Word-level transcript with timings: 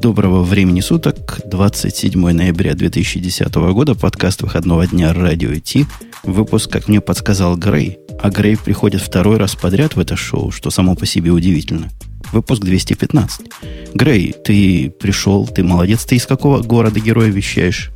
Доброго 0.00 0.42
времени 0.42 0.80
суток, 0.80 1.40
27 1.46 2.30
ноября 2.30 2.74
2010 2.74 3.54
года, 3.54 3.94
подкаст 3.94 4.42
выходного 4.42 4.86
дня 4.86 5.12
«Радио 5.14 5.54
Ти». 5.56 5.86
Выпуск, 6.22 6.70
как 6.70 6.88
мне 6.88 7.00
подсказал 7.00 7.56
Грей, 7.56 7.98
а 8.20 8.30
Грей 8.30 8.56
приходит 8.56 9.00
второй 9.00 9.38
раз 9.38 9.56
подряд 9.56 9.96
в 9.96 10.00
это 10.00 10.14
шоу, 10.14 10.50
что 10.50 10.70
само 10.70 10.94
по 10.94 11.06
себе 11.06 11.30
удивительно. 11.30 11.90
Выпуск 12.30 12.62
215. 12.62 13.46
Грей, 13.94 14.34
ты 14.44 14.90
пришел, 14.90 15.46
ты 15.46 15.62
молодец. 15.64 16.04
Ты 16.04 16.16
из 16.16 16.26
какого 16.26 16.62
города 16.62 17.00
героя 17.00 17.30
вещаешь? 17.30 17.90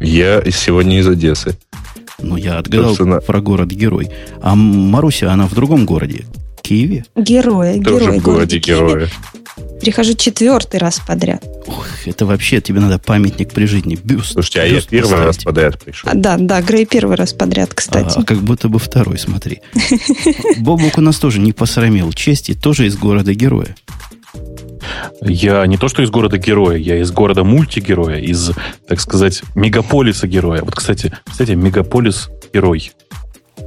Я 0.00 0.42
сегодня 0.50 0.98
из 0.98 1.06
Одессы. 1.06 1.56
Ну, 2.20 2.36
я 2.36 2.58
отгадал 2.58 2.88
Собственно... 2.88 3.20
про 3.20 3.40
город-герой. 3.40 4.10
А 4.42 4.54
Маруся, 4.54 5.32
она 5.32 5.46
в 5.46 5.54
другом 5.54 5.86
городе. 5.86 6.24
Киеве? 6.62 7.04
Героя, 7.14 7.80
Тоже 7.82 8.04
герой, 8.04 8.18
в 8.18 8.22
городе 8.22 8.58
героя. 8.58 9.08
Прихожу 9.84 10.14
четвертый 10.14 10.80
раз 10.80 10.98
подряд. 11.06 11.44
Ох, 11.66 11.86
это 12.06 12.24
вообще 12.24 12.62
тебе 12.62 12.80
надо 12.80 12.98
памятник 12.98 13.52
при 13.52 13.66
жизни, 13.66 13.98
бюст. 14.02 14.32
Слушайте, 14.32 14.62
а 14.62 14.70
бюст 14.70 14.90
я 14.90 14.98
первый 14.98 15.10
поставить. 15.10 15.26
раз 15.26 15.44
подряд 15.44 15.78
пришел. 15.78 16.10
А, 16.10 16.14
да, 16.14 16.36
да, 16.38 16.62
Грей 16.62 16.86
первый 16.86 17.16
раз 17.16 17.34
подряд, 17.34 17.74
кстати. 17.74 18.20
А, 18.20 18.22
как 18.22 18.38
будто 18.38 18.70
бы 18.70 18.78
второй, 18.78 19.18
смотри. 19.18 19.60
Бобук 20.56 20.96
у 20.96 21.02
нас 21.02 21.18
тоже 21.18 21.38
не 21.38 21.52
посрамил 21.52 22.14
чести, 22.14 22.54
тоже 22.54 22.86
из 22.86 22.96
города-героя. 22.96 23.76
Я 25.20 25.66
не 25.66 25.76
то, 25.76 25.88
что 25.88 26.02
из 26.02 26.08
города-героя, 26.08 26.78
я 26.78 26.98
из 27.02 27.10
города 27.10 27.44
мультигероя, 27.44 28.20
из, 28.20 28.52
так 28.88 29.00
сказать, 29.00 29.42
мегаполиса-героя. 29.54 30.62
Вот, 30.62 30.74
кстати, 30.76 31.12
кстати, 31.26 31.50
мегаполис-герой. 31.50 32.92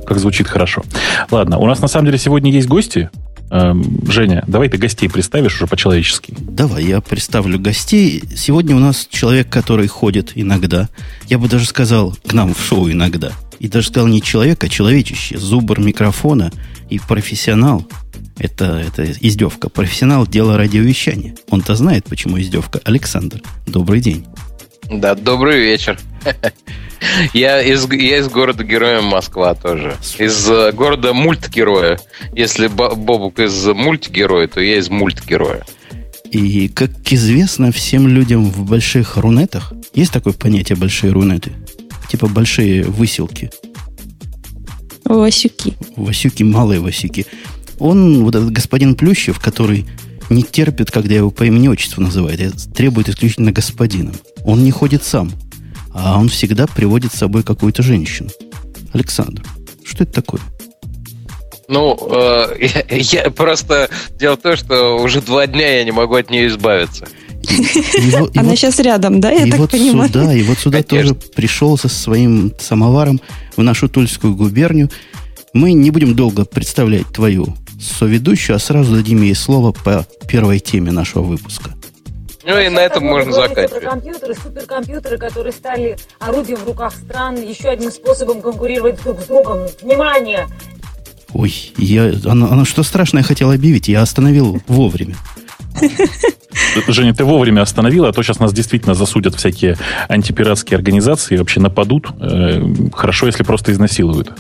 Как 0.08 0.18
звучит 0.18 0.48
хорошо. 0.48 0.84
Ладно, 1.30 1.60
у 1.60 1.68
нас 1.68 1.80
на 1.80 1.88
самом 1.88 2.08
деле 2.08 2.18
сегодня 2.18 2.52
есть 2.52 2.68
гости. 2.68 3.12
Эм, 3.50 4.00
Женя, 4.08 4.44
давай 4.48 4.70
ты 4.70 4.78
гостей 4.78 5.10
представишь 5.10 5.56
уже 5.56 5.68
по-человечески. 5.68 6.34
Давай, 6.38 6.84
я 6.84 7.00
представлю 7.02 7.60
гостей. 7.60 8.24
Сегодня 8.36 8.76
у 8.76 8.80
нас 8.80 9.08
человек, 9.10 9.50
который 9.50 9.88
ходит 9.88 10.34
иногда. 10.36 10.90
Я 11.28 11.38
бы 11.38 11.48
даже 11.48 11.66
сказал, 11.66 12.16
к 12.28 12.34
нам 12.34 12.54
в 12.54 12.60
шоу 12.60 12.92
иногда. 12.92 13.32
И 13.60 13.68
даже 13.68 13.88
сказал 13.88 14.08
не 14.08 14.22
человек, 14.22 14.64
а 14.64 14.70
человечище. 14.70 15.38
Зубр 15.38 15.80
микрофона 15.80 16.52
и 16.90 17.00
профессионал. 17.00 17.88
Это, 18.38 18.84
это 18.86 19.12
издевка. 19.20 19.70
Профессионал 19.70 20.28
дела 20.28 20.58
радиовещания. 20.58 21.36
Он-то 21.50 21.76
знает, 21.76 22.06
почему 22.06 22.40
издевка. 22.40 22.82
Александр, 22.84 23.42
добрый 23.66 24.02
день. 24.02 24.26
Да, 24.90 25.16
добрый 25.16 25.60
вечер. 25.60 26.00
Я 27.34 27.62
из, 27.62 27.88
я 27.92 28.18
из 28.18 28.28
города 28.28 28.64
Героя 28.64 29.02
Москва 29.02 29.54
тоже. 29.54 29.96
Из 30.18 30.50
uh, 30.50 30.72
города 30.72 31.14
мультгероя. 31.14 32.00
Если 32.34 32.66
Бобук 32.68 33.40
из 33.40 33.66
мультгероя, 33.66 34.48
то 34.48 34.60
я 34.60 34.78
из 34.78 34.90
мультгероя. 34.90 35.64
И, 36.32 36.68
как 36.70 36.92
известно 37.12 37.72
всем 37.72 38.08
людям 38.08 38.46
в 38.46 38.68
больших 38.68 39.18
рунетах, 39.18 39.74
есть 39.94 40.12
такое 40.12 40.34
понятие 40.34 40.76
большие 40.76 41.14
рунеты? 41.14 41.52
Типа 42.10 42.28
большие 42.28 42.84
выселки. 42.84 43.52
Васюки. 45.06 45.76
Васюки, 45.96 46.42
малые 46.42 46.80
Васюки. 46.80 47.28
Он, 47.80 48.24
вот 48.24 48.34
этот 48.34 48.52
господин 48.52 48.96
Плющев, 48.96 49.40
который 49.40 49.86
не 50.30 50.44
терпит, 50.44 50.92
когда 50.92 51.16
его 51.16 51.32
по 51.32 51.44
имени-отчеству 51.44 52.02
называют, 52.02 52.74
требует 52.74 53.10
исключительно 53.10 53.52
господином. 53.52 54.16
Он 54.44 54.64
не 54.64 54.72
ходит 54.72 55.04
сам 55.04 55.32
а 55.98 56.20
он 56.20 56.30
всегда 56.30 56.68
приводит 56.68 57.14
с 57.14 57.18
собой 57.18 57.44
какую-то 57.44 57.82
женщину. 57.82 58.30
Александр, 58.94 59.44
что 59.84 60.04
это 60.04 60.14
такое? 60.14 60.42
Ну, 61.68 61.98
э, 62.12 62.56
я, 62.90 63.24
я 63.24 63.32
просто 63.32 63.90
дело 64.18 64.38
в 64.38 64.42
том, 64.42 64.56
что 64.56 64.98
уже 64.98 65.22
два 65.22 65.48
дня 65.48 65.78
я 65.78 65.84
не 65.84 65.92
могу 65.92 66.16
от 66.16 66.30
нее 66.30 66.48
избавиться. 66.48 67.08
Она 68.36 68.56
сейчас 68.56 68.80
рядом, 68.80 69.20
да, 69.20 69.32
я 69.32 69.48
так 69.48 69.70
понимаю? 69.70 70.10
Сюда, 70.10 70.34
и 70.34 70.44
вот 70.44 70.60
сюда 70.60 70.84
тоже 70.84 71.16
пришел 71.16 71.78
со 71.78 71.90
своим 71.90 72.54
самоваром 72.60 73.20
в 73.56 73.64
нашу 73.64 73.90
Тульскую 73.90 74.36
губернию. 74.36 74.90
Мы 75.54 75.74
не 75.74 75.92
будем 75.92 76.16
долго 76.16 76.46
представлять 76.46 77.08
твою 77.08 77.56
соведущую, 77.80 78.56
а 78.56 78.60
сразу 78.60 78.96
дадим 78.96 79.22
ей 79.22 79.36
слово 79.36 79.72
по 79.72 80.06
первой 80.28 80.60
теме 80.60 80.92
нашего 80.92 81.24
выпуска. 81.24 81.72
Ну 82.46 82.58
и 82.58 82.70
на 82.70 82.80
этом 82.80 83.04
можно 83.04 83.34
заканчивать. 83.34 83.84
Компьютеры, 83.84 84.34
суперкомпьютеры, 84.34 85.18
которые 85.18 85.52
стали 85.52 85.98
орудием 86.20 86.60
в 86.60 86.66
руках 86.66 86.94
стран, 86.94 87.36
еще 87.36 87.68
одним 87.68 87.92
способом 87.92 88.42
конкурировать 88.42 89.04
друг 89.04 89.20
с 89.20 89.26
другом. 89.26 89.60
Внимание! 89.82 90.48
Ой, 91.34 91.74
я, 91.78 92.14
она, 92.26 92.48
она 92.48 92.64
что 92.64 92.84
страшное 92.84 93.22
хотела 93.22 93.54
объявить, 93.54 93.90
я 93.90 94.02
остановил 94.02 94.62
вовремя. 94.68 95.16
Женя, 96.88 97.14
ты 97.14 97.26
вовремя 97.26 97.62
остановила, 97.62 98.10
а 98.10 98.14
то 98.14 98.24
сейчас 98.24 98.40
нас 98.40 98.54
действительно 98.54 98.94
засудят 98.94 99.36
всякие 99.36 99.78
антипиратские 100.08 100.78
организации, 100.78 101.38
вообще 101.38 101.60
нападут. 101.60 102.08
Э, 102.20 102.62
хорошо, 102.94 103.28
если 103.28 103.44
просто 103.44 103.72
изнасилуют. 103.72 104.32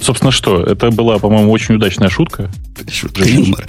Собственно, 0.00 0.30
что? 0.30 0.62
Это 0.62 0.90
была, 0.90 1.18
по-моему, 1.18 1.50
очень 1.50 1.74
удачная 1.76 2.08
шутка. 2.08 2.50
Шутка 2.90 3.24
юмора. 3.24 3.66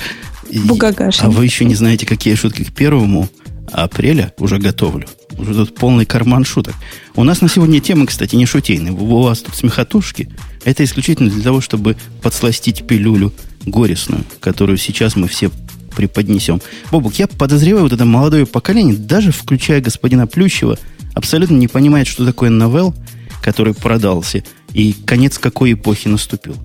А 1.19 1.29
вы 1.29 1.45
еще 1.45 1.65
не 1.65 1.75
знаете, 1.75 2.05
какие 2.05 2.35
шутки 2.35 2.63
к 2.63 2.73
первому 2.73 3.29
апреля 3.71 4.33
уже 4.39 4.57
готовлю. 4.57 5.07
Уже 5.37 5.53
тут 5.53 5.75
полный 5.75 6.05
карман 6.05 6.43
шуток. 6.43 6.75
У 7.15 7.23
нас 7.23 7.41
на 7.41 7.49
сегодня 7.49 7.79
тема, 7.79 8.05
кстати, 8.05 8.35
не 8.35 8.45
шутейная. 8.45 8.91
У 8.91 9.21
вас 9.21 9.39
тут 9.39 9.55
смехотушки. 9.55 10.29
Это 10.65 10.83
исключительно 10.83 11.29
для 11.29 11.43
того, 11.43 11.61
чтобы 11.61 11.95
подсластить 12.21 12.85
пилюлю 12.85 13.31
горестную, 13.65 14.23
которую 14.39 14.77
сейчас 14.77 15.15
мы 15.15 15.27
все 15.27 15.51
преподнесем. 15.95 16.61
Бобук, 16.91 17.15
я 17.15 17.27
подозреваю, 17.27 17.83
вот 17.83 17.93
это 17.93 18.05
молодое 18.05 18.45
поколение, 18.45 18.95
даже 18.95 19.31
включая 19.31 19.81
господина 19.81 20.27
Плющева, 20.27 20.77
абсолютно 21.13 21.55
не 21.55 21.67
понимает, 21.67 22.07
что 22.07 22.25
такое 22.25 22.49
новелл, 22.49 22.95
который 23.41 23.73
продался, 23.73 24.43
и 24.73 24.93
конец 24.93 25.37
какой 25.37 25.73
эпохи 25.73 26.07
наступил. 26.07 26.55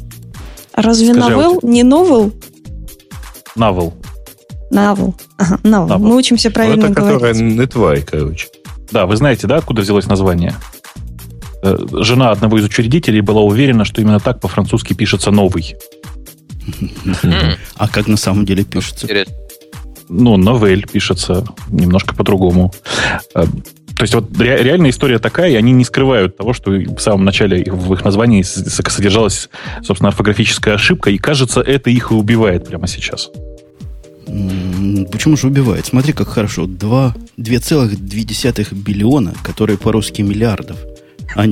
Разве 0.74 1.12
Скажи, 1.14 1.20
новелл 1.20 1.60
не 1.62 1.82
новелл? 1.82 2.32
Навел. 3.54 3.94
Навел. 4.70 5.14
Ага, 5.38 5.60
Навел. 5.62 5.98
Мы 5.98 6.16
учимся 6.16 6.50
правильно 6.50 6.88
вот 6.88 6.92
это, 6.92 7.00
говорить. 7.00 7.20
которая 7.20 7.34
Нетвай, 7.42 8.02
короче. 8.02 8.48
Да, 8.90 9.06
вы 9.06 9.16
знаете, 9.16 9.46
да, 9.46 9.56
откуда 9.56 9.82
взялось 9.82 10.06
название? 10.06 10.54
Э, 11.62 11.76
жена 12.02 12.30
одного 12.30 12.58
из 12.58 12.64
учредителей 12.64 13.20
была 13.20 13.40
уверена, 13.42 13.84
что 13.84 14.00
именно 14.00 14.20
так 14.20 14.40
по-французски 14.40 14.92
пишется 14.92 15.30
«новый». 15.30 15.76
А 17.76 17.88
как 17.88 18.06
на 18.06 18.16
самом 18.16 18.44
деле 18.44 18.64
пишется? 18.64 19.06
Ну, 20.08 20.36
новель 20.36 20.86
пишется 20.86 21.44
немножко 21.68 22.14
по-другому. 22.14 22.72
То 24.04 24.06
есть 24.06 24.14
вот 24.14 24.38
ре, 24.38 24.62
реальная 24.62 24.90
история 24.90 25.18
такая, 25.18 25.52
и 25.52 25.54
они 25.54 25.72
не 25.72 25.82
скрывают 25.82 26.36
того, 26.36 26.52
что 26.52 26.72
в 26.72 26.98
самом 26.98 27.24
начале 27.24 27.64
в 27.64 27.94
их 27.94 28.04
названии 28.04 28.42
содержалась, 28.42 29.48
собственно, 29.82 30.08
орфографическая 30.08 30.74
ошибка, 30.74 31.08
и 31.08 31.16
кажется, 31.16 31.62
это 31.62 31.88
их 31.88 32.10
и 32.10 32.14
убивает 32.14 32.68
прямо 32.68 32.86
сейчас. 32.86 33.30
Почему 34.26 35.38
же 35.38 35.46
убивает? 35.46 35.86
Смотри, 35.86 36.12
как 36.12 36.28
хорошо. 36.28 36.66
2,2 36.66 38.74
биллиона, 38.74 39.32
которые 39.42 39.78
по-русски 39.78 40.20
миллиардов. 40.20 40.76
А, 41.34 41.46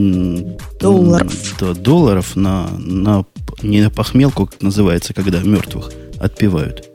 долларов. 0.78 1.32
Да, 1.58 1.72
долларов 1.72 2.36
на, 2.36 2.68
на, 2.76 3.24
не 3.62 3.80
на 3.80 3.88
похмелку, 3.88 4.46
как 4.46 4.60
называется, 4.60 5.14
когда 5.14 5.40
мертвых 5.40 5.90
отпивают. 6.20 6.86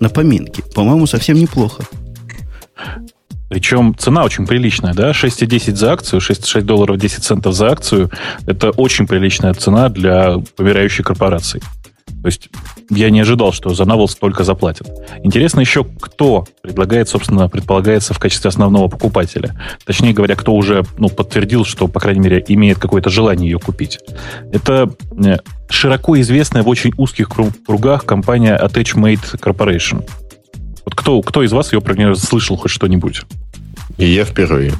На 0.00 0.10
поминки. 0.10 0.62
По-моему, 0.74 1.06
совсем 1.06 1.38
неплохо. 1.38 1.84
Причем 3.48 3.94
цена 3.96 4.24
очень 4.24 4.46
приличная, 4.46 4.94
да, 4.94 5.10
6,10 5.10 5.74
за 5.74 5.92
акцию, 5.92 6.20
6, 6.20 6.46
6 6.46 6.66
долларов 6.66 6.98
10 6.98 7.24
центов 7.24 7.54
за 7.54 7.70
акцию. 7.70 8.10
Это 8.46 8.70
очень 8.70 9.06
приличная 9.06 9.54
цена 9.54 9.88
для 9.88 10.38
помирающей 10.56 11.02
корпорации. 11.02 11.62
То 12.22 12.26
есть 12.26 12.48
я 12.90 13.10
не 13.10 13.20
ожидал, 13.20 13.52
что 13.52 13.74
за 13.74 13.84
Навал 13.84 14.08
столько 14.08 14.42
заплатят. 14.42 14.88
Интересно 15.22 15.60
еще, 15.60 15.84
кто 15.84 16.46
предлагает, 16.62 17.08
собственно, 17.08 17.48
предполагается 17.48 18.12
в 18.12 18.18
качестве 18.18 18.48
основного 18.48 18.88
покупателя. 18.88 19.54
Точнее 19.84 20.12
говоря, 20.12 20.34
кто 20.34 20.54
уже 20.54 20.84
ну, 20.96 21.08
подтвердил, 21.08 21.64
что, 21.64 21.86
по 21.86 22.00
крайней 22.00 22.20
мере, 22.20 22.44
имеет 22.48 22.78
какое-то 22.78 23.08
желание 23.08 23.50
ее 23.50 23.58
купить. 23.58 24.00
Это 24.52 24.90
э, 25.24 25.36
широко 25.68 26.20
известная 26.20 26.62
в 26.62 26.68
очень 26.68 26.92
узких 26.96 27.28
кругах 27.28 28.04
компания 28.04 28.58
Attachmate 28.58 29.38
Corporation. 29.38 30.04
Вот 30.88 30.94
кто, 30.94 31.20
кто 31.20 31.42
из 31.42 31.52
вас 31.52 31.70
ее 31.74 31.82
про 31.82 31.94
нее 31.94 32.14
слышал 32.14 32.56
хоть 32.56 32.70
что-нибудь? 32.70 33.20
И 33.98 34.06
я 34.06 34.24
впервые. 34.24 34.72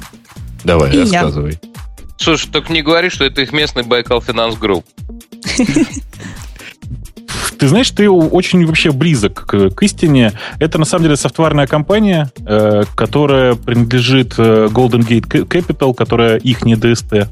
Давай, 0.63 0.91
И 0.91 1.01
рассказывай. 1.01 1.59
Я. 1.61 1.69
Слушай, 2.17 2.49
только 2.49 2.73
не 2.73 2.81
говори, 2.81 3.11
что 3.11 3.25
это 3.25 3.41
их 3.41 3.51
местный 3.51 3.83
Байкал 3.83 4.19
Финанс 4.19 4.55
Групп. 4.55 4.83
Ты 7.59 7.67
знаешь, 7.67 7.91
ты 7.91 8.09
очень 8.09 8.65
вообще 8.65 8.91
близок 8.91 9.45
к, 9.45 9.69
к 9.69 9.83
истине. 9.83 10.33
Это 10.57 10.79
на 10.79 10.85
самом 10.85 11.03
деле 11.03 11.15
software 11.15 11.50
ная 11.50 11.67
компания, 11.67 12.31
э, 12.39 12.85
которая 12.95 13.53
принадлежит 13.53 14.33
э, 14.39 14.67
Golden 14.71 15.07
Gate 15.07 15.45
Capital, 15.45 15.93
которая 15.93 16.37
их 16.37 16.65
не 16.65 16.73
DST. 16.73 17.27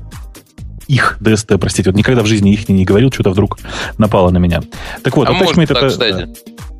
Их 0.88 1.18
DST, 1.20 1.58
простите, 1.58 1.90
вот 1.90 1.98
никогда 1.98 2.22
в 2.22 2.28
жизни 2.28 2.54
их 2.54 2.70
не, 2.70 2.86
говорил, 2.86 3.12
что-то 3.12 3.32
вдруг 3.32 3.58
напало 3.98 4.30
на 4.30 4.38
меня. 4.38 4.62
Так 5.02 5.18
вот, 5.18 5.28
а 5.28 5.34
так, 5.34 5.58
это... 5.58 5.90
Кстати. 5.90 6.28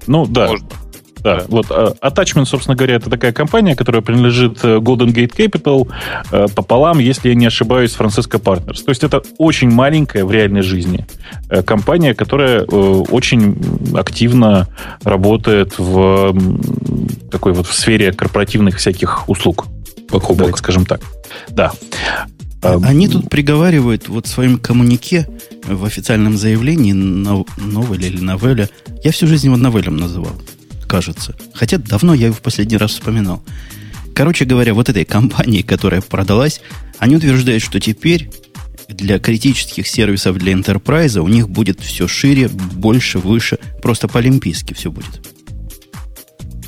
Ну 0.06 0.28
да. 0.28 0.50
Можно. 0.50 0.68
Да. 1.20 1.44
Вот 1.48 1.68
uh, 1.68 1.98
Attachment, 2.00 2.46
собственно 2.46 2.76
говоря, 2.76 2.96
это 2.96 3.10
такая 3.10 3.32
компания, 3.32 3.76
которая 3.76 4.02
принадлежит 4.02 4.64
э, 4.64 4.78
Golden 4.78 5.14
Gate 5.14 5.36
Capital 5.36 5.88
uh, 6.32 6.54
пополам, 6.54 7.00
если 7.00 7.30
я 7.30 7.36
не 7.36 7.46
ошибаюсь, 7.46 7.96
Francisco 7.98 8.42
Partners. 8.42 8.84
То 8.84 8.90
есть 8.90 9.04
это 9.04 9.22
очень 9.38 9.72
маленькая 9.72 10.26
в 10.26 10.32
реальной 10.32 10.62
жизни 10.62 11.06
компания, 11.66 12.14
которая 12.14 12.64
очень 12.64 13.58
активно 13.96 14.68
работает 15.04 15.78
в 15.78 16.36
такой 17.32 17.54
вот 17.54 17.68
в 17.68 17.74
сфере 17.74 18.12
корпоративных 18.12 18.78
всяких 18.78 19.28
услуг. 19.30 19.68
Покупок. 20.10 20.38
Давайте 20.38 20.60
скажем 20.60 20.86
так. 20.86 21.02
Да. 21.50 21.72
А, 22.64 22.80
они 22.84 23.08
тут 23.08 23.30
приговаривают 23.30 24.08
вот 24.08 24.26
в 24.26 24.30
своем 24.30 24.58
коммунике 24.58 25.28
в 25.66 25.86
официальном 25.86 26.38
заявлении 26.38 26.94
Новель 26.94 28.06
или 28.06 28.22
Новеля. 28.22 28.70
Я 29.04 29.12
всю 29.12 29.28
жизнь 29.28 29.48
его 29.48 29.58
Новелем 29.58 29.98
называл, 29.98 30.34
кажется. 30.88 31.36
Хотя 31.54 31.78
давно 31.78 32.14
я 32.14 32.28
его 32.28 32.36
в 32.36 32.42
последний 32.42 32.78
раз 32.78 32.92
вспоминал. 32.92 33.44
Короче 34.16 34.46
говоря, 34.46 34.74
вот 34.74 34.90
этой 34.90 35.06
компании, 35.06 35.62
которая 35.62 36.02
продалась, 36.02 36.62
они 36.98 37.16
утверждают, 37.16 37.62
что 37.62 37.80
теперь 37.80 38.32
для 38.88 39.20
критических 39.20 39.88
сервисов 39.88 40.38
для 40.38 40.54
Enterprise 40.54 41.20
у 41.20 41.28
них 41.28 41.50
будет 41.50 41.80
все 41.82 42.08
шире, 42.08 42.48
больше, 42.48 43.20
выше. 43.20 43.60
Просто 43.82 44.08
по-олимпийски 44.08 44.74
все 44.74 44.92
будет. 44.92 45.22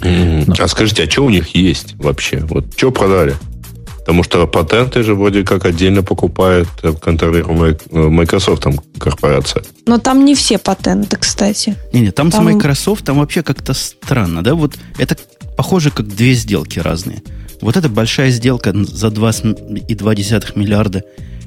Mm-hmm. 0.02 0.62
А 0.62 0.68
скажите, 0.68 1.04
а 1.04 1.10
что 1.10 1.26
у 1.26 1.30
них 1.30 1.56
есть 1.56 1.96
вообще? 1.96 2.40
Вот 2.42 2.66
что 2.78 2.92
продали? 2.92 3.36
Потому 4.10 4.24
что 4.24 4.48
патенты 4.48 5.04
же 5.04 5.14
вроде 5.14 5.44
как 5.44 5.66
отдельно 5.66 6.02
покупает, 6.02 6.68
э, 6.82 6.94
контролируемая 7.00 7.78
э, 7.92 7.96
Microsoft 7.96 8.64
там 8.64 8.80
корпорация. 8.98 9.62
Но 9.86 10.00
там 10.00 10.26
не 10.26 10.34
все 10.34 10.58
патенты, 10.58 11.16
кстати. 11.16 11.76
Не-не, 11.94 12.10
там, 12.10 12.32
там 12.32 12.42
с 12.42 12.44
Microsoft 12.44 13.06
там 13.06 13.20
вообще 13.20 13.44
как-то 13.44 13.76
странно, 13.76 14.44
да? 14.44 14.56
Вот 14.56 14.80
это 14.98 15.16
похоже 15.56 15.92
как 15.92 16.08
две 16.08 16.34
сделки 16.34 16.80
разные. 16.80 17.22
Вот 17.62 17.78
эта 17.78 17.88
большая 17.88 18.32
сделка 18.32 18.74
за 18.74 19.10
2,2 19.10 20.60
миллиарда, 20.60 21.04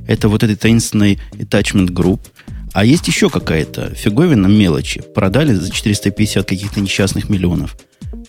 это 0.06 0.28
вот 0.28 0.44
этой 0.44 0.54
таинственный 0.54 1.18
attachment 1.32 1.88
group. 1.88 2.20
А 2.72 2.84
есть 2.84 3.08
еще 3.08 3.28
какая-то 3.28 3.92
фиговина 3.96 4.46
мелочи. 4.46 5.02
Продали 5.02 5.52
за 5.52 5.68
450 5.68 6.46
каких-то 6.46 6.80
несчастных 6.80 7.28
миллионов 7.28 7.76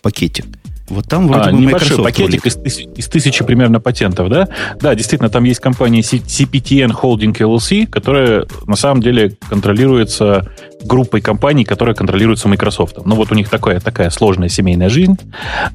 пакетик. 0.01 0.45
Вот 0.89 1.07
там 1.07 1.27
вроде 1.27 1.49
а, 1.49 1.51
бы 1.51 1.59
небольшой 1.59 1.97
Microsoft 1.97 2.03
пакетик 2.03 2.45
из, 2.45 2.57
из 2.97 3.07
тысячи 3.07 3.43
примерно 3.43 3.79
патентов, 3.79 4.29
да? 4.29 4.49
Да, 4.81 4.93
действительно, 4.95 5.29
там 5.29 5.45
есть 5.45 5.61
компания 5.61 6.01
CPTN 6.01 6.91
Holding 6.91 7.33
LLC, 7.33 7.87
которая 7.87 8.45
на 8.67 8.75
самом 8.75 9.01
деле 9.01 9.37
контролируется 9.49 10.49
группой 10.83 11.21
компаний, 11.21 11.63
которая 11.63 11.95
контролируется 11.95 12.49
Microsoft. 12.49 12.97
Ну 13.05 13.15
вот 13.15 13.31
у 13.31 13.35
них 13.35 13.49
такая, 13.49 13.79
такая 13.79 14.09
сложная 14.09 14.49
семейная 14.49 14.89
жизнь. 14.89 15.17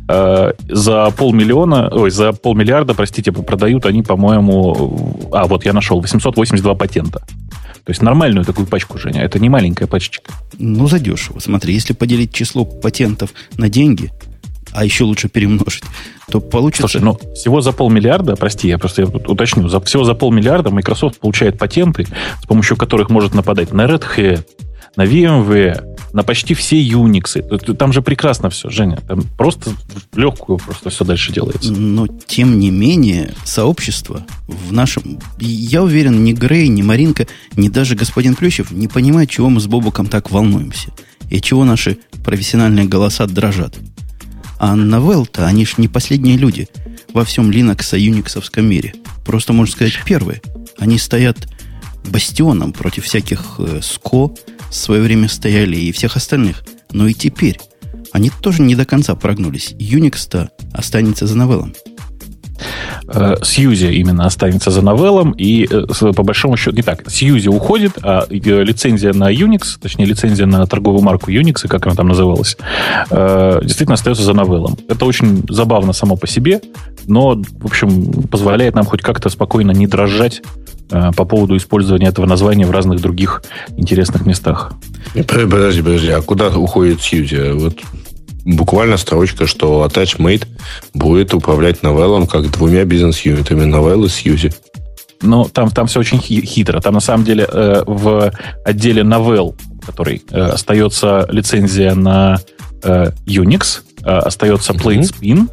Э, 0.08 0.52
за 0.68 1.10
полмиллиона, 1.16 1.88
ой, 1.90 2.10
за 2.10 2.32
полмиллиарда, 2.32 2.92
простите, 2.94 3.32
продают 3.32 3.86
они, 3.86 4.02
по-моему... 4.02 5.30
А, 5.32 5.46
вот 5.46 5.64
я 5.64 5.72
нашел, 5.72 6.00
882 6.00 6.74
патента. 6.74 7.20
То 7.84 7.92
есть 7.92 8.02
нормальную 8.02 8.44
такую 8.44 8.66
пачку, 8.66 8.98
Женя. 8.98 9.22
Это 9.22 9.38
не 9.38 9.48
маленькая 9.48 9.86
пачечка. 9.86 10.30
Ну, 10.58 10.86
задешево. 10.88 11.38
Смотри, 11.38 11.72
если 11.72 11.94
поделить 11.94 12.34
число 12.34 12.66
патентов 12.66 13.30
на 13.56 13.70
деньги, 13.70 14.10
а 14.72 14.84
еще 14.84 15.04
лучше 15.04 15.28
перемножить, 15.28 15.84
то 16.30 16.40
получится... 16.40 16.88
Слушай, 16.88 17.04
ну, 17.04 17.18
всего 17.34 17.60
за 17.60 17.72
полмиллиарда, 17.72 18.36
прости, 18.36 18.68
я 18.68 18.78
просто 18.78 19.02
я 19.02 19.08
уточню, 19.08 19.68
за, 19.68 19.80
всего 19.80 20.04
за 20.04 20.14
полмиллиарда 20.14 20.70
Microsoft 20.70 21.18
получает 21.18 21.58
патенты, 21.58 22.06
с 22.42 22.46
помощью 22.46 22.76
которых 22.76 23.10
может 23.10 23.34
нападать 23.34 23.72
на 23.72 23.86
Red 23.86 24.04
Hat, 24.16 24.44
на 24.96 25.04
VMware, 25.04 25.96
на 26.12 26.22
почти 26.22 26.54
все 26.54 26.82
Unix. 26.82 27.40
Там 27.74 27.92
же 27.92 28.02
прекрасно 28.02 28.50
все, 28.50 28.68
Женя. 28.70 28.98
Там 29.06 29.22
просто 29.36 29.70
в 30.12 30.18
легкую 30.18 30.58
просто 30.58 30.90
все 30.90 31.04
дальше 31.04 31.32
делается. 31.32 31.72
Но, 31.72 32.06
тем 32.06 32.58
не 32.58 32.70
менее, 32.70 33.32
сообщество 33.44 34.24
в 34.48 34.72
нашем... 34.72 35.18
Я 35.38 35.82
уверен, 35.82 36.24
ни 36.24 36.32
Грей, 36.32 36.68
ни 36.68 36.82
Маринка, 36.82 37.26
ни 37.56 37.68
даже 37.68 37.94
господин 37.94 38.34
Плющев 38.34 38.70
не 38.70 38.88
понимают, 38.88 39.30
чего 39.30 39.48
мы 39.48 39.60
с 39.60 39.66
Бобуком 39.66 40.06
так 40.06 40.30
волнуемся. 40.30 40.90
И 41.30 41.40
чего 41.40 41.64
наши 41.64 41.98
профессиональные 42.24 42.86
голоса 42.86 43.26
дрожат. 43.26 43.76
А 44.58 44.74
Новелл-то, 44.74 45.46
они 45.46 45.64
ж 45.64 45.74
не 45.78 45.88
последние 45.88 46.36
люди 46.36 46.68
во 47.12 47.24
всем 47.24 47.50
Linux 47.50 47.98
и 47.98 48.10
Unix 48.10 48.60
мире. 48.60 48.94
Просто, 49.24 49.52
можно 49.52 49.72
сказать, 49.72 49.98
первые. 50.04 50.42
Они 50.78 50.98
стоят 50.98 51.48
бастионом 52.04 52.72
против 52.72 53.04
всяких 53.04 53.56
э, 53.58 53.80
СКО, 53.82 54.34
в 54.70 54.74
свое 54.74 55.02
время 55.02 55.28
стояли 55.28 55.76
и 55.76 55.92
всех 55.92 56.16
остальных. 56.16 56.64
Но 56.92 57.06
и 57.06 57.14
теперь 57.14 57.58
они 58.12 58.30
тоже 58.30 58.62
не 58.62 58.74
до 58.74 58.84
конца 58.84 59.14
прогнулись. 59.14 59.72
Unix-то 59.72 60.50
останется 60.72 61.26
за 61.26 61.36
новеллом. 61.36 61.74
Э, 63.08 63.36
Сьюзи 63.42 63.86
именно 63.86 64.26
останется 64.26 64.70
за 64.70 64.82
новеллом, 64.82 65.32
и 65.32 65.66
э, 65.70 66.12
по 66.12 66.22
большому 66.22 66.56
счету 66.56 66.76
не 66.76 66.82
так. 66.82 67.08
Сьюзи 67.08 67.48
уходит, 67.48 67.92
а 68.02 68.26
э, 68.28 68.34
лицензия 68.62 69.12
на 69.12 69.32
Unix, 69.32 69.78
точнее 69.80 70.06
лицензия 70.06 70.46
на 70.46 70.66
торговую 70.66 71.02
марку 71.02 71.30
Unix, 71.30 71.66
как 71.68 71.86
она 71.86 71.94
там 71.94 72.08
называлась, 72.08 72.56
действительно 73.10 73.94
остается 73.94 74.22
за 74.22 74.32
новеллом. 74.34 74.76
Это 74.88 75.04
очень 75.04 75.44
забавно 75.48 75.92
само 75.92 76.16
по 76.16 76.26
себе, 76.26 76.60
но, 77.06 77.34
в 77.34 77.66
общем, 77.66 78.22
позволяет 78.24 78.74
нам 78.74 78.84
хоть 78.84 79.02
как-то 79.02 79.28
спокойно 79.28 79.72
не 79.72 79.86
дрожать 79.86 80.42
по 80.88 81.24
поводу 81.24 81.56
использования 81.56 82.08
этого 82.08 82.26
названия 82.26 82.66
в 82.66 82.70
разных 82.70 83.00
других 83.00 83.42
интересных 83.76 84.26
местах. 84.26 84.72
Подожди, 85.14 85.82
подожди, 85.82 86.10
а 86.10 86.22
куда 86.22 86.48
уходит 86.48 87.00
Сьюзи? 87.00 87.52
Вот 87.52 87.78
буквально 88.48 88.96
строчка, 88.96 89.46
что 89.46 89.84
AttachMate 89.84 90.46
будет 90.94 91.34
управлять 91.34 91.82
новеллом 91.82 92.26
как 92.26 92.50
двумя 92.50 92.84
бизнес-юнитами 92.84 93.64
Novell 93.64 94.06
и 94.06 94.08
Сьюзи. 94.08 94.52
Ну, 95.20 95.48
там, 95.48 95.70
там 95.70 95.86
все 95.88 96.00
очень 96.00 96.20
хитро. 96.20 96.80
Там, 96.80 96.94
на 96.94 97.00
самом 97.00 97.24
деле, 97.24 97.46
э, 97.50 97.82
в 97.86 98.32
отделе 98.64 99.02
Novell, 99.02 99.54
который 99.84 100.22
э, 100.30 100.40
остается 100.40 101.26
лицензия 101.30 101.94
на 101.94 102.38
э, 102.82 103.10
Unix, 103.26 103.80
э, 104.02 104.10
остается 104.10 104.72
PlateSpin 104.72 105.48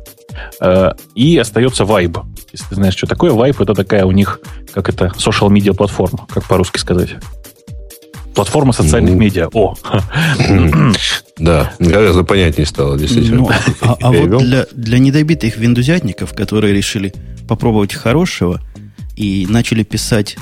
э, 0.61 0.91
и 1.15 1.37
остается 1.37 1.83
Vibe. 1.83 2.23
Если 2.51 2.67
ты 2.69 2.75
знаешь, 2.75 2.95
что 2.95 3.07
такое 3.07 3.31
Vibe, 3.31 3.63
это 3.63 3.73
такая 3.73 4.05
у 4.05 4.11
них, 4.11 4.39
как 4.73 4.87
это, 4.87 5.11
social 5.17 5.49
media 5.49 5.73
платформа, 5.73 6.27
как 6.31 6.45
по-русски 6.45 6.77
сказать. 6.77 7.15
Платформа 8.35 8.73
социальных 8.73 9.13
ну, 9.13 9.19
медиа. 9.19 9.49
О! 9.53 9.75
Да, 11.37 11.73
гораздо 11.79 12.23
понятнее 12.23 12.65
стало, 12.65 12.97
действительно. 12.97 13.39
Ну, 13.39 13.49
а, 13.81 13.97
а 14.01 14.11
вот 14.13 14.41
для, 14.41 14.65
для 14.71 14.99
недобитых 14.99 15.57
виндузятников, 15.57 16.33
которые 16.33 16.73
решили 16.73 17.13
попробовать 17.45 17.93
хорошего 17.93 18.61
и 19.17 19.45
начали 19.49 19.83
писать 19.83 20.37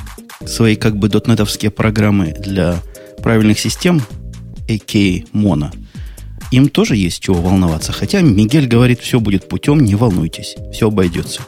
свои 0.45 0.75
как 0.75 0.97
бы 0.97 1.09
дотнетовские 1.09 1.71
программы 1.71 2.35
для 2.37 2.75
правильных 3.23 3.59
систем, 3.59 4.03
a.k.a. 4.69 5.25
Mono, 5.35 5.71
им 6.51 6.69
тоже 6.69 6.95
есть 6.95 7.21
чего 7.21 7.41
волноваться. 7.41 7.91
Хотя 7.91 8.21
Мигель 8.21 8.67
говорит, 8.67 8.99
все 8.99 9.19
будет 9.19 9.47
путем, 9.47 9.79
не 9.79 9.95
волнуйтесь, 9.95 10.55
все 10.71 10.87
обойдется. 10.87 11.41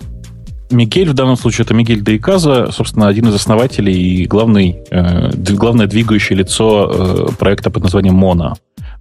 Мигель, 0.71 1.09
в 1.09 1.13
данном 1.13 1.35
случае 1.35 1.65
это 1.65 1.73
Мигель 1.73 2.01
Дейказа, 2.01 2.71
собственно, 2.71 3.07
один 3.07 3.27
из 3.27 3.35
основателей 3.35 3.93
и 3.93 4.25
главный, 4.25 4.79
э, 4.89 5.31
главное 5.53 5.87
двигающее 5.87 6.37
лицо 6.37 7.27
э, 7.29 7.35
проекта 7.37 7.69
под 7.69 7.83
названием 7.83 8.15
«Мона». 8.15 8.55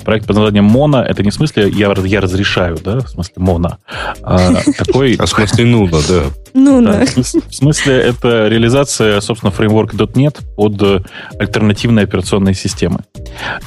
Проект 0.05 0.27
под 0.27 0.37
названием 0.37 0.65
«Мона»— 0.65 0.97
это 1.09 1.23
не 1.23 1.31
в 1.31 1.35
смысле 1.35 1.69
«я, 1.69 1.93
я 2.05 2.21
разрешаю», 2.21 2.79
да, 2.83 3.01
в 3.01 3.09
смысле 3.09 3.35
«Мона», 3.37 3.79
а 4.23 4.55
такой... 4.79 5.17
А 5.17 5.27
в 5.27 5.29
смысле 5.29 5.65
«Нуна», 5.67 5.99
да. 6.09 6.23
Нуна. 6.55 7.05
В 7.05 7.55
смысле 7.55 7.99
это 7.99 8.47
реализация, 8.47 9.21
собственно, 9.21 9.51
фреймворка 9.51 9.97
.NET 9.97 10.41
под 10.55 10.81
э, 10.83 11.01
альтернативные 11.37 12.05
операционные 12.05 12.55
системы. 12.55 13.01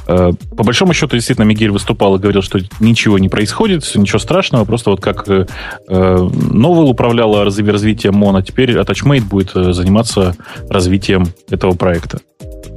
Э, 0.08 0.32
по 0.56 0.64
большому 0.64 0.94
счету, 0.94 1.18
действительно, 1.18 1.46
Мигель 1.46 1.72
выступал 1.72 2.16
и 2.16 2.20
говорил, 2.20 2.42
что 2.42 2.60
ничего 2.80 3.20
не 3.20 3.28
происходит, 3.28 3.84
ничего 3.96 4.20
страшного, 4.20 4.64
просто 4.64 4.92
вот 4.92 5.02
как 5.02 5.28
э, 5.28 5.46
Новел 5.90 6.90
управляла 6.90 7.44
развитием 7.44 8.16
Мона, 8.16 8.42
теперь 8.42 8.72
AttachMate 8.78 9.26
будет 9.26 9.52
заниматься 9.54 10.36
развитием 10.70 11.28
этого 11.50 11.74
проекта. 11.74 12.20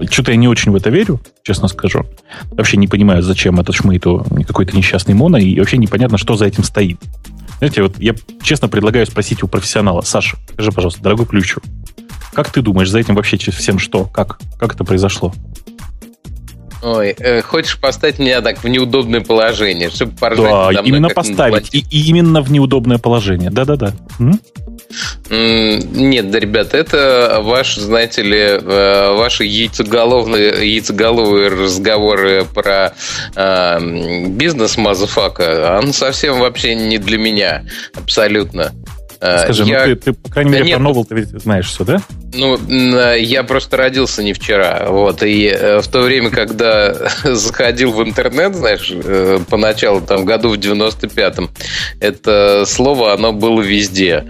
Что-то 0.09 0.30
я 0.30 0.37
не 0.37 0.49
очень 0.49 0.73
в 0.73 0.76
это 0.76 0.90
верю, 0.90 1.21
честно 1.42 1.69
скажу. 1.69 2.07
Вообще 2.50 2.76
не 2.76 2.87
понимаю, 2.87 3.23
зачем 3.23 3.61
это 3.61 3.73
шмейту 3.73 4.25
какой-то 4.47 4.76
несчастный 4.76 5.14
моно, 5.14 5.38
и 5.38 5.59
вообще 5.59 5.76
непонятно, 5.76 6.19
что 6.19 6.37
за 6.37 6.47
этим 6.47 6.64
стоит. 6.64 6.99
Знаете, 7.59 7.83
вот 7.83 7.99
я 7.99 8.14
честно 8.42 8.69
предлагаю 8.69 9.07
спросить 9.07 9.42
у 9.42 9.49
профессионала. 9.49 10.00
Саша, 10.00 10.38
скажи, 10.52 10.73
пожалуйста, 10.73 11.02
дорогой 11.02 11.26
Плющу, 11.26 11.61
как 12.33 12.50
ты 12.50 12.62
думаешь, 12.62 12.90
за 12.90 12.99
этим 12.99 13.14
вообще 13.14 13.37
всем 13.37 13.78
что? 13.78 14.04
Как? 14.04 14.38
Как 14.59 14.75
это 14.75 14.85
произошло? 14.85 15.35
Ой, 16.83 17.14
э, 17.19 17.42
хочешь 17.42 17.78
поставить 17.78 18.19
меня 18.19 18.40
так 18.40 18.64
в 18.64 18.69
неудобное 18.69 19.21
положение, 19.21 19.90
чтобы 19.90 20.16
поржать? 20.16 20.75
Да, 20.75 20.80
именно 20.83 21.11
поставить. 21.11 21.75
И, 21.75 21.85
и 21.90 22.09
именно 22.09 22.40
в 22.40 22.50
неудобное 22.50 22.97
положение. 22.97 23.50
Да-да-да. 23.50 23.92
Нет, 25.30 26.30
да, 26.30 26.38
ребята, 26.38 26.76
это 26.76 27.38
ваш, 27.40 27.76
знаете 27.76 28.23
ли, 28.23 28.38
э, 28.38 29.14
ваши 29.14 29.44
яйцеголовные, 29.44 30.68
яйцеголовые 30.73 31.49
разговоры 31.49 32.44
про 32.54 32.94
э, 33.37 34.26
бизнес 34.28 34.76
motherfucka, 34.76 35.78
он 35.82 35.92
совсем 35.92 36.38
вообще 36.40 36.75
не 36.75 36.99
для 36.99 37.18
меня, 37.18 37.64
абсолютно. 37.94 38.73
Э, 39.20 39.44
Скажи, 39.44 39.64
ну 39.64 39.68
я... 39.68 39.87
ну 39.87 39.94
ты, 39.94 39.97
ты, 39.97 40.12
по 40.14 40.30
крайней 40.30 40.50
мере, 40.50 40.64
Нет. 40.64 40.76
про 40.76 40.82
Novell 40.83 41.04
ты 41.04 41.14
ведь 41.14 41.28
знаешь 41.28 41.68
все, 41.68 41.85
да? 41.85 42.00
Ну, 42.32 42.59
я 43.16 43.42
просто 43.42 43.76
родился 43.76 44.23
не 44.23 44.32
вчера, 44.32 44.87
вот, 44.88 45.23
и 45.23 45.47
э, 45.47 45.80
в 45.80 45.88
то 45.88 46.00
время, 46.00 46.30
когда 46.30 46.94
заходил 47.25 47.92
в 47.92 48.02
интернет, 48.02 48.54
знаешь, 48.54 48.90
э, 48.90 49.40
поначалу, 49.49 50.00
там, 50.00 50.25
году 50.25 50.50
в 50.50 50.54
95-м, 50.54 51.50
это 52.00 52.64
слово, 52.66 53.12
оно 53.12 53.32
было 53.32 53.61
везде. 53.61 54.25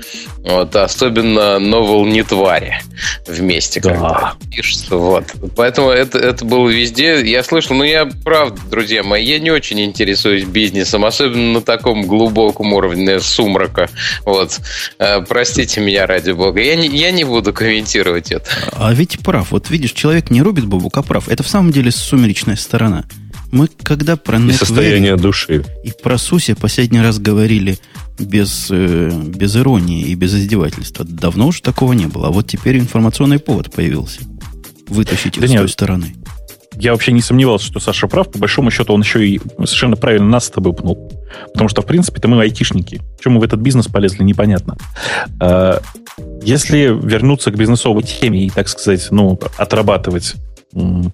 Вот, 0.45 0.75
особенно 0.75 1.59
новел 1.59 2.07
не 2.07 2.23
твари 2.23 2.81
вместе, 3.27 3.81
да. 3.81 3.91
когда 3.91 4.35
пишется. 4.51 4.97
Вот. 4.97 5.25
Поэтому 5.55 5.91
это, 5.91 6.19
это 6.19 6.45
было 6.45 6.69
везде. 6.69 7.21
Я 7.29 7.43
слышал, 7.43 7.77
ну 7.77 7.85
я 7.85 8.09
правда, 8.25 8.59
друзья 8.71 9.03
мои, 9.03 9.25
я 9.25 9.39
не 9.39 9.51
очень 9.51 9.81
интересуюсь 9.81 10.45
бизнесом, 10.45 11.05
особенно 11.05 11.53
на 11.53 11.61
таком 11.61 12.07
глубоком 12.07 12.73
уровне 12.73 13.21
сумрака. 13.21 13.91
Вот. 14.25 14.59
Э, 14.99 15.21
простите 15.21 15.81
меня, 15.81 16.07
ради 16.07 16.31
бога. 16.31 16.61
Я 16.63 16.77
не, 16.77 16.89
я 16.89 17.11
не 17.11 17.25
буду 17.25 17.53
комментировать 17.53 18.33
это. 18.33 18.51
А 18.73 18.93
ведь 18.95 19.21
прав. 19.21 19.51
Вот 19.51 19.69
видишь, 19.69 19.93
человек 19.93 20.31
не 20.31 20.41
рубит 20.41 20.65
бабук, 20.65 20.97
а 20.97 21.03
прав. 21.03 21.29
Это 21.29 21.43
в 21.43 21.49
самом 21.49 21.71
деле 21.71 21.91
сумеречная 21.91 22.57
сторона. 22.57 23.05
Мы 23.53 23.69
когда 23.83 24.17
про 24.17 24.39
и 24.39 24.53
состояние 24.53 25.17
души. 25.17 25.65
И 25.85 25.93
про 26.03 26.19
Суси 26.19 26.55
последний 26.55 27.01
раз 27.01 27.19
говорили 27.19 27.79
без, 28.21 28.69
э, 28.71 29.11
без 29.11 29.57
иронии 29.57 30.03
и 30.03 30.15
без 30.15 30.35
издевательства. 30.35 31.05
Давно 31.05 31.49
уже 31.49 31.63
такого 31.63 31.93
не 31.93 32.07
было. 32.07 32.29
А 32.29 32.31
вот 32.31 32.47
теперь 32.47 32.79
информационный 32.79 33.39
повод 33.39 33.73
появился. 33.73 34.21
Вытащить 34.89 35.39
да 35.41 35.47
с 35.47 35.51
нет, 35.51 35.61
той 35.61 35.69
стороны. 35.69 36.15
Я 36.77 36.93
вообще 36.93 37.13
не 37.13 37.21
сомневался, 37.21 37.67
что 37.67 37.81
Саша 37.81 38.07
прав. 38.07 38.31
По 38.31 38.39
большому 38.39 38.71
счету 38.71 38.95
он 38.95 39.03
еще 39.03 39.27
и 39.27 39.41
совершенно 39.59 39.97
правильно 39.97 40.29
нас 40.29 40.47
с 40.47 40.51
тобой 40.51 40.73
пнул. 40.73 41.13
Потому 41.53 41.69
что, 41.69 41.83
в 41.83 41.87
принципе-то 41.87 42.29
мы 42.29 42.41
айтишники. 42.41 43.03
Чем 43.23 43.35
мы 43.35 43.41
в 43.41 43.43
этот 43.43 43.61
бизнес 43.61 43.87
полезли, 43.87 44.23
непонятно. 44.23 44.77
А, 45.41 45.81
если 46.43 46.87
вернуться 46.87 47.51
к 47.51 47.57
бизнесовой 47.57 48.03
теме 48.03 48.47
и, 48.47 48.51
так 48.51 48.69
сказать, 48.69 49.09
ну, 49.11 49.39
отрабатывать 49.59 50.35
эм, 50.75 51.13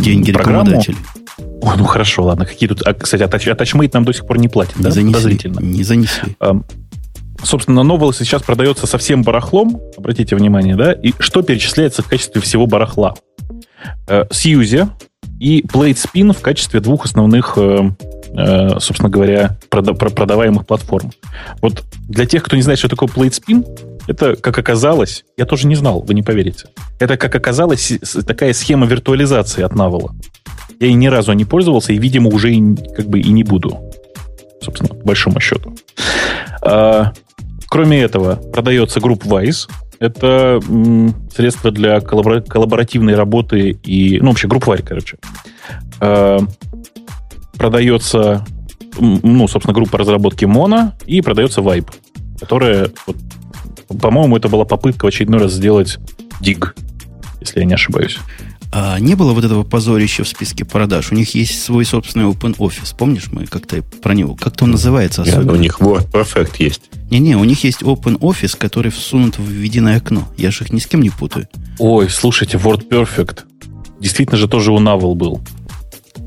деньги 0.00 0.32
программу, 0.32 0.70
рекламодателей. 0.70 0.98
О, 1.62 1.76
ну 1.76 1.84
хорошо, 1.84 2.24
ладно. 2.24 2.44
Какие 2.44 2.68
тут... 2.68 2.82
А, 2.82 2.92
кстати, 2.92 3.22
Attachmate 3.22 3.90
нам 3.94 4.04
до 4.04 4.12
сих 4.12 4.26
пор 4.26 4.38
не 4.38 4.48
платит, 4.48 4.76
не 4.76 4.82
да? 4.84 4.90
Занесли, 4.90 5.12
Подозрительно. 5.14 5.60
Не 5.60 5.84
занесли. 5.84 6.36
А, 6.40 6.60
собственно, 7.42 7.80
Novels 7.80 8.14
сейчас 8.18 8.42
продается 8.42 8.86
со 8.86 8.98
всем 8.98 9.22
барахлом, 9.22 9.80
обратите 9.96 10.34
внимание, 10.34 10.74
да? 10.74 10.92
И 10.92 11.12
что 11.20 11.42
перечисляется 11.42 12.02
в 12.02 12.08
качестве 12.08 12.40
всего 12.40 12.66
барахла? 12.66 13.14
Э, 14.08 14.24
Сьюзи 14.30 14.88
и 15.38 15.62
PlateSpin 15.62 16.32
в 16.32 16.40
качестве 16.40 16.80
двух 16.80 17.04
основных, 17.04 17.54
э, 17.56 17.90
э, 18.36 18.80
собственно 18.80 19.08
говоря, 19.08 19.56
продаваемых 19.70 20.66
платформ. 20.66 21.12
Вот 21.60 21.84
для 22.08 22.26
тех, 22.26 22.42
кто 22.42 22.56
не 22.56 22.62
знает, 22.62 22.80
что 22.80 22.88
такое 22.88 23.08
PlateSpin, 23.08 23.64
это, 24.08 24.34
как 24.34 24.58
оказалось, 24.58 25.24
я 25.36 25.44
тоже 25.44 25.68
не 25.68 25.76
знал, 25.76 26.00
вы 26.00 26.14
не 26.14 26.22
поверите. 26.22 26.66
Это, 26.98 27.16
как 27.16 27.36
оказалось, 27.36 27.92
такая 28.26 28.52
схема 28.52 28.86
виртуализации 28.86 29.62
от 29.62 29.72
Navel. 29.72 30.10
Я 30.82 30.88
и 30.88 30.94
ни 30.94 31.06
разу 31.06 31.32
не 31.32 31.44
пользовался, 31.44 31.92
и, 31.92 31.98
видимо, 31.98 32.28
уже 32.28 32.52
и, 32.52 32.74
как 32.96 33.06
бы 33.06 33.20
и 33.20 33.28
не 33.30 33.44
буду. 33.44 33.78
Собственно, 34.60 34.88
по 34.88 35.06
большому 35.06 35.38
счету. 35.38 35.76
А, 36.60 37.12
кроме 37.68 38.00
этого, 38.00 38.34
продается 38.34 38.98
группа 38.98 39.26
Wise. 39.26 39.70
Это 40.00 40.60
м, 40.68 41.14
средство 41.32 41.70
для 41.70 42.00
коллабора- 42.00 42.40
коллаборативной 42.40 43.14
работы 43.14 43.78
и... 43.84 44.18
Ну, 44.18 44.30
вообще, 44.30 44.48
группварь, 44.48 44.82
короче. 44.82 45.18
А, 46.00 46.40
продается, 47.52 48.44
ну, 48.98 49.46
собственно, 49.46 49.74
группа 49.74 49.98
разработки 49.98 50.46
Mono 50.46 50.94
и 51.06 51.20
продается 51.20 51.60
Vibe, 51.60 51.92
которая, 52.40 52.90
вот, 53.06 53.16
по-моему, 54.00 54.36
это 54.36 54.48
была 54.48 54.64
попытка 54.64 55.04
в 55.04 55.08
очередной 55.08 55.42
раз 55.42 55.52
сделать 55.52 55.98
Dig, 56.40 56.70
если 57.40 57.60
я 57.60 57.66
не 57.66 57.74
ошибаюсь. 57.74 58.18
А 58.74 58.98
не 58.98 59.14
было 59.14 59.34
вот 59.34 59.44
этого 59.44 59.64
позорища 59.64 60.24
в 60.24 60.28
списке 60.28 60.64
продаж. 60.64 61.12
У 61.12 61.14
них 61.14 61.34
есть 61.34 61.62
свой 61.62 61.84
собственный 61.84 62.24
Open 62.24 62.56
Office. 62.56 62.94
Помнишь, 62.96 63.26
мы 63.30 63.46
как-то 63.46 63.82
про 63.82 64.14
него... 64.14 64.34
Как-то 64.34 64.64
он 64.64 64.70
называется 64.70 65.22
особенно. 65.22 65.42
Нет, 65.42 65.52
у 65.52 65.56
них 65.56 65.80
Word 65.80 66.10
Perfect 66.10 66.54
есть. 66.58 66.82
Не-не, 67.10 67.36
у 67.36 67.44
них 67.44 67.64
есть 67.64 67.82
Open 67.82 68.18
Office, 68.18 68.56
который 68.56 68.90
всунут 68.90 69.38
в 69.38 69.62
единое 69.62 69.98
окно. 69.98 70.26
Я 70.38 70.50
же 70.50 70.64
их 70.64 70.72
ни 70.72 70.78
с 70.78 70.86
кем 70.86 71.02
не 71.02 71.10
путаю. 71.10 71.48
Ой, 71.78 72.08
слушайте, 72.08 72.56
Word 72.56 72.88
Perfect. 72.88 73.40
Действительно 74.00 74.38
же 74.38 74.48
тоже 74.48 74.72
у 74.72 74.78
Navel 74.80 75.14
был. 75.14 75.42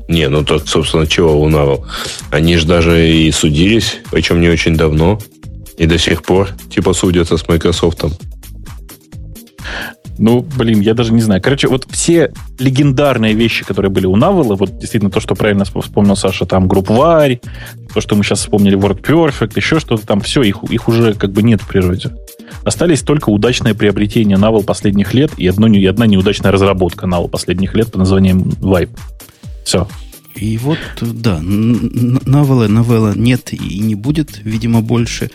Не, 0.08 0.28
ну 0.28 0.44
тот, 0.44 0.68
собственно, 0.68 1.04
чего 1.08 1.42
у 1.42 1.50
Navel? 1.50 1.84
Они 2.30 2.56
же 2.56 2.66
даже 2.66 3.12
и 3.12 3.32
судились, 3.32 3.98
причем 4.12 4.40
не 4.40 4.48
очень 4.48 4.76
давно. 4.76 5.18
И 5.78 5.86
до 5.86 5.98
сих 5.98 6.22
пор, 6.22 6.50
типа, 6.70 6.92
судятся 6.92 7.36
с 7.38 7.48
Microsoft. 7.48 8.04
Ну, 10.18 10.40
блин, 10.56 10.80
я 10.80 10.94
даже 10.94 11.12
не 11.12 11.20
знаю. 11.20 11.42
Короче, 11.42 11.68
вот 11.68 11.86
все 11.90 12.32
легендарные 12.58 13.34
вещи, 13.34 13.64
которые 13.64 13.90
были 13.90 14.06
у 14.06 14.16
Навела, 14.16 14.56
вот 14.56 14.78
действительно 14.78 15.10
то, 15.10 15.20
что 15.20 15.34
правильно 15.34 15.64
вспомнил 15.64 16.16
Саша, 16.16 16.46
там 16.46 16.68
группварь, 16.68 17.40
то, 17.92 18.00
что 18.00 18.16
мы 18.16 18.24
сейчас 18.24 18.40
вспомнили 18.40 18.78
Word 18.78 19.02
Perfect, 19.02 19.52
еще 19.56 19.78
что-то 19.78 20.06
там, 20.06 20.20
все, 20.20 20.42
их, 20.42 20.62
их 20.70 20.88
уже 20.88 21.14
как 21.14 21.32
бы 21.32 21.42
нет 21.42 21.62
в 21.62 21.68
природе. 21.68 22.12
Остались 22.64 23.02
только 23.02 23.30
удачное 23.30 23.74
приобретение 23.74 24.38
Navel 24.38 24.64
последних 24.64 25.14
лет 25.14 25.32
и, 25.36 25.46
одно, 25.46 25.66
и 25.68 25.84
одна 25.84 26.06
неудачная 26.06 26.52
разработка 26.52 27.06
Navel 27.06 27.28
последних 27.28 27.74
лет 27.74 27.86
под 27.86 27.96
названием 27.96 28.42
Vibe. 28.42 28.90
Все. 29.64 29.86
И 30.34 30.58
вот, 30.58 30.78
да, 31.00 31.38
Навела, 31.40 32.68
новелла 32.68 33.14
нет 33.14 33.52
и 33.52 33.78
не 33.78 33.94
будет, 33.94 34.40
видимо, 34.44 34.82
больше. 34.82 35.30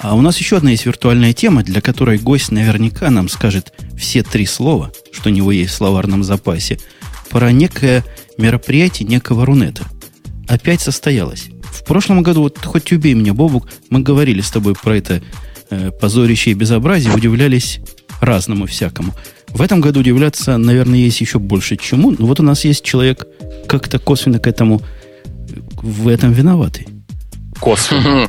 А 0.00 0.14
у 0.14 0.20
нас 0.20 0.38
еще 0.38 0.58
одна 0.58 0.70
есть 0.70 0.86
виртуальная 0.86 1.32
тема, 1.32 1.62
для 1.62 1.80
которой 1.80 2.18
гость 2.18 2.50
наверняка 2.50 3.10
нам 3.10 3.28
скажет 3.28 3.72
все 3.96 4.22
три 4.22 4.46
слова, 4.46 4.92
что 5.12 5.30
у 5.30 5.32
него 5.32 5.52
есть 5.52 5.72
в 5.72 5.76
словарном 5.76 6.22
запасе, 6.22 6.78
про 7.30 7.50
некое 7.52 8.04
мероприятие 8.38 9.08
некого 9.08 9.46
Рунета. 9.46 9.84
Опять 10.48 10.80
состоялось. 10.80 11.46
В 11.62 11.84
прошлом 11.84 12.22
году, 12.22 12.42
вот 12.42 12.58
хоть 12.64 12.92
убей 12.92 13.14
меня, 13.14 13.32
Бобук, 13.34 13.68
мы 13.90 14.00
говорили 14.00 14.40
с 14.40 14.50
тобой 14.50 14.74
про 14.74 14.96
это 14.96 15.22
э, 15.70 15.90
позорище 15.90 16.50
и 16.50 16.54
безобразие, 16.54 17.14
удивлялись 17.14 17.80
разному 18.20 18.66
всякому. 18.66 19.14
В 19.48 19.62
этом 19.62 19.80
году 19.80 20.00
удивляться, 20.00 20.56
наверное, 20.58 20.98
есть 20.98 21.20
еще 21.20 21.38
больше 21.38 21.76
чему. 21.76 22.10
Но 22.10 22.26
вот 22.26 22.40
у 22.40 22.42
нас 22.42 22.64
есть 22.64 22.84
человек, 22.84 23.26
как-то 23.66 23.98
косвенно 23.98 24.38
к 24.38 24.46
этому 24.46 24.82
в 25.76 26.08
этом 26.08 26.32
виноватый. 26.32 26.86
Косвенно. 27.60 28.28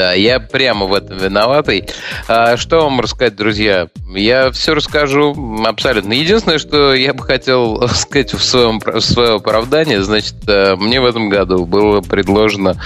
Да, 0.00 0.14
я 0.14 0.40
прямо 0.40 0.86
в 0.86 0.94
этом 0.94 1.18
виноватый. 1.18 1.86
А, 2.26 2.56
что 2.56 2.84
вам 2.84 3.02
рассказать, 3.02 3.36
друзья? 3.36 3.88
Я 4.14 4.50
все 4.50 4.72
расскажу 4.72 5.36
абсолютно. 5.66 6.14
Единственное, 6.14 6.58
что 6.58 6.94
я 6.94 7.12
бы 7.12 7.22
хотел 7.22 7.86
сказать 7.94 8.32
в 8.32 8.42
своем 8.42 8.80
в 8.80 9.00
свое 9.02 9.34
оправдание, 9.34 10.02
значит, 10.02 10.36
э, 10.48 10.74
мне 10.76 11.02
в 11.02 11.04
этом 11.04 11.28
году 11.28 11.66
было 11.66 12.00
предложено 12.00 12.80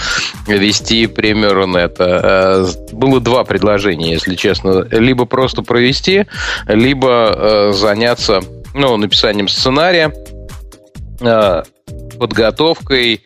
вести 0.45 1.07
премию 1.07 1.53
Рунета. 1.53 2.19
Э, 2.21 2.91
было 2.91 3.21
два 3.21 3.45
предложения, 3.45 4.11
если 4.11 4.35
честно. 4.35 4.85
Либо 4.91 5.23
просто 5.23 5.61
провести, 5.61 6.25
либо 6.67 7.31
э, 7.33 7.71
заняться 7.71 8.41
ну, 8.73 8.97
написанием 8.97 9.47
сценария, 9.47 10.13
подготовкой 12.19 13.23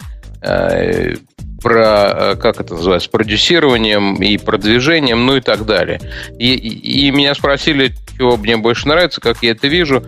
про, 1.61 2.33
э, 2.33 2.35
как 2.35 2.59
это 2.59 2.75
называется, 2.75 3.09
продюсированием 3.09 4.15
и 4.15 4.37
продвижением, 4.37 5.25
ну 5.25 5.37
и 5.37 5.41
так 5.41 5.65
далее. 5.65 5.99
И, 6.37 6.53
и, 6.53 7.07
и 7.07 7.11
меня 7.11 7.35
спросили, 7.35 7.93
чего 8.19 8.35
мне 8.35 8.57
больше 8.57 8.87
нравится, 8.87 9.21
как 9.21 9.37
я 9.41 9.51
это 9.51 9.67
вижу. 9.67 10.03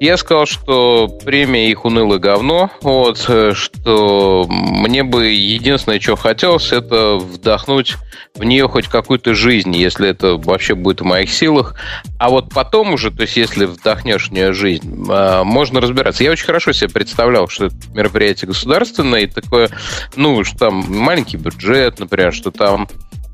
Я 0.00 0.16
сказал, 0.16 0.46
что 0.46 1.08
премия 1.24 1.70
их 1.70 1.84
унылое 1.84 2.18
говно, 2.18 2.70
вот, 2.80 3.24
э, 3.28 3.52
что 3.54 4.46
мне 4.48 5.04
бы 5.04 5.26
единственное, 5.26 6.00
что 6.00 6.16
хотелось, 6.16 6.72
это 6.72 7.16
вдохнуть 7.16 7.96
в 8.34 8.44
нее 8.44 8.66
хоть 8.68 8.88
какую-то 8.88 9.34
жизнь, 9.34 9.76
если 9.76 10.08
это 10.08 10.36
вообще 10.36 10.74
будет 10.74 11.02
в 11.02 11.04
моих 11.04 11.30
силах. 11.32 11.76
А 12.18 12.30
вот 12.30 12.52
потом 12.52 12.94
уже, 12.94 13.10
то 13.10 13.22
есть 13.22 13.36
если 13.36 13.66
вдохнешь 13.66 14.28
в 14.28 14.32
нее 14.32 14.52
жизнь, 14.52 15.06
а, 15.08 15.44
можно 15.44 15.80
разбираться. 15.80 16.24
Я 16.24 16.32
очень 16.32 16.46
хорошо 16.46 16.72
себе 16.72 16.88
представлял, 16.88 17.48
что 17.48 17.66
это 17.66 17.76
мероприятие 17.94 18.48
государственное, 18.48 19.20
и 19.22 19.26
такое, 19.26 19.70
ну, 20.16 20.42
что 20.44 20.58
там 20.58 20.84
маленький 20.92 21.36
бюджет, 21.36 21.98
например, 21.98 22.32
что 22.32 22.50
там 22.50 22.88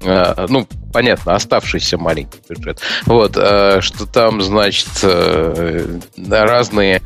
а, 0.05 0.47
ну, 0.49 0.67
понятно, 0.93 1.35
оставшийся 1.35 1.99
маленький 1.99 2.41
бюджет. 2.49 2.81
Вот, 3.07 3.37
а, 3.37 3.81
что 3.81 4.07
там, 4.07 4.41
значит, 4.41 4.89
э, 5.03 5.99
разные 6.29 7.03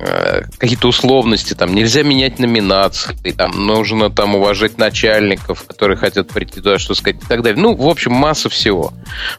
э, 0.00 0.42
какие-то 0.58 0.88
условности, 0.88 1.54
там 1.54 1.74
нельзя 1.74 2.02
менять 2.02 2.38
номинации, 2.38 3.14
там 3.36 3.66
нужно 3.66 4.10
там 4.10 4.34
уважать 4.34 4.76
начальников, 4.76 5.64
которые 5.64 5.96
хотят 5.96 6.28
прийти 6.28 6.56
туда, 6.56 6.78
что 6.78 6.94
сказать 6.94 7.22
и 7.22 7.26
так 7.26 7.42
далее. 7.42 7.60
Ну, 7.60 7.74
в 7.74 7.88
общем, 7.88 8.12
масса 8.12 8.48
всего. 8.48 8.92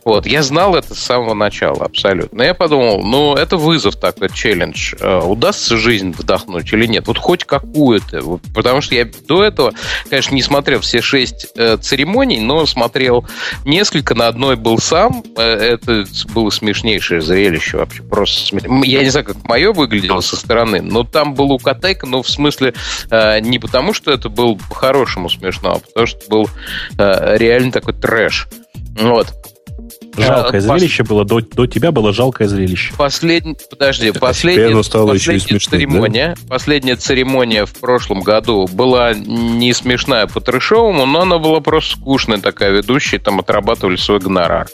Вот, 0.05 0.25
я 0.25 0.41
знал 0.41 0.75
это 0.75 0.95
с 0.95 0.99
самого 0.99 1.33
начала 1.33 1.85
абсолютно. 1.85 2.39
Но 2.39 2.43
я 2.43 2.53
подумал, 2.53 3.01
ну, 3.03 3.35
это 3.35 3.57
вызов 3.57 3.97
такой, 3.97 4.29
челлендж. 4.29 4.93
Э, 4.99 5.19
удастся 5.19 5.77
жизнь 5.77 6.15
вдохнуть 6.17 6.71
или 6.71 6.85
нет? 6.85 7.07
Вот 7.07 7.17
хоть 7.17 7.43
какую-то. 7.43 8.39
Потому 8.55 8.81
что 8.81 8.95
я 8.95 9.05
до 9.27 9.43
этого, 9.43 9.73
конечно, 10.09 10.35
не 10.35 10.41
смотрел 10.41 10.79
все 10.79 11.01
шесть 11.01 11.47
э, 11.55 11.77
церемоний, 11.77 12.39
но 12.39 12.65
смотрел 12.65 13.27
несколько, 13.65 14.15
на 14.15 14.27
одной 14.27 14.55
был 14.55 14.79
сам. 14.79 15.23
Э, 15.37 15.43
это 15.43 16.05
было 16.33 16.49
смешнейшее 16.49 17.21
зрелище 17.21 17.77
вообще. 17.77 18.03
Просто 18.03 18.47
смеш... 18.47 18.63
Я 18.85 19.03
не 19.03 19.09
знаю, 19.09 19.25
как 19.25 19.43
мое 19.43 19.73
выглядело 19.73 20.21
со 20.21 20.37
стороны, 20.37 20.81
но 20.81 21.03
там 21.11 21.33
был 21.33 21.51
Укатек, 21.51 22.03
но 22.03 22.21
в 22.21 22.29
смысле 22.29 22.73
э, 23.09 23.39
не 23.39 23.59
потому, 23.59 23.93
что 23.93 24.11
это 24.11 24.29
был 24.29 24.57
по-хорошему 24.69 25.29
смешно, 25.29 25.75
а 25.75 25.79
потому 25.79 26.07
что 26.07 26.29
был 26.29 26.49
э, 26.97 27.37
реально 27.37 27.71
такой 27.71 27.93
трэш. 27.93 28.47
Вот. 28.99 29.33
Жалкое 30.17 30.61
зрелище 30.61 31.03
было, 31.03 31.25
до, 31.25 31.41
до 31.41 31.67
тебя 31.67 31.91
было 31.91 32.13
жалкое 32.13 32.47
зрелище. 32.47 32.93
Последний, 32.97 33.55
подожди, 33.69 34.11
последняя, 34.11 34.81
стало 34.83 35.09
последняя 35.09 35.45
еще 35.45 35.55
и 35.55 35.59
церемония, 35.59 36.35
да? 36.35 36.47
последняя 36.47 36.95
церемония 36.95 37.65
в 37.65 37.73
прошлом 37.73 38.21
году 38.21 38.67
была 38.67 39.13
не 39.13 39.73
смешная 39.73 40.27
по 40.27 40.41
трешовому, 40.41 41.05
но 41.05 41.21
она 41.21 41.37
была 41.37 41.59
просто 41.59 41.97
скучная 41.97 42.39
такая, 42.39 42.71
ведущая 42.71 43.19
там 43.19 43.39
отрабатывали 43.39 43.95
свой 43.95 44.19
гонорар. 44.19 44.67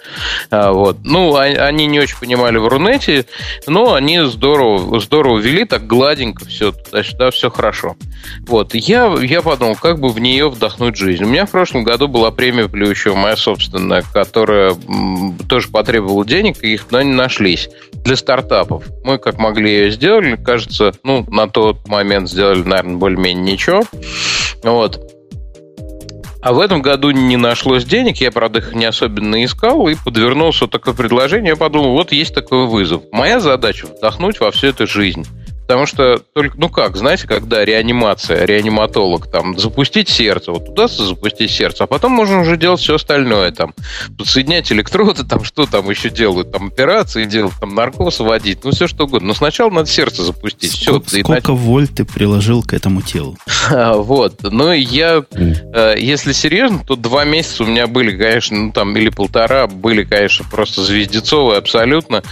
А, 0.52 0.72
вот. 0.72 1.00
Ну, 1.04 1.36
а, 1.36 1.44
они 1.44 1.88
не 1.88 2.00
очень 2.00 2.18
понимали 2.18 2.58
в 2.58 2.68
Рунете, 2.68 3.26
но 3.68 3.94
они 3.94 4.22
здорово, 4.26 5.00
здорово 5.00 5.40
вели, 5.40 5.66
так 5.66 5.88
гладенько 5.88 6.46
все 6.46 6.72
туда-сюда, 6.72 7.32
все 7.32 7.50
хорошо. 7.50 7.96
Вот. 8.48 8.74
Я, 8.74 9.14
я 9.22 9.42
подумал, 9.42 9.76
как 9.76 10.00
бы 10.00 10.10
в 10.10 10.20
нее 10.20 10.50
вдохнуть 10.50 10.96
жизнь. 10.96 11.24
У 11.24 11.28
меня 11.28 11.46
в 11.46 11.52
прошлом 11.52 11.84
году 11.84 12.08
была 12.08 12.32
премия 12.32 12.68
Плющева, 12.68 13.16
моя 13.16 13.36
собственная, 13.36 14.04
которая 14.14 14.76
тоже 15.48 15.70
потребовал 15.70 16.24
денег, 16.26 16.64
и 16.64 16.74
их 16.74 16.88
но 16.92 17.02
не 17.02 17.14
нашлись 17.14 17.70
для 17.94 18.16
стартапов. 18.16 18.84
Мы 19.04 19.18
как 19.18 19.38
могли 19.38 19.72
ее 19.72 19.92
сделали, 19.92 20.36
кажется, 20.36 20.94
ну, 21.04 21.26
на 21.30 21.48
тот 21.48 21.88
момент 21.88 22.30
сделали, 22.30 22.64
наверное, 22.64 22.98
более-менее 22.98 23.54
ничего. 23.54 23.84
Вот. 24.64 25.00
А 26.42 26.54
в 26.54 26.60
этом 26.60 26.84
году 26.84 27.10
не 27.10 27.38
нашлось 27.38 27.86
денег, 27.86 28.18
я, 28.18 28.32
правда, 28.32 28.60
их 28.60 28.76
не 28.76 28.86
особенно 28.86 29.44
искал, 29.44 29.88
и 29.88 29.96
подвернулся 29.96 30.68
такое 30.68 30.94
предложение, 30.94 31.50
я 31.50 31.56
подумал, 31.56 31.94
вот 31.94 32.12
есть 32.12 32.36
такой 32.36 32.68
вызов. 32.68 33.02
Моя 33.12 33.40
задача 33.40 33.88
вдохнуть 33.88 34.40
во 34.40 34.52
всю 34.52 34.68
эту 34.68 34.86
жизнь. 34.86 35.26
Потому 35.68 35.88
что 35.88 36.20
только, 36.20 36.58
ну 36.60 36.70
как, 36.70 36.96
знаете, 36.96 37.28
когда 37.28 37.66
реанимация, 37.66 38.46
реаниматолог, 38.46 39.32
там, 39.32 39.58
запустить 39.58 40.10
сердце, 40.10 40.52
вот 40.52 40.70
удастся 40.70 41.06
запустить 41.06 41.50
сердце, 41.50 41.86
а 41.86 41.88
потом 41.88 42.12
можно 42.12 42.42
уже 42.42 42.56
делать 42.56 42.80
все 42.80 42.96
остальное, 42.96 43.52
там, 43.52 43.74
подсоединять 44.18 44.72
электроды, 44.72 45.24
там, 45.24 45.44
что 45.44 45.66
там 45.66 45.90
еще 45.90 46.10
делают, 46.10 46.52
там, 46.52 46.68
операции 46.68 47.26
делать, 47.26 47.54
там, 47.60 47.74
наркоз 47.74 48.20
вводить, 48.20 48.64
ну, 48.64 48.72
все 48.72 48.88
что 48.88 49.06
угодно. 49.06 49.30
Но 49.30 49.34
сначала 49.34 49.72
надо 49.72 49.90
сердце 49.90 50.24
запустить. 50.24 50.72
Сколько, 50.72 51.08
все, 51.08 51.22
сколько 51.22 51.52
иначе... 51.52 51.64
вольт 51.64 51.96
ты 51.96 52.06
приложил 52.06 52.62
к 52.64 52.74
этому 52.74 53.02
телу? 53.02 53.38
Вот. 54.06 54.44
Ну, 54.44 54.72
я, 54.72 55.24
э, 55.32 55.96
если 55.98 56.32
серьезно, 56.32 56.84
то 56.86 56.96
два 56.96 57.24
месяца 57.24 57.64
у 57.64 57.68
меня 57.68 57.88
были, 57.88 58.16
конечно, 58.16 58.58
ну, 58.58 58.72
там, 58.72 58.96
или 58.96 59.10
полтора, 59.10 59.68
были, 59.68 60.04
конечно, 60.04 60.46
просто 60.50 60.84
звездецовые 60.84 61.58
абсолютно. 61.58 62.24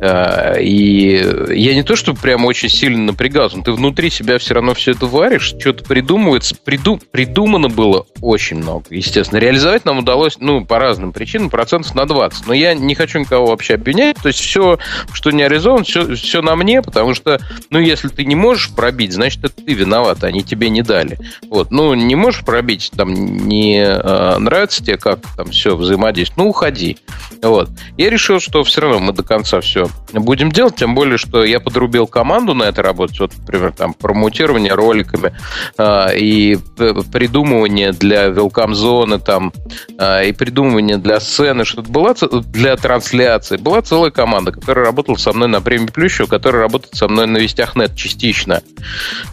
Э, 0.00 0.60
и 0.60 1.16
я 1.50 1.74
не 1.74 1.82
то, 1.82 1.96
что 1.96 2.14
прям 2.14 2.46
очень 2.46 2.69
сильно 2.70 3.04
напрягался, 3.04 3.60
ты 3.62 3.72
внутри 3.72 4.10
себя 4.10 4.38
все 4.38 4.54
равно 4.54 4.74
все 4.74 4.92
это 4.92 5.06
варишь, 5.06 5.54
что-то 5.58 5.84
придумывается. 5.84 6.54
Приду, 6.54 6.98
придумано 7.10 7.68
было 7.68 8.06
очень 8.20 8.58
много, 8.58 8.84
естественно. 8.90 9.38
Реализовать 9.38 9.84
нам 9.84 9.98
удалось, 9.98 10.36
ну, 10.38 10.64
по 10.64 10.78
разным 10.78 11.12
причинам, 11.12 11.50
процентов 11.50 11.94
на 11.94 12.06
20. 12.06 12.46
Но 12.46 12.54
я 12.54 12.74
не 12.74 12.94
хочу 12.94 13.18
никого 13.18 13.46
вообще 13.46 13.74
обвинять. 13.74 14.16
То 14.16 14.28
есть 14.28 14.40
все, 14.40 14.78
что 15.12 15.30
не 15.30 15.42
реализовано, 15.42 15.84
все, 15.84 16.14
все 16.14 16.42
на 16.42 16.56
мне, 16.56 16.82
потому 16.82 17.14
что, 17.14 17.40
ну, 17.70 17.78
если 17.78 18.08
ты 18.08 18.24
не 18.24 18.34
можешь 18.34 18.70
пробить, 18.70 19.12
значит, 19.12 19.44
это 19.44 19.62
ты 19.62 19.74
виноват, 19.74 20.24
они 20.24 20.42
тебе 20.42 20.70
не 20.70 20.82
дали. 20.82 21.18
Вот. 21.48 21.70
Ну, 21.70 21.94
не 21.94 22.14
можешь 22.14 22.44
пробить, 22.44 22.90
там, 22.96 23.12
не 23.12 23.80
э, 23.80 24.38
нравится 24.38 24.84
тебе, 24.84 24.96
как 24.96 25.20
там 25.36 25.50
все 25.50 25.76
взаимодействует, 25.76 26.38
ну, 26.38 26.48
уходи. 26.50 26.98
Вот. 27.42 27.70
Я 27.96 28.10
решил, 28.10 28.40
что 28.40 28.62
все 28.64 28.80
равно 28.82 29.00
мы 29.00 29.12
до 29.12 29.22
конца 29.22 29.60
все 29.60 29.88
будем 30.12 30.52
делать, 30.52 30.76
тем 30.76 30.94
более, 30.94 31.18
что 31.18 31.44
я 31.44 31.60
подрубил 31.60 32.06
команду 32.06 32.54
на 32.60 32.68
это 32.68 32.82
работать. 32.82 33.18
Вот, 33.20 33.32
например, 33.38 33.72
там 33.72 33.94
промутирование 33.94 34.72
роликами 34.72 35.32
э, 35.78 36.18
и 36.18 36.58
придумывание 37.12 37.92
для 37.92 38.26
велкам-зоны 38.26 39.18
там 39.18 39.52
э, 39.98 40.28
и 40.28 40.32
придумывание 40.32 40.98
для 40.98 41.20
сцены, 41.20 41.64
что-то 41.64 41.90
была 41.90 42.14
для 42.52 42.76
трансляции. 42.76 43.56
Была 43.56 43.82
целая 43.82 44.10
команда, 44.10 44.52
которая 44.52 44.84
работала 44.84 45.16
со 45.16 45.32
мной 45.32 45.48
на 45.48 45.60
премии 45.60 45.86
Плющева, 45.86 46.26
которая 46.26 46.62
работает 46.62 46.94
со 46.94 47.08
мной 47.08 47.26
на 47.26 47.38
Вестях 47.38 47.76
Нет 47.76 47.96
частично. 47.96 48.62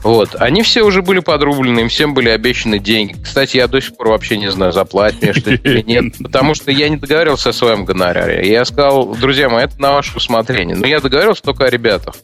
Вот. 0.03 0.35
Они 0.39 0.63
все 0.63 0.83
уже 0.83 1.01
были 1.01 1.19
подрублены, 1.19 1.81
им 1.81 1.89
всем 1.89 2.13
были 2.13 2.29
обещаны 2.29 2.79
деньги. 2.79 3.15
Кстати, 3.21 3.57
я 3.57 3.67
до 3.67 3.81
сих 3.81 3.95
пор 3.95 4.09
вообще 4.09 4.37
не 4.37 4.49
знаю, 4.51 4.71
заплатить 4.71 5.27
мне 5.27 5.33
что 5.33 5.51
или 5.51 5.81
нет, 5.81 6.13
потому 6.23 6.55
что 6.55 6.71
я 6.71 6.89
не 6.89 6.97
договаривался 6.97 7.49
о 7.49 7.53
своем 7.53 7.85
гонораре. 7.85 8.49
Я 8.49 8.65
сказал, 8.65 9.15
друзья 9.15 9.49
мои, 9.49 9.65
это 9.65 9.79
на 9.81 9.93
ваше 9.93 10.15
усмотрение. 10.15 10.75
Но 10.75 10.87
я 10.87 10.99
договорился 10.99 11.41
только 11.43 11.65
о 11.65 11.69
ребятах. 11.69 12.15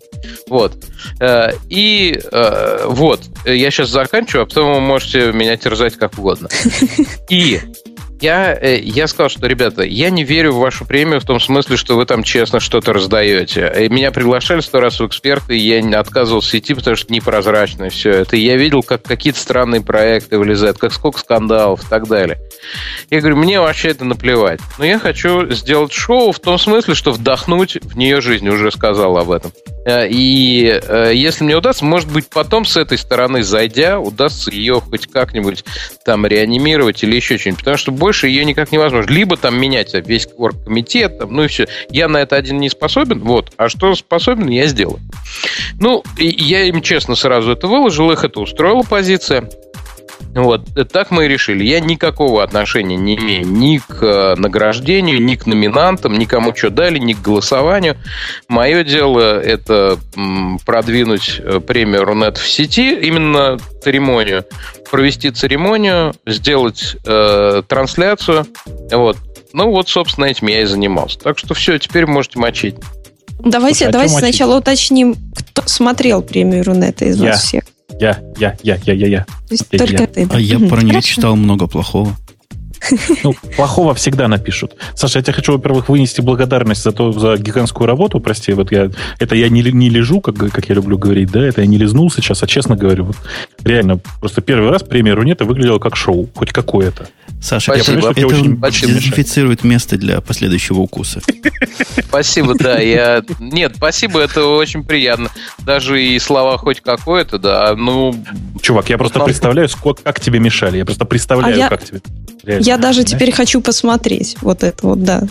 Вот. 0.47 0.73
Э, 1.19 1.51
и 1.69 2.19
э, 2.31 2.85
вот, 2.87 3.21
я 3.45 3.71
сейчас 3.71 3.89
заканчиваю, 3.89 4.43
а 4.43 4.45
потом 4.45 4.73
вы 4.73 4.81
можете 4.81 5.31
меня 5.31 5.57
терзать 5.57 5.95
как 5.95 6.17
угодно. 6.17 6.49
И 7.29 7.59
я, 8.21 8.53
э, 8.53 8.79
я 8.79 9.07
сказал, 9.07 9.29
что, 9.29 9.47
ребята, 9.47 9.83
я 9.83 10.09
не 10.09 10.23
верю 10.23 10.53
в 10.53 10.57
вашу 10.57 10.85
премию 10.85 11.19
в 11.19 11.25
том 11.25 11.39
смысле, 11.39 11.77
что 11.77 11.95
вы 11.95 12.05
там 12.05 12.23
честно 12.23 12.59
что-то 12.59 12.93
раздаете. 12.93 13.87
Меня 13.89 14.11
приглашали 14.11 14.61
сто 14.61 14.79
раз 14.79 14.99
в 14.99 15.05
эксперты, 15.05 15.57
и 15.57 15.61
я 15.61 15.99
отказывался 15.99 16.57
идти, 16.57 16.73
потому 16.73 16.95
что 16.95 17.11
непрозрачно 17.11 17.89
все 17.89 18.11
это. 18.11 18.35
И 18.35 18.41
я 18.41 18.57
видел, 18.57 18.83
как 18.83 19.03
какие-то 19.03 19.39
странные 19.39 19.81
проекты 19.81 20.37
вылезают, 20.37 20.77
как 20.77 20.93
сколько 20.93 21.19
скандалов 21.19 21.83
и 21.83 21.89
так 21.89 22.07
далее. 22.07 22.39
Я 23.09 23.19
говорю, 23.19 23.37
мне 23.37 23.59
вообще 23.59 23.89
это 23.89 24.05
наплевать. 24.05 24.59
Но 24.77 24.85
я 24.85 24.99
хочу 24.99 25.49
сделать 25.51 25.91
шоу 25.91 26.31
в 26.31 26.39
том 26.39 26.57
смысле, 26.57 26.95
что 26.95 27.11
вдохнуть 27.11 27.77
в 27.81 27.97
нее 27.97 28.21
жизнь, 28.21 28.47
уже 28.47 28.71
сказал 28.71 29.17
об 29.17 29.31
этом. 29.31 29.51
Э, 29.85 30.07
и 30.07 30.79
э, 30.81 31.11
если 31.13 31.43
мне 31.43 31.55
удастся, 31.55 31.85
может 31.85 32.11
быть, 32.11 32.27
потом 32.29 32.65
с 32.65 32.77
этой 32.77 32.97
стороны 32.97 33.43
зайдя, 33.43 33.99
удастся 33.99 34.51
ее 34.51 34.79
хоть 34.79 35.07
как-нибудь 35.07 35.63
там 36.05 36.25
реанимировать 36.25 37.03
или 37.03 37.15
еще 37.15 37.37
что-нибудь. 37.37 37.59
Потому 37.59 37.77
что 37.77 37.91
больше 38.03 38.27
ее 38.27 38.43
никак 38.43 38.73
невозможно. 38.73 39.09
Либо 39.09 39.37
там 39.37 39.57
менять 39.57 39.93
весь 39.93 40.27
оргкомитет, 40.35 41.19
там, 41.19 41.33
ну 41.33 41.45
и 41.45 41.47
все. 41.47 41.69
Я 41.89 42.09
на 42.09 42.17
это 42.17 42.35
один 42.35 42.59
не 42.59 42.69
способен, 42.69 43.19
вот. 43.19 43.53
А 43.55 43.69
что 43.69 43.95
способен, 43.95 44.49
я 44.49 44.67
сделаю. 44.67 44.99
Ну, 45.79 46.03
я 46.17 46.63
им 46.63 46.81
честно 46.81 47.15
сразу 47.15 47.53
это 47.53 47.67
выложил, 47.67 48.11
их 48.11 48.25
это 48.25 48.41
устроила 48.41 48.83
позиция. 48.83 49.49
Вот, 50.35 50.67
так 50.91 51.11
мы 51.11 51.25
и 51.25 51.27
решили. 51.27 51.63
Я 51.63 51.79
никакого 51.79 52.43
отношения 52.43 52.95
не 52.95 53.15
имею 53.15 53.45
ни 53.45 53.77
к 53.77 54.01
э, 54.01 54.35
награждению, 54.35 55.21
ни 55.21 55.35
к 55.35 55.45
номинантам, 55.45 56.17
никому 56.17 56.55
что 56.55 56.69
дали, 56.69 56.97
ни 56.97 57.13
к 57.13 57.21
голосованию. 57.21 57.97
Мое 58.47 58.83
дело 58.83 59.39
это 59.39 59.99
продвинуть 60.65 61.39
э, 61.39 61.59
премию 61.59 62.05
Рунет 62.05 62.37
в 62.37 62.47
сети, 62.49 62.95
именно 62.95 63.57
церемонию, 63.83 64.45
провести 64.89 65.29
церемонию, 65.29 66.13
сделать 66.25 66.95
э, 67.05 67.61
трансляцию. 67.67 68.47
Вот. 68.91 69.17
Ну 69.53 69.69
вот, 69.69 69.87
собственно, 69.87 70.25
этим 70.25 70.47
я 70.47 70.61
и 70.61 70.65
занимался. 70.65 71.19
Так 71.19 71.37
что 71.37 71.53
все, 71.53 71.77
теперь 71.77 72.07
можете 72.07 72.39
мочить. 72.39 72.75
Давайте, 73.39 73.79
Слушай, 73.79 73.89
а 73.89 73.91
давайте 73.91 74.15
сначала 74.15 74.57
уточним, 74.57 75.15
кто 75.35 75.63
смотрел 75.67 76.21
премию 76.21 76.63
Рунета 76.63 77.05
из 77.05 77.19
вас 77.19 77.43
всех. 77.43 77.63
Я, 77.99 78.19
я, 78.37 78.55
я, 78.63 78.77
я, 78.83 78.93
я, 78.93 79.07
я. 79.07 79.25
То 79.25 79.33
есть 79.51 79.65
я, 79.71 79.79
только 79.79 80.03
я. 80.03 80.07
ты. 80.07 80.27
А 80.29 80.39
я 80.39 80.59
про 80.59 80.81
нее 80.81 81.01
читал 81.01 81.35
много 81.35 81.67
плохого. 81.67 82.15
Ну, 83.23 83.33
плохого 83.55 83.93
всегда 83.93 84.27
напишут. 84.27 84.75
Саша, 84.95 85.19
я 85.19 85.23
тебе 85.23 85.33
хочу, 85.33 85.53
во-первых, 85.53 85.89
вынести 85.89 86.21
благодарность 86.21 86.83
за 86.83 86.91
то, 86.91 87.11
за 87.11 87.37
гигантскую 87.37 87.87
работу, 87.87 88.19
прости, 88.19 88.53
вот 88.53 88.71
я, 88.71 88.89
это 89.19 89.35
я 89.35 89.49
не, 89.49 89.61
не 89.61 89.89
лежу, 89.89 90.21
как, 90.21 90.35
как 90.35 90.69
я 90.69 90.75
люблю 90.75 90.97
говорить, 90.97 91.31
да, 91.31 91.45
это 91.45 91.61
я 91.61 91.67
не 91.67 91.77
лизнул 91.77 92.11
сейчас, 92.11 92.43
а 92.43 92.47
честно 92.47 92.75
говорю, 92.75 93.05
вот, 93.05 93.15
реально, 93.63 93.99
просто 94.19 94.41
первый 94.41 94.69
раз 94.69 94.83
премия 94.83 95.13
Рунета 95.13 95.45
выглядела 95.45 95.79
как 95.79 95.95
шоу, 95.95 96.29
хоть 96.35 96.51
какое-то. 96.51 97.07
Саша, 97.41 97.73
спасибо. 97.73 97.91
Я 97.91 98.27
понимаю, 98.27 98.57
это 98.57 98.67
очень 98.67 98.87
дезинфицирует 98.87 99.63
место 99.65 99.97
для 99.97 100.21
последующего 100.21 100.79
укуса. 100.79 101.21
Спасибо, 101.99 102.55
да. 102.57 102.79
Я... 102.79 103.21
Нет, 103.39 103.73
спасибо, 103.75 104.21
это 104.21 104.45
очень 104.45 104.85
приятно. 104.85 105.29
Даже 105.59 106.01
и 106.01 106.17
слова 106.19 106.57
хоть 106.57 106.79
какое-то, 106.79 107.39
да. 107.39 107.75
Ну, 107.75 108.15
Чувак, 108.61 108.89
я 108.89 108.97
просто 108.97 109.19
представляю, 109.19 109.67
сколько, 109.67 110.01
как 110.03 110.21
тебе 110.21 110.39
мешали. 110.39 110.77
Я 110.77 110.85
просто 110.85 111.03
представляю, 111.03 111.55
а 111.55 111.57
я... 111.57 111.69
как 111.69 111.83
тебе. 111.83 111.99
Реально, 112.43 112.63
я 112.63 112.77
даже 112.77 113.01
знаешь? 113.01 113.09
теперь 113.11 113.31
хочу 113.31 113.61
посмотреть 113.61 114.35
вот 114.41 114.63
это 114.63 114.87
вот, 114.87 115.03
да. 115.03 115.23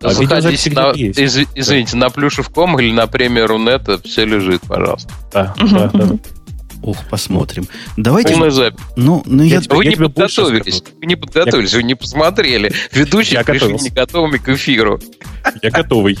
а 0.00 0.12
заходите 0.12 0.70
на, 0.70 0.90
из, 0.92 1.36
извините, 1.54 1.96
на 1.96 2.10
плюшев.ком 2.10 2.78
или 2.80 2.92
на 2.92 3.06
премьер.рунет, 3.06 3.82
все 4.04 4.24
лежит, 4.24 4.62
пожалуйста. 4.62 5.10
Да, 5.32 5.54
да, 5.58 5.90
да. 5.92 6.18
Ох, 6.82 6.96
посмотрим. 7.10 7.66
Давайте. 7.96 8.32
Полная 8.32 8.50
запись. 8.50 8.80
Ну, 8.96 9.22
ну 9.26 9.42
я, 9.42 9.60
вы 9.68 9.84
я 9.84 9.90
не 9.90 9.96
подготовились. 9.96 10.82
Вы 10.98 11.06
не 11.06 11.16
подготовились, 11.16 11.72
я... 11.72 11.78
вы 11.78 11.82
не 11.82 11.94
посмотрели. 11.94 12.72
Ведущие 12.92 13.44
пришли 13.44 13.74
не 13.74 13.90
готовыми 13.90 14.38
к 14.38 14.48
эфиру. 14.48 14.98
Я 15.62 15.70
готовый. 15.70 16.18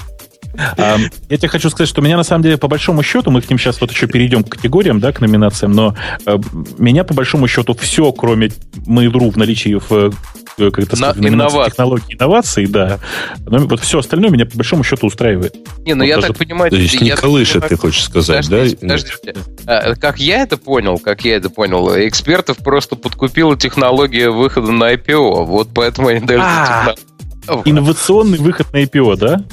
Я 0.56 1.36
тебе 1.36 1.48
хочу 1.48 1.70
сказать, 1.70 1.88
что 1.88 2.02
меня 2.02 2.16
на 2.16 2.24
самом 2.24 2.42
деле, 2.42 2.58
по 2.58 2.68
большому 2.68 3.02
счету, 3.02 3.30
мы 3.30 3.40
к 3.40 3.48
ним 3.48 3.58
сейчас 3.58 3.80
вот 3.80 3.90
еще 3.92 4.06
перейдем 4.06 4.42
к 4.42 4.50
категориям, 4.50 5.00
да, 5.00 5.12
к 5.12 5.20
номинациям, 5.20 5.72
но 5.72 5.96
э, 6.26 6.38
меня, 6.76 7.04
по 7.04 7.14
большому 7.14 7.46
счету, 7.46 7.72
все, 7.74 8.12
кроме 8.12 8.48
Mail.ru 8.86 9.30
в 9.30 9.36
наличии 9.36 9.80
в 9.88 10.12
как 10.70 10.78
это 10.78 10.96
сказать, 10.96 11.16
инновации. 11.16 12.66
да. 12.66 12.98
Но 13.46 13.58
вот 13.66 13.80
все 13.80 13.98
остальное 13.98 14.30
меня, 14.30 14.46
по 14.46 14.56
большому 14.56 14.84
счету, 14.84 15.06
устраивает. 15.06 15.54
Не, 15.84 15.94
ну 15.94 16.00
вот 16.00 16.08
я 16.08 16.16
даже... 16.16 16.28
так 16.28 16.38
понимаю... 16.38 16.70
То 16.70 16.76
есть 16.76 17.00
не 17.00 17.14
колышет, 17.16 17.66
ты 17.68 17.76
хочешь 17.76 18.04
сказать, 18.04 18.44
подождите, 18.44 18.76
да? 18.80 18.94
Подождите. 18.94 19.34
А, 19.66 19.94
как 19.94 20.20
я 20.20 20.42
это 20.42 20.56
понял, 20.56 20.98
как 20.98 21.24
я 21.24 21.36
это 21.36 21.50
понял, 21.50 21.88
экспертов 22.06 22.58
просто 22.58 22.96
подкупила 22.96 23.56
технология 23.56 24.30
выхода 24.30 24.70
на 24.70 24.92
IPO, 24.94 25.44
вот 25.44 25.68
поэтому 25.74 26.08
они 26.08 26.20
даже... 26.20 26.42
А, 26.42 26.94
инновационный 27.64 28.38
выход 28.38 28.72
на 28.72 28.82
IPO, 28.82 29.16
да? 29.16 29.44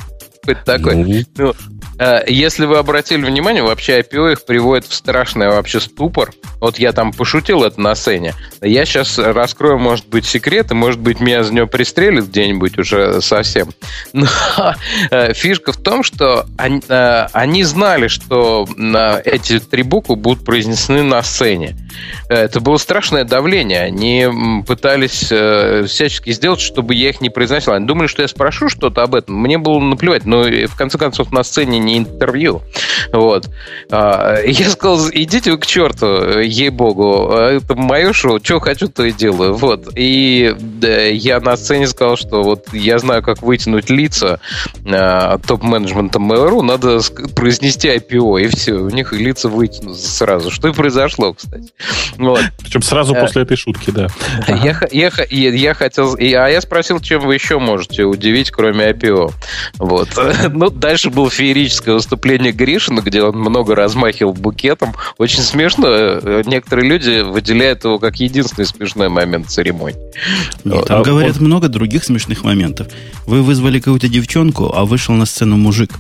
Какой-то 0.48 0.64
такой. 0.66 0.96
Ну, 0.96 1.24
ну 1.38 1.54
Э, 2.00 2.24
если 2.28 2.66
вы 2.66 2.78
обратили 2.78 3.26
внимание, 3.26 3.64
вообще 3.64 4.00
IPO 4.00 4.34
их 4.34 4.46
приводит 4.46 4.86
в 4.86 4.94
страшный 4.94 5.48
вообще 5.48 5.80
ступор. 5.80 6.32
Вот 6.60 6.80
я 6.80 6.92
там 6.92 7.12
пошутил 7.12 7.64
это 7.64 7.80
на 7.82 7.96
сцене. 7.96 8.34
Я 8.62 8.86
сейчас 8.86 9.18
раскрою, 9.18 9.80
может 9.80 10.08
быть, 10.08 10.26
секреты, 10.26 10.76
может 10.76 11.00
быть, 11.00 11.20
меня 11.20 11.44
за 11.44 11.54
него 11.54 11.68
пристрелят 11.68 12.28
где-нибудь 12.28 12.78
уже 12.78 13.22
совсем. 13.22 13.70
Но 14.14 14.28
э, 15.12 15.34
фишка 15.34 15.72
в 15.72 15.78
том, 15.78 16.04
что 16.04 16.46
они, 16.58 16.82
э, 16.88 17.28
они 17.34 17.64
знали, 17.64 18.08
что 18.08 18.68
эти 19.26 19.60
три 19.60 19.84
буквы 19.84 20.16
будут 20.16 20.46
произнесены 20.46 21.04
на 21.04 21.24
сцене. 21.24 21.76
Это 22.30 22.60
было 22.60 22.78
страшное 22.78 23.24
давление. 23.24 23.82
Они 23.82 24.28
пытались 24.66 25.32
всячески 25.90 26.32
сделать, 26.32 26.60
чтобы 26.60 26.94
я 26.94 27.10
их 27.10 27.22
не 27.22 27.30
произносил. 27.30 27.74
Они 27.74 27.86
думали, 27.86 28.08
что 28.08 28.22
я 28.22 28.28
спрошу 28.28 28.70
что-то 28.70 29.04
об 29.04 29.16
этом. 29.16 29.36
Мне 29.36 29.58
было 29.58 29.80
наплевать. 29.80 30.26
Но 30.26 30.37
в 30.44 30.76
конце 30.76 30.98
концов 30.98 31.32
на 31.32 31.44
сцене 31.44 31.80
не 31.80 31.98
интервью. 31.98 32.62
Вот. 33.12 33.50
А, 33.92 34.42
я 34.44 34.70
сказал, 34.70 35.10
идите 35.12 35.52
вы 35.52 35.58
к 35.58 35.66
черту, 35.66 36.40
ей-богу, 36.40 37.32
это 37.32 37.76
мое 37.76 38.14
шоу, 38.14 38.40
что 38.44 38.60
хочу, 38.60 38.88
то 38.88 39.04
и 39.04 39.12
делаю. 39.12 39.56
Вот. 39.56 39.90
И 39.96 40.56
я 40.82 41.40
на 41.40 41.58
сцене 41.58 41.88
сказал, 41.88 42.18
что 42.18 42.44
вот 42.44 42.74
я 42.74 43.00
знаю, 43.00 43.24
как 43.24 43.42
вытянуть 43.42 43.90
лица 43.90 44.40
а, 44.86 45.38
топ-менеджмента 45.40 46.20
Mail.ru, 46.20 46.62
надо 46.62 47.00
произнести 47.36 47.90
IPO, 47.90 48.42
и 48.42 48.48
все, 48.48 48.74
у 48.74 48.90
них 48.90 49.14
лица 49.14 49.50
вытянутся 49.50 50.10
сразу. 50.10 50.52
Что 50.52 50.70
и 50.70 50.74
произошло, 50.74 51.34
кстати. 51.34 51.70
Вот. 52.18 52.42
Причем 52.62 52.82
сразу 52.82 53.16
а, 53.16 53.22
после 53.22 53.44
этой 53.44 53.58
шутки, 53.58 53.92
да. 53.92 54.08
Я, 54.48 54.80
я, 54.92 55.12
я, 55.30 55.50
я 55.50 55.74
хотел... 55.74 56.16
А 56.16 56.48
я 56.48 56.62
спросил, 56.62 57.00
чем 57.00 57.22
вы 57.22 57.36
еще 57.36 57.60
можете 57.60 58.04
удивить, 58.04 58.52
кроме 58.52 58.92
IPO. 58.92 59.32
Вот. 59.80 60.10
Ну, 60.58 60.70
дальше 60.70 61.10
был 61.10 61.30
феерический 61.30 61.78
классическое 61.78 61.96
выступление 61.96 62.52
Гришина, 62.52 63.02
где 63.02 63.24
он 63.24 63.38
много 63.38 63.76
размахивал 63.76 64.34
букетом. 64.34 64.94
Очень 65.18 65.42
смешно. 65.42 66.20
Некоторые 66.46 66.90
люди 66.90 67.22
выделяют 67.22 67.84
его 67.84 68.00
как 68.00 68.18
единственный 68.18 68.66
смешной 68.66 69.10
момент 69.10 69.50
церемонии. 69.50 70.00
Нет, 70.64 70.86
там 70.86 71.02
а 71.02 71.04
говорят 71.04 71.38
он... 71.38 71.46
много 71.46 71.68
других 71.68 72.04
смешных 72.04 72.44
моментов. 72.44 72.88
Вы 73.26 73.42
вызвали 73.42 73.80
какую-то 73.80 74.08
девчонку, 74.08 74.72
а 74.74 74.86
вышел 74.86 75.14
на 75.14 75.26
сцену 75.26 75.58
мужик 75.58 75.92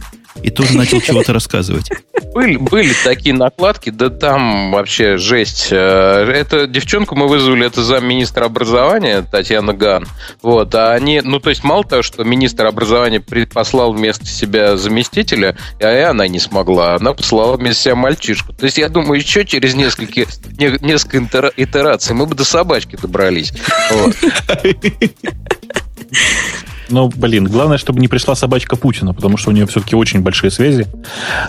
и 0.44 0.50
тоже 0.50 0.78
начал 0.78 1.02
чего-то 1.02 1.34
рассказывать. 1.34 1.90
Были, 2.34 2.58
были 2.58 2.94
такие 3.04 3.34
накладки, 3.34 3.90
да 3.90 4.10
там 4.10 4.72
вообще 4.72 5.18
жесть. 5.18 5.70
Э, 5.72 6.30
эту 6.30 6.68
девчонку 6.68 7.16
мы 7.16 7.28
вызвали, 7.28 7.66
это 7.66 7.84
замминистра 7.84 8.46
образования 8.46 9.26
Татьяна 9.30 9.74
Ган. 9.74 10.08
Вот, 10.42 10.74
а 10.76 10.94
они, 10.94 11.22
ну 11.24 11.40
то 11.40 11.50
есть 11.50 11.64
мало 11.64 11.84
того, 11.84 12.04
что 12.04 12.24
министр 12.24 12.68
образования 12.68 13.24
послал 13.52 13.94
вместо 13.94 14.26
себя 14.26 14.78
заместителя, 14.78 15.58
а 15.82 15.92
и 15.92 16.02
она 16.02 16.28
не 16.28 16.40
смогла, 16.40 16.96
она 16.96 17.14
послала 17.14 17.58
вместо 17.58 17.84
себя 17.84 17.96
мальчишку. 17.96 18.54
То 18.54 18.66
есть 18.66 18.78
я 18.78 18.90
думаю, 18.90 19.20
еще 19.20 19.46
через 19.46 19.74
несколько, 19.74 20.26
несколько 20.60 21.52
итераций 21.58 22.16
мы 22.16 22.26
бы 22.26 22.36
до 22.36 22.46
собачки 22.46 22.98
добрались. 23.02 23.54
Вот. 23.92 24.16
Ну, 26.90 27.10
блин, 27.16 27.46
главное, 27.46 27.78
чтобы 27.78 28.00
не 28.00 28.08
пришла 28.08 28.36
собачка 28.36 28.76
Путина, 28.76 29.14
потому 29.14 29.38
что 29.38 29.50
у 29.50 29.54
нее 29.54 29.66
все-таки 29.68 29.96
очень 29.96 30.22
большие 30.22 30.52
связи. 30.52 30.88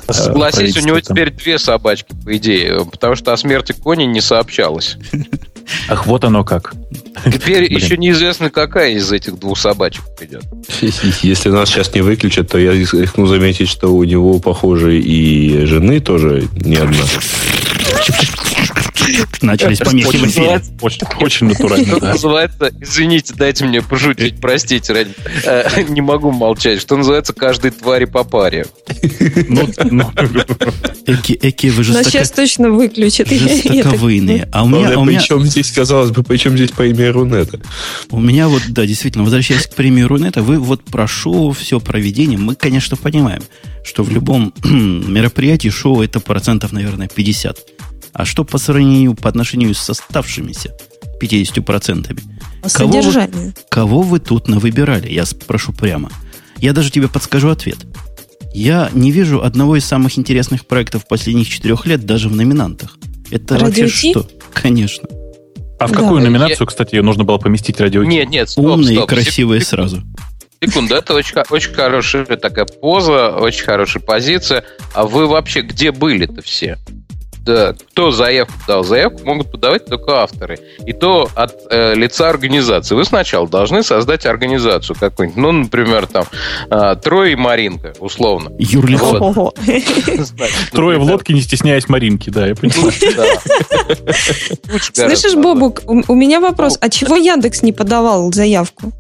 Э, 0.07 0.13
Согласись, 0.13 0.77
у 0.77 0.87
него 0.87 1.01
теперь 1.01 1.31
две 1.31 1.59
собачки, 1.59 2.15
по 2.25 2.37
идее, 2.37 2.85
потому 2.91 3.15
что 3.15 3.33
о 3.33 3.37
смерти 3.37 3.73
Кони 3.73 4.05
не 4.05 4.21
сообщалось. 4.21 4.97
Ах, 5.89 6.07
вот 6.07 6.25
оно 6.25 6.45
как. 6.45 6.73
Теперь 7.25 7.67
Блин. 7.67 7.79
еще 7.79 7.97
неизвестно, 7.97 8.51
какая 8.51 8.93
из 8.93 9.13
этих 9.13 9.39
двух 9.39 9.59
собачек 9.59 10.03
придет. 10.19 10.45
Если 11.23 11.51
нас 11.51 11.69
сейчас 11.69 11.95
не 11.95 12.01
выключат, 12.01 12.51
то 12.51 12.59
я 12.59 12.73
рискну 12.73 13.27
заметить, 13.27 13.69
что 13.69 13.89
у 13.89 14.05
него, 14.05 14.39
похоже, 14.39 14.99
и 14.99 15.67
жены 15.67 16.01
тоже 16.01 16.49
не 16.57 16.77
одна. 16.77 17.05
Начались 19.43 19.79
помехи 19.79 20.17
в 20.17 20.27
эфире. 20.27 20.63
Очень, 20.81 21.07
очень 21.21 21.47
натурально. 21.47 21.87
Что 21.87 22.07
называется, 22.07 22.73
извините, 22.81 23.35
дайте 23.35 23.65
мне 23.65 23.83
пошутить, 23.83 24.41
простите, 24.41 24.93
ради, 24.93 25.15
э, 25.45 25.83
не 25.89 26.01
могу 26.01 26.31
молчать. 26.31 26.81
Что 26.81 26.97
называется, 26.97 27.33
каждой 27.33 27.71
твари 27.71 28.05
по 28.05 28.25
паре. 28.25 28.67
Ну, 29.49 29.69
ну. 29.91 30.11
Эки, 31.07 31.33
эки, 31.33 31.69
вы 31.69 31.85
же 31.85 31.93
Но 31.95 32.03
сейчас 32.03 32.31
точно 32.31 32.71
выключат. 32.71 33.29
Жестоковыйные. 33.29 34.49
А 34.53 34.65
у 34.65 34.69
меня... 34.69 35.19
Причем 35.19 35.43
здесь, 35.45 35.71
казалось 35.71 36.11
бы, 36.11 36.23
причем 36.23 36.57
здесь 36.57 36.71
премия 36.71 37.11
Рунета? 37.11 37.61
У 38.11 38.21
меня 38.21 38.49
вот, 38.49 38.63
да, 38.69 38.85
действительно, 38.85 39.25
возвращаясь 39.25 39.67
к 39.67 39.75
премии 39.75 40.03
Рунета, 40.03 40.43
вы 40.43 40.59
вот 40.59 40.85
прошу 40.85 41.53
все 41.53 41.81
проведение, 41.81 42.39
мы, 42.39 42.55
конечно, 42.55 42.97
понимаем, 42.97 43.43
что 43.85 44.03
в 44.03 44.11
любом 44.11 44.53
мероприятии 44.65 45.69
шоу 45.69 46.03
это 46.03 46.21
процентов, 46.21 46.73
наверное, 46.73 47.09
50 47.09 47.78
а 48.13 48.25
что 48.25 48.45
по 48.45 48.59
сравнению, 48.59 49.15
по 49.15 49.29
отношению 49.29 49.75
с 49.75 49.91
оставшимися 49.91 50.75
50%? 51.21 52.21
По 52.63 52.69
кого 52.69 53.01
вы, 53.01 53.55
кого 53.69 54.03
вы 54.03 54.21
тут 54.21 54.49
навыбирали? 54.49 55.11
Я 55.11 55.25
спрошу 55.25 55.73
прямо. 55.73 56.11
Я 56.59 56.73
даже 56.73 56.91
тебе 56.91 57.09
подскажу 57.09 57.51
ответ. 57.51 57.79
Я 58.53 58.91
не 58.93 59.13
вижу 59.13 59.43
одного 59.43 59.77
из 59.77 59.85
самых 59.85 60.19
интересных 60.19 60.67
проектов 60.67 61.07
последних 61.07 61.49
четырех 61.49 61.87
лет 61.87 62.05
даже 62.05 62.29
в 62.29 62.35
номинантах. 62.35 62.97
Это 63.31 63.59
Радио 63.59 63.85
вообще 63.85 64.11
что? 64.11 64.29
Конечно. 64.53 65.09
А 65.79 65.87
в 65.87 65.93
какую 65.93 66.21
да, 66.21 66.27
номинацию, 66.27 66.59
я... 66.61 66.67
кстати, 66.67 66.97
нужно 66.97 67.25
было 67.25 67.39
поместить 67.39 67.81
радио? 67.81 68.03
Нет, 68.03 68.29
нет, 68.31 68.49
стоп, 68.51 68.65
Умные 68.65 68.97
стоп. 68.97 69.05
и 69.05 69.15
красивые 69.15 69.61
Секунду. 69.61 69.91
сразу. 69.91 70.07
Секунду, 70.61 70.95
это 70.97 71.15
очень, 71.15 71.37
очень 71.51 71.73
хорошая 71.73 72.25
такая 72.25 72.65
поза, 72.65 73.31
очень 73.31 73.65
хорошая 73.65 74.03
позиция. 74.03 74.65
А 74.93 75.05
вы 75.05 75.29
вообще 75.29 75.61
где 75.61 75.93
были-то 75.93 76.43
все? 76.43 76.79
Да, 77.49 77.73
кто 77.73 78.11
заявку 78.11 78.53
дал, 78.67 78.85
заявку 78.85 79.25
могут 79.25 79.51
подавать 79.51 79.87
только 79.87 80.23
авторы. 80.23 80.59
И 80.85 80.93
то 80.93 81.31
от 81.35 81.55
э, 81.71 81.95
лица 81.95 82.29
организации. 82.29 82.95
Вы 82.95 83.07
сначала 83.07 83.49
должны 83.49 83.83
создать 83.83 84.27
организацию 84.27 84.95
какую-нибудь. 85.01 85.41
Ну, 85.41 85.53
например, 85.53 86.07
там 86.07 86.27
э, 86.71 86.97
Трое 87.03 87.33
и 87.33 87.37
Маринка, 87.37 87.95
условно. 88.01 88.53
Юрлихон. 88.59 89.53
Трое 90.73 90.99
в 90.99 91.05
лодке, 91.05 91.33
не 91.33 91.41
стесняясь 91.41 91.89
Маринки, 91.89 92.29
да, 92.29 92.47
я 92.47 92.55
понимаю. 92.55 92.93
Слышишь, 94.93 95.35
Бобук, 95.35 95.81
у 95.87 96.15
меня 96.15 96.41
вопрос. 96.41 96.77
А 96.83 96.91
чего 96.91 97.17
Яндекс 97.17 97.63
не 97.63 97.73
подавал 97.73 98.31
заявку? 98.31 98.93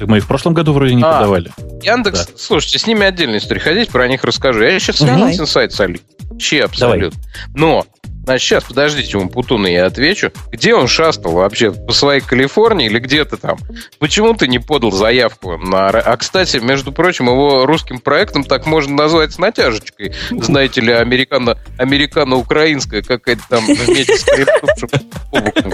Мы 0.00 0.20
в 0.20 0.26
прошлом 0.26 0.54
году 0.54 0.72
вроде 0.72 0.94
не 0.94 1.02
а, 1.02 1.12
подавали. 1.12 1.50
Яндекс, 1.82 2.26
да. 2.26 2.32
слушайте, 2.36 2.78
с 2.78 2.86
ними 2.86 3.04
отдельная 3.04 3.38
история. 3.38 3.60
Хотите, 3.60 3.90
про 3.90 4.08
них 4.08 4.24
расскажу. 4.24 4.62
Я 4.62 4.78
сейчас 4.78 4.96
согласен 4.96 5.46
сайт 5.46 5.72
солю. 5.72 6.00
Вообще 6.30 6.64
абсолютно. 6.64 7.18
Но 7.54 7.86
Значит, 8.26 8.42
сейчас, 8.42 8.64
подождите, 8.64 9.16
ему 9.16 9.28
Путуна 9.28 9.68
я 9.68 9.86
отвечу. 9.86 10.32
Где 10.50 10.74
он 10.74 10.88
шастал 10.88 11.30
вообще? 11.30 11.70
По 11.70 11.92
своей 11.92 12.20
Калифорнии 12.20 12.86
или 12.86 12.98
где-то 12.98 13.36
там? 13.36 13.56
Почему 14.00 14.34
ты 14.34 14.48
не 14.48 14.58
подал 14.58 14.90
заявку 14.90 15.56
на... 15.56 15.90
А, 15.90 16.16
кстати, 16.16 16.56
между 16.56 16.90
прочим, 16.90 17.26
его 17.26 17.66
русским 17.66 18.00
проектом 18.00 18.42
так 18.42 18.66
можно 18.66 18.96
назвать 18.96 19.32
с 19.32 19.38
натяжечкой. 19.38 20.12
Знаете 20.32 20.80
ли, 20.80 20.92
американо, 20.92 21.56
американо-украинская 21.78 23.02
какая-то 23.02 23.42
там 23.48 23.64
вместе 23.64 24.16
с 24.16 24.24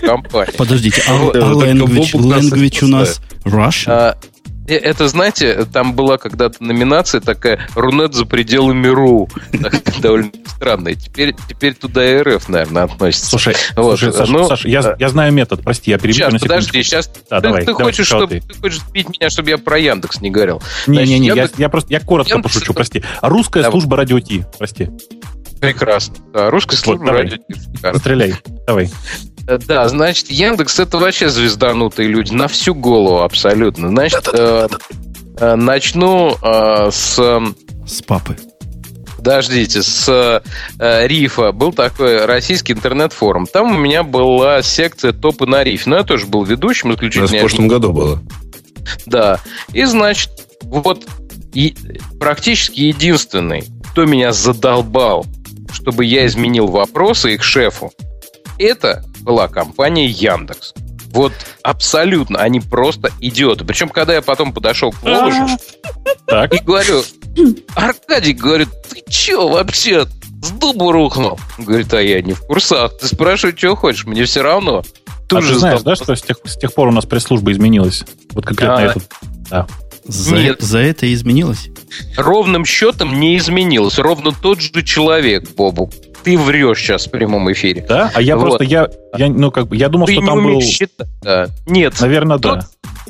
компания. 0.02 0.52
Подождите, 0.58 1.02
а, 1.08 1.14
а 1.14 1.54
language, 1.54 2.12
language 2.12 2.84
у 2.84 2.88
нас 2.88 3.22
Russian? 3.46 4.14
Э, 4.66 4.74
это, 4.74 5.08
знаете, 5.08 5.64
там 5.64 5.94
была 5.94 6.18
когда-то 6.18 6.62
номинация 6.62 7.20
такая 7.20 7.66
«Рунет 7.74 8.14
за 8.14 8.26
пределами 8.26 8.86
РУ». 8.88 9.28
Довольно 10.00 10.30
странная. 10.46 10.94
Теперь, 10.94 11.34
теперь 11.48 11.74
туда 11.74 12.22
РФ, 12.22 12.48
наверное, 12.48 12.84
относится. 12.84 13.26
Слушай, 13.26 13.56
вот. 13.76 13.98
слушай 13.98 14.12
Саша, 14.12 14.32
ну, 14.32 14.48
Саша 14.48 14.68
я, 14.68 14.96
я 14.98 15.08
знаю 15.08 15.32
метод. 15.32 15.62
Прости, 15.62 15.90
я 15.90 15.98
перебью 15.98 16.14
сейчас, 16.14 16.32
на 16.32 16.38
подожди, 16.38 16.82
сейчас. 16.82 17.10
Да, 17.28 17.40
ты, 17.40 17.42
давай, 17.42 17.60
ты, 17.62 17.66
давай, 17.72 17.84
хочешь, 17.86 18.06
чтобы, 18.06 18.40
ты. 18.40 18.54
хочешь 18.60 18.80
сбить 18.80 19.08
меня, 19.08 19.30
чтобы 19.30 19.50
я 19.50 19.58
про 19.58 19.78
Яндекс 19.78 20.20
не 20.20 20.30
говорил. 20.30 20.62
Не-не-не, 20.86 21.28
я, 21.28 21.48
я 21.56 21.68
просто 21.68 21.92
я 21.92 22.00
коротко 22.00 22.34
Яндекс 22.34 22.54
пошучу, 22.54 22.74
прости. 22.74 23.02
А 23.20 23.28
русская 23.28 23.62
давай. 23.62 23.72
служба 23.72 23.96
радио 23.96 24.20
Ти, 24.20 24.44
прости. 24.58 24.88
Прекрасно. 25.60 26.16
Да, 26.32 26.50
русская 26.50 26.76
служба 26.76 27.02
вот, 27.02 27.10
радио 27.10 27.36
Ти. 27.36 27.98
Стреляй, 27.98 28.34
давай. 28.66 28.90
Э, 29.46 29.58
да, 29.58 29.88
значит, 29.88 30.30
Яндекс 30.30 30.78
это 30.80 30.98
вообще 30.98 31.28
звезданутые 31.28 32.08
люди 32.08 32.32
на 32.32 32.48
всю 32.48 32.74
голову 32.74 33.22
абсолютно. 33.22 33.88
Значит, 33.88 34.28
э, 34.32 34.68
э, 35.38 35.54
начну 35.54 36.36
э, 36.42 36.90
с... 36.90 37.40
С 37.86 38.02
папы. 38.02 38.36
Подождите, 39.16 39.82
с 39.82 40.42
э, 40.78 41.06
Рифа 41.06 41.52
был 41.52 41.72
такой 41.72 42.24
российский 42.26 42.72
интернет-форум. 42.72 43.46
Там 43.46 43.76
у 43.76 43.78
меня 43.78 44.02
была 44.02 44.62
секция 44.62 45.12
топы 45.12 45.46
на 45.46 45.62
Рифе. 45.62 45.90
Но 45.90 45.96
я 45.98 46.02
тоже 46.02 46.26
был 46.26 46.44
ведущим 46.44 46.92
исключительно. 46.92 47.28
в 47.28 47.40
прошлом 47.40 47.68
году 47.68 47.92
было. 47.92 48.22
Да. 49.06 49.38
И, 49.72 49.84
значит, 49.84 50.30
вот 50.62 51.06
и 51.54 51.76
практически 52.18 52.80
единственный, 52.80 53.64
кто 53.92 54.06
меня 54.06 54.32
задолбал, 54.32 55.26
чтобы 55.72 56.04
я 56.04 56.26
изменил 56.26 56.66
вопросы 56.66 57.34
их 57.34 57.44
шефу, 57.44 57.92
это 58.58 59.04
была 59.22 59.48
компания 59.48 60.06
Яндекс. 60.06 60.74
Вот 61.12 61.32
абсолютно, 61.62 62.38
они 62.38 62.60
просто 62.60 63.10
идиоты. 63.20 63.64
Причем, 63.64 63.90
когда 63.90 64.14
я 64.14 64.22
потом 64.22 64.52
подошел 64.52 64.92
к 64.92 65.02
Воложу 65.02 65.46
и 66.50 66.58
говорю, 66.60 67.02
Аркадий 67.74 68.32
говорит, 68.32 68.68
ты 68.88 69.02
че 69.10 69.48
вообще 69.48 70.06
с 70.42 70.50
дубу 70.52 70.90
рухнул? 70.90 71.38
Говорит, 71.58 71.92
а 71.92 72.00
я 72.00 72.22
не 72.22 72.32
в 72.32 72.40
курсах. 72.40 72.98
Ты 72.98 73.06
спрашивай, 73.08 73.54
что 73.56 73.76
хочешь, 73.76 74.06
мне 74.06 74.24
все 74.24 74.42
равно. 74.42 74.82
Тут 75.28 75.40
а 75.40 75.42
же 75.42 75.52
ты 75.54 75.58
знаешь, 75.60 75.82
да, 75.82 75.96
что 75.96 76.14
с 76.14 76.22
тех, 76.22 76.38
с 76.44 76.56
тех 76.56 76.72
пор 76.72 76.88
у 76.88 76.92
нас 76.92 77.04
пресс-служба 77.04 77.52
изменилась? 77.52 78.04
Вот 78.30 78.46
конкретно 78.46 78.76
а, 78.76 78.82
этот. 78.82 79.10
Да. 79.50 79.66
За, 80.04 80.34
Нет. 80.34 80.60
за 80.60 80.78
это 80.78 81.12
изменилось? 81.12 81.68
Ровным 82.16 82.64
счетом 82.64 83.20
не 83.20 83.36
изменилось. 83.36 83.98
Ровно 83.98 84.32
тот 84.32 84.60
же 84.60 84.82
человек, 84.82 85.48
Бобу 85.54 85.90
ты 86.22 86.38
врешь 86.38 86.78
сейчас 86.78 87.06
в 87.06 87.10
прямом 87.10 87.50
эфире. 87.52 87.84
Да? 87.88 88.10
А 88.14 88.22
я 88.22 88.36
вот. 88.36 88.42
просто, 88.42 88.64
я, 88.64 88.88
я, 89.16 89.28
ну, 89.28 89.50
как 89.50 89.68
бы, 89.68 89.76
я 89.76 89.88
думал, 89.88 90.06
ты 90.06 90.14
что 90.14 90.26
там 90.26 90.44
был... 90.44 90.60
Считать. 90.60 91.08
Да. 91.22 91.48
Нет. 91.66 91.94
Наверное, 92.00 92.38
тот, 92.38 92.60
да. 92.60 92.66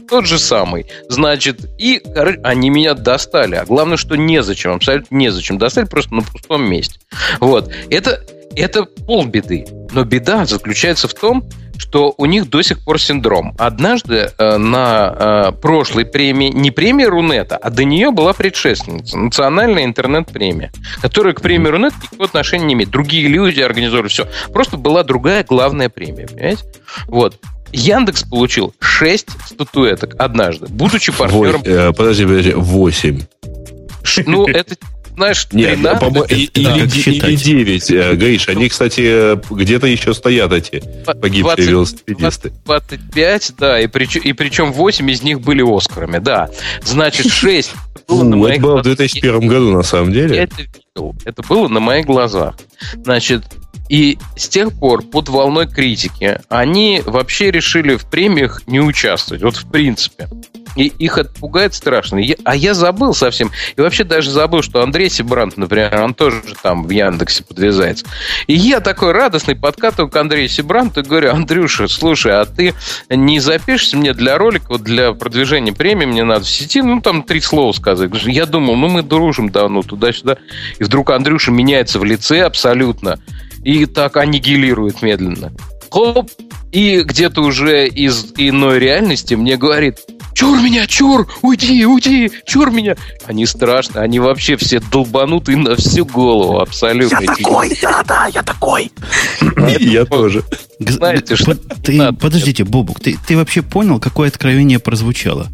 Тот 0.08 0.26
же 0.26 0.38
самый. 0.38 0.86
Значит, 1.08 1.60
и 1.78 2.00
короче, 2.14 2.40
они 2.42 2.70
меня 2.70 2.94
достали. 2.94 3.56
А 3.56 3.64
главное, 3.64 3.96
что 3.96 4.16
незачем, 4.16 4.72
абсолютно 4.72 5.14
незачем. 5.14 5.58
Достали 5.58 5.86
просто 5.86 6.14
на 6.14 6.22
пустом 6.22 6.64
месте. 6.64 6.98
Вот. 7.40 7.70
Это, 7.90 8.22
это 8.56 8.84
полбеды. 8.84 9.66
Но 9.92 10.04
беда 10.04 10.44
заключается 10.46 11.08
в 11.08 11.14
том, 11.14 11.48
что 11.82 12.14
у 12.16 12.26
них 12.26 12.48
до 12.48 12.62
сих 12.62 12.78
пор 12.84 13.00
синдром. 13.00 13.56
Однажды 13.58 14.30
э, 14.38 14.56
на 14.56 15.50
э, 15.50 15.52
прошлой 15.60 16.04
премии, 16.04 16.48
не 16.48 16.70
премия 16.70 17.08
Рунета, 17.08 17.56
а 17.56 17.70
до 17.70 17.82
нее 17.82 18.12
была 18.12 18.32
предшественница, 18.32 19.18
национальная 19.18 19.84
интернет-премия, 19.84 20.70
которая 21.00 21.34
к 21.34 21.42
премии 21.42 21.68
Рунет 21.68 21.92
никакого 22.00 22.26
отношения 22.26 22.66
не 22.66 22.74
имеет. 22.74 22.90
Другие 22.90 23.26
люди 23.26 23.60
организовали 23.60 24.06
все. 24.06 24.28
Просто 24.52 24.76
была 24.76 25.02
другая 25.02 25.42
главная 25.42 25.88
премия, 25.88 26.28
понимаете? 26.28 26.62
Вот. 27.08 27.40
Яндекс 27.72 28.22
получил 28.22 28.74
6 28.78 29.26
статуэток 29.46 30.14
однажды, 30.20 30.66
будучи 30.68 31.10
партнером... 31.10 31.62
Вой, 31.62 31.72
э, 31.72 31.92
подожди, 31.92 32.24
подожди, 32.24 32.52
8. 32.52 33.20
Ну, 34.26 34.46
это 34.46 34.76
знаешь, 35.22 35.46
Нет, 35.52 35.76
13, 35.76 36.00
по 36.00 36.24
или, 36.24 36.50
или 36.52 37.36
9, 37.36 37.90
э, 37.90 38.14
Гриш. 38.14 38.48
Они, 38.48 38.68
кстати, 38.68 39.38
где-то 39.54 39.86
еще 39.86 40.14
стоят 40.14 40.52
эти 40.52 40.82
погибшие 41.04 41.42
20, 41.42 41.66
велосипедисты. 41.66 42.52
25, 42.64 43.52
да, 43.56 43.80
и, 43.80 43.86
прич, 43.86 44.16
и 44.16 44.32
причем 44.32 44.72
8 44.72 45.10
из 45.10 45.22
них 45.22 45.40
были 45.40 45.62
Оскарами, 45.62 46.18
да. 46.18 46.50
Значит, 46.84 47.30
6 47.32 47.70
было 48.08 48.24
на 48.24 48.36
моих 48.36 48.56
Это 48.56 48.62
было 48.62 48.76
в 48.78 48.82
2001 48.82 49.46
году, 49.46 49.70
на 49.70 49.84
самом 49.84 50.12
деле. 50.12 50.36
Это 50.36 50.56
видел. 50.56 51.14
Это 51.24 51.42
было 51.42 51.68
на 51.68 51.78
моих 51.78 52.06
глазах. 52.06 52.56
Значит, 53.04 53.44
и 53.88 54.18
с 54.36 54.48
тех 54.48 54.72
пор 54.72 55.02
под 55.02 55.28
волной 55.28 55.68
критики 55.68 56.40
они 56.48 57.00
вообще 57.04 57.52
решили 57.52 57.94
в 57.94 58.06
премиях 58.06 58.66
не 58.66 58.80
участвовать. 58.80 59.42
Вот 59.42 59.56
в 59.56 59.70
принципе. 59.70 60.28
И 60.76 60.86
их 60.86 61.18
отпугает 61.18 61.74
страшно. 61.74 62.18
Я, 62.18 62.36
а 62.44 62.56
я 62.56 62.74
забыл 62.74 63.14
совсем. 63.14 63.50
И 63.76 63.80
вообще 63.80 64.04
даже 64.04 64.30
забыл, 64.30 64.62
что 64.62 64.82
Андрей 64.82 65.10
Сибрант, 65.10 65.56
например, 65.56 66.00
он 66.02 66.14
тоже 66.14 66.42
там 66.62 66.84
в 66.84 66.90
Яндексе 66.90 67.44
подвязается. 67.44 68.06
И 68.46 68.54
я 68.54 68.80
такой 68.80 69.12
радостный 69.12 69.54
подкатываю 69.54 70.10
к 70.10 70.16
Андрею 70.16 70.48
Сибранту 70.48 71.00
и 71.00 71.02
говорю, 71.02 71.32
Андрюша, 71.32 71.88
слушай, 71.88 72.32
а 72.32 72.44
ты 72.44 72.74
не 73.10 73.40
запишешься 73.40 73.96
мне 73.96 74.14
для 74.14 74.38
ролика, 74.38 74.66
вот 74.68 74.82
для 74.82 75.12
продвижения 75.12 75.72
премии, 75.72 76.06
мне 76.06 76.24
надо 76.24 76.44
в 76.44 76.50
сети, 76.50 76.80
ну, 76.80 77.00
там 77.00 77.22
три 77.22 77.40
слова 77.40 77.72
сказать. 77.72 78.10
Я 78.24 78.46
думал, 78.46 78.76
ну, 78.76 78.88
мы 78.88 79.02
дружим 79.02 79.50
давно 79.50 79.82
туда-сюда. 79.82 80.36
И 80.78 80.84
вдруг 80.84 81.10
Андрюша 81.10 81.50
меняется 81.50 81.98
в 81.98 82.04
лице 82.04 82.40
абсолютно 82.42 83.18
и 83.64 83.86
так 83.86 84.16
аннигилирует 84.16 85.02
медленно. 85.02 85.52
Хоп, 85.90 86.30
и 86.72 87.02
где-то 87.02 87.42
уже 87.42 87.86
из 87.86 88.32
иной 88.38 88.78
реальности 88.78 89.34
мне 89.34 89.56
говорит, 89.56 89.98
чур 90.34 90.60
меня, 90.60 90.86
чур, 90.86 91.28
уйди, 91.42 91.84
уйди, 91.84 92.30
чур 92.46 92.70
меня. 92.70 92.96
Они 93.26 93.46
страшные, 93.46 94.02
они 94.02 94.18
вообще 94.18 94.56
все 94.56 94.80
долбанутые 94.80 95.56
на 95.56 95.76
всю 95.76 96.04
голову, 96.04 96.60
абсолютно. 96.60 97.20
Я 97.20 97.26
такой, 97.26 97.78
да, 97.80 98.02
да, 98.02 98.26
я 98.26 98.42
такой. 98.42 98.92
Я 99.80 100.04
тоже. 100.04 100.42
Знаете, 100.78 101.36
что... 101.36 101.56
Подождите, 102.20 102.64
Бобук, 102.64 103.00
ты 103.00 103.36
вообще 103.36 103.62
понял, 103.62 104.00
какое 104.00 104.28
откровение 104.28 104.78
прозвучало? 104.78 105.48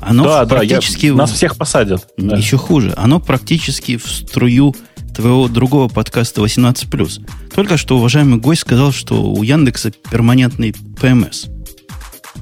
Оно 0.00 0.24
да, 0.24 0.46
практически... 0.46 1.06
Да, 1.06 1.12
я, 1.12 1.14
нас 1.14 1.30
всех 1.30 1.56
посадят. 1.56 2.08
Еще 2.16 2.58
хуже. 2.58 2.92
Оно 2.96 3.20
практически 3.20 3.96
в 3.96 4.06
струю 4.06 4.74
твоего 5.14 5.46
другого 5.46 5.88
подкаста 5.88 6.42
18+. 6.42 7.26
Только 7.54 7.76
что 7.76 7.96
уважаемый 7.96 8.40
гость 8.40 8.62
сказал, 8.62 8.92
что 8.92 9.22
у 9.22 9.42
Яндекса 9.42 9.92
перманентный 10.10 10.74
ПМС. 11.00 11.46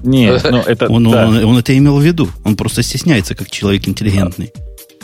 Нет, 0.03 0.43
ну 0.51 0.59
это... 0.59 0.89
Он, 0.89 1.11
да. 1.11 1.29
он, 1.29 1.45
он 1.45 1.59
это 1.59 1.77
имел 1.77 1.99
в 1.99 2.03
виду. 2.03 2.29
Он 2.45 2.57
просто 2.57 2.83
стесняется, 2.83 3.35
как 3.35 3.51
человек 3.51 3.89
интеллигентный. 3.89 4.53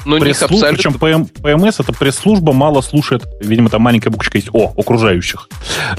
Ну, 0.06 0.16
абсолютно... 0.16 0.68
Причем 0.68 0.94
ПМ, 0.94 1.24
ПМС 1.42 1.80
это 1.80 1.92
пресс-служба, 1.92 2.52
мало 2.52 2.80
слушает, 2.80 3.26
видимо, 3.40 3.68
там 3.70 3.82
маленькая 3.82 4.10
буквочка 4.10 4.38
есть, 4.38 4.48
о, 4.52 4.72
окружающих. 4.76 5.48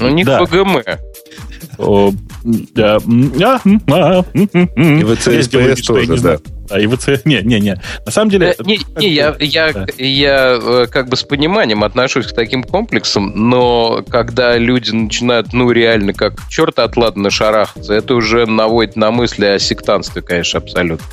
Ну, 0.00 0.08
не 0.08 0.24
да. 0.24 0.44
ПГМ. 0.44 0.78
И 4.34 5.04
ВЦСПС 5.04 5.82
тоже, 5.86 6.20
да. 6.20 6.38
А 6.70 6.78
ИВЦ... 6.80 7.24
Не, 7.24 7.40
не, 7.42 7.60
не. 7.60 7.80
На 8.04 8.12
самом 8.12 8.30
деле... 8.30 8.54
Э, 8.58 8.62
не, 8.64 8.78
не 8.98 9.08
я, 9.08 9.34
я, 9.40 9.72
да. 9.72 9.86
я 9.96 10.58
э, 10.60 10.86
как 10.90 11.08
бы 11.08 11.16
с 11.16 11.22
пониманием 11.22 11.82
отношусь 11.82 12.26
к 12.26 12.34
таким 12.34 12.62
комплексам, 12.62 13.32
но 13.48 14.04
когда 14.08 14.58
люди 14.58 14.90
начинают, 14.90 15.54
ну, 15.54 15.70
реально, 15.70 16.12
как 16.12 16.34
черт 16.50 16.78
отладно 16.78 17.30
шарахаться, 17.30 17.94
это 17.94 18.14
уже 18.14 18.46
наводит 18.46 18.96
на 18.96 19.10
мысли 19.10 19.46
о 19.46 19.58
сектанстве, 19.58 20.20
конечно, 20.20 20.58
абсолютно. 20.58 21.06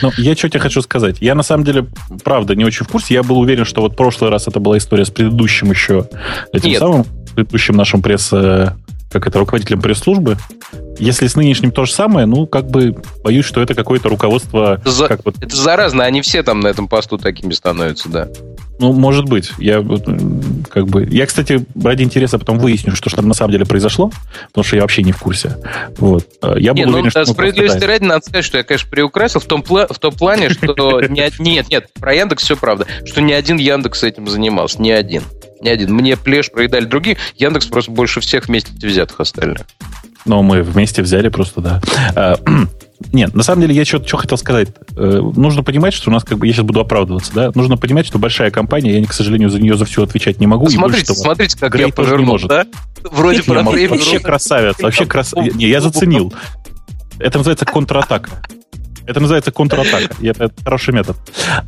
Ну, 0.00 0.10
я 0.16 0.34
что 0.34 0.48
тебе 0.48 0.60
хочу 0.60 0.80
сказать. 0.80 1.16
Я, 1.20 1.34
на 1.34 1.42
самом 1.42 1.64
деле, 1.64 1.86
правда, 2.24 2.54
не 2.54 2.64
очень 2.64 2.86
в 2.86 2.88
курсе. 2.88 3.14
Я 3.14 3.22
был 3.22 3.38
уверен, 3.38 3.64
что 3.64 3.82
вот 3.82 3.92
в 3.92 3.96
прошлый 3.96 4.30
раз 4.30 4.48
это 4.48 4.60
была 4.60 4.78
история 4.78 5.04
с 5.04 5.10
предыдущим 5.10 5.70
еще, 5.70 6.08
этим 6.52 6.70
Нет. 6.70 6.78
самым, 6.78 7.04
предыдущим 7.34 7.76
нашим 7.76 8.00
пресс 8.00 8.32
э, 8.32 8.70
как 9.10 9.26
это, 9.26 9.38
руководителем 9.38 9.80
пресс-службы. 9.80 10.36
Если 10.98 11.26
с 11.26 11.36
нынешним 11.36 11.70
то 11.70 11.84
же 11.84 11.92
самое, 11.92 12.26
ну, 12.26 12.46
как 12.46 12.68
бы 12.68 12.96
боюсь, 13.22 13.44
что 13.44 13.62
это 13.62 13.74
какое-то 13.74 14.08
руководство... 14.08 14.80
За... 14.84 15.08
Как 15.08 15.24
вот... 15.24 15.36
Это 15.40 15.54
заразно, 15.56 16.04
они 16.04 16.20
все 16.20 16.42
там 16.42 16.60
на 16.60 16.68
этом 16.68 16.88
посту 16.88 17.18
такими 17.18 17.52
становятся, 17.52 18.08
да. 18.08 18.28
Ну, 18.78 18.92
может 18.92 19.24
быть. 19.24 19.50
Я 19.58 19.84
как 20.70 20.86
бы... 20.86 21.04
Я, 21.10 21.26
кстати, 21.26 21.64
ради 21.82 22.02
интереса 22.02 22.38
потом 22.38 22.58
выясню, 22.58 22.94
что, 22.94 23.10
что 23.10 23.22
на 23.22 23.34
самом 23.34 23.52
деле 23.52 23.64
произошло, 23.64 24.12
потому 24.48 24.64
что 24.64 24.76
я 24.76 24.82
вообще 24.82 25.02
не 25.02 25.12
в 25.12 25.18
курсе. 25.18 25.56
Вот. 25.98 26.26
Я 26.56 26.74
был 26.74 26.78
не, 26.78 26.84
уверен, 26.84 27.04
ну, 27.04 27.10
что 27.10 27.24
справедливости 27.26 27.84
ради 27.84 28.04
надо 28.04 28.24
сказать, 28.24 28.44
что 28.44 28.58
я, 28.58 28.64
конечно, 28.64 28.88
приукрасил 28.88 29.40
в 29.40 29.46
том, 29.46 29.62
пла- 29.62 29.92
в 29.92 29.98
том 29.98 30.12
плане, 30.12 30.50
что... 30.50 31.00
Нет, 31.08 31.68
нет, 31.68 31.86
про 31.98 32.14
Яндекс 32.14 32.44
все 32.44 32.56
правда, 32.56 32.86
что 33.04 33.20
ни 33.20 33.32
один 33.32 33.56
Яндекс 33.56 34.02
этим 34.02 34.28
занимался, 34.28 34.80
ни 34.80 34.90
один. 34.90 35.22
Ни 35.60 35.68
один. 35.68 35.94
Мне 35.94 36.16
плеш 36.16 36.50
проедали 36.50 36.84
другие. 36.84 37.16
Яндекс 37.36 37.66
просто 37.66 37.90
больше 37.90 38.20
всех 38.20 38.48
вместе 38.48 38.72
взятых 38.74 39.20
остальных. 39.20 39.62
Ну, 40.24 40.42
мы 40.42 40.62
вместе 40.62 41.02
взяли 41.02 41.28
просто, 41.28 41.60
да. 41.60 41.80
А, 42.14 42.38
нет, 43.12 43.34
на 43.34 43.42
самом 43.42 43.62
деле 43.62 43.74
я 43.74 43.84
что, 43.84 44.04
что 44.04 44.18
хотел 44.18 44.36
сказать. 44.36 44.68
Э, 44.96 45.20
нужно 45.34 45.62
понимать, 45.62 45.94
что 45.94 46.10
у 46.10 46.12
нас 46.12 46.24
как 46.24 46.38
бы, 46.38 46.46
я 46.46 46.52
сейчас 46.52 46.64
буду 46.64 46.80
оправдываться, 46.80 47.32
да, 47.32 47.50
нужно 47.54 47.76
понимать, 47.76 48.06
что 48.06 48.18
большая 48.18 48.50
компания, 48.50 48.98
я, 49.00 49.06
к 49.06 49.12
сожалению, 49.12 49.48
за 49.48 49.60
нее 49.60 49.76
за 49.76 49.84
все 49.84 50.02
отвечать 50.02 50.38
не 50.40 50.46
могу. 50.46 50.68
Смотрите, 50.68 51.14
смотрите, 51.14 51.58
как 51.58 51.74
я 51.76 51.88
повернул, 51.88 52.38
да? 52.40 52.66
Вроде 53.10 53.42
про 53.42 53.62
Вообще 53.62 54.18
красавец, 54.18 54.78
вообще 54.80 55.06
красавец. 55.06 55.54
Не, 55.54 55.68
я 55.68 55.80
заценил. 55.80 56.32
Это 57.18 57.38
называется 57.38 57.64
контратака. 57.64 58.30
Это 59.06 59.20
называется 59.20 59.50
контратака. 59.50 60.14
Это 60.22 60.50
хороший 60.62 60.92
метод. 60.92 61.16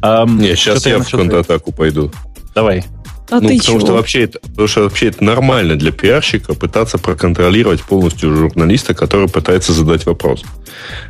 Не, 0.03 0.55
сейчас 0.55 0.85
я 0.87 0.99
в 0.99 1.09
контратаку 1.09 1.73
пойду. 1.73 2.13
Давай. 2.55 2.85
А 3.31 3.41
ну, 3.41 3.49
ты 3.49 3.59
потому 3.59 3.79
чего? 3.79 3.81
что 3.81 3.93
вообще 3.95 4.23
это, 4.25 4.41
потому 4.41 4.69
что 4.69 4.83
вообще 4.83 5.07
это 5.07 5.23
нормально 5.25 5.77
для 5.77 5.93
пиарщика 5.93 6.55
пытаться 6.55 6.99
проконтролировать 6.99 7.83
полностью 7.83 8.35
журналиста, 8.37 8.95
который 8.95 9.29
пытается 9.29 9.73
задать 9.73 10.05
вопрос. 10.07 10.43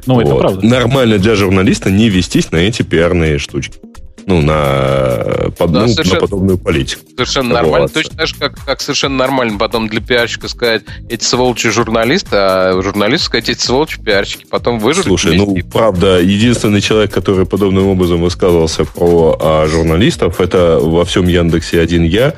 Ну, 0.06 0.14
вот. 0.14 0.26
это 0.26 0.34
правда. 0.34 0.66
Нормально 0.66 1.18
для 1.18 1.34
журналиста 1.34 1.90
не 1.90 2.08
вестись 2.08 2.52
на 2.52 2.58
эти 2.58 2.82
пиарные 2.82 3.38
штучки 3.38 3.78
ну, 4.26 4.40
на, 4.40 5.50
под, 5.56 5.72
да, 5.72 5.86
ну, 5.86 5.94
на 5.96 6.16
подобную 6.20 6.58
политику. 6.58 7.02
Совершенно 7.10 7.54
нормально. 7.54 7.88
Точно 7.88 8.16
так 8.16 8.26
же, 8.26 8.34
как, 8.36 8.64
как 8.64 8.80
совершенно 8.80 9.16
нормально 9.16 9.58
потом 9.58 9.88
для 9.88 10.00
пиарщика 10.00 10.48
сказать, 10.48 10.82
эти 11.08 11.24
сволочи 11.24 11.70
журналисты, 11.70 12.36
а 12.36 12.80
журналист 12.82 13.24
сказать, 13.24 13.48
эти 13.48 13.60
сволочи 13.60 14.00
пиарщики. 14.00 14.46
Потом 14.48 14.78
выжить. 14.78 15.04
Слушай, 15.04 15.36
ну, 15.36 15.56
правда, 15.72 16.20
единственный 16.20 16.80
человек, 16.80 17.12
который 17.12 17.46
подобным 17.46 17.86
образом 17.86 18.20
высказывался 18.20 18.84
про 18.84 19.36
а, 19.40 19.66
журналистов, 19.66 20.40
это 20.40 20.78
во 20.80 21.04
всем 21.04 21.26
Яндексе 21.26 21.80
один 21.80 22.04
я. 22.04 22.34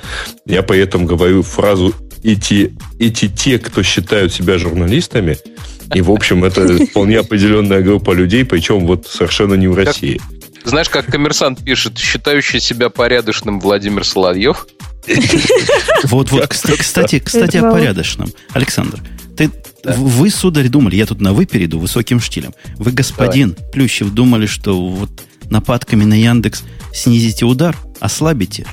Я 0.47 0.63
поэтому 0.63 1.07
говорю 1.07 1.43
фразу 1.43 1.95
эти, 2.23 2.75
эти 2.99 3.29
те, 3.29 3.59
кто 3.59 3.83
считают 3.83 4.33
себя 4.33 4.59
журналистами, 4.59 5.39
и, 5.95 6.01
в 6.01 6.11
общем, 6.11 6.45
это 6.45 6.67
вполне 6.91 7.19
определенная 7.19 7.83
группа 7.83 8.13
людей, 8.13 8.45
причем 8.45 8.87
вот 8.87 9.07
совершенно 9.07 9.55
не 9.55 9.69
в 9.69 9.77
России. 9.77 10.21
Знаешь, 10.65 10.89
как 10.89 11.07
коммерсант 11.07 11.65
пишет, 11.65 11.99
считающий 11.99 12.61
себя 12.61 12.89
порядочным 12.89 13.61
Владимир 13.61 14.05
Соловьев. 14.05 14.67
Вот, 16.05 16.31
вот, 16.31 16.47
кстати, 16.47 17.19
кстати, 17.19 17.57
о 17.57 17.71
порядочном. 17.71 18.33
Александр, 18.53 19.01
ты, 19.37 19.51
вы, 19.85 20.31
сударь, 20.31 20.69
думали, 20.69 20.97
я 20.97 21.07
тут 21.07 21.21
на 21.21 21.33
вы 21.33 21.47
перейду 21.47 21.79
высоким 21.79 22.21
штилем. 22.21 22.53
Вы, 22.77 22.93
господин. 22.93 23.57
Плющев, 23.73 24.11
думали, 24.11 24.47
что 24.47 24.89
вот 24.89 25.11
нападками 25.51 26.05
на 26.05 26.15
Яндекс 26.15 26.63
снизите 26.93 27.45
удар, 27.45 27.77
ослабите. 28.01 28.67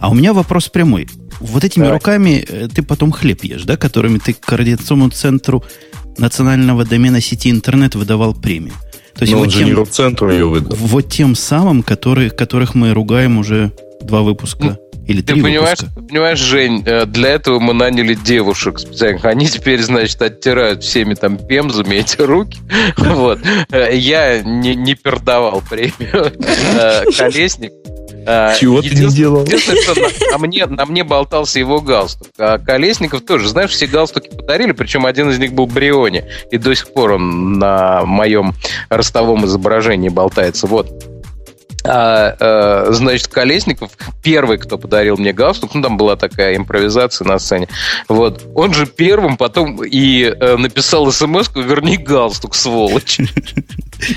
А 0.00 0.10
у 0.10 0.14
меня 0.14 0.32
вопрос 0.32 0.68
прямой. 0.68 1.08
Вот 1.40 1.64
этими 1.64 1.86
руками 1.86 2.44
э, 2.48 2.68
ты 2.72 2.82
потом 2.82 3.12
хлеб 3.12 3.42
ешь, 3.44 3.64
да, 3.64 3.76
которыми 3.76 4.18
ты 4.18 4.34
координационному 4.34 5.10
центру 5.10 5.64
национального 6.16 6.84
домена 6.84 7.20
сети 7.20 7.50
интернет 7.50 7.94
выдавал 7.94 8.34
премию. 8.34 8.74
То 9.16 9.22
есть 9.22 9.32
Но 9.32 9.38
вот 9.38 9.52
тем, 9.52 9.86
центру 9.86 10.30
ее 10.30 10.46
выдал. 10.46 10.76
Вот 10.76 11.08
тем 11.08 11.34
самым, 11.34 11.82
которые, 11.82 12.30
которых 12.30 12.74
мы 12.74 12.92
ругаем 12.92 13.38
уже 13.38 13.72
два 14.02 14.22
выпуска. 14.22 14.64
Ну, 14.64 14.76
или 15.06 15.20
ты 15.20 15.34
три 15.34 15.42
понимаешь, 15.42 15.78
выпуска. 15.80 16.02
понимаешь, 16.02 16.38
Жень, 16.38 16.82
э, 16.86 17.06
для 17.06 17.30
этого 17.30 17.60
мы 17.60 17.74
наняли 17.74 18.14
девушек 18.14 18.78
специальных. 18.78 19.24
Они 19.24 19.46
теперь, 19.46 19.82
значит, 19.82 20.20
оттирают 20.22 20.82
всеми 20.82 21.14
там 21.14 21.36
пемзами 21.36 21.96
эти 21.96 22.20
руки. 22.20 22.58
Вот. 22.96 23.38
Э, 23.70 23.94
я 23.94 24.42
не, 24.42 24.74
не 24.74 24.94
пердавал 24.94 25.62
премию. 25.68 26.32
Э, 26.78 27.04
Колесник 27.16 27.72
Чего 28.58 28.82
ты 28.82 28.90
не 28.90 29.08
делал? 29.08 29.46
Что 29.46 30.00
на, 30.00 30.32
на, 30.32 30.38
мне, 30.38 30.66
на 30.66 30.86
мне 30.86 31.04
болтался 31.04 31.58
его 31.58 31.80
галстук. 31.80 32.28
А 32.38 32.58
Колесников 32.58 33.22
тоже, 33.22 33.48
знаешь, 33.48 33.70
все 33.70 33.86
галстуки 33.86 34.28
подарили, 34.28 34.72
причем 34.72 35.06
один 35.06 35.30
из 35.30 35.38
них 35.38 35.52
был 35.52 35.66
Бриони. 35.66 36.24
И 36.50 36.58
до 36.58 36.74
сих 36.74 36.92
пор 36.92 37.12
он 37.12 37.58
на 37.58 38.04
моем 38.04 38.54
ростовом 38.88 39.44
изображении 39.46 40.08
болтается. 40.08 40.66
Вот. 40.66 41.13
А, 41.86 42.34
а, 42.40 42.86
значит, 42.92 43.28
Колесников, 43.28 43.90
первый, 44.22 44.56
кто 44.56 44.78
подарил 44.78 45.18
мне 45.18 45.34
галстук, 45.34 45.74
ну, 45.74 45.82
там 45.82 45.98
была 45.98 46.16
такая 46.16 46.56
импровизация 46.56 47.26
на 47.26 47.38
сцене, 47.38 47.68
вот, 48.08 48.42
он 48.54 48.72
же 48.72 48.86
первым 48.86 49.36
потом 49.36 49.84
и 49.84 50.22
э, 50.22 50.56
написал 50.56 51.10
смс 51.12 51.50
верни 51.54 51.98
галстук, 51.98 52.54
сволочь. 52.54 53.18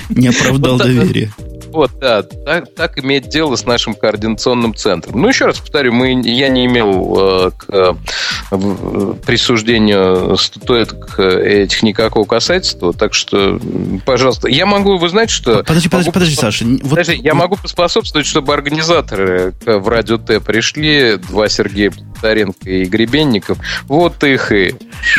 Не 0.08 0.28
оправдал 0.28 0.78
доверие. 0.78 1.30
Вот, 1.70 1.90
да, 2.00 2.22
так, 2.22 2.74
так 2.74 2.98
иметь 2.98 3.28
дело 3.28 3.54
с 3.56 3.66
нашим 3.66 3.92
координационным 3.92 4.74
центром. 4.74 5.20
Ну, 5.20 5.28
еще 5.28 5.44
раз 5.44 5.58
повторю, 5.58 5.92
мы, 5.92 6.22
я 6.24 6.48
не 6.48 6.64
имел 6.64 7.16
э, 7.18 7.50
к 7.50 7.66
э, 7.68 9.14
присуждению 9.26 10.38
статуэток 10.38 11.18
этих 11.20 11.82
никакого 11.82 12.24
касательства, 12.24 12.94
так 12.94 13.12
что, 13.12 13.60
пожалуйста, 14.06 14.48
я 14.48 14.64
могу, 14.64 14.96
вы 14.96 15.10
знаете, 15.10 15.34
что... 15.34 15.62
Подожди, 15.62 15.90
подожди, 15.90 16.10
подожди, 16.10 16.34
Саша. 16.36 16.64
Вот... 16.64 16.88
Подожди, 16.88 17.20
я 17.22 17.34
могу 17.34 17.57
поспособствовать, 17.62 18.26
чтобы 18.26 18.54
организаторы 18.54 19.54
в 19.64 19.88
Радио 19.88 20.18
Т 20.18 20.40
пришли, 20.40 21.16
два 21.16 21.48
Сергея 21.48 21.92
Таренко 22.20 22.70
и 22.70 22.84
Гребенников, 22.84 23.58
вот 23.86 24.22
их 24.24 24.52
и... 24.52 24.74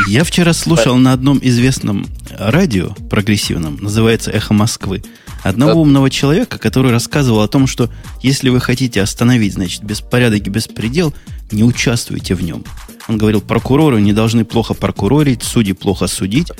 Я 0.07 0.23
вчера 0.23 0.53
слушал 0.53 0.95
на 0.95 1.13
одном 1.13 1.39
известном 1.41 2.07
радио 2.37 2.89
прогрессивном, 3.09 3.77
называется 3.77 4.31
«Эхо 4.31 4.53
Москвы», 4.53 5.03
одного 5.43 5.73
да. 5.73 5.79
умного 5.79 6.09
человека, 6.09 6.57
который 6.57 6.91
рассказывал 6.91 7.41
о 7.41 7.47
том, 7.47 7.67
что 7.67 7.89
если 8.21 8.49
вы 8.49 8.59
хотите 8.59 9.01
остановить, 9.01 9.53
значит, 9.53 9.83
беспорядок 9.83 10.45
и 10.45 10.49
беспредел, 10.49 11.13
не 11.51 11.63
участвуйте 11.63 12.35
в 12.35 12.43
нем. 12.43 12.63
Он 13.07 13.17
говорил, 13.17 13.41
прокуроры 13.41 14.01
не 14.01 14.13
должны 14.13 14.45
плохо 14.45 14.73
прокурорить, 14.73 15.43
судьи 15.43 15.73
плохо 15.73 16.07
судить, 16.07 16.51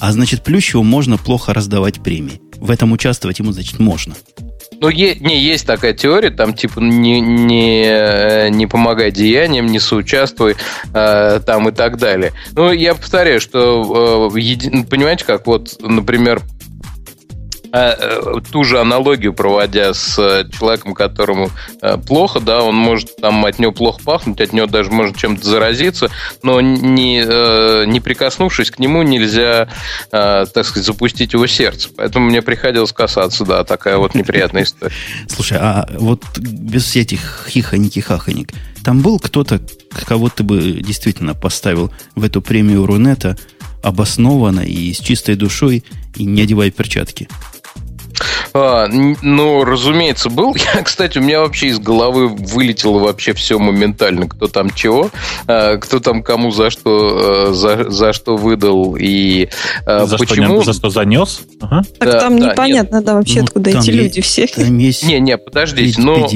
а 0.00 0.12
значит, 0.12 0.42
Плющеву 0.42 0.82
можно 0.82 1.16
плохо 1.16 1.54
раздавать 1.54 2.02
премии. 2.02 2.40
В 2.56 2.70
этом 2.70 2.92
участвовать 2.92 3.38
ему, 3.38 3.52
значит, 3.52 3.78
можно. 3.78 4.14
Ну, 4.80 4.88
е- 4.88 5.16
не, 5.20 5.40
есть 5.40 5.66
такая 5.66 5.92
теория, 5.92 6.30
там, 6.30 6.54
типа, 6.54 6.80
не, 6.80 7.20
не, 7.20 8.50
не 8.50 8.66
помогай 8.66 9.10
деяниям, 9.10 9.66
не 9.66 9.80
соучаствуй, 9.80 10.56
э, 10.92 11.40
там 11.46 11.68
и 11.68 11.72
так 11.72 11.98
далее. 11.98 12.32
Ну, 12.52 12.72
я 12.72 12.94
повторяю, 12.94 13.40
что, 13.40 14.30
э, 14.34 14.40
еди... 14.40 14.84
понимаете, 14.84 15.24
как 15.24 15.46
вот, 15.46 15.76
например, 15.80 16.42
а, 17.76 17.96
э, 17.98 18.40
ту 18.52 18.62
же 18.62 18.78
аналогию 18.78 19.34
проводя 19.34 19.94
с 19.94 20.16
э, 20.16 20.48
человеком, 20.56 20.94
которому 20.94 21.50
э, 21.82 21.96
плохо, 21.98 22.38
да, 22.38 22.62
он 22.62 22.76
может 22.76 23.16
там 23.16 23.44
от 23.44 23.58
него 23.58 23.72
плохо 23.72 24.00
пахнуть, 24.04 24.40
от 24.40 24.52
него 24.52 24.68
даже 24.68 24.92
может 24.92 25.16
чем-то 25.16 25.44
заразиться, 25.44 26.08
но 26.44 26.60
не, 26.60 27.86
не 27.86 28.00
прикоснувшись 28.00 28.70
к 28.70 28.78
нему, 28.78 29.02
нельзя, 29.02 29.68
так 30.10 30.64
сказать, 30.64 30.86
запустить 30.86 31.32
его 31.32 31.48
сердце. 31.48 31.88
Поэтому 31.96 32.26
мне 32.26 32.42
приходилось 32.42 32.92
касаться, 32.92 33.44
да, 33.44 33.64
такая 33.64 33.96
вот 33.96 34.14
неприятная 34.14 34.62
история. 34.62 34.94
Слушай, 35.28 35.58
а 35.60 35.88
вот 35.98 36.22
без 36.38 36.94
этих 36.94 37.48
хихоньки-хахонек, 37.48 38.52
там 38.84 39.00
был 39.00 39.18
кто-то, 39.18 39.60
кого 40.06 40.28
ты 40.28 40.44
бы 40.44 40.60
действительно 40.60 41.34
поставил 41.34 41.92
в 42.14 42.22
эту 42.22 42.40
премию 42.40 42.86
Рунета 42.86 43.36
обоснованно 43.82 44.60
и 44.60 44.92
с 44.92 44.98
чистой 44.98 45.34
душой, 45.34 45.82
и 46.14 46.24
не 46.24 46.42
одевая 46.42 46.70
перчатки? 46.70 47.28
А, 48.52 48.86
ну, 48.88 49.64
разумеется, 49.64 50.30
был. 50.30 50.54
Я, 50.74 50.82
кстати, 50.82 51.18
у 51.18 51.22
меня 51.22 51.40
вообще 51.40 51.68
из 51.68 51.78
головы 51.78 52.28
вылетело 52.28 52.98
вообще 52.98 53.32
все 53.34 53.58
моментально. 53.58 54.28
Кто 54.28 54.46
там 54.46 54.70
чего, 54.70 55.10
а, 55.46 55.76
кто 55.76 56.00
там 56.00 56.22
кому 56.22 56.50
за 56.50 56.70
что, 56.70 57.48
а, 57.48 57.52
за, 57.52 57.90
за 57.90 58.12
что 58.12 58.36
выдал 58.36 58.96
и 58.98 59.48
а, 59.86 60.06
за 60.06 60.18
почему. 60.18 60.62
Что, 60.62 60.72
за 60.72 60.78
что 60.78 60.90
занес? 60.90 61.40
Ага. 61.60 61.82
Так 61.98 62.10
да, 62.10 62.20
там 62.20 62.38
да, 62.38 62.50
непонятно, 62.52 62.96
нет. 62.96 63.04
да, 63.04 63.14
вообще, 63.14 63.40
ну, 63.40 63.44
откуда 63.44 63.70
эти 63.70 63.76
есть, 63.76 63.88
люди 63.88 64.20
все. 64.20 64.46
Там 64.46 64.78
есть 64.78 65.04
не, 65.04 65.20
не, 65.20 65.36
подождите, 65.36 66.00
но... 66.00 66.28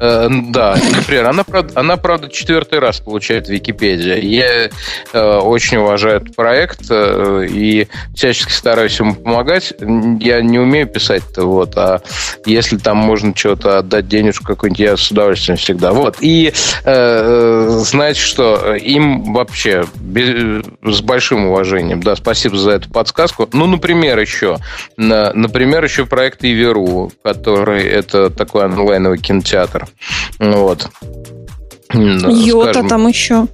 Э, 0.00 0.28
да, 0.30 0.76
например, 0.96 1.26
она, 1.26 1.44
правда, 1.44 1.72
она, 1.78 1.96
правда, 1.96 2.28
четвертый 2.30 2.78
раз 2.78 3.00
получает 3.00 3.48
Википедия. 3.48 4.16
Я 4.16 4.70
э, 5.12 5.36
очень 5.38 5.76
уважаю 5.76 6.16
этот 6.16 6.34
проект 6.34 6.86
э, 6.90 7.46
и 7.50 7.86
всячески 8.14 8.50
стараюсь 8.50 8.98
ему 8.98 9.14
помогать. 9.14 9.74
Я 10.20 10.40
не 10.40 10.58
умею 10.58 10.86
писать-то, 10.86 11.44
вот, 11.44 11.76
а 11.76 12.00
если 12.46 12.78
там 12.78 12.96
можно 12.96 13.34
чего-то 13.34 13.78
отдать 13.78 14.08
денежку 14.08 14.46
какую-нибудь, 14.46 14.80
я 14.80 14.96
с 14.96 15.10
удовольствием 15.10 15.58
всегда. 15.58 15.92
Вот, 15.92 16.16
и 16.20 16.52
э, 16.84 16.84
э 16.84 17.68
знаете 17.80 18.20
что, 18.20 18.74
им 18.74 19.34
вообще 19.34 19.84
без, 19.96 20.64
с 20.82 21.00
большим 21.02 21.46
уважением, 21.46 22.02
да, 22.02 22.16
спасибо 22.16 22.56
за 22.56 22.72
эту 22.72 22.90
подсказку. 22.90 23.48
Ну, 23.52 23.66
например, 23.66 24.18
еще, 24.18 24.58
на, 24.96 25.32
например, 25.34 25.84
еще 25.84 26.06
проект 26.06 26.44
Иверу, 26.44 27.12
который 27.22 27.84
это 27.84 28.30
такой 28.30 28.64
онлайновый 28.64 29.18
кинотеатр. 29.18 29.89
Вот. 30.38 30.88
Йота 31.92 32.72
Скажем, 32.72 32.88
там 32.88 33.08
еще. 33.08 33.46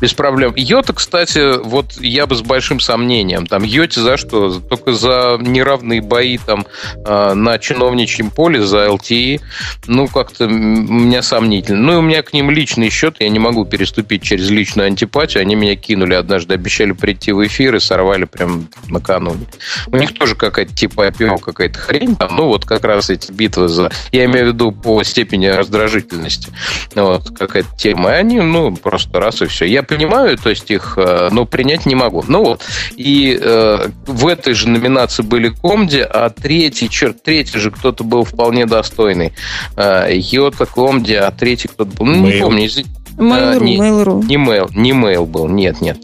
Без 0.00 0.12
проблем. 0.12 0.52
Йота, 0.56 0.92
кстати, 0.92 1.58
вот 1.62 1.94
я 2.00 2.26
бы 2.26 2.34
с 2.34 2.42
большим 2.42 2.80
сомнением. 2.80 3.46
Там 3.46 3.62
Йоте 3.62 4.00
за 4.00 4.16
что? 4.16 4.60
Только 4.60 4.92
за 4.92 5.38
неравные 5.40 6.02
бои 6.02 6.38
там 6.38 6.66
э, 7.04 7.34
на 7.34 7.58
чиновничьем 7.58 8.30
поле, 8.30 8.62
за 8.62 8.90
ЛТИ. 8.90 9.40
Ну, 9.86 10.06
как-то 10.08 10.44
у 10.44 10.48
меня 10.48 11.22
сомнительно. 11.22 11.80
Ну, 11.80 11.92
и 11.94 11.96
у 11.96 12.02
меня 12.02 12.22
к 12.22 12.32
ним 12.32 12.50
личный 12.50 12.90
счет. 12.90 13.16
Я 13.20 13.28
не 13.30 13.38
могу 13.38 13.64
переступить 13.64 14.22
через 14.22 14.50
личную 14.50 14.86
антипатию. 14.86 15.40
Они 15.40 15.54
меня 15.54 15.76
кинули 15.76 16.14
однажды, 16.14 16.54
обещали 16.54 16.92
прийти 16.92 17.32
в 17.32 17.46
эфир 17.46 17.76
и 17.76 17.80
сорвали 17.80 18.24
прям 18.24 18.68
накануне. 18.88 19.46
У 19.86 19.96
них 19.96 20.14
тоже 20.14 20.34
какая-то 20.34 20.74
типа 20.74 21.08
IPO, 21.08 21.38
какая-то 21.38 21.78
хрень 21.78 22.16
там. 22.16 22.36
Ну, 22.36 22.48
вот 22.48 22.64
как 22.64 22.84
раз 22.84 23.08
эти 23.08 23.32
битвы 23.32 23.68
за... 23.68 23.90
Я 24.12 24.26
имею 24.26 24.46
в 24.46 24.48
виду 24.48 24.72
по 24.72 25.02
степени 25.04 25.46
раздражительности. 25.46 26.52
Вот, 26.94 27.30
какая-то 27.30 27.68
тема. 27.78 28.10
И 28.10 28.14
они, 28.14 28.40
ну, 28.40 28.76
просто 28.76 29.20
раз 29.20 29.40
и 29.40 29.46
все. 29.46 29.64
Я 29.64 29.85
понимаю, 29.86 30.36
то 30.36 30.50
есть 30.50 30.70
их, 30.70 30.94
э, 30.96 31.28
но 31.30 31.44
принять 31.44 31.86
не 31.86 31.94
могу. 31.94 32.24
Ну 32.26 32.44
вот. 32.44 32.64
И 32.96 33.38
э, 33.40 33.88
в 34.06 34.26
этой 34.26 34.54
же 34.54 34.68
номинации 34.68 35.22
были 35.22 35.48
Комди, 35.48 35.98
а 35.98 36.30
третий, 36.30 36.88
черт, 36.88 37.22
третий 37.22 37.58
же 37.58 37.70
кто-то 37.70 38.04
был 38.04 38.24
вполне 38.24 38.66
достойный. 38.66 39.32
Э, 39.76 40.08
Йота, 40.12 40.66
Комди, 40.66 41.14
а 41.14 41.30
третий 41.30 41.68
кто-то 41.68 41.90
был. 41.96 42.06
Ну, 42.06 42.26
не 42.26 42.40
помню, 42.40 42.66
извините. 42.66 42.90
Mail.ru, 43.16 43.64
не, 43.64 43.76
Mail.ru. 43.78 44.24
Не 44.26 44.36
mail, 44.36 44.70
не 44.74 44.92
mail 44.92 45.24
был, 45.24 45.48
нет, 45.48 45.80
нет. 45.80 45.98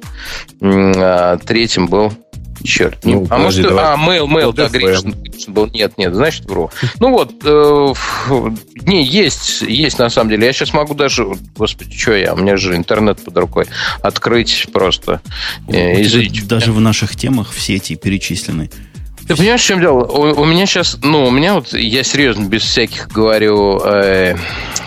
А, 0.62 1.36
третьим 1.36 1.86
был 1.86 2.12
Черт. 2.64 3.04
Ну, 3.04 3.26
а 3.30 3.38
может, 3.38 3.62
давай. 3.62 3.84
а, 3.84 3.96
mail, 3.96 4.26
mail, 4.26 4.52
да, 4.52 4.68
Гришин, 4.68 5.14
был. 5.48 5.66
Нет, 5.72 5.98
нет, 5.98 6.14
значит, 6.14 6.44
вру. 6.46 6.70
Ну 7.00 7.10
вот, 7.10 7.32
э, 7.44 7.94
не, 8.86 9.04
есть, 9.04 9.62
есть 9.62 9.98
на 9.98 10.08
самом 10.10 10.30
деле. 10.30 10.46
Я 10.46 10.52
сейчас 10.52 10.72
могу 10.72 10.94
даже, 10.94 11.26
господи, 11.56 11.96
что 11.96 12.14
я, 12.14 12.34
у 12.34 12.36
меня 12.36 12.56
же 12.56 12.76
интернет 12.76 13.22
под 13.24 13.36
рукой, 13.36 13.66
открыть 14.00 14.68
просто. 14.72 15.20
Э, 15.68 16.00
извините. 16.02 16.42
Даже 16.42 16.72
в 16.72 16.80
наших 16.80 17.16
темах 17.16 17.50
все 17.52 17.76
эти 17.76 17.94
перечислены. 17.94 18.70
Ты 19.28 19.36
понимаешь, 19.36 19.62
в 19.62 19.66
чем 19.66 19.80
дело? 19.80 20.04
У, 20.04 20.42
у 20.42 20.44
меня 20.44 20.66
сейчас, 20.66 20.98
ну, 21.02 21.24
у 21.24 21.30
меня 21.30 21.54
вот, 21.54 21.72
я 21.72 22.02
серьезно, 22.02 22.46
без 22.46 22.62
всяких 22.62 23.08
говорю, 23.08 23.80
э, 23.84 24.36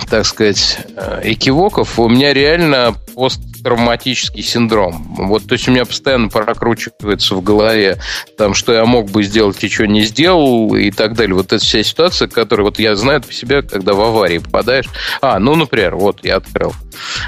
так 0.09 0.25
сказать, 0.25 0.79
э, 0.95 1.21
экивоков, 1.23 1.97
у 1.99 2.09
меня 2.09 2.33
реально 2.33 2.95
посттравматический 3.15 4.43
синдром. 4.43 5.15
Вот, 5.17 5.47
то 5.47 5.53
есть 5.53 5.67
у 5.67 5.71
меня 5.71 5.86
постоянно 5.86 6.27
прокручивается 6.27 7.36
в 7.36 7.41
голове, 7.41 7.97
там, 8.38 8.53
что 8.53 8.73
я 8.73 8.86
мог 8.86 9.09
бы 9.09 9.23
сделать 9.23 9.63
и 9.63 9.69
что 9.69 9.88
не 9.88 10.03
сделал, 10.03 10.75
и 10.75 10.91
так 10.91 11.15
далее. 11.15 11.36
Вот 11.36 11.47
эта 11.53 11.63
вся 11.63 11.81
ситуация, 11.81 12.27
которая, 12.27 12.65
вот 12.65 12.77
я 12.77 12.95
знаю 12.95 13.21
по 13.21 13.31
себе, 13.31 13.61
когда 13.61 13.93
в 13.93 14.01
аварии 14.01 14.39
попадаешь. 14.39 14.86
А, 15.21 15.39
ну, 15.39 15.55
например, 15.55 15.95
вот 15.95 16.23
я 16.23 16.36
открыл. 16.36 16.73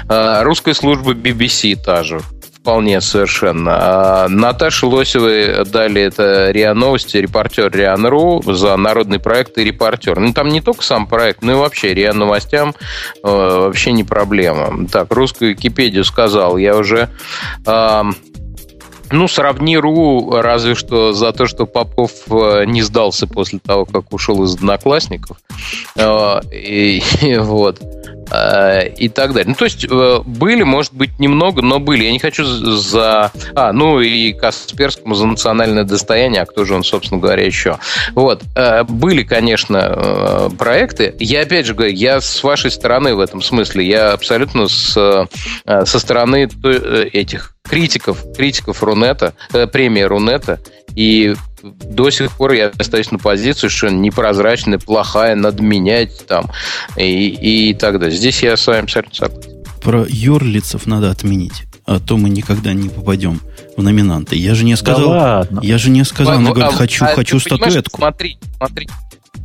А, 0.08 0.42
русская 0.44 0.74
служба 0.74 1.12
BBC 1.14 1.76
та 1.82 2.04
же 2.04 2.20
Вполне 2.60 3.00
совершенно. 3.00 3.76
А 3.80 4.28
Наташе 4.28 4.86
Лосевой 4.86 5.64
дали 5.64 6.02
это 6.02 6.50
РИА 6.50 6.74
Новости, 6.74 7.16
репортер 7.16 7.70
РИАН.ру 7.70 8.42
за 8.44 8.76
народный 8.76 9.18
проект 9.18 9.56
и 9.58 9.64
репортер. 9.64 10.18
Ну, 10.18 10.32
там 10.32 10.48
не 10.48 10.60
только 10.60 10.82
сам 10.82 11.06
проект, 11.06 11.42
но 11.42 11.52
и 11.52 11.54
вообще 11.54 11.94
РИА 11.94 12.12
Новостям 12.12 12.74
э, 13.22 13.28
вообще 13.28 13.92
не 13.92 14.04
проблема. 14.04 14.86
Так, 14.88 15.12
русскую 15.12 15.52
Википедию 15.52 16.04
сказал. 16.04 16.56
Я 16.56 16.76
уже... 16.76 17.08
Э, 17.66 18.02
ну, 19.10 19.26
сравни 19.28 19.78
РУ 19.78 20.32
разве 20.32 20.74
что 20.74 21.12
за 21.12 21.32
то, 21.32 21.46
что 21.46 21.66
Попов 21.66 22.10
э, 22.30 22.64
не 22.66 22.82
сдался 22.82 23.26
после 23.26 23.58
того, 23.58 23.86
как 23.86 24.12
ушел 24.12 24.44
из 24.44 24.54
одноклассников. 24.54 25.38
Э, 25.96 26.40
и, 26.52 27.02
и 27.22 27.36
вот. 27.38 27.80
Э, 28.30 28.88
и 28.88 29.08
так 29.08 29.32
далее. 29.32 29.48
Ну, 29.48 29.54
то 29.54 29.64
есть 29.64 29.86
э, 29.88 30.20
были, 30.24 30.62
может 30.62 30.92
быть, 30.92 31.18
немного, 31.18 31.62
но 31.62 31.78
были. 31.78 32.04
Я 32.04 32.12
не 32.12 32.18
хочу 32.18 32.44
за... 32.44 33.32
А, 33.54 33.72
ну 33.72 34.00
и 34.00 34.32
Касперскому 34.32 35.14
за 35.14 35.26
национальное 35.26 35.84
достояние, 35.84 36.42
а 36.42 36.46
кто 36.46 36.64
же 36.64 36.74
он, 36.74 36.84
собственно 36.84 37.20
говоря, 37.20 37.44
еще. 37.44 37.78
Вот. 38.14 38.42
Э, 38.54 38.84
были, 38.84 39.22
конечно, 39.22 40.50
проекты. 40.58 41.14
Я, 41.18 41.42
опять 41.42 41.66
же 41.66 41.74
говорю, 41.74 41.94
я 41.94 42.20
с 42.20 42.42
вашей 42.42 42.70
стороны 42.70 43.14
в 43.14 43.20
этом 43.20 43.40
смысле. 43.40 43.86
Я 43.86 44.12
абсолютно 44.12 44.68
с, 44.68 44.92
со 45.64 45.98
стороны 45.98 46.48
этих 47.12 47.54
критиков, 47.62 48.24
критиков 48.36 48.82
Рунета, 48.82 49.34
премии 49.72 50.02
Рунета, 50.02 50.58
и 50.94 51.34
до 51.62 52.10
сих 52.10 52.32
пор 52.32 52.52
я 52.52 52.72
остаюсь 52.78 53.10
на 53.10 53.18
позиции, 53.18 53.68
что 53.68 53.88
непрозрачная, 53.88 54.78
плохая, 54.78 55.34
надо 55.34 55.62
менять 55.62 56.26
там 56.26 56.50
и, 56.96 57.70
и 57.70 57.74
так 57.74 57.98
далее. 57.98 58.16
Здесь 58.16 58.42
я 58.42 58.56
с 58.56 58.66
вами 58.66 58.84
абсолютно 58.84 59.14
согласен. 59.14 59.52
Про 59.82 60.06
юрлицев 60.08 60.86
надо 60.86 61.10
отменить, 61.10 61.64
а 61.86 62.00
то 62.00 62.16
мы 62.16 62.30
никогда 62.30 62.72
не 62.72 62.88
попадем 62.88 63.40
в 63.76 63.82
номинанты. 63.82 64.36
Я 64.36 64.54
же 64.54 64.64
не 64.64 64.76
сказал, 64.76 65.10
да 65.10 65.38
ладно. 65.38 65.60
я 65.62 65.78
же 65.78 65.90
не 65.90 66.04
сказал, 66.04 66.34
она 66.34 66.52
говорит, 66.52 66.74
хочу, 66.74 67.04
а, 67.04 67.14
хочу 67.14 67.38
статуэтку. 67.38 67.98
Смотри, 67.98 68.38
смотри, 68.56 68.88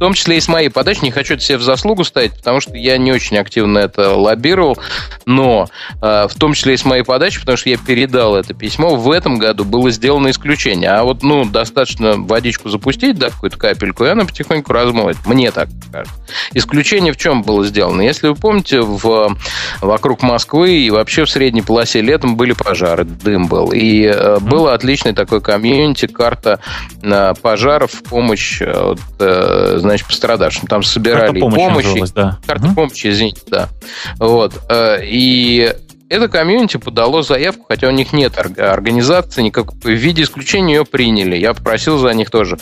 том 0.04 0.16
числе 0.16 0.36
и 0.36 0.42
с 0.42 0.50
моей 0.50 0.68
подачи. 0.68 1.00
Не 1.02 1.12
хочу 1.12 1.36
это 1.36 1.44
себе 1.44 1.58
в 1.58 1.62
заслугу 1.62 2.04
ставить, 2.04 2.34
потому 2.34 2.60
что 2.60 2.76
я 2.76 2.98
не 2.98 3.14
очень 3.14 3.38
активно 3.38 3.78
это 3.78 4.14
лоббировал, 4.16 4.78
но 5.26 5.70
э, 6.02 6.28
в 6.30 6.36
том 6.38 6.54
числе 6.54 6.74
и 6.74 6.78
с 6.78 6.84
моей 6.84 7.04
подачи, 7.04 7.40
потому 7.40 7.58
что 7.58 7.70
я 7.70 7.78
передал 7.78 8.36
это 8.36 8.54
письмо, 8.54 8.98
в 8.98 9.10
этом 9.10 9.38
году 9.38 9.64
было 9.64 9.92
сделано 9.92 10.32
исключение. 10.32 10.90
А 10.90 11.04
вот, 11.04 11.24
ну, 11.24 11.46
достаточно 11.46 12.16
водичку 12.18 12.68
запустить, 12.68 13.18
да, 13.18 13.30
какую-то 13.30 13.58
капельку, 13.58 14.04
и 14.04 14.10
она 14.10 14.26
потихоньку 14.26 14.74
размоет. 14.74 15.16
Мне 15.26 15.52
так 15.52 15.70
кажется. 15.90 16.14
Исключение 16.54 17.14
в 17.14 17.18
чем 17.18 17.42
было 17.42 17.64
сделано? 17.64 18.02
Если 18.02 18.28
вы 18.28 18.36
помните, 18.36 18.82
в, 18.82 19.38
вокруг 19.80 20.22
Москвы 20.22 20.80
и 20.80 20.90
вообще 20.90 21.24
в 21.24 21.30
средней 21.30 21.62
полосе 21.62 22.02
летом 22.02 22.36
были 22.36 22.52
пожары, 22.52 23.06
дым 23.06 23.48
был. 23.48 23.72
И 23.72 24.04
э, 24.04 24.40
было 24.40 24.74
отличное 24.74 25.14
такое 25.14 25.40
комьюнити, 25.40 26.08
карта 26.08 26.60
э, 27.02 27.34
пожаров 27.42 27.92
в 27.92 28.04
помощь 28.04 28.62
э, 28.62 28.96
э, 29.20 29.78
значит, 29.80 29.93
пострадавшим. 30.02 30.68
Там 30.68 30.84
собирали 30.84 31.28
Карта 31.28 31.40
помощи. 31.40 31.86
помощи 31.86 32.14
да. 32.16 32.40
Карта 32.48 32.66
угу. 32.68 32.76
помощи, 32.76 33.08
извините, 33.08 33.42
да. 33.48 33.70
Вот. 34.20 34.60
Э, 34.70 35.00
и 35.04 35.74
это 36.14 36.28
комьюнити 36.28 36.78
подало 36.78 37.24
заявку, 37.24 37.66
хотя 37.68 37.88
у 37.88 37.92
них 37.92 38.14
нет 38.14 38.38
организации, 38.38 39.42
никакой 39.42 39.96
в 39.96 40.00
виде 40.00 40.22
исключения 40.22 40.76
ее 40.76 40.86
приняли. 40.86 41.36
Я 41.36 41.56
попросил 41.56 41.98
за 41.98 42.14
них 42.14 42.30
тоже. 42.30 42.60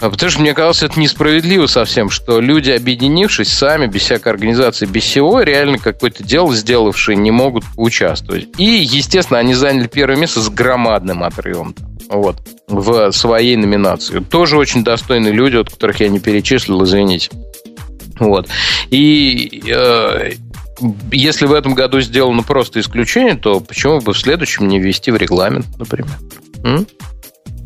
А, 0.00 0.10
потому 0.10 0.30
что 0.30 0.40
мне 0.40 0.54
казалось, 0.54 0.82
это 0.84 0.98
несправедливо 1.00 1.66
совсем, 1.66 2.08
что 2.08 2.40
люди, 2.40 2.70
объединившись 2.70 3.52
сами, 3.52 3.86
без 3.86 4.02
всякой 4.02 4.32
организации, 4.32 4.86
без 4.86 5.02
всего, 5.02 5.42
реально 5.42 5.78
какое-то 5.78 6.22
дело 6.22 6.54
сделавшие, 6.54 7.16
не 7.16 7.32
могут 7.32 7.64
участвовать. 7.76 8.48
И, 8.58 8.64
естественно, 8.64 9.40
они 9.40 9.54
заняли 9.54 9.88
первое 9.88 10.16
место 10.16 10.40
с 10.40 10.48
громадным 10.48 11.24
отрывом 11.24 11.74
вот, 12.08 12.36
в 12.68 13.10
своей 13.10 13.56
номинации. 13.56 14.20
Тоже 14.20 14.56
очень 14.56 14.84
достойные 14.84 15.32
люди, 15.32 15.56
от 15.56 15.70
которых 15.70 15.98
я 15.98 16.08
не 16.08 16.20
перечислил, 16.20 16.84
извините. 16.84 17.30
Вот. 18.20 18.48
И 18.90 19.64
э, 19.66 20.32
если 21.10 21.46
в 21.46 21.52
этом 21.52 21.74
году 21.74 22.00
сделано 22.00 22.42
просто 22.42 22.80
исключение, 22.80 23.34
то 23.34 23.60
почему 23.60 24.00
бы 24.00 24.12
в 24.12 24.18
следующем 24.18 24.68
не 24.68 24.78
ввести 24.78 25.10
в 25.10 25.16
регламент, 25.16 25.66
например? 25.78 26.10
М? 26.64 26.86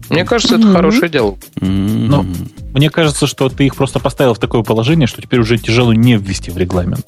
Мне 0.09 0.25
кажется, 0.25 0.57
это 0.57 0.67
mm-hmm. 0.67 0.73
хорошее 0.73 1.11
дело. 1.11 1.39
Mm-hmm. 1.57 2.07
Но 2.07 2.27
мне 2.73 2.91
кажется, 2.91 3.27
что 3.27 3.49
ты 3.49 3.67
их 3.67 3.75
просто 3.75 3.99
поставил 3.99 4.35
в 4.35 4.39
такое 4.39 4.63
положение, 4.63 5.07
что 5.07 5.21
теперь 5.21 5.41
уже 5.41 5.59
тяжело 5.59 5.93
не 5.93 6.17
ввести 6.17 6.51
в 6.51 6.57
регламент 6.57 7.07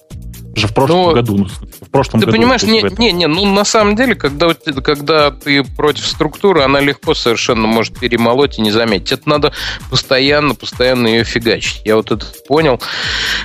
же 0.54 0.66
в 0.66 0.74
прошлом 0.74 1.02
Но... 1.02 1.12
году. 1.12 1.36
Ну, 1.38 1.46
в 1.46 1.90
прошлом 1.90 2.20
ты 2.20 2.26
году, 2.26 2.36
понимаешь, 2.36 2.62
не, 2.62 2.82
не, 2.98 3.12
не, 3.12 3.26
ну 3.26 3.46
на 3.46 3.64
самом 3.64 3.96
деле, 3.96 4.14
когда, 4.14 4.54
когда 4.54 5.30
ты 5.30 5.62
против 5.62 6.06
структуры, 6.06 6.62
она 6.62 6.80
легко 6.80 7.14
совершенно 7.14 7.66
может 7.66 7.98
перемолоть 7.98 8.58
и 8.58 8.62
не 8.62 8.70
заметить. 8.70 9.12
Это 9.12 9.28
надо 9.28 9.52
постоянно, 9.90 10.54
постоянно 10.54 11.06
ее 11.06 11.24
фигачить. 11.24 11.82
Я 11.84 11.96
вот 11.96 12.10
это 12.10 12.26
понял. 12.46 12.80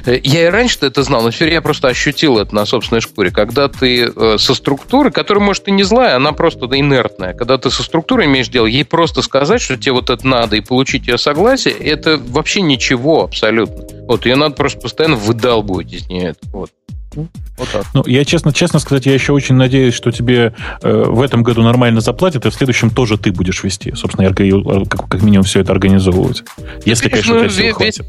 Я 0.06 0.48
и 0.48 0.50
раньше 0.50 0.80
это 0.82 1.04
знал, 1.04 1.22
но 1.22 1.32
теперь 1.32 1.54
я 1.54 1.62
просто 1.62 1.88
ощутил 1.88 2.40
это 2.40 2.54
на 2.54 2.66
собственной 2.66 3.02
шкуре. 3.02 3.32
Когда 3.32 3.68
ты 3.68 4.12
э, 4.16 4.38
со 4.38 4.54
структурой, 4.54 5.12
которая, 5.12 5.44
может, 5.44 5.68
и 5.68 5.72
не 5.72 5.84
злая, 5.84 6.16
она 6.16 6.32
просто 6.32 6.66
инертная. 6.66 7.34
Когда 7.34 7.58
ты 7.58 7.70
со 7.70 7.84
структурой 7.84 8.26
имеешь 8.26 8.48
дело, 8.48 8.66
ей 8.66 8.86
просто 8.86 9.22
сказать, 9.22 9.62
что 9.62 9.78
тебе 9.78 9.94
вот 9.94 10.10
это 10.10 10.26
надо, 10.28 10.56
и 10.56 10.62
получить 10.62 11.08
ее 11.08 11.18
согласие, 11.18 11.74
это 11.74 12.18
вообще 12.18 12.62
ничего 12.62 13.24
абсолютно. 13.24 13.84
Вот, 14.08 14.26
ее 14.26 14.36
надо 14.36 14.56
просто 14.56 14.80
постоянно 14.80 15.16
выдалбывать 15.16 15.94
из 15.94 16.08
нее. 16.08 16.36
Вот. 16.52 16.72
Вот 17.16 17.70
так. 17.72 17.86
Ну, 17.94 18.04
я 18.08 18.26
честно, 18.26 18.52
честно 18.52 18.80
сказать, 18.80 19.06
я 19.06 19.14
еще 19.14 19.34
очень 19.34 19.56
надеюсь, 19.56 19.94
что 19.94 20.12
тебе 20.12 20.56
э, 20.82 21.04
в 21.06 21.22
этом 21.22 21.44
году 21.44 21.62
нормально 21.62 22.02
заплатят, 22.02 22.46
и 22.46 22.50
в 22.50 22.54
следующем 22.54 22.90
тоже 22.90 23.18
ты 23.18 23.32
будешь 23.32 23.64
вести. 23.64 23.94
Собственно, 23.94 24.26
я, 24.28 24.34
как, 24.34 25.10
как 25.10 25.22
минимум 25.22 25.44
все 25.44 25.60
это 25.60 25.72
организовывать. 25.72 26.44
Если, 26.86 27.10
конечно, 27.10 27.36
у 27.36 27.40
тебя 27.40 27.50
сил 27.50 27.76
хватит. 27.76 28.06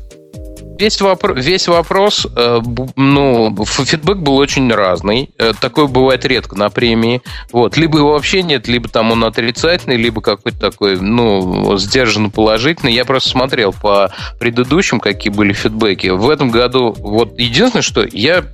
Весь, 0.79 1.01
вопро- 1.01 1.41
весь 1.41 1.69
вопрос, 1.69 2.27
э, 2.37 2.61
ну, 2.97 3.65
фидбэк 3.65 4.19
был 4.19 4.37
очень 4.37 4.73
разный. 4.73 5.31
Э, 5.39 5.53
такое 5.59 5.87
бывает 5.87 6.25
редко 6.25 6.57
на 6.57 6.71
премии. 6.71 7.23
Вот. 7.53 7.77
Либо 7.77 7.99
его 7.99 8.13
вообще 8.13 8.43
нет, 8.43 8.67
либо 8.67 8.89
там 8.89 9.13
он 9.13 9.25
отрицательный, 9.25 9.97
либо 9.97 10.21
какой-то 10.21 10.59
такой, 10.59 11.01
ну, 11.01 11.77
сдержанно 11.79 12.31
положительный. 12.31 12.93
Я 12.93 13.05
просто 13.05 13.29
смотрел 13.29 13.73
по 13.73 14.13
предыдущим, 14.41 15.01
какие 15.01 15.33
были 15.33 15.53
фидбэки. 15.53 16.09
В 16.09 16.29
этом 16.29 16.51
году, 16.51 16.95
вот, 16.99 17.39
единственное, 17.39 17.83
что 17.83 18.05
я 18.11 18.45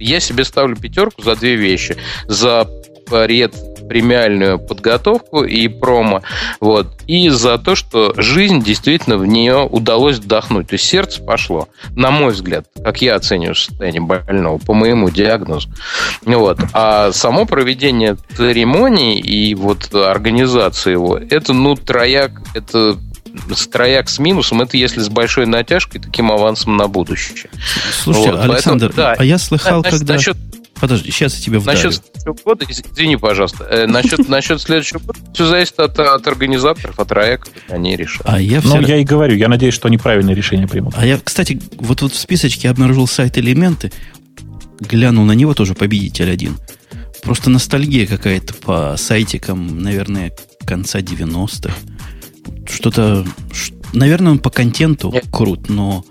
я 0.00 0.20
себе 0.20 0.44
ставлю 0.44 0.76
пятерку 0.76 1.22
за 1.22 1.34
две 1.36 1.56
вещи. 1.56 1.96
За 2.26 2.68
ред 3.10 3.54
премиальную 3.88 4.58
подготовку 4.58 5.42
и 5.44 5.68
промо, 5.68 6.22
вот, 6.60 6.88
и 7.06 7.28
за 7.30 7.58
то, 7.58 7.74
что 7.74 8.12
жизнь 8.16 8.62
действительно 8.62 9.16
в 9.16 9.26
нее 9.26 9.64
удалось 9.64 10.18
вдохнуть. 10.18 10.68
То 10.68 10.74
есть 10.74 10.84
сердце 10.84 11.22
пошло, 11.22 11.68
на 11.90 12.10
мой 12.10 12.32
взгляд, 12.32 12.66
как 12.82 13.02
я 13.02 13.16
оцениваю 13.16 13.54
состояние 13.54 14.02
больного, 14.02 14.58
по 14.58 14.74
моему 14.74 15.10
диагнозу. 15.10 15.70
Вот. 16.24 16.58
А 16.72 17.12
само 17.12 17.46
проведение 17.46 18.16
церемонии 18.36 19.18
и 19.18 19.54
вот 19.54 19.94
организация 19.94 20.92
его, 20.92 21.18
это, 21.18 21.52
ну, 21.52 21.74
трояк, 21.74 22.32
это 22.54 22.96
трояк 23.70 24.08
с 24.08 24.18
минусом, 24.18 24.62
это 24.62 24.76
если 24.76 25.00
с 25.00 25.08
большой 25.08 25.46
натяжкой, 25.46 26.00
таким 26.00 26.30
авансом 26.32 26.76
на 26.76 26.88
будущее. 26.88 27.50
Слушайте, 28.02 28.32
вот, 28.32 28.40
Александр, 28.40 28.86
поэтому, 28.86 29.08
да, 29.08 29.14
а 29.18 29.24
я 29.24 29.38
слышал, 29.38 29.80
значит, 29.80 29.98
когда... 29.98 30.14
Насчет, 30.14 30.36
Подожди, 30.80 31.10
сейчас 31.10 31.36
я 31.36 31.44
тебя 31.44 31.58
вдарю. 31.58 31.76
Насчет 31.76 31.94
следующего 31.94 32.36
года, 32.44 32.64
извини, 32.68 33.16
пожалуйста, 33.16 33.64
э, 33.64 33.86
насчет, 33.86 34.28
насчет 34.28 34.60
следующего 34.60 35.00
года 35.00 35.18
все 35.34 35.46
зависит 35.46 35.78
от, 35.80 35.98
от 35.98 36.26
организаторов, 36.26 36.98
от 36.98 37.08
проекта, 37.08 37.50
они 37.68 37.96
решат. 37.96 38.22
А 38.24 38.40
я 38.40 38.60
все... 38.60 38.76
Ну, 38.76 38.86
я 38.86 38.96
и 38.98 39.04
говорю, 39.04 39.36
я 39.36 39.48
надеюсь, 39.48 39.74
что 39.74 39.88
они 39.88 39.98
правильное 39.98 40.34
решение 40.34 40.68
примут. 40.68 40.94
А 40.96 41.04
я, 41.04 41.18
кстати, 41.22 41.60
вот, 41.78 42.02
вот 42.02 42.12
в 42.12 42.18
списочке 42.18 42.70
обнаружил 42.70 43.06
сайт 43.06 43.38
«Элементы», 43.38 43.92
глянул 44.80 45.24
на 45.24 45.32
него 45.32 45.54
тоже 45.54 45.74
победитель 45.74 46.30
один. 46.30 46.56
Просто 47.22 47.50
ностальгия 47.50 48.06
какая-то 48.06 48.54
по 48.54 48.94
сайтикам, 48.96 49.82
наверное, 49.82 50.32
конца 50.64 51.00
90-х. 51.00 51.74
Что-то... 52.66 53.26
Наверное, 53.92 54.32
он 54.32 54.38
по 54.38 54.50
контенту 54.50 55.10
Нет. 55.10 55.24
крут, 55.32 55.68
но 55.68 56.04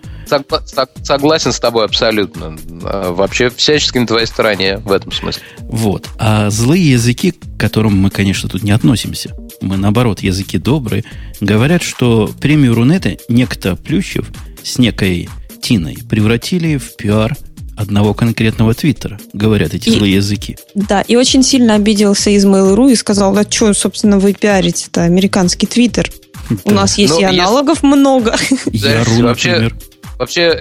Согласен 1.04 1.52
с 1.52 1.60
тобой 1.60 1.86
абсолютно. 1.86 2.58
А, 2.84 3.12
вообще 3.12 3.50
всячески 3.50 3.98
на 3.98 4.08
твоей 4.08 4.28
стороне 4.28 4.78
в 4.78 4.92
этом 4.92 5.12
смысле. 5.12 5.44
Вот. 5.60 6.08
А 6.18 6.50
злые 6.50 6.92
языки, 6.92 7.32
к 7.32 7.60
которым 7.60 7.98
мы, 7.98 8.10
конечно, 8.10 8.50
тут 8.50 8.64
не 8.64 8.72
относимся, 8.72 9.36
мы, 9.62 9.78
наоборот, 9.78 10.22
языки 10.22 10.58
добрые, 10.58 11.04
говорят, 11.42 11.84
что 11.84 12.30
премию 12.40 12.76
Рунета 12.76 13.18
некто 13.30 13.76
Плющев 13.76 14.28
с 14.64 14.78
некой 14.78 15.30
Тиной 15.62 15.98
превратили 16.10 16.78
в 16.78 16.96
пиар 16.96 17.36
одного 17.78 18.14
конкретного 18.14 18.74
твиттера, 18.74 19.20
говорят 19.34 19.74
эти 19.74 19.90
и, 19.90 19.92
злые 19.92 20.16
языки. 20.16 20.58
Да, 20.74 21.02
и 21.02 21.16
очень 21.16 21.44
сильно 21.44 21.76
обиделся 21.76 22.32
из 22.32 22.46
Mail.ru 22.46 22.92
и 22.92 22.96
сказал, 22.96 23.34
да 23.34 23.44
что, 23.50 23.74
собственно, 23.74 24.18
вы 24.18 24.34
пиарите 24.34 24.88
это 24.92 25.04
американский 25.04 25.68
твиттер. 25.68 26.12
Да. 26.50 26.56
У 26.66 26.72
нас 26.72 26.98
есть 26.98 27.14
ну, 27.14 27.20
и 27.20 27.24
аналогов 27.24 27.84
если... 27.84 27.88
много. 27.88 28.36
Яру, 28.72 29.12
например. 29.12 29.24
Вообще, 29.24 29.72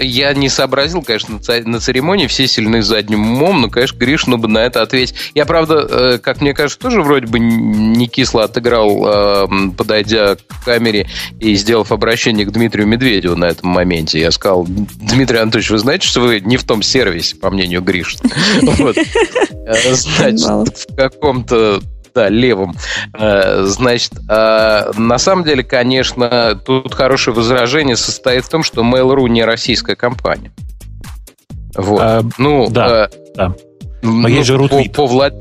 я 0.00 0.34
не 0.34 0.48
сообразил, 0.48 1.02
конечно, 1.02 1.40
на 1.64 1.80
церемонии, 1.80 2.26
все 2.26 2.46
сильны 2.46 2.82
задним 2.82 3.32
умом, 3.32 3.62
но, 3.62 3.70
конечно, 3.70 3.96
Гришину 3.96 4.38
бы 4.38 4.48
на 4.48 4.58
это 4.58 4.82
ответить. 4.82 5.14
Я, 5.34 5.46
правда, 5.46 5.86
э, 5.88 6.18
как 6.18 6.40
мне 6.40 6.54
кажется, 6.54 6.78
тоже 6.78 7.02
вроде 7.02 7.26
бы 7.26 7.38
не 7.38 8.06
кисло 8.08 8.44
отыграл, 8.44 9.06
э, 9.06 9.46
подойдя 9.76 10.36
к 10.36 10.64
камере 10.64 11.08
и 11.40 11.54
сделав 11.54 11.92
обращение 11.92 12.46
к 12.46 12.52
Дмитрию 12.52 12.86
Медведеву 12.86 13.36
на 13.36 13.46
этом 13.46 13.70
моменте. 13.70 14.20
Я 14.20 14.30
сказал, 14.30 14.66
Дмитрий 14.66 15.38
Анатольевич, 15.38 15.70
вы 15.70 15.78
знаете, 15.78 16.06
что 16.06 16.20
вы 16.20 16.40
не 16.40 16.56
в 16.56 16.64
том 16.64 16.82
сервисе, 16.82 17.36
по 17.36 17.50
мнению 17.50 17.82
Гришина? 17.82 18.30
Э, 19.66 19.94
значит, 19.94 20.86
в 20.88 20.94
каком-то 20.94 21.80
да, 22.16 22.30
левым. 22.30 22.74
Э, 23.12 23.62
значит, 23.64 24.12
э, 24.28 24.90
на 24.96 25.18
самом 25.18 25.44
деле, 25.44 25.62
конечно, 25.62 26.58
тут 26.64 26.94
хорошее 26.94 27.36
возражение 27.36 27.96
состоит 27.96 28.44
в 28.44 28.48
том, 28.48 28.62
что 28.62 28.82
Mail.ru 28.82 29.28
не 29.28 29.44
российская 29.44 29.96
компания. 29.96 30.50
Вот. 31.76 32.00
А, 32.02 32.22
ну, 32.38 32.68
да, 32.70 33.04
э, 33.04 33.08
да. 33.36 33.54
Но 34.02 34.12
ну, 34.12 34.28
есть 34.28 34.46
же 34.46 34.58
по, 34.58 34.82
по, 34.94 35.06
влад 35.06 35.34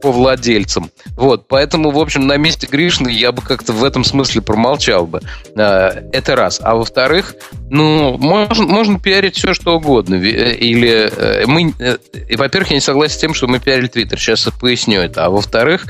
по 0.00 0.12
владельцам. 0.12 0.90
Вот, 1.16 1.48
поэтому, 1.48 1.90
в 1.90 1.98
общем, 1.98 2.26
на 2.26 2.36
месте 2.36 2.66
Гришны 2.70 3.08
я 3.08 3.32
бы 3.32 3.42
как-то 3.42 3.72
в 3.72 3.84
этом 3.84 4.04
смысле 4.04 4.42
промолчал 4.42 5.06
бы. 5.06 5.20
А, 5.56 6.04
это 6.12 6.36
раз. 6.36 6.60
А 6.62 6.74
во-вторых, 6.74 7.34
ну, 7.70 8.16
можно, 8.18 8.66
можно 8.66 8.98
пиарить 8.98 9.36
все, 9.36 9.54
что 9.54 9.76
угодно. 9.76 10.16
Э, 10.16 10.54
или 10.54 11.10
э, 11.10 11.46
мы... 11.46 11.74
Э, 11.78 11.96
во-первых, 12.36 12.70
я 12.70 12.76
не 12.76 12.80
согласен 12.80 13.14
с 13.14 13.20
тем, 13.20 13.34
что 13.34 13.46
мы 13.46 13.58
пиарили 13.58 13.88
Твиттер. 13.88 14.18
Сейчас 14.18 14.46
я 14.46 14.52
поясню 14.52 15.00
это. 15.00 15.26
А 15.26 15.30
во-вторых, 15.30 15.86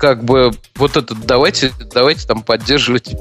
как 0.00 0.24
бы 0.24 0.50
вот 0.76 0.96
это 0.96 1.14
давайте, 1.14 1.72
давайте 1.92 2.26
там 2.26 2.42
поддерживать 2.42 3.14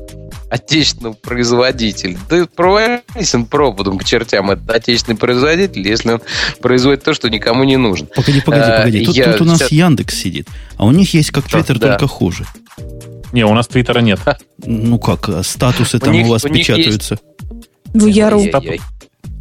отечественного 0.50 1.14
производителя. 1.14 2.18
Да 2.30 2.48
провались 2.56 3.36
он 3.36 3.46
пропадом 3.46 3.98
к 4.00 4.06
чертям. 4.06 4.50
Это 4.50 4.74
отечественный 4.74 5.18
производитель, 5.18 5.86
если 5.86 6.14
он 6.14 6.22
производит 6.62 7.04
то, 7.04 7.14
что 7.14 7.30
никому 7.30 7.66
не 7.66 7.76
нужно. 7.76 8.08
Погоди, 8.08 8.42
погоди, 8.42 8.64
а, 8.64 8.78
погоди. 8.78 9.06
Тут, 9.06 9.16
я... 9.16 9.34
тут 9.34 9.42
у 9.42 9.46
нас 9.46 9.58
сейчас... 9.60 9.72
Яндекс 9.74 10.16
сидит, 10.16 10.48
а 10.78 10.86
у 10.86 10.92
них 10.92 11.14
есть 11.14 11.32
как 11.32 11.48
Твиттер, 11.50 11.78
да. 11.78 11.90
только 11.90 12.08
хуже. 12.08 12.46
Не, 13.34 13.46
у 13.46 13.54
нас 13.54 13.68
Твиттера 13.68 14.00
нет. 14.00 14.20
Ну 14.66 15.00
как, 15.00 15.28
а 15.28 15.44
статусы 15.44 15.98
у 15.98 16.00
там 16.00 16.14
них, 16.14 16.28
у 16.28 16.30
вас 16.30 16.46
у 16.46 16.50
печатаются? 16.50 17.20
В 17.94 18.06
Яру. 18.06 18.42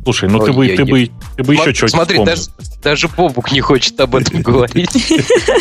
Слушай, 0.08 0.30
ну 0.30 0.38
ты 0.38 0.54
бы, 0.54 0.66
ты 0.68 0.86
бы, 0.86 1.10
ты 1.36 1.44
бы 1.44 1.52
еще 1.52 1.74
что-нибудь 1.74 1.90
Смотри, 1.90 2.24
даже, 2.24 2.42
даже 2.82 3.08
Бобук 3.08 3.52
не 3.52 3.60
хочет 3.60 4.00
об 4.00 4.16
этом 4.16 4.40
говорить. 4.40 4.94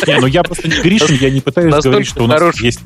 Не, 0.06 0.18
ну 0.18 0.26
я 0.26 0.42
просто 0.42 0.68
не 0.68 0.80
Гришин, 0.80 1.16
я 1.16 1.28
не 1.28 1.42
пытаюсь 1.42 1.84
говорить, 1.84 2.08
что 2.08 2.24
у 2.24 2.26
нас 2.26 2.58
есть 2.58 2.80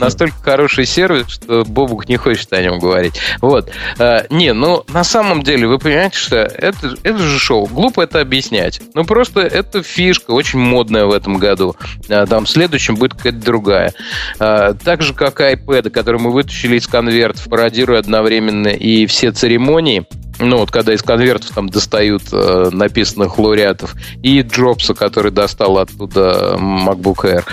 настолько 0.00 0.36
хороший 0.42 0.86
сервис, 0.86 1.28
что 1.28 1.64
Бобук 1.64 2.08
не 2.08 2.16
хочет 2.16 2.52
о 2.52 2.62
нем 2.62 2.78
говорить. 2.78 3.20
Вот. 3.40 3.70
А, 3.98 4.24
не, 4.30 4.52
ну, 4.52 4.84
на 4.88 5.04
самом 5.04 5.42
деле, 5.42 5.66
вы 5.66 5.78
понимаете, 5.78 6.18
что 6.18 6.36
это, 6.36 6.96
это 7.02 7.18
же 7.18 7.38
шоу. 7.38 7.66
Глупо 7.66 8.02
это 8.02 8.20
объяснять. 8.20 8.80
Ну, 8.94 9.04
просто 9.04 9.40
это 9.40 9.82
фишка 9.82 10.32
очень 10.32 10.58
модная 10.58 11.06
в 11.06 11.12
этом 11.12 11.38
году. 11.38 11.76
А, 12.08 12.26
там, 12.26 12.44
в 12.44 12.50
следующем 12.50 12.96
будет 12.96 13.14
какая-то 13.14 13.38
другая. 13.38 13.92
А, 14.38 14.74
так 14.74 15.02
же, 15.02 15.14
как 15.14 15.40
iPad, 15.40 15.90
который 15.90 16.20
мы 16.20 16.32
вытащили 16.32 16.76
из 16.76 16.86
конвертов, 16.86 17.44
пародируя 17.48 18.00
одновременно 18.00 18.68
и 18.68 19.06
все 19.06 19.32
церемонии, 19.32 20.06
ну 20.40 20.58
вот 20.58 20.70
когда 20.70 20.94
из 20.94 21.02
конвертов 21.02 21.50
там 21.54 21.68
достают 21.68 22.22
э, 22.32 22.70
написанных 22.72 23.38
лауреатов, 23.38 23.94
и 24.22 24.40
Джобса, 24.40 24.94
который 24.94 25.30
достал 25.30 25.78
оттуда 25.78 26.56
MacBook 26.58 27.24
Air. 27.24 27.44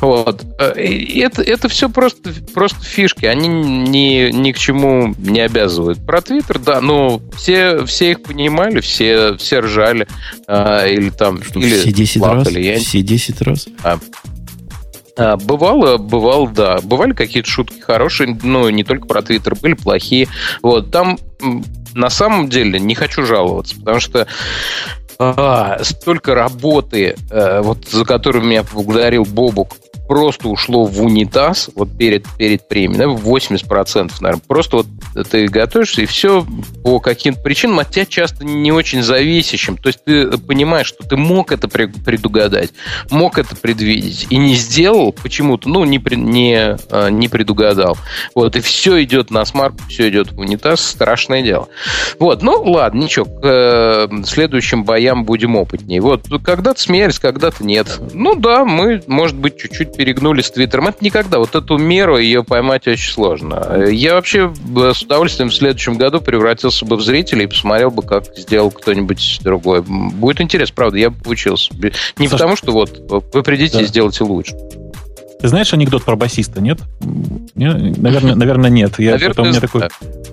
Вот. 0.00 0.42
Э, 0.58 0.80
и 0.80 1.20
это, 1.20 1.42
это 1.42 1.68
все 1.68 1.88
просто, 1.88 2.32
просто 2.54 2.82
фишки, 2.84 3.26
они 3.26 3.48
ни, 3.48 4.30
ни 4.30 4.52
к 4.52 4.58
чему 4.58 5.14
не 5.18 5.40
обязывают. 5.40 6.04
Про 6.06 6.20
Твиттер, 6.20 6.58
да, 6.58 6.80
но 6.80 7.20
все, 7.36 7.84
все 7.84 8.12
их 8.12 8.22
понимали, 8.22 8.80
все, 8.80 9.36
все 9.36 9.60
ржали. 9.60 10.06
Э, 10.46 10.90
или 10.90 11.10
там... 11.10 11.42
Что, 11.42 11.58
или 11.58 11.78
все 11.78 11.92
10 11.92 12.20
плакали. 12.20 12.44
раз? 12.44 12.64
Я... 12.64 12.78
Все 12.78 13.02
10 13.02 13.42
раз? 13.42 13.68
А, 13.82 13.98
а, 15.16 15.36
Бывало, 15.36 15.98
бывало, 15.98 16.48
да. 16.48 16.78
Бывали 16.82 17.12
какие-то 17.12 17.48
шутки 17.50 17.80
хорошие, 17.80 18.38
ну, 18.42 18.68
не 18.70 18.84
только 18.84 19.06
про 19.06 19.22
Твиттер, 19.22 19.56
были 19.56 19.74
плохие. 19.74 20.28
Вот, 20.62 20.90
там 20.90 21.18
на 21.94 22.10
самом 22.10 22.48
деле 22.48 22.78
не 22.80 22.94
хочу 22.94 23.24
жаловаться, 23.24 23.76
потому 23.78 24.00
что 24.00 24.26
а, 25.18 25.82
столько 25.82 26.34
работы, 26.34 27.16
а, 27.30 27.62
вот 27.62 27.88
за 27.88 28.04
которую 28.04 28.44
меня 28.44 28.62
поблагодарил 28.62 29.24
Бобук, 29.24 29.76
просто 30.08 30.48
ушло 30.48 30.84
в 30.84 31.02
унитаз 31.02 31.70
вот 31.76 31.96
перед, 31.96 32.26
перед 32.36 32.66
премией, 32.66 32.98
да, 32.98 33.04
80%, 33.04 34.12
наверное. 34.20 34.42
Просто 34.48 34.78
вот 34.78 34.86
ты 35.30 35.46
готовишься, 35.46 36.02
и 36.02 36.06
все 36.06 36.44
по 36.82 36.98
каким-то 36.98 37.40
причинам 37.42 37.80
от 37.80 37.90
тебя 37.90 38.06
часто 38.06 38.44
не 38.44 38.72
очень 38.72 39.02
зависящим. 39.02 39.76
То 39.76 39.88
есть 39.88 40.02
ты 40.04 40.38
понимаешь, 40.38 40.86
что 40.86 41.04
ты 41.06 41.16
мог 41.16 41.52
это 41.52 41.68
предугадать, 41.68 42.70
мог 43.10 43.38
это 43.38 43.54
предвидеть, 43.54 44.26
и 44.30 44.36
не 44.38 44.54
сделал 44.54 45.12
почему-то, 45.12 45.68
ну, 45.68 45.84
не, 45.84 46.00
не, 46.16 46.76
а, 46.90 47.08
не 47.08 47.28
предугадал. 47.28 47.98
Вот, 48.34 48.56
и 48.56 48.60
все 48.60 49.02
идет 49.02 49.30
на 49.30 49.44
смарку, 49.44 49.78
все 49.88 50.08
идет 50.08 50.32
в 50.32 50.40
унитаз, 50.40 50.80
страшное 50.80 51.42
дело. 51.42 51.68
Вот, 52.18 52.42
ну, 52.42 52.62
ладно, 52.62 53.02
ничего, 53.02 53.26
к 53.26 53.40
э, 53.42 54.08
следующим 54.24 54.84
боям 54.84 55.24
будем 55.24 55.56
опытнее. 55.56 56.00
Вот, 56.00 56.26
когда-то 56.42 56.80
смеялись, 56.80 57.18
когда-то 57.18 57.62
нет. 57.62 58.00
Ну 58.14 58.34
да, 58.34 58.64
мы, 58.64 59.02
может 59.06 59.36
быть, 59.36 59.58
чуть-чуть 59.58 59.97
перегнули 59.98 60.42
с 60.42 60.50
Твиттером. 60.52 60.86
Это 60.86 61.04
никогда. 61.04 61.38
Вот 61.38 61.56
эту 61.56 61.76
меру 61.76 62.16
ее 62.18 62.44
поймать 62.44 62.86
очень 62.86 63.10
сложно. 63.10 63.84
Я 63.88 64.14
вообще 64.14 64.52
с 64.94 65.02
удовольствием 65.02 65.50
в 65.50 65.54
следующем 65.54 65.98
году 65.98 66.20
превратился 66.20 66.84
бы 66.86 66.96
в 66.96 67.02
зрителя 67.02 67.42
и 67.42 67.46
посмотрел 67.48 67.90
бы, 67.90 68.02
как 68.02 68.24
сделал 68.36 68.70
кто-нибудь 68.70 69.40
другой. 69.42 69.82
Будет 69.82 70.40
интересно, 70.40 70.74
правда, 70.76 70.98
я 70.98 71.10
бы 71.10 71.16
поучился. 71.20 71.74
Не 72.16 72.28
Саша, 72.28 72.30
потому, 72.30 72.56
что 72.56 72.70
вот 72.70 73.00
вы 73.34 73.42
придите 73.42 73.78
да. 73.78 73.82
и 73.82 73.86
сделайте 73.86 74.22
лучше. 74.22 74.54
Ты 75.40 75.48
знаешь 75.48 75.72
анекдот 75.72 76.04
про 76.04 76.16
басиста, 76.16 76.60
нет? 76.60 76.80
Наверное, 77.54 78.34
наверное 78.34 78.70
нет. 78.70 78.98
Я, 78.98 79.12
наверное, 79.12 79.30
это 79.32 79.42
у 79.42 79.44
меня 79.46 79.60
такой 79.60 79.88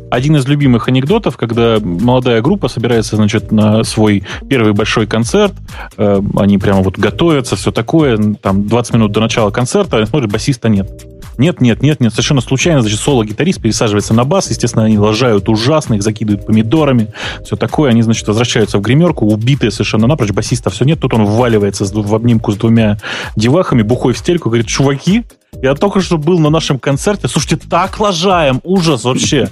один 0.09 0.35
из 0.37 0.47
любимых 0.47 0.87
анекдотов, 0.87 1.37
когда 1.37 1.77
молодая 1.79 2.41
группа 2.41 2.67
собирается, 2.67 3.15
значит, 3.15 3.51
на 3.51 3.83
свой 3.83 4.23
первый 4.49 4.73
большой 4.73 5.07
концерт, 5.07 5.53
э, 5.97 6.21
они 6.37 6.57
прямо 6.57 6.81
вот 6.81 6.97
готовятся, 6.97 7.55
все 7.55 7.71
такое, 7.71 8.17
там 8.41 8.67
20 8.67 8.93
минут 8.93 9.11
до 9.11 9.19
начала 9.19 9.51
концерта, 9.51 10.05
смотрят, 10.05 10.31
басиста 10.31 10.69
нет. 10.69 10.89
Нет, 11.37 11.61
нет, 11.61 11.81
нет, 11.81 11.99
нет. 11.99 12.11
Совершенно 12.11 12.41
случайно, 12.41 12.81
значит, 12.81 12.99
соло-гитарист 12.99 13.61
пересаживается 13.61 14.13
на 14.13 14.23
бас. 14.23 14.49
Естественно, 14.49 14.85
они 14.85 14.97
лажают 14.97 15.49
ужасно, 15.49 15.95
их 15.95 16.03
закидывают 16.03 16.45
помидорами. 16.45 17.13
Все 17.43 17.55
такое. 17.55 17.91
Они, 17.91 18.01
значит, 18.01 18.27
возвращаются 18.27 18.77
в 18.77 18.81
гримерку, 18.81 19.25
убитые 19.25 19.71
совершенно 19.71 20.07
напрочь. 20.07 20.31
Басиста 20.31 20.69
все 20.69 20.85
нет. 20.85 20.99
Тут 20.99 21.13
он 21.13 21.25
вваливается 21.25 21.85
в 21.85 22.15
обнимку 22.15 22.51
с 22.51 22.55
двумя 22.55 22.97
девахами, 23.35 23.81
бухой 23.81 24.13
в 24.13 24.17
стельку, 24.17 24.49
говорит, 24.49 24.67
чуваки, 24.67 25.23
Я 25.61 25.75
только 25.75 26.01
что 26.01 26.17
был 26.17 26.39
на 26.39 26.49
нашем 26.49 26.79
концерте. 26.79 27.27
Слушайте, 27.27 27.57
так 27.69 27.99
лажаем. 27.99 28.61
Ужас 28.63 29.03
вообще. 29.03 29.49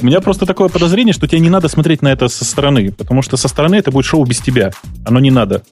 У 0.00 0.06
меня 0.06 0.20
просто 0.20 0.46
такое 0.46 0.68
подозрение, 0.68 1.12
что 1.12 1.26
тебе 1.26 1.40
не 1.40 1.50
надо 1.50 1.68
смотреть 1.68 2.02
на 2.02 2.08
это 2.08 2.28
со 2.28 2.44
стороны, 2.44 2.92
потому 2.92 3.22
что 3.22 3.36
со 3.36 3.48
стороны 3.48 3.76
это 3.76 3.90
будет 3.90 4.04
шоу 4.04 4.24
без 4.24 4.38
тебя. 4.40 4.70
Оно 5.04 5.20
не 5.20 5.30
надо. 5.30 5.62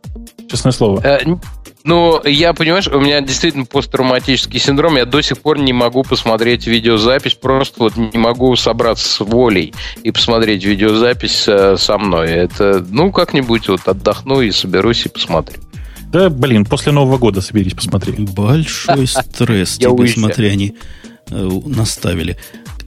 Честное 0.48 0.72
слово. 0.72 1.00
Э, 1.02 1.18
ну, 1.86 2.20
я, 2.24 2.52
понимаешь, 2.52 2.88
у 2.88 3.00
меня 3.00 3.20
действительно 3.20 3.64
посттравматический 3.64 4.58
синдром. 4.58 4.96
Я 4.96 5.04
до 5.04 5.22
сих 5.22 5.38
пор 5.38 5.58
не 5.60 5.72
могу 5.72 6.02
посмотреть 6.02 6.66
видеозапись, 6.66 7.34
просто 7.34 7.84
вот 7.84 7.96
не 7.96 8.18
могу 8.18 8.56
собраться 8.56 9.08
с 9.08 9.20
волей 9.20 9.72
и 10.02 10.10
посмотреть 10.10 10.64
видеозапись 10.64 11.44
э, 11.46 11.76
со 11.76 11.96
мной. 11.96 12.30
Это, 12.30 12.84
ну, 12.90 13.12
как-нибудь 13.12 13.68
вот 13.68 13.86
отдохну 13.86 14.40
и 14.40 14.50
соберусь 14.50 15.06
и 15.06 15.08
посмотрю. 15.08 15.60
Да, 16.12 16.30
блин, 16.30 16.64
после 16.64 16.92
Нового 16.92 17.18
года 17.18 17.40
соберись, 17.40 17.74
посмотри. 17.74 18.12
Большой 18.12 19.06
стресс 19.06 19.76
тебе, 19.76 20.08
смотри, 20.08 20.48
они 20.48 20.76
э, 21.30 21.48
наставили. 21.66 22.36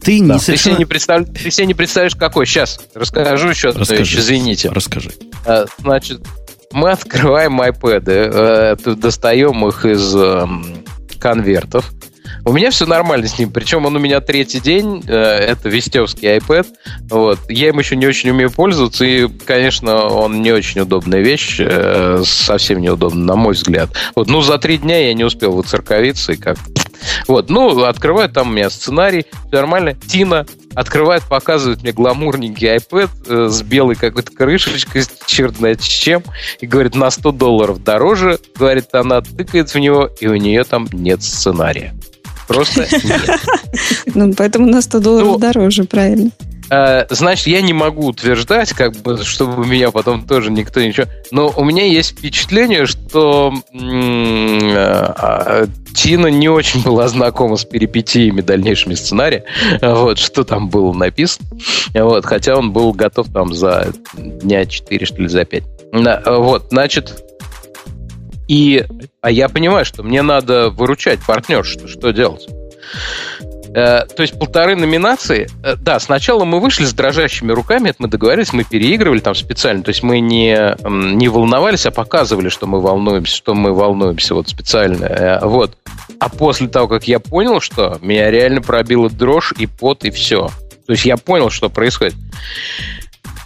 Ты 0.02 0.20
не 0.20 0.40
совершенно... 0.40 0.78
Ты 1.26 1.52
себе 1.52 1.68
не, 1.68 1.74
представляешь, 1.74 2.16
какой. 2.16 2.46
Сейчас 2.46 2.80
расскажу 2.94 3.50
еще 3.50 3.70
одну 3.70 3.84
вещь, 3.84 4.16
извините. 4.16 4.70
Расскажи. 4.70 5.12
Э, 5.46 5.66
значит, 5.78 6.22
мы 6.72 6.92
открываем 6.92 7.62
iPad, 7.62 8.04
э, 8.08 8.96
достаем 8.96 9.68
их 9.68 9.86
из 9.86 10.16
эм, 10.16 10.84
конвертов. 11.20 11.92
У 12.46 12.54
меня 12.54 12.72
все 12.72 12.86
нормально 12.86 13.28
с 13.28 13.38
ним, 13.38 13.52
причем 13.52 13.86
он 13.86 13.96
у 13.96 14.00
меня 14.00 14.22
третий 14.22 14.60
день, 14.60 15.04
э, 15.08 15.14
это 15.14 15.70
вестевский 15.70 16.38
iPad, 16.38 16.68
вот. 17.10 17.40
Я 17.50 17.70
им 17.70 17.80
еще 17.80 17.96
не 17.96 18.08
очень 18.08 18.30
умею 18.30 18.52
пользоваться, 18.52 19.06
и, 19.06 19.28
конечно, 19.28 20.08
он 20.08 20.42
не 20.42 20.52
очень 20.52 20.82
удобная 20.82 21.22
вещь, 21.22 21.58
э, 21.60 22.24
совсем 22.26 22.80
неудобно, 22.80 23.26
на 23.26 23.36
мой 23.36 23.54
взгляд. 23.54 23.90
Вот, 24.16 24.28
ну, 24.28 24.42
за 24.42 24.58
три 24.58 24.78
дня 24.78 25.08
я 25.08 25.14
не 25.14 25.24
успел 25.24 25.54
выцерковиться, 25.54 26.34
и 26.34 26.38
как 26.38 26.58
вот, 27.28 27.50
ну, 27.50 27.84
открывает 27.84 28.34
там 28.34 28.50
у 28.50 28.52
меня 28.52 28.70
сценарий, 28.70 29.26
все 29.48 29.58
нормально. 29.58 29.94
Тина 29.94 30.46
открывает, 30.76 31.24
показывает 31.24 31.82
мне 31.82 31.92
гламурненький 31.92 32.76
iPad 32.76 33.10
э, 33.28 33.50
с 33.50 33.62
белой 33.62 33.96
какой-то 33.96 34.32
крышечкой, 34.32 35.04
черт 35.26 35.58
знает 35.58 35.82
с 35.82 35.86
чем, 35.86 36.24
и 36.60 36.68
говорит, 36.68 36.96
на 36.96 37.10
100 37.10 37.32
долларов 37.34 37.84
дороже, 37.84 38.40
говорит, 38.56 38.94
она 38.94 39.22
тыкает 39.22 39.74
в 39.74 39.80
него, 39.80 40.10
и 40.20 40.28
у 40.28 40.36
нее 40.36 40.64
там 40.64 40.88
нет 40.92 41.24
сценария. 41.24 41.94
Просто 42.50 42.82
нет. 43.04 43.40
Ну, 44.16 44.34
поэтому 44.34 44.68
на 44.68 44.82
100 44.82 45.00
долларов 45.00 45.28
ну, 45.28 45.38
дороже, 45.38 45.84
правильно. 45.84 46.32
Э, 46.72 47.06
значит, 47.12 47.46
я 47.46 47.62
не 47.62 47.74
могу 47.74 48.08
утверждать, 48.08 48.74
как 48.74 48.96
бы, 48.98 49.24
чтобы 49.24 49.68
меня 49.68 49.92
потом 49.92 50.26
тоже 50.26 50.50
никто 50.50 50.82
ничего... 50.82 51.06
Но 51.30 51.54
у 51.56 51.64
меня 51.64 51.86
есть 51.86 52.18
впечатление, 52.18 52.88
что 52.88 53.54
э, 53.72 55.68
Тина 55.94 56.28
не 56.28 56.50
очень 56.50 56.82
была 56.82 57.08
знакома 57.08 57.56
с 57.56 57.66
перипетиями 57.66 58.42
дальнейшими 58.42 58.96
сценария, 58.96 59.46
вот, 59.82 60.18
что 60.18 60.44
там 60.44 60.70
было 60.70 60.92
написано. 60.92 61.48
Вот, 61.94 62.26
хотя 62.26 62.58
он 62.58 62.72
был 62.72 62.94
готов 62.94 63.28
там 63.32 63.54
за 63.54 63.94
дня 64.18 64.66
4, 64.66 65.06
что 65.06 65.22
ли, 65.22 65.28
за 65.28 65.46
5. 65.46 65.64
Вот, 66.26 66.66
значит, 66.72 67.29
и, 68.50 68.84
а 69.22 69.30
я 69.30 69.48
понимаю, 69.48 69.86
что 69.86 70.02
мне 70.02 70.24
надо 70.24 70.72
выручать 70.72 71.20
партнершу, 71.26 71.88
что 71.88 72.10
делать? 72.10 72.48
Э, 73.76 74.06
то 74.08 74.24
есть 74.24 74.40
полторы 74.40 74.76
номинации. 74.76 75.48
Э, 75.64 75.76
да, 75.76 76.00
сначала 76.00 76.46
мы 76.46 76.60
вышли 76.60 76.86
с 76.86 76.94
дрожащими 76.94 77.52
руками, 77.52 77.90
это 77.90 77.98
мы 78.02 78.08
договорились, 78.08 78.52
мы 78.52 78.64
переигрывали 78.64 79.20
там 79.20 79.36
специально. 79.36 79.84
То 79.84 79.90
есть 79.90 80.02
мы 80.02 80.20
не, 80.20 80.76
не 81.16 81.28
волновались, 81.28 81.86
а 81.86 81.92
показывали, 81.92 82.50
что 82.50 82.66
мы 82.66 82.82
волнуемся, 82.82 83.36
что 83.36 83.54
мы 83.54 83.72
волнуемся 83.72 84.34
вот 84.34 84.50
специально. 84.50 85.06
Э, 85.06 85.46
вот. 85.46 85.78
А 86.20 86.30
после 86.30 86.68
того, 86.70 86.88
как 86.88 87.08
я 87.08 87.20
понял, 87.20 87.62
что 87.62 88.00
меня 88.02 88.32
реально 88.32 88.62
пробила 88.64 89.12
дрожь 89.12 89.54
и 89.60 89.68
пот, 89.68 90.06
и 90.06 90.10
все. 90.10 90.50
То 90.88 90.94
есть 90.94 91.06
я 91.06 91.18
понял, 91.18 91.52
что 91.52 91.70
происходит. 91.70 92.16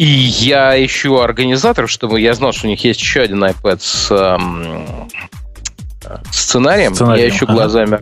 И 0.04 0.06
я 0.06 0.86
ищу 0.86 1.22
организаторов, 1.22 1.90
чтобы 1.90 2.20
я 2.20 2.34
знал, 2.34 2.52
что 2.52 2.68
у 2.68 2.70
них 2.70 2.84
есть 2.84 3.00
еще 3.00 3.22
один 3.22 3.42
iPad 3.42 3.78
с 3.80 4.12
эм, 4.12 5.08
сценарием. 6.30 6.94
сценарием. 6.94 7.26
Я 7.26 7.34
ищу 7.34 7.46
ага. 7.46 7.54
глазами 7.54 8.00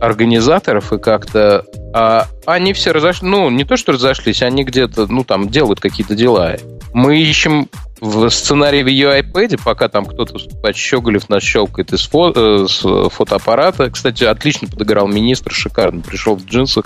организаторов 0.00 0.94
и 0.94 0.98
как-то... 0.98 1.66
А, 1.92 2.26
они 2.46 2.72
все 2.72 2.92
разошлись, 2.92 3.28
ну, 3.30 3.50
не 3.50 3.64
то, 3.64 3.76
что 3.76 3.92
разошлись, 3.92 4.40
они 4.40 4.64
где-то, 4.64 5.08
ну, 5.08 5.24
там, 5.24 5.50
делают 5.50 5.78
какие-то 5.78 6.14
дела. 6.14 6.56
Мы 6.94 7.18
ищем 7.18 7.68
в 8.00 8.28
сценарии 8.30 8.82
в 8.82 8.88
ее 8.88 9.20
iPad, 9.20 9.60
пока 9.64 9.88
там 9.88 10.04
кто-то 10.04 10.34
выступает, 10.34 10.76
Щеголев 10.76 11.28
нас 11.28 11.42
щелкает 11.42 11.92
из 11.92 12.06
фо, 12.06 12.32
э, 12.34 12.66
с 12.68 12.80
фотоаппарата. 13.10 13.90
Кстати, 13.90 14.24
отлично 14.24 14.68
подыграл 14.68 15.08
министр, 15.08 15.52
шикарно. 15.52 16.02
Пришел 16.02 16.36
в 16.36 16.44
джинсах 16.44 16.84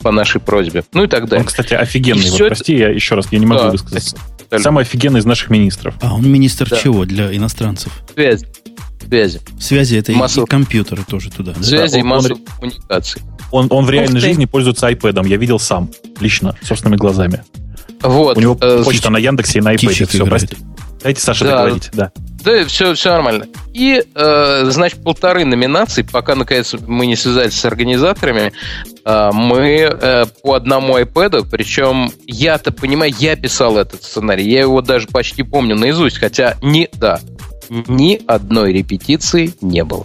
по 0.00 0.12
нашей 0.12 0.40
просьбе. 0.40 0.84
Ну 0.92 1.04
и 1.04 1.08
так 1.08 1.28
далее. 1.28 1.42
Он, 1.42 1.46
кстати, 1.46 1.74
офигенный. 1.74 2.30
Вот, 2.30 2.38
прости, 2.48 2.76
я 2.76 2.88
еще 2.88 3.16
раз, 3.16 3.26
я 3.32 3.38
не 3.38 3.46
могу 3.46 3.64
да, 3.64 3.70
высказаться. 3.70 4.16
Самый 4.56 4.82
офигенный 4.82 5.20
из 5.20 5.24
наших 5.24 5.50
министров. 5.50 5.94
А 6.00 6.14
он 6.14 6.30
министр 6.30 6.68
да. 6.68 6.76
чего 6.76 7.04
для 7.04 7.34
иностранцев? 7.34 7.92
Связь. 8.14 8.44
Связи. 9.04 9.40
Связи 9.60 9.96
это 9.96 10.12
Массов... 10.12 10.44
и 10.44 10.46
компьютеры 10.46 11.02
тоже 11.06 11.30
туда. 11.30 11.52
Да? 11.52 11.62
Связи 11.62 11.94
да, 11.94 12.00
и 12.00 12.02
массовых 12.02 12.38
он, 12.38 12.46
коммуникаций. 12.58 13.22
Он, 13.50 13.66
он 13.70 13.84
в 13.84 13.90
реальной 13.90 14.20
жизни 14.20 14.46
пользуется 14.46 14.88
iPad. 14.90 15.28
Я 15.28 15.36
видел 15.36 15.58
сам, 15.58 15.90
лично, 16.20 16.56
собственными 16.62 16.96
глазами. 16.96 17.44
Вот. 18.02 18.36
У 18.36 18.40
него 18.40 18.58
э, 18.60 18.82
почта 18.84 19.10
на 19.10 19.18
Яндексе 19.18 19.58
и 19.58 19.62
на 19.62 19.74
iPad. 19.74 20.06
Все, 20.06 20.26
прости. 20.26 20.56
Дайте 21.02 21.20
Саше 21.20 21.44
да. 21.44 21.50
договорить. 21.50 21.90
Да. 21.92 22.12
Да, 22.44 22.64
все, 22.66 22.94
все 22.94 23.10
нормально. 23.10 23.46
И, 23.72 24.02
э, 24.14 24.64
значит, 24.70 25.02
полторы 25.02 25.44
номинации, 25.44 26.02
пока, 26.02 26.34
наконец, 26.34 26.74
мы 26.86 27.06
не 27.06 27.16
связались 27.16 27.54
с 27.54 27.64
организаторами, 27.64 28.52
э, 29.04 29.30
мы 29.32 29.88
э, 29.90 30.26
по 30.42 30.54
одному 30.54 30.98
iPad, 30.98 31.46
причем 31.50 32.10
я-то 32.26 32.70
понимаю, 32.70 33.14
я 33.18 33.36
писал 33.36 33.78
этот 33.78 34.02
сценарий, 34.02 34.48
я 34.48 34.60
его 34.60 34.82
даже 34.82 35.08
почти 35.08 35.42
помню 35.42 35.76
наизусть, 35.76 36.18
хотя 36.18 36.56
не, 36.62 36.88
да, 36.92 37.20
ни 37.70 38.20
одной 38.26 38.72
репетиции 38.72 39.54
не 39.62 39.84
было. 39.84 40.04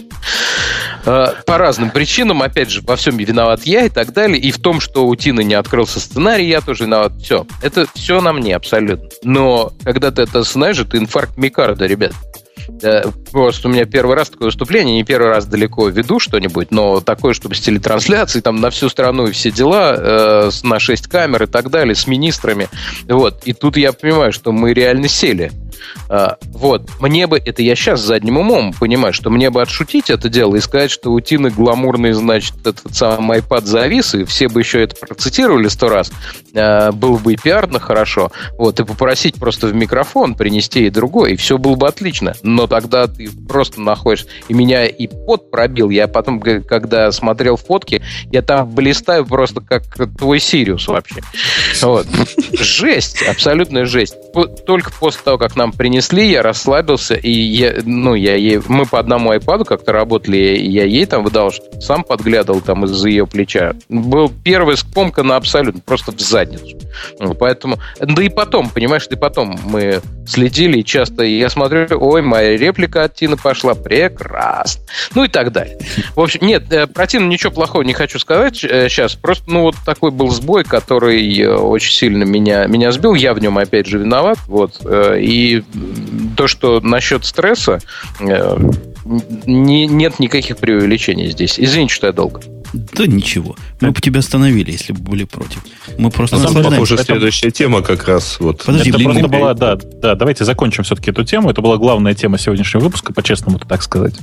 Э, 1.09 1.33
по 1.43 1.57
разным 1.57 1.89
причинам, 1.89 2.43
опять 2.43 2.69
же, 2.69 2.81
во 2.81 2.95
всем 2.95 3.17
виноват 3.17 3.63
я 3.63 3.85
и 3.85 3.89
так 3.89 4.13
далее. 4.13 4.37
И 4.37 4.51
в 4.51 4.59
том, 4.59 4.79
что 4.79 5.07
у 5.07 5.15
Тины 5.15 5.43
не 5.43 5.55
открылся 5.55 5.99
сценарий, 5.99 6.47
я 6.47 6.61
тоже 6.61 6.83
виноват. 6.83 7.13
Все. 7.19 7.47
Это 7.63 7.87
все 7.95 8.21
на 8.21 8.31
мне 8.31 8.55
абсолютно. 8.55 9.09
Но 9.23 9.73
когда 9.83 10.11
ты 10.11 10.21
это 10.21 10.43
знаешь, 10.43 10.79
это 10.79 10.99
инфаркт 10.99 11.35
Микарда, 11.35 11.87
ребят. 11.87 12.13
Просто 13.31 13.67
у 13.67 13.71
меня 13.71 13.85
первый 13.85 14.15
раз 14.15 14.29
такое 14.29 14.49
выступление, 14.49 14.95
не 14.95 15.03
первый 15.03 15.29
раз 15.29 15.47
далеко 15.47 15.89
веду 15.89 16.19
что-нибудь, 16.19 16.69
но 16.69 16.99
такое, 16.99 17.33
чтобы 17.33 17.55
с 17.55 17.61
телетрансляцией, 17.61 18.43
там 18.43 18.61
на 18.61 18.69
всю 18.69 18.89
страну 18.89 19.25
и 19.25 19.31
все 19.31 19.49
дела, 19.49 19.95
э, 19.97 20.49
на 20.61 20.79
6 20.79 21.07
камер 21.07 21.43
и 21.43 21.47
так 21.47 21.71
далее, 21.71 21.95
с 21.95 22.05
министрами. 22.05 22.69
Вот. 23.07 23.41
И 23.45 23.53
тут 23.53 23.77
я 23.77 23.93
понимаю, 23.93 24.31
что 24.31 24.51
мы 24.51 24.73
реально 24.73 25.07
сели. 25.07 25.51
А, 26.09 26.37
вот. 26.47 26.89
Мне 26.99 27.27
бы, 27.27 27.37
это 27.37 27.61
я 27.61 27.75
сейчас 27.75 28.01
задним 28.01 28.37
умом 28.37 28.73
понимаю, 28.73 29.13
что 29.13 29.29
мне 29.29 29.51
бы 29.51 29.61
отшутить 29.61 30.09
это 30.09 30.27
дело 30.27 30.55
и 30.55 30.59
сказать, 30.59 30.89
что 30.89 31.11
у 31.11 31.19
Тины 31.19 31.51
гламурный, 31.51 32.13
значит, 32.13 32.55
этот 32.65 32.95
самый 32.95 33.39
iPad 33.39 33.65
завис, 33.65 34.15
и 34.15 34.23
все 34.23 34.49
бы 34.49 34.61
еще 34.61 34.81
это 34.81 34.95
процитировали 34.95 35.67
сто 35.67 35.87
раз, 35.87 36.11
а, 36.55 36.91
было 36.91 37.17
бы 37.17 37.33
и 37.33 37.37
пиарно 37.37 37.79
хорошо, 37.79 38.31
вот, 38.57 38.79
и 38.79 38.83
попросить 38.83 39.35
просто 39.35 39.67
в 39.67 39.75
микрофон 39.75 40.33
принести 40.33 40.87
и 40.87 40.89
другой, 40.89 41.33
и 41.33 41.35
все 41.35 41.59
было 41.59 41.75
бы 41.75 41.87
отлично. 41.87 42.33
Но 42.41 42.65
тогда 42.65 43.05
ты 43.05 43.29
просто 43.47 43.79
находишь, 43.79 44.25
и 44.47 44.53
меня 44.55 44.87
и 44.87 45.05
пот 45.05 45.51
пробил, 45.51 45.91
я 45.91 46.07
потом, 46.07 46.39
когда 46.39 47.11
смотрел 47.11 47.55
фотки, 47.55 48.01
я 48.31 48.41
там 48.41 48.67
блистаю 48.67 49.25
просто 49.25 49.61
как 49.61 49.83
твой 50.17 50.39
Сириус 50.39 50.87
вообще. 50.87 51.21
Вот. 51.81 52.07
Жесть, 52.53 53.21
абсолютная 53.21 53.85
жесть. 53.85 54.15
Только 54.65 54.91
после 54.91 55.21
того, 55.23 55.37
как 55.37 55.55
нам 55.55 55.71
принесли, 55.71 55.98
я 56.07 56.41
расслабился, 56.41 57.15
и 57.15 57.31
я, 57.31 57.75
ну, 57.85 58.15
я 58.15 58.35
ей, 58.35 58.59
мы 58.67 58.85
по 58.85 58.99
одному 58.99 59.33
iPad 59.33 59.65
как-то 59.65 59.91
работали, 59.91 60.37
я 60.37 60.85
ей 60.85 61.05
там 61.05 61.23
выдал, 61.23 61.51
что 61.51 61.63
сам 61.81 62.03
подглядывал 62.03 62.61
там 62.61 62.85
из-за 62.85 63.09
ее 63.09 63.27
плеча. 63.27 63.73
Был 63.89 64.31
первый 64.43 64.77
скомка 64.77 65.23
на 65.23 65.35
абсолютно, 65.35 65.81
просто 65.81 66.11
в 66.11 66.19
задницу. 66.19 66.77
Поэтому, 67.39 67.79
да 67.99 68.23
и 68.23 68.29
потом, 68.29 68.69
понимаешь, 68.69 69.07
да 69.07 69.15
и 69.15 69.19
потом 69.19 69.57
мы 69.63 70.01
следили, 70.29 70.79
и 70.79 70.85
часто 70.85 71.23
я 71.23 71.49
смотрю, 71.49 71.87
ой, 71.91 72.21
моя 72.21 72.57
реплика 72.57 73.03
от 73.03 73.15
Тины 73.15 73.35
пошла, 73.35 73.73
прекрасно. 73.73 74.83
Ну 75.15 75.23
и 75.23 75.27
так 75.27 75.51
далее. 75.51 75.77
В 76.15 76.21
общем, 76.21 76.45
нет, 76.45 76.71
э, 76.71 76.87
про 76.87 77.07
Тину 77.07 77.27
ничего 77.27 77.51
плохого 77.51 77.81
не 77.81 77.93
хочу 77.93 78.19
сказать 78.19 78.57
сейчас, 78.57 79.15
э, 79.15 79.17
просто, 79.19 79.49
ну, 79.49 79.61
вот 79.63 79.75
такой 79.85 80.11
был 80.11 80.29
сбой, 80.29 80.63
который 80.63 81.39
э, 81.39 81.55
очень 81.55 81.91
сильно 81.91 82.23
меня, 82.23 82.65
меня 82.67 82.91
сбил, 82.91 83.13
я 83.15 83.33
в 83.33 83.39
нем, 83.39 83.57
опять 83.57 83.87
же, 83.87 83.97
виноват, 83.97 84.37
вот, 84.47 84.81
и 84.85 85.63
то, 86.35 86.47
что 86.47 86.79
насчет 86.81 87.25
стресса, 87.25 87.79
не, 89.45 89.87
нет 89.87 90.19
никаких 90.19 90.57
преувеличений 90.57 91.29
здесь. 91.31 91.59
Извините, 91.59 91.93
что 91.93 92.07
я 92.07 92.13
долго. 92.13 92.41
Да 92.73 93.07
ничего. 93.07 93.55
Мы 93.81 93.91
бы 93.91 94.01
тебя 94.01 94.19
остановили, 94.19 94.71
если 94.71 94.93
бы 94.93 94.99
были 94.99 95.23
против. 95.23 95.63
Мы 95.97 96.11
просто 96.11 96.37
На 96.37 96.47
самом 96.47 96.63
деле, 96.63 96.79
уже 96.79 96.97
следующая 96.97 97.51
тема 97.51 97.81
как 97.81 98.07
раз 98.07 98.39
вот. 98.39 98.63
Подожди, 98.63 98.91
это 98.91 98.99
просто 98.99 99.27
была, 99.27 99.53
да, 99.53 99.75
да, 99.75 100.15
давайте 100.15 100.45
закончим 100.45 100.83
все-таки 100.83 101.09
эту 101.09 101.23
тему. 101.23 101.49
Это 101.49 101.61
была 101.61 101.77
главная 101.77 102.13
тема 102.13 102.37
сегодняшнего 102.37 102.83
выпуска, 102.83 103.11
по-честному 103.13 103.57
так 103.59 103.81
сказать. 103.81 104.15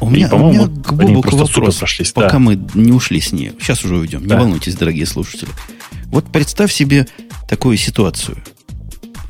У 0.00 0.10
меня, 0.10 0.28
И, 0.28 0.32
у 0.32 0.50
меня 0.50 0.66
к 0.66 0.92
Бобуку 0.92 1.36
вопрос, 1.36 1.76
прошлись, 1.76 2.12
пока 2.12 2.32
да. 2.32 2.38
мы 2.38 2.60
не 2.74 2.92
ушли 2.92 3.20
с 3.20 3.32
нее. 3.32 3.54
Сейчас 3.60 3.84
уже 3.84 3.96
уйдем. 3.96 4.26
Да. 4.26 4.34
Не 4.34 4.40
волнуйтесь, 4.42 4.74
дорогие 4.74 5.06
слушатели. 5.06 5.50
Вот 6.06 6.26
представь 6.30 6.72
себе 6.72 7.06
такую 7.48 7.76
ситуацию. 7.78 8.36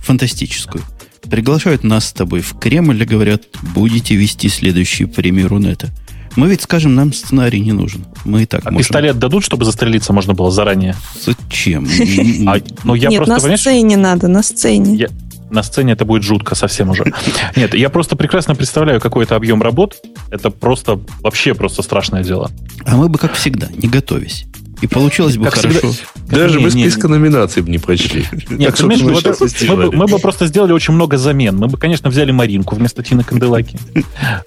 Фантастическую. 0.02 0.82
Приглашают 1.30 1.84
нас 1.84 2.06
с 2.06 2.12
тобой 2.12 2.40
в 2.40 2.58
Кремль 2.58 3.02
и 3.02 3.04
говорят, 3.04 3.42
будете 3.74 4.14
вести 4.14 4.48
следующую 4.48 5.08
премию 5.08 5.48
Рунета. 5.48 5.90
Мы 6.36 6.48
ведь 6.48 6.60
скажем, 6.60 6.94
нам 6.94 7.12
сценарий 7.12 7.60
не 7.60 7.72
нужен. 7.72 8.04
Мы 8.24 8.42
и 8.42 8.46
так 8.46 8.60
а 8.64 8.70
можем. 8.70 8.78
пистолет 8.86 9.18
дадут, 9.18 9.42
чтобы 9.42 9.64
застрелиться 9.64 10.12
можно 10.12 10.34
было 10.34 10.50
заранее? 10.50 10.94
Зачем? 11.24 11.88
А, 12.46 12.58
ну, 12.84 12.94
я 12.94 13.08
Нет, 13.08 13.26
на 13.26 13.40
сцене 13.40 13.96
надо, 13.96 14.28
на 14.28 14.42
сцене. 14.42 15.08
На 15.50 15.62
сцене 15.62 15.94
это 15.94 16.04
будет 16.04 16.22
жутко 16.22 16.54
совсем 16.54 16.90
уже. 16.90 17.04
Нет, 17.56 17.74
я 17.74 17.88
просто 17.88 18.16
прекрасно 18.16 18.54
представляю 18.54 19.00
какой-то 19.00 19.36
объем 19.36 19.62
работ. 19.62 19.96
Это 20.30 20.50
просто, 20.50 21.00
вообще 21.20 21.54
просто 21.54 21.82
страшное 21.82 22.22
дело. 22.22 22.50
А 22.84 22.96
мы 22.96 23.08
бы, 23.08 23.18
как 23.18 23.34
всегда, 23.34 23.68
не 23.68 23.88
готовясь. 23.88 24.46
И 24.82 24.86
получилось 24.86 25.36
бы 25.36 25.44
как 25.44 25.54
хорошо. 25.54 25.90
Всегда, 25.90 26.36
даже 26.36 26.60
мы 26.60 26.70
списка 26.70 27.08
номинаций 27.08 27.62
бы 27.62 27.70
не 27.70 27.78
прочли. 27.78 28.26
Нет, 28.50 28.78
мы, 28.82 28.96
вот, 28.96 29.24
мы, 29.62 29.76
бы, 29.76 29.92
мы 29.92 30.06
бы 30.06 30.18
просто 30.18 30.46
сделали 30.46 30.72
очень 30.72 30.92
много 30.92 31.16
замен. 31.16 31.56
Мы 31.56 31.68
бы, 31.68 31.78
конечно, 31.78 32.10
взяли 32.10 32.30
Маринку 32.30 32.74
вместо 32.74 33.02
Тины 33.02 33.24
Канделаки. 33.24 33.78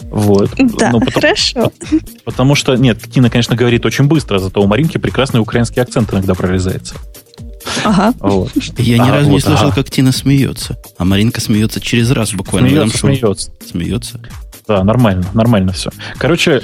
Вот. 0.03 0.51
Да, 0.57 0.91
Но 0.91 0.99
потому, 0.99 1.11
хорошо. 1.11 1.71
Потому 2.25 2.55
что, 2.55 2.75
нет, 2.75 2.99
Тина, 3.11 3.29
конечно, 3.29 3.55
говорит 3.55 3.85
очень 3.85 4.05
быстро, 4.05 4.39
зато 4.39 4.61
у 4.61 4.67
Маринки 4.67 4.97
прекрасный 4.97 5.39
украинский 5.39 5.81
акцент 5.81 6.13
иногда 6.13 6.35
прорезается. 6.35 6.95
Ага. 7.83 8.13
Вот. 8.19 8.51
Я 8.77 8.97
ни 8.97 9.09
а, 9.09 9.11
разу 9.11 9.29
вот, 9.29 9.35
не 9.35 9.39
слышал, 9.39 9.67
ага. 9.67 9.75
как 9.75 9.89
Тина 9.89 10.11
смеется. 10.11 10.77
А 10.97 11.05
Маринка 11.05 11.41
смеется 11.41 11.79
через 11.79 12.11
раз 12.11 12.33
буквально. 12.33 12.69
Смеется, 12.69 12.97
смеется. 12.97 13.51
Смеется. 13.69 14.19
Да, 14.67 14.83
нормально, 14.83 15.25
нормально 15.33 15.73
все. 15.73 15.89
Короче, 16.17 16.61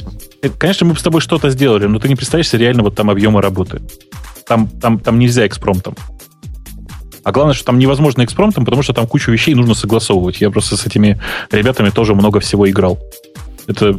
конечно, 0.49 0.85
мы 0.85 0.93
бы 0.93 0.99
с 0.99 1.03
тобой 1.03 1.21
что-то 1.21 1.49
сделали, 1.49 1.85
но 1.85 1.99
ты 1.99 2.07
не 2.07 2.15
представляешь 2.15 2.49
себе 2.49 2.65
реально 2.65 2.83
вот 2.83 2.95
там 2.95 3.09
объемы 3.09 3.41
работы. 3.41 3.81
Там, 4.47 4.67
там, 4.67 4.99
там 4.99 5.19
нельзя 5.19 5.47
экспромтом. 5.47 5.95
А 7.23 7.31
главное, 7.31 7.55
что 7.55 7.65
там 7.65 7.79
невозможно 7.79 8.23
экспромтом, 8.23 8.65
потому 8.65 8.83
что 8.83 8.93
там 8.93 9.07
кучу 9.07 9.31
вещей 9.31 9.55
нужно 9.55 9.73
согласовывать. 9.73 10.41
Я 10.41 10.51
просто 10.51 10.77
с 10.77 10.85
этими 10.85 11.19
ребятами 11.51 11.89
тоже 11.89 12.13
много 12.13 12.39
всего 12.39 12.69
играл. 12.69 12.99
Это 13.65 13.97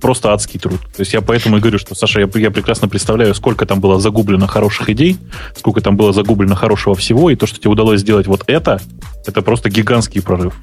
просто 0.00 0.32
адский 0.34 0.60
труд. 0.60 0.80
То 0.94 1.00
есть 1.00 1.14
я 1.14 1.22
поэтому 1.22 1.56
и 1.56 1.60
говорю, 1.60 1.78
что, 1.78 1.94
Саша, 1.94 2.20
я, 2.20 2.28
я 2.34 2.50
прекрасно 2.50 2.86
представляю, 2.86 3.34
сколько 3.34 3.64
там 3.64 3.80
было 3.80 3.98
загублено 3.98 4.46
хороших 4.46 4.90
идей, 4.90 5.16
сколько 5.56 5.80
там 5.80 5.96
было 5.96 6.12
загублено 6.12 6.54
хорошего 6.54 6.94
всего, 6.94 7.30
и 7.30 7.36
то, 7.36 7.46
что 7.46 7.58
тебе 7.58 7.70
удалось 7.70 8.00
сделать 8.00 8.26
вот 8.26 8.44
это, 8.46 8.80
это 9.26 9.40
просто 9.40 9.70
гигантский 9.70 10.20
прорыв. 10.20 10.54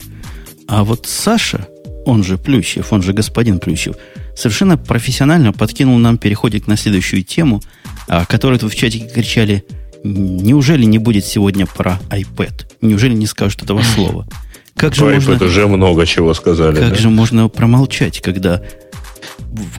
А 0.67 0.83
вот 0.83 1.07
Саша, 1.07 1.67
он 2.05 2.23
же 2.23 2.37
Плющев, 2.37 2.93
он 2.93 3.01
же 3.01 3.13
господин 3.13 3.59
Плющев, 3.59 3.95
совершенно 4.35 4.77
профессионально 4.77 5.53
подкинул 5.53 5.97
нам 5.97 6.17
переходик 6.17 6.67
на 6.67 6.77
следующую 6.77 7.23
тему, 7.23 7.61
о 8.07 8.21
а, 8.21 8.25
которой 8.25 8.59
вы 8.59 8.69
в 8.69 8.75
чатике 8.75 9.07
кричали, 9.07 9.63
неужели 10.03 10.85
не 10.85 10.97
будет 10.97 11.25
сегодня 11.25 11.65
про 11.65 11.99
iPad? 12.09 12.65
Неужели 12.81 13.13
не 13.13 13.25
скажут 13.25 13.63
этого 13.63 13.81
слова? 13.81 14.27
Как 14.75 14.95
же 14.95 15.05
можно, 15.05 15.33
iPad 15.33 15.45
уже 15.45 15.67
много 15.67 16.05
чего 16.05 16.33
сказали. 16.33 16.79
Как 16.79 16.89
да? 16.89 16.95
же 16.95 17.09
можно 17.09 17.47
промолчать, 17.47 18.21
когда, 18.21 18.61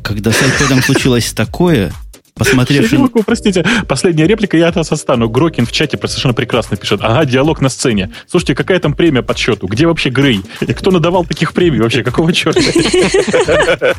когда 0.02 0.30
с 0.30 0.40
iPad 0.40 0.82
случилось 0.82 1.32
такое, 1.32 1.92
посмотревший... 2.34 2.98
Могу, 2.98 3.22
простите, 3.22 3.64
последняя 3.88 4.26
реплика, 4.26 4.56
я 4.56 4.68
от 4.68 4.76
вас 4.76 4.92
остану. 4.92 5.28
Грокин 5.28 5.66
в 5.66 5.72
чате 5.72 5.98
совершенно 5.98 6.34
прекрасно 6.34 6.76
пишет. 6.76 7.00
Ага, 7.02 7.24
диалог 7.24 7.60
на 7.60 7.68
сцене. 7.68 8.10
Слушайте, 8.26 8.54
какая 8.54 8.78
там 8.80 8.94
премия 8.94 9.22
по 9.22 9.36
счету? 9.36 9.66
Где 9.66 9.86
вообще 9.86 10.10
Грей? 10.10 10.42
И 10.60 10.72
кто 10.72 10.90
надавал 10.90 11.24
таких 11.24 11.52
премий 11.52 11.80
вообще? 11.80 12.02
Какого 12.02 12.32
черта? 12.32 12.60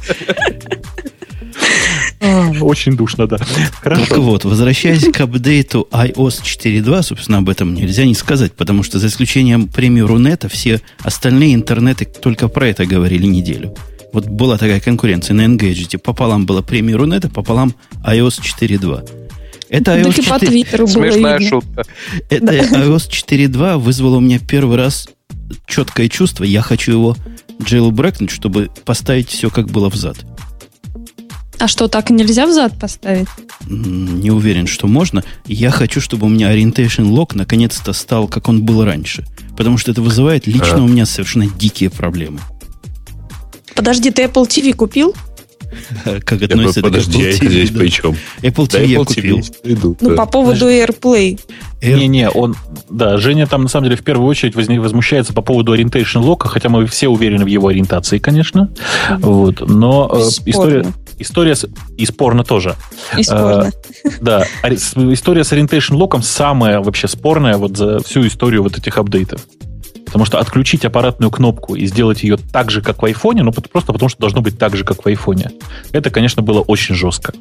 Очень 2.62 2.96
душно, 2.96 3.28
да. 3.28 3.38
Хорошо. 3.82 4.06
Так 4.06 4.18
вот, 4.18 4.46
возвращаясь 4.46 5.12
к 5.12 5.22
апдейту 5.22 5.88
iOS 5.92 6.42
4.2, 6.44 7.04
собственно, 7.04 7.40
об 7.40 7.50
этом 7.50 7.74
нельзя 7.74 8.06
не 8.06 8.16
сказать, 8.16 8.54
потому 8.54 8.84
что 8.84 9.00
за 9.00 9.08
исключением 9.08 9.68
премии 9.68 10.02
Рунета, 10.02 10.50
все 10.50 10.82
остальные 11.04 11.56
интернеты 11.56 12.06
только 12.06 12.48
про 12.48 12.68
это 12.68 12.86
говорили 12.86 13.26
неделю. 13.26 13.76
Вот 14.16 14.30
была 14.30 14.58
такая 14.58 14.80
конкуренция 14.80 15.34
на 15.34 15.42
Engadget. 15.42 15.98
Пополам 15.98 16.46
была 16.46 16.62
премия 16.62 16.96
Рунета, 16.96 17.28
пополам 17.28 17.76
iOS 18.08 18.40
4.2. 18.42 19.10
Это 19.68 20.00
iOS 20.00 20.24
4... 20.24 20.88
Смешная 20.88 21.42
шутка. 21.42 21.84
Это 22.30 22.54
iOS 22.54 23.10
4.2 23.10 23.78
вызвало 23.78 24.16
у 24.16 24.20
меня 24.22 24.40
первый 24.40 24.78
раз 24.78 25.10
четкое 25.68 26.08
чувство. 26.08 26.46
Я 26.46 26.62
хочу 26.62 26.94
его 26.94 27.18
jailbreakнуть, 27.60 28.30
чтобы 28.30 28.70
поставить 28.86 29.28
все, 29.28 29.50
как 29.50 29.68
было 29.68 29.90
взад. 29.90 30.16
А 31.60 31.68
что, 31.68 31.90
так 31.90 32.10
нельзя 32.10 32.48
взад 32.48 32.80
поставить? 32.80 33.28
Не 33.68 34.32
уверен, 34.32 34.68
что 34.68 34.88
можно. 34.88 35.26
Я 35.46 35.72
хочу, 35.72 36.00
чтобы 36.00 36.28
у 36.28 36.30
меня 36.30 36.56
Orientation 36.56 37.14
Lock 37.14 37.32
наконец-то 37.34 37.92
стал, 37.92 38.30
как 38.30 38.48
он 38.48 38.64
был 38.64 38.86
раньше. 38.86 39.26
Потому 39.58 39.78
что 39.78 39.92
это 39.92 40.02
вызывает 40.02 40.48
лично 40.48 40.78
а. 40.78 40.84
у 40.84 40.88
меня 40.88 41.06
совершенно 41.06 41.48
дикие 41.48 41.90
проблемы. 41.90 42.40
Подожди, 43.76 44.12
ты 44.12 44.24
Apple 44.24 44.48
TV 44.48 44.74
купил? 44.74 45.16
Как 46.24 46.42
относится 46.42 46.82
к 46.82 46.84
Подожди, 46.84 47.22
Apple 47.22 47.40
TV, 47.40 47.50
здесь 47.50 47.72
да. 47.72 47.80
при 47.80 47.88
чем? 47.90 48.16
Apple 48.42 48.68
TV 48.68 48.86
я 48.86 48.98
купил. 49.00 49.40
TV. 49.40 49.98
Ну, 50.00 50.16
по 50.16 50.26
поводу 50.26 50.70
AirPlay. 50.70 51.40
Не-не, 51.82 52.30
он... 52.30 52.56
Да, 52.90 53.18
Женя 53.18 53.48
там, 53.48 53.64
на 53.64 53.70
самом 53.70 53.86
деле, 53.86 53.98
в 53.98 54.04
первую 54.04 54.28
очередь 54.28 54.56
возмущается 54.56 55.34
по 55.34 55.42
поводу 55.42 55.76
Orientation 55.76 56.24
Lock, 56.24 56.48
хотя 56.48 56.70
мы 56.70 56.86
все 56.88 57.10
уверены 57.10 57.44
в 57.44 57.48
его 57.48 57.68
ориентации, 57.68 58.18
конечно. 58.18 58.72
Вот. 59.20 59.68
Но 59.68 60.10
э, 60.14 60.22
история... 60.46 60.86
История 61.18 61.56
с... 61.56 61.66
И 61.98 62.06
спорно 62.06 62.44
тоже. 62.44 62.76
И 63.18 63.24
спорно. 63.24 63.72
А, 64.04 64.10
да. 64.20 64.46
История 64.66 65.46
с 65.46 65.54
Orientation 65.54 65.98
Lock 65.98 66.22
самая 66.22 66.82
вообще 66.82 67.08
спорная 67.08 67.58
вот 67.58 67.78
за 67.78 68.00
всю 68.04 68.28
историю 68.28 68.64
вот 68.64 68.78
этих 68.78 68.98
апдейтов. 68.98 69.42
Потому 70.16 70.28
что 70.28 70.40
отключить 70.40 70.86
аппаратную 70.86 71.30
кнопку 71.30 71.76
и 71.76 71.86
сделать 71.88 72.24
ее 72.24 72.38
так 72.38 72.72
же, 72.72 72.82
как 72.82 73.02
в 73.02 73.06
айфоне, 73.06 73.44
ну, 73.44 73.52
просто 73.52 73.92
потому 73.92 74.08
что 74.08 74.18
должно 74.18 74.40
быть 74.40 74.58
так 74.58 74.78
же, 74.78 74.86
как 74.86 75.04
в 75.04 75.08
айфоне. 75.10 75.52
Это, 75.92 76.10
конечно, 76.10 76.42
было 76.42 76.62
очень 76.62 76.96
жестко. 76.96 77.34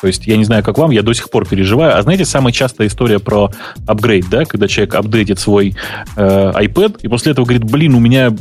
То 0.00 0.06
есть, 0.06 0.28
я 0.28 0.36
не 0.36 0.44
знаю, 0.44 0.62
как 0.62 0.78
вам, 0.78 0.92
я 0.92 1.02
до 1.02 1.12
сих 1.12 1.28
пор 1.28 1.44
переживаю. 1.44 1.98
А 1.98 2.02
знаете, 2.02 2.24
самая 2.24 2.52
частая 2.52 2.86
история 2.86 3.18
про 3.18 3.50
апгрейд, 3.84 4.30
да, 4.30 4.44
когда 4.44 4.68
человек 4.68 4.94
апдейтит 4.94 5.40
свой 5.40 5.74
э, 6.14 6.52
iPad, 6.54 7.00
и 7.02 7.08
после 7.08 7.32
этого 7.32 7.46
говорит, 7.46 7.64
блин, 7.64 7.96
у 7.96 7.98
меня 7.98 8.32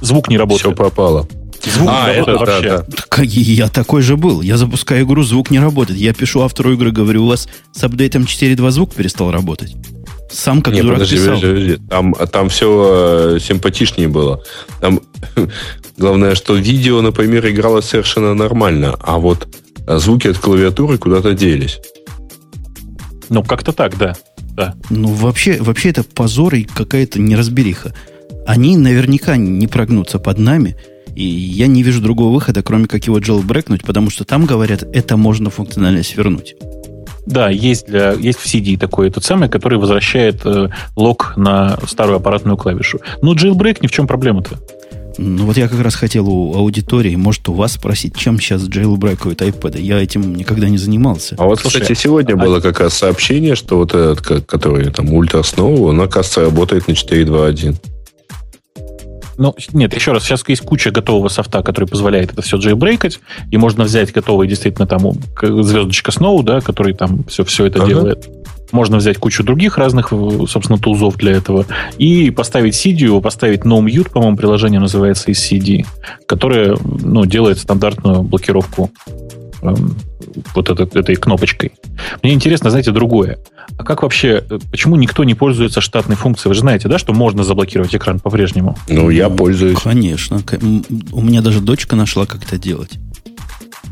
звук 0.00 0.28
не 0.30 0.36
работает. 0.36 0.62
Все 0.62 0.74
пропало. 0.74 1.28
Звук 1.62 1.88
а, 1.92 2.10
это 2.10 2.38
вообще. 2.38 2.68
Да, 2.68 2.86
да. 3.18 3.22
Я 3.22 3.68
такой 3.68 4.02
же 4.02 4.16
был. 4.16 4.42
Я 4.42 4.56
запускаю 4.56 5.04
игру, 5.04 5.22
звук 5.22 5.52
не 5.52 5.60
работает. 5.60 6.00
Я 6.00 6.12
пишу 6.12 6.40
автору 6.40 6.72
игры, 6.72 6.90
говорю, 6.90 7.22
у 7.22 7.28
вас 7.28 7.48
с 7.70 7.84
апдейтом 7.84 8.22
4.2 8.22 8.68
звук 8.72 8.94
перестал 8.94 9.30
работать. 9.30 9.76
Сам 10.30 10.62
как 10.62 10.74
не, 10.74 10.82
дурак 10.82 10.98
подожди, 10.98 11.16
писал. 11.16 11.34
Подожди, 11.36 11.54
подожди. 11.54 11.88
Там, 11.88 12.14
там 12.14 12.48
все 12.48 13.36
э, 13.36 13.38
симпатичнее 13.40 14.08
было. 14.08 14.42
Там 14.80 15.00
главное, 15.96 16.34
что 16.34 16.54
видео, 16.54 17.00
например, 17.00 17.48
играло 17.48 17.80
совершенно 17.80 18.34
нормально, 18.34 18.96
а 19.00 19.18
вот 19.18 19.48
звуки 19.86 20.28
от 20.28 20.38
клавиатуры 20.38 20.98
куда-то 20.98 21.32
делись. 21.32 21.80
Ну, 23.30 23.42
как-то 23.42 23.72
так, 23.72 23.96
да. 23.98 24.14
да. 24.54 24.74
Ну, 24.90 25.08
вообще, 25.08 25.60
вообще 25.60 25.90
это 25.90 26.02
позор 26.02 26.54
и 26.54 26.64
какая-то 26.64 27.20
неразбериха. 27.20 27.94
Они 28.46 28.76
наверняка 28.76 29.36
не 29.36 29.66
прогнутся 29.66 30.18
под 30.18 30.38
нами, 30.38 30.76
и 31.14 31.24
я 31.24 31.66
не 31.66 31.82
вижу 31.82 32.00
другого 32.00 32.32
выхода, 32.34 32.62
кроме 32.62 32.86
как 32.86 33.04
его 33.04 33.18
jailbreakнуть, 33.18 33.84
потому 33.84 34.08
что 34.08 34.24
там 34.24 34.46
говорят, 34.46 34.84
это 34.92 35.16
можно 35.16 35.50
функциональность 35.50 36.16
вернуть. 36.16 36.54
Да, 37.28 37.50
есть, 37.50 37.86
для, 37.86 38.12
есть 38.12 38.38
в 38.38 38.46
CD 38.46 38.78
такой 38.78 39.10
тот 39.10 39.22
самый, 39.22 39.50
который 39.50 39.78
возвращает 39.78 40.40
э, 40.46 40.68
лог 40.96 41.34
на 41.36 41.78
старую 41.86 42.16
аппаратную 42.16 42.56
клавишу. 42.56 43.00
Ну, 43.20 43.34
jailbreak 43.34 43.78
ни 43.82 43.86
в 43.86 43.90
чем 43.90 44.06
проблема-то. 44.06 44.58
Ну, 45.18 45.44
вот 45.44 45.56
я 45.58 45.68
как 45.68 45.80
раз 45.80 45.94
хотел 45.94 46.28
у 46.28 46.56
аудитории, 46.56 47.16
может, 47.16 47.48
у 47.50 47.52
вас 47.52 47.72
спросить, 47.72 48.16
чем 48.16 48.40
сейчас 48.40 48.62
jailbreakают 48.62 49.40
iPad. 49.40 49.78
Я 49.78 50.02
этим 50.02 50.34
никогда 50.34 50.70
не 50.70 50.78
занимался. 50.78 51.34
А 51.38 51.44
вот, 51.44 51.60
Слушай, 51.60 51.82
кстати, 51.82 51.98
сегодня 51.98 52.32
а... 52.32 52.36
было 52.36 52.60
как 52.60 52.80
раз 52.80 52.94
сообщение, 52.94 53.56
что 53.56 53.76
вот 53.76 53.94
этот, 53.94 54.46
который 54.46 54.90
там 54.90 55.08
Ultra 55.08 55.42
Snow, 55.42 55.88
он, 55.88 56.00
оказывается, 56.00 56.42
работает 56.42 56.88
на 56.88 56.92
4.2.1. 56.92 57.76
Ну, 59.38 59.54
нет, 59.72 59.94
еще 59.94 60.12
раз, 60.12 60.24
сейчас 60.24 60.42
есть 60.48 60.62
куча 60.62 60.90
готового 60.90 61.28
софта, 61.28 61.62
который 61.62 61.86
позволяет 61.86 62.32
это 62.32 62.42
все 62.42 62.56
джейбрейкать, 62.56 63.20
и 63.50 63.56
можно 63.56 63.84
взять 63.84 64.12
готовый 64.12 64.48
действительно 64.48 64.86
там 64.86 65.12
звездочка 65.40 66.10
Snow, 66.10 66.42
да, 66.42 66.60
который 66.60 66.92
там 66.92 67.24
все, 67.24 67.44
все 67.44 67.66
это 67.66 67.78
ага. 67.78 67.88
делает. 67.88 68.28
Можно 68.72 68.98
взять 68.98 69.16
кучу 69.16 69.44
других 69.44 69.78
разных, 69.78 70.10
собственно, 70.10 70.78
тулзов 70.78 71.16
для 71.16 71.32
этого 71.32 71.64
и 71.96 72.30
поставить 72.30 72.74
CD, 72.74 73.18
поставить 73.20 73.60
No 73.60 73.80
Mute, 73.80 74.10
по-моему, 74.10 74.36
приложение 74.36 74.80
называется 74.80 75.30
из 75.30 75.40
CD, 75.40 75.86
которое 76.26 76.76
ну, 76.82 77.24
делает 77.24 77.58
стандартную 77.58 78.22
блокировку 78.22 78.90
вот 79.60 80.70
этот, 80.70 80.96
этой 80.96 81.16
кнопочкой. 81.16 81.72
Мне 82.22 82.32
интересно, 82.32 82.70
знаете, 82.70 82.90
другое. 82.90 83.38
А 83.76 83.84
как 83.84 84.02
вообще, 84.02 84.44
э, 84.48 84.58
почему 84.70 84.96
никто 84.96 85.24
не 85.24 85.34
пользуется 85.34 85.80
штатной 85.80 86.16
функцией? 86.16 86.50
Вы 86.50 86.54
же 86.54 86.60
знаете, 86.60 86.88
да, 86.88 86.98
что 86.98 87.12
можно 87.12 87.44
заблокировать 87.44 87.94
экран 87.94 88.20
по-прежнему? 88.20 88.76
Ну, 88.88 89.10
я 89.10 89.28
пользуюсь. 89.28 89.78
Конечно. 89.78 90.40
У 91.12 91.20
меня 91.20 91.42
даже 91.42 91.60
дочка 91.60 91.96
нашла, 91.96 92.26
как 92.26 92.44
это 92.44 92.58
делать. 92.58 92.98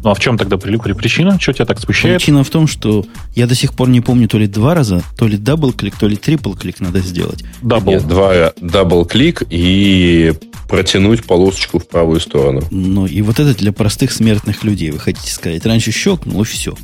Ну, 0.06 0.12
а 0.12 0.14
в 0.14 0.20
чем 0.20 0.38
тогда 0.38 0.56
причина? 0.56 1.36
Что 1.40 1.52
тебя 1.52 1.64
так 1.64 1.80
смущает? 1.80 2.18
Причина 2.18 2.44
в 2.44 2.48
том, 2.48 2.68
что 2.68 3.04
я 3.34 3.48
до 3.48 3.56
сих 3.56 3.74
пор 3.74 3.88
не 3.88 4.00
помню 4.00 4.28
то 4.28 4.38
ли 4.38 4.46
два 4.46 4.72
раза, 4.72 5.02
то 5.18 5.26
ли 5.26 5.36
double-click, 5.36 5.96
то 5.98 6.06
ли 6.06 6.14
triple-click 6.14 6.76
надо 6.78 7.00
сделать. 7.00 7.42
Double. 7.60 7.90
Нет, 7.90 8.06
два 8.06 8.52
double-click 8.60 9.42
и 9.50 10.32
протянуть 10.68 11.24
полосочку 11.24 11.80
в 11.80 11.88
правую 11.88 12.20
сторону. 12.20 12.62
Ну, 12.70 13.06
и 13.06 13.20
вот 13.20 13.40
это 13.40 13.52
для 13.58 13.72
простых 13.72 14.12
смертных 14.12 14.62
людей, 14.62 14.92
вы 14.92 15.00
хотите 15.00 15.28
сказать. 15.28 15.66
Раньше 15.66 15.90
щелкнул, 15.90 16.42
и 16.42 16.44
все. 16.44 16.76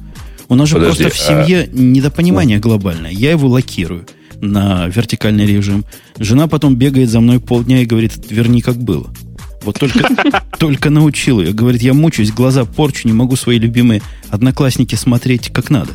У 0.48 0.56
нас 0.56 0.68
же 0.68 0.74
Подожди, 0.74 1.04
просто 1.04 1.22
в 1.22 1.24
семье 1.24 1.62
а... 1.62 1.68
недопонимание 1.72 2.58
глобальное. 2.58 3.12
Я 3.12 3.30
его 3.30 3.46
лакирую 3.46 4.04
на 4.40 4.88
вертикальный 4.88 5.46
режим. 5.46 5.84
Жена 6.18 6.48
потом 6.48 6.74
бегает 6.74 7.08
за 7.08 7.20
мной 7.20 7.38
полдня 7.38 7.82
и 7.82 7.86
говорит, 7.86 8.14
верни 8.28 8.62
как 8.62 8.78
было. 8.78 9.14
Вот 9.62 9.78
только, 9.78 10.42
только 10.58 10.90
научил 10.90 11.40
ее. 11.40 11.52
Говорит, 11.52 11.82
я 11.82 11.94
мучаюсь, 11.94 12.32
глаза 12.32 12.64
порчу, 12.64 13.06
не 13.06 13.14
могу 13.14 13.36
свои 13.36 13.58
любимые 13.58 14.02
одноклассники 14.30 14.94
смотреть 14.94 15.52
как 15.52 15.70
надо. 15.70 15.92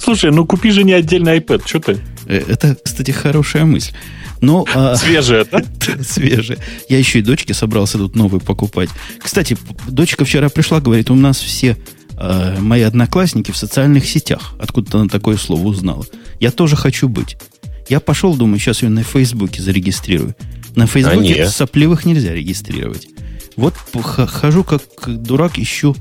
Слушай, 0.00 0.30
ну 0.30 0.46
купи 0.46 0.70
же 0.70 0.84
не 0.84 0.92
отдельный 0.92 1.38
iPad, 1.38 1.62
что 1.66 1.80
ты? 1.80 1.98
Э, 2.26 2.42
это, 2.48 2.76
кстати, 2.82 3.10
хорошая 3.10 3.64
мысль. 3.64 3.92
Но, 4.40 4.66
а, 4.74 4.96
свежая, 4.96 5.44
да? 5.44 5.62
свежая. 6.02 6.58
Я 6.88 6.98
еще 6.98 7.20
и 7.20 7.22
дочке 7.22 7.54
собрался 7.54 7.98
тут 7.98 8.14
новый 8.14 8.40
покупать. 8.40 8.90
Кстати, 9.18 9.56
дочка 9.88 10.24
вчера 10.24 10.48
пришла, 10.48 10.80
говорит, 10.80 11.10
у 11.10 11.14
нас 11.14 11.38
все 11.38 11.76
э, 12.16 12.56
мои 12.60 12.82
одноклассники 12.82 13.50
в 13.50 13.56
социальных 13.56 14.06
сетях. 14.06 14.54
Откуда-то 14.60 15.00
она 15.00 15.08
такое 15.08 15.36
слово 15.36 15.66
узнала. 15.66 16.04
Я 16.38 16.50
тоже 16.50 16.76
хочу 16.76 17.08
быть. 17.08 17.36
Я 17.88 18.00
пошел, 18.00 18.36
думаю, 18.36 18.58
сейчас 18.58 18.82
ее 18.82 18.90
на 18.90 19.02
Фейсбуке 19.02 19.62
зарегистрирую. 19.62 20.34
На 20.76 20.86
Фейсбуке 20.86 21.42
а 21.42 21.48
сопливых 21.48 22.04
нельзя 22.04 22.32
регистрировать. 22.32 23.08
Вот 23.56 23.74
хожу 23.74 24.62
как 24.62 24.82
дурак, 25.06 25.58
ищу, 25.58 25.96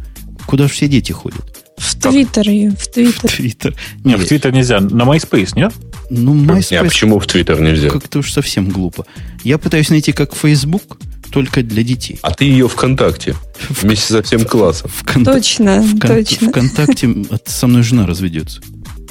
куда 0.46 0.68
же 0.68 0.74
все 0.74 0.88
дети 0.88 1.14
ходят. 1.14 1.64
В 1.78 1.96
Твиттер 1.96 2.50
ее, 2.50 2.72
в 2.72 2.88
Твиттер. 2.88 3.30
В 3.30 3.36
Твиттер. 3.36 3.76
Нет, 4.04 4.20
в 4.20 4.28
Твиттер 4.28 4.54
нельзя. 4.54 4.80
На 4.80 5.04
MySpace, 5.04 5.54
нет? 5.56 5.74
Ну, 6.10 6.36
MySpace... 6.36 6.78
А 6.78 6.84
почему 6.84 7.20
в 7.20 7.26
Твиттер 7.26 7.60
нельзя? 7.62 7.90
Как-то 7.90 8.20
уж 8.20 8.32
совсем 8.32 8.70
глупо. 8.70 9.06
Я 9.44 9.58
пытаюсь 9.58 9.90
найти 9.90 10.12
как 10.12 10.36
Facebook, 10.36 10.98
только 11.32 11.64
для 11.64 11.84
детей. 11.84 12.20
А 12.22 12.32
ты 12.32 12.46
ее 12.46 12.68
ВКонтакте. 12.68 13.36
Вместе 13.70 14.14
со 14.14 14.24
всем 14.24 14.46
классом. 14.46 14.90
Вконта... 14.94 15.34
Точно, 15.34 15.84
Вкон... 15.84 16.00
точно. 16.00 16.50
ВКонтакте 16.50 17.16
со 17.46 17.68
мной 17.68 17.84
жена 17.84 18.06
разведется. 18.06 18.62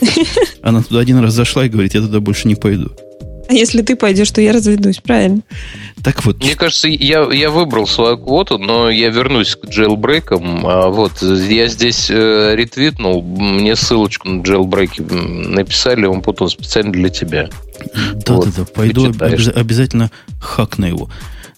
Она 0.63 0.83
туда 0.83 1.01
один 1.01 1.19
раз 1.19 1.35
зашла 1.35 1.67
и 1.67 1.69
говорит, 1.69 1.95
я 1.95 2.01
туда 2.01 2.21
больше 2.21 2.49
не 2.49 2.55
пойду. 2.55 2.93
А 3.49 3.53
если 3.53 3.83
ты 3.83 3.97
пойдешь, 3.97 4.31
то 4.31 4.41
я 4.41 4.53
разведусь, 4.53 4.99
правильно? 4.99 5.43
Так 6.03 6.25
вот. 6.25 6.43
Мне 6.43 6.55
кажется, 6.55 6.89
я, 6.89 7.23
я 7.33 7.51
выбрал 7.51 7.87
свою 7.87 8.19
квоту, 8.19 8.59
но 8.59 8.91
я 8.91 9.09
вернусь 9.09 9.57
к 9.57 9.67
джейлбрейкам. 9.67 10.67
А 10.67 10.89
вот 10.89 11.23
я 11.23 11.69
здесь 11.69 12.11
э, 12.11 12.55
ретвитнул, 12.55 13.23
мне 13.23 13.77
ссылочку 13.77 14.29
на 14.29 14.43
джейлбрейки 14.43 15.01
написали, 15.01 16.07
он 16.07 16.23
потом 16.23 16.49
специально 16.49 16.93
для 16.93 17.09
тебя. 17.09 17.49
Да-да-да, 18.15 18.35
вот, 18.35 18.55
да, 18.57 18.65
пойду 18.65 19.11
обяз- 19.11 19.53
обязательно 19.55 20.11
хакну 20.41 20.87
его. 20.87 21.11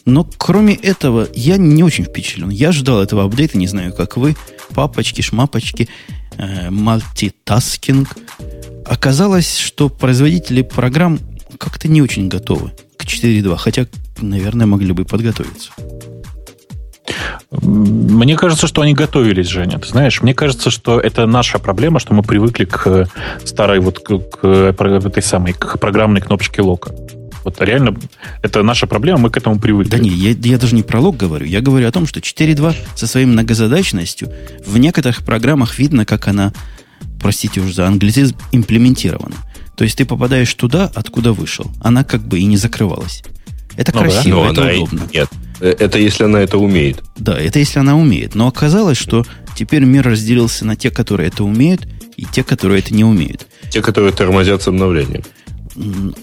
Но 0.05 0.28
кроме 0.37 0.74
этого, 0.74 1.28
я 1.34 1.57
не 1.57 1.82
очень 1.82 2.05
впечатлен. 2.05 2.49
Я 2.51 2.70
ждал 2.70 3.03
этого 3.03 3.24
апдейта, 3.24 3.59
не 3.59 3.66
знаю, 3.66 3.93
как 3.93 4.16
вы. 4.16 4.37
Папочки, 4.74 5.20
шмапочки, 5.20 5.89
э, 6.39 6.70
мультитаскинг. 6.70 8.16
Оказалось, 8.87 9.59
что 9.59 9.89
производители 9.89 10.62
программ 10.62 11.18
как-то 11.57 11.89
не 11.89 12.03
очень 12.03 12.29
готовы 12.29 12.73
к 12.97 13.05
4.2, 13.05 13.57
хотя, 13.57 13.87
наверное, 14.21 14.67
могли 14.67 14.93
бы 14.93 15.05
подготовиться. 15.05 15.71
Мне 17.51 18.37
кажется, 18.37 18.67
что 18.67 18.83
они 18.83 18.93
готовились, 18.93 19.47
Женя. 19.47 19.79
Ты 19.79 19.89
знаешь, 19.89 20.21
мне 20.21 20.35
кажется, 20.35 20.71
что 20.71 20.99
это 20.99 21.27
наша 21.27 21.59
проблема, 21.59 22.01
что 22.01 22.15
мы 22.15 22.23
привыкли 22.23 22.65
к 22.65 23.09
старой 23.45 23.79
вот 23.79 24.01
к, 24.01 24.19
к 24.19 24.47
этой 24.47 25.23
самой 25.23 25.53
к 25.53 25.79
программной 25.79 26.21
кнопочке 26.21 26.63
лока. 26.63 26.93
Вот 27.45 27.61
реально, 27.61 27.97
это 28.43 28.65
наша 28.65 28.89
проблема, 28.89 29.19
мы 29.19 29.31
к 29.31 29.37
этому 29.37 29.61
привыкли. 29.61 29.91
Да 29.91 29.99
не, 29.99 30.09
я, 30.09 30.31
я 30.31 30.59
даже 30.59 30.75
не 30.75 30.83
про 30.83 30.99
лог 30.99 31.17
говорю. 31.17 31.47
Я 31.47 31.61
говорю 31.61 31.87
о 31.87 31.93
том, 31.93 32.05
что 32.05 32.19
4.2 32.19 32.75
со 32.97 33.07
своей 33.07 33.27
многозадачностью 33.27 34.33
в 34.67 34.77
некоторых 34.79 35.25
программах 35.25 35.79
видно, 35.79 36.05
как 36.05 36.27
она, 36.27 36.53
простите 37.21 37.61
уж 37.61 37.73
за 37.73 37.87
англицизм, 37.87 38.37
имплементирована. 38.51 39.37
То 39.77 39.85
есть 39.85 39.99
ты 39.99 40.05
попадаешь 40.05 40.53
туда, 40.55 40.91
откуда 40.95 41.33
вышел. 41.33 41.70
Она 41.81 42.03
как 42.03 42.27
бы 42.27 42.39
и 42.41 42.45
не 42.45 42.57
закрывалась. 42.57 43.22
Это 43.77 43.93
ну, 43.95 44.01
красиво, 44.01 44.45
да? 44.45 44.51
это 44.51 44.62
она 44.62 44.72
удобно. 44.72 45.09
И... 45.12 45.16
Нет, 45.16 45.29
э, 45.61 45.74
это 45.79 45.99
если 45.99 46.24
она 46.24 46.41
это 46.41 46.59
умеет. 46.59 47.05
Да, 47.16 47.39
это 47.39 47.59
если 47.59 47.79
она 47.79 47.97
умеет. 47.97 48.35
Но 48.35 48.49
оказалось, 48.49 48.97
что 48.97 49.24
теперь 49.55 49.85
мир 49.85 50.07
разделился 50.07 50.64
на 50.64 50.77
те, 50.77 50.91
которые 50.91 51.29
это 51.29 51.45
умеют, 51.45 51.87
и 52.16 52.24
те, 52.24 52.43
которые 52.43 52.81
это 52.81 52.95
не 52.95 53.05
умеют. 53.05 53.47
Те, 53.70 53.83
которые 53.83 54.12
тормозят 54.12 54.62
с 54.62 54.68
обновлением. 54.68 55.22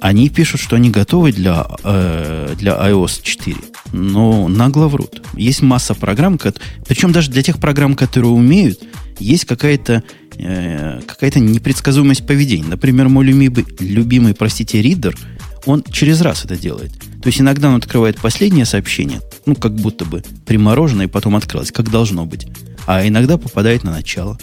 Они 0.01 0.29
пишут, 0.29 0.59
что 0.61 0.77
они 0.77 0.89
готовы 0.89 1.31
для, 1.31 1.67
э, 1.83 2.55
для 2.57 2.71
iOS 2.71 3.21
4. 3.21 3.55
Но 3.91 4.47
нагло 4.47 4.87
врут. 4.87 5.21
Есть 5.35 5.61
масса 5.61 5.93
программ, 5.93 6.39
причем 6.87 7.11
даже 7.11 7.29
для 7.29 7.43
тех 7.43 7.59
программ, 7.59 7.93
которые 7.93 8.31
умеют, 8.31 8.79
есть 9.19 9.45
какая-то 9.45 10.03
э, 10.37 11.01
какая-то 11.05 11.39
непредсказуемость 11.39 12.25
поведения. 12.25 12.65
Например, 12.67 13.09
мой 13.09 13.25
любимый, 13.25 13.65
любимый, 13.79 14.33
простите, 14.33 14.81
ридер, 14.81 15.17
он 15.65 15.83
через 15.83 16.21
раз 16.21 16.45
это 16.45 16.55
делает. 16.55 16.91
То 17.21 17.27
есть 17.27 17.39
иногда 17.39 17.69
он 17.69 17.75
открывает 17.75 18.19
последнее 18.19 18.65
сообщение, 18.65 19.21
ну, 19.45 19.55
как 19.55 19.73
будто 19.75 20.05
бы 20.05 20.23
примороженное, 20.45 21.05
и 21.05 21.09
потом 21.09 21.35
открылось, 21.35 21.71
как 21.71 21.89
должно 21.89 22.25
быть. 22.25 22.47
А 22.85 23.07
иногда 23.07 23.37
попадает 23.37 23.83
на 23.83 23.91
начало. 23.91 24.37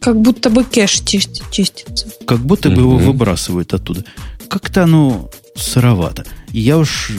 Как 0.00 0.20
будто 0.20 0.50
бы 0.50 0.64
кэш 0.64 1.00
чист, 1.00 1.42
чистится. 1.50 2.08
Как 2.26 2.38
будто 2.38 2.70
бы 2.70 2.80
его 2.80 2.96
выбрасывают 2.96 3.74
оттуда. 3.74 4.04
Как-то 4.48 4.84
оно 4.84 5.30
сыровато. 5.56 6.24
Я 6.50 6.78
уж 6.78 7.10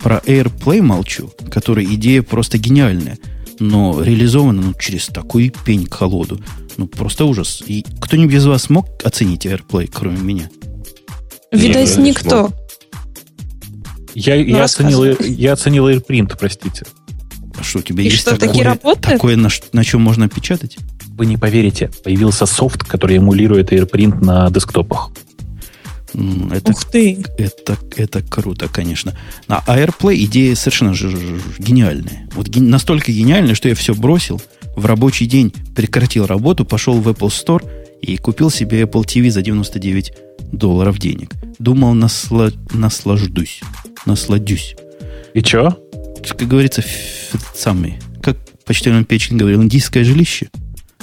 про 0.00 0.18
AirPlay 0.26 0.82
молчу, 0.82 1.32
который 1.50 1.84
идея 1.94 2.22
просто 2.22 2.58
гениальная 2.58 3.18
но 3.60 4.02
реализовано 4.02 4.62
ну, 4.62 4.74
через 4.74 5.06
такой 5.06 5.52
пень 5.64 5.86
колоду. 5.86 6.40
Ну, 6.76 6.86
просто 6.86 7.24
ужас. 7.26 7.62
И 7.66 7.84
кто-нибудь 8.00 8.34
из 8.34 8.46
вас 8.46 8.70
мог 8.70 8.86
оценить 9.04 9.46
AirPlay, 9.46 9.90
кроме 9.92 10.18
меня? 10.18 10.50
Видать, 11.52 11.96
я 11.96 12.02
никто. 12.02 12.50
Я, 14.14 14.36
ну, 14.36 14.42
я, 14.42 14.64
оценил, 14.64 15.04
я 15.20 15.52
оценил 15.52 15.88
AirPrint, 15.88 16.36
простите. 16.38 16.86
А 17.58 17.62
что, 17.62 17.80
у 17.80 17.82
тебя 17.82 18.02
И 18.02 18.06
есть 18.06 18.20
что, 18.20 18.36
такое, 18.36 18.76
такое 18.96 19.36
на, 19.36 19.50
на 19.72 19.84
чем 19.84 20.00
можно 20.00 20.28
печатать? 20.28 20.78
Вы 21.16 21.26
не 21.26 21.36
поверите, 21.36 21.90
появился 22.02 22.46
софт, 22.46 22.82
который 22.84 23.18
эмулирует 23.18 23.72
AirPrint 23.72 24.24
на 24.24 24.50
десктопах. 24.50 25.10
Это, 26.14 26.72
Ух 26.72 26.84
ты! 26.84 27.24
Это, 27.38 27.78
это 27.96 28.22
круто, 28.22 28.68
конечно. 28.68 29.16
А 29.48 29.62
AirPlay 29.66 30.24
идея 30.24 30.54
совершенно 30.54 30.94
же, 30.94 31.10
же, 31.10 31.40
гениальная. 31.58 32.28
Вот 32.34 32.48
ген, 32.48 32.68
настолько 32.70 33.12
гениальная, 33.12 33.54
что 33.54 33.68
я 33.68 33.74
все 33.74 33.94
бросил, 33.94 34.40
в 34.76 34.86
рабочий 34.86 35.26
день 35.26 35.52
прекратил 35.74 36.26
работу, 36.26 36.64
пошел 36.64 37.00
в 37.00 37.08
Apple 37.08 37.28
Store 37.28 37.64
и 38.00 38.16
купил 38.16 38.50
себе 38.50 38.82
Apple 38.82 39.04
TV 39.04 39.30
за 39.30 39.42
99 39.42 40.12
долларов 40.52 40.98
денег. 40.98 41.34
Думал, 41.58 41.94
насла, 41.94 42.50
наслаждусь. 42.72 43.60
Насладюсь. 44.06 44.74
И 45.34 45.42
чё? 45.42 45.78
Как 46.26 46.48
говорится, 46.48 46.82
самый, 47.54 47.98
как 48.22 48.36
почтальон 48.64 49.04
Печин 49.04 49.36
говорил, 49.36 49.62
индийское 49.62 50.04
жилище– 50.04 50.48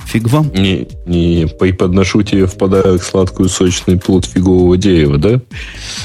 Фиг 0.08 0.30
вам. 0.30 0.52
Не, 0.54 0.88
не 1.06 1.46
подношу 1.74 2.24
тебе 2.24 2.46
в 2.46 2.56
подарок 2.56 3.04
сладкую 3.04 3.50
сочный 3.50 4.00
плод 4.00 4.26
фигового 4.26 4.78
дерева, 4.78 5.18
да? 5.18 5.42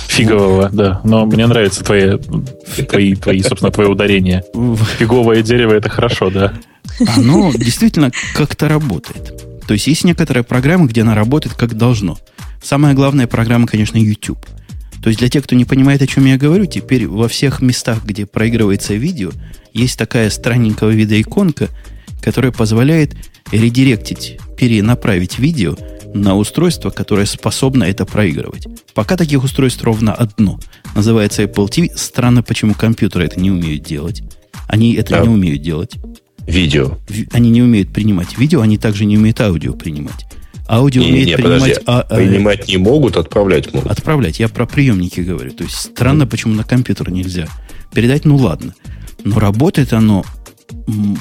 Фигового, 0.08 0.70
да. 0.72 1.00
Но 1.04 1.24
мне 1.24 1.46
нравится 1.46 1.84
твои, 1.84 2.18
твои, 2.88 3.14
твои 3.14 3.42
собственно, 3.42 3.70
твое 3.70 3.88
ударение. 3.88 4.42
Фиговое 4.98 5.42
дерево 5.42 5.74
это 5.74 5.88
хорошо, 5.88 6.30
да. 6.30 6.52
Оно 7.16 7.52
действительно 7.52 8.10
как-то 8.34 8.68
работает. 8.68 9.44
То 9.68 9.74
есть 9.74 9.86
есть 9.86 10.02
некоторые 10.02 10.42
программы, 10.42 10.88
где 10.88 11.02
она 11.02 11.14
работает 11.14 11.54
как 11.54 11.76
должно. 11.76 12.18
Самая 12.60 12.94
главная 12.94 13.28
программа, 13.28 13.68
конечно, 13.68 13.98
YouTube. 13.98 14.44
То 15.00 15.08
есть 15.10 15.20
для 15.20 15.28
тех, 15.28 15.44
кто 15.44 15.54
не 15.54 15.64
понимает, 15.64 16.02
о 16.02 16.08
чем 16.08 16.26
я 16.26 16.36
говорю, 16.36 16.66
теперь 16.66 17.06
во 17.06 17.28
всех 17.28 17.62
местах, 17.62 18.04
где 18.04 18.26
проигрывается 18.26 18.94
видео, 18.94 19.30
есть 19.72 19.96
такая 19.96 20.28
странненького 20.28 20.90
вида 20.90 21.20
иконка, 21.20 21.68
которая 22.20 22.50
позволяет 22.50 23.14
редиректить, 23.52 24.38
перенаправить 24.56 25.38
видео 25.38 25.76
на 26.14 26.36
устройство, 26.36 26.90
которое 26.90 27.26
способно 27.26 27.84
это 27.84 28.04
проигрывать. 28.04 28.66
Пока 28.94 29.16
таких 29.16 29.44
устройств 29.44 29.82
ровно 29.82 30.12
одно. 30.12 30.58
Называется 30.94 31.42
Apple 31.42 31.68
TV. 31.68 31.90
Странно, 31.96 32.42
почему 32.42 32.74
компьютеры 32.74 33.26
это 33.26 33.40
не 33.40 33.50
умеют 33.50 33.84
делать. 33.84 34.22
Они 34.66 34.94
это 34.94 35.10
да. 35.10 35.20
не 35.20 35.28
умеют 35.28 35.62
делать. 35.62 35.96
Видео. 36.46 36.98
Они 37.32 37.50
не 37.50 37.62
умеют 37.62 37.92
принимать 37.92 38.36
видео, 38.36 38.62
они 38.62 38.76
также 38.76 39.04
не 39.04 39.16
умеют 39.16 39.40
аудио 39.40 39.74
принимать. 39.74 40.26
Аудио 40.68 41.02
не, 41.02 41.10
умеет 41.10 41.26
не, 41.26 41.34
принимать... 41.36 41.60
Подожди, 41.60 41.82
а, 41.86 42.00
а, 42.00 42.16
принимать 42.16 42.68
не 42.68 42.76
могут, 42.78 43.16
отправлять 43.16 43.72
могут. 43.72 43.90
Отправлять. 43.90 44.40
Я 44.40 44.48
про 44.48 44.66
приемники 44.66 45.20
говорю. 45.20 45.52
То 45.52 45.64
есть 45.64 45.76
странно, 45.76 46.26
почему 46.26 46.54
на 46.54 46.64
компьютер 46.64 47.10
нельзя. 47.10 47.48
Передать, 47.92 48.24
ну 48.24 48.36
ладно. 48.36 48.74
Но 49.24 49.38
работает 49.38 49.92
оно, 49.92 50.24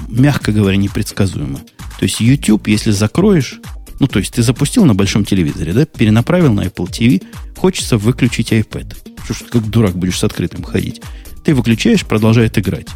мягко 0.08 0.52
говоря, 0.52 0.78
непредсказуемо. 0.78 1.60
То 2.02 2.06
есть 2.06 2.20
YouTube, 2.20 2.68
если 2.68 2.90
закроешь, 2.90 3.60
ну, 4.00 4.08
то 4.08 4.18
есть 4.18 4.34
ты 4.34 4.42
запустил 4.42 4.86
на 4.86 4.96
большом 4.96 5.24
телевизоре, 5.24 5.72
да, 5.72 5.86
перенаправил 5.86 6.52
на 6.52 6.62
Apple 6.62 6.90
TV, 6.90 7.24
хочется 7.56 7.96
выключить 7.96 8.52
iPad. 8.52 8.96
Что 9.24 9.36
ж, 9.36 9.38
как 9.52 9.70
дурак 9.70 9.96
будешь 9.96 10.18
с 10.18 10.24
открытым 10.24 10.64
ходить. 10.64 11.00
Ты 11.46 11.54
выключаешь, 11.54 12.04
продолжает 12.04 12.58
играть. 12.58 12.88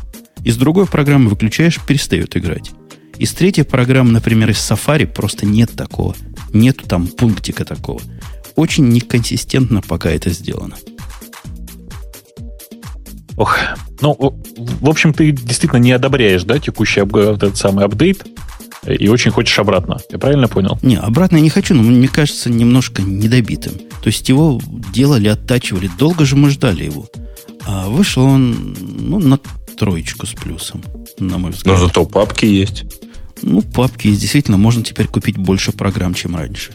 Из 0.44 0.58
другой 0.58 0.88
программы 0.88 1.30
выключаешь, 1.30 1.80
перестает 1.86 2.36
играть. 2.36 2.72
Из 3.20 3.32
третьей 3.34 3.64
программы, 3.64 4.12
например, 4.12 4.50
из 4.50 4.58
Safari 4.58 5.06
просто 5.06 5.46
нет 5.46 5.74
такого. 5.74 6.16
Нету 6.52 6.88
там 6.88 7.06
пунктика 7.06 7.64
такого. 7.64 8.02
Очень 8.56 8.88
неконсистентно 8.88 9.84
пока 9.84 10.10
это 10.10 10.32
сделано. 10.32 10.78
Ох, 13.38 13.56
ну, 14.02 14.16
в 14.18 14.90
общем, 14.90 15.14
ты 15.14 15.32
действительно 15.32 15.78
не 15.80 15.92
одобряешь, 15.92 16.44
да, 16.44 16.58
текущий 16.58 17.02
этот 17.02 17.56
самый 17.56 17.86
апдейт, 17.86 18.26
и 18.88 19.08
очень 19.08 19.32
хочешь 19.32 19.58
обратно. 19.60 20.00
Я 20.12 20.20
правильно 20.20 20.48
понял? 20.48 20.78
Не, 20.82 20.98
обратно 20.98 21.38
я 21.38 21.42
не 21.42 21.50
хочу, 21.50 21.74
но 21.74 21.82
мне 21.82 22.08
кажется 22.08 22.50
немножко 22.50 23.02
недобитым. 23.02 23.74
То 23.74 24.08
есть 24.08 24.28
его 24.30 24.62
делали, 24.94 25.28
оттачивали. 25.28 25.90
Долго 25.98 26.26
же 26.26 26.36
мы 26.36 26.50
ждали 26.50 26.84
его. 26.86 27.08
А 27.66 27.90
вышел 27.90 28.24
он 28.24 28.76
ну, 28.80 29.20
на 29.20 29.40
троечку 29.78 30.28
с 30.28 30.34
плюсом, 30.34 30.84
на 31.20 31.38
мой 31.38 31.52
взгляд. 31.52 31.80
Но 31.80 31.88
зато 31.88 32.06
папки 32.06 32.46
есть. 32.46 32.86
Ну, 33.42 33.62
папки 33.62 34.08
есть. 34.08 34.22
Действительно, 34.22 34.58
можно 34.58 34.84
теперь 34.84 35.08
купить 35.08 35.38
больше 35.38 35.72
программ, 35.72 36.14
чем 36.14 36.36
раньше. 36.36 36.72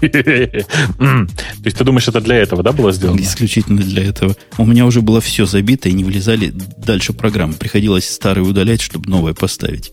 То 0.00 1.26
есть 1.64 1.76
ты 1.76 1.84
думаешь, 1.84 2.08
это 2.08 2.20
для 2.20 2.36
этого, 2.36 2.62
да, 2.62 2.72
было 2.72 2.92
сделано? 2.92 3.20
Исключительно 3.20 3.82
для 3.82 4.04
этого. 4.04 4.34
У 4.56 4.64
меня 4.64 4.86
уже 4.86 5.02
было 5.02 5.20
все 5.20 5.44
забито, 5.44 5.88
и 5.88 5.92
не 5.92 6.04
влезали 6.04 6.52
дальше 6.78 7.12
программы. 7.12 7.54
Приходилось 7.54 8.08
старые 8.08 8.44
удалять, 8.44 8.80
чтобы 8.80 9.10
новое 9.10 9.34
поставить. 9.34 9.92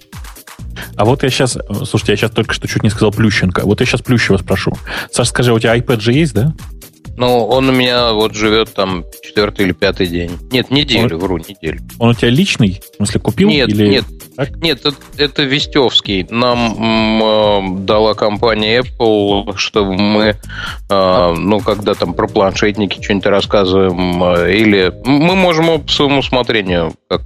А 0.95 1.05
вот 1.05 1.23
я 1.23 1.29
сейчас, 1.29 1.57
слушайте, 1.85 2.13
я 2.13 2.17
сейчас 2.17 2.31
только 2.31 2.53
что 2.53 2.67
чуть 2.67 2.83
не 2.83 2.89
сказал 2.89 3.11
Плющенко. 3.11 3.61
Вот 3.65 3.79
я 3.79 3.85
сейчас 3.85 4.01
Плющева 4.01 4.37
спрошу. 4.37 4.73
Саша, 5.11 5.29
скажи, 5.29 5.51
а 5.51 5.53
у 5.53 5.59
тебя 5.59 5.77
iPad 5.77 5.99
же 5.99 6.13
есть, 6.13 6.33
да? 6.33 6.53
Ну, 7.17 7.47
он 7.47 7.67
у 7.67 7.71
меня 7.71 8.13
вот 8.13 8.35
живет 8.35 8.75
там 8.75 9.03
четвертый 9.23 9.65
или 9.65 9.71
пятый 9.71 10.05
день. 10.05 10.37
Нет, 10.51 10.69
неделю, 10.69 11.15
он, 11.15 11.21
вру, 11.21 11.37
неделю. 11.39 11.79
Он 11.97 12.09
у 12.09 12.13
тебя 12.13 12.29
личный? 12.29 12.79
В 12.93 12.95
смысле, 12.97 13.19
купил? 13.19 13.49
Нет, 13.49 13.69
или... 13.69 13.87
нет, 13.87 14.05
так? 14.35 14.55
нет, 14.57 14.85
это, 14.85 14.95
это 15.17 15.41
Вестевский. 15.41 16.27
Нам 16.29 17.23
э, 17.23 17.79
дала 17.85 18.13
компания 18.13 18.81
Apple, 18.81 19.57
чтобы 19.57 19.95
мы, 19.95 20.35
э, 20.89 21.33
ну, 21.35 21.59
когда 21.59 21.95
там 21.95 22.13
про 22.13 22.27
планшетники 22.27 23.01
что-нибудь 23.01 23.25
рассказываем, 23.25 24.23
э, 24.23 24.55
или 24.55 24.93
мы 25.03 25.35
можем 25.35 25.81
по 25.81 25.91
своему 25.91 26.19
усмотрению, 26.19 26.93
как 27.09 27.23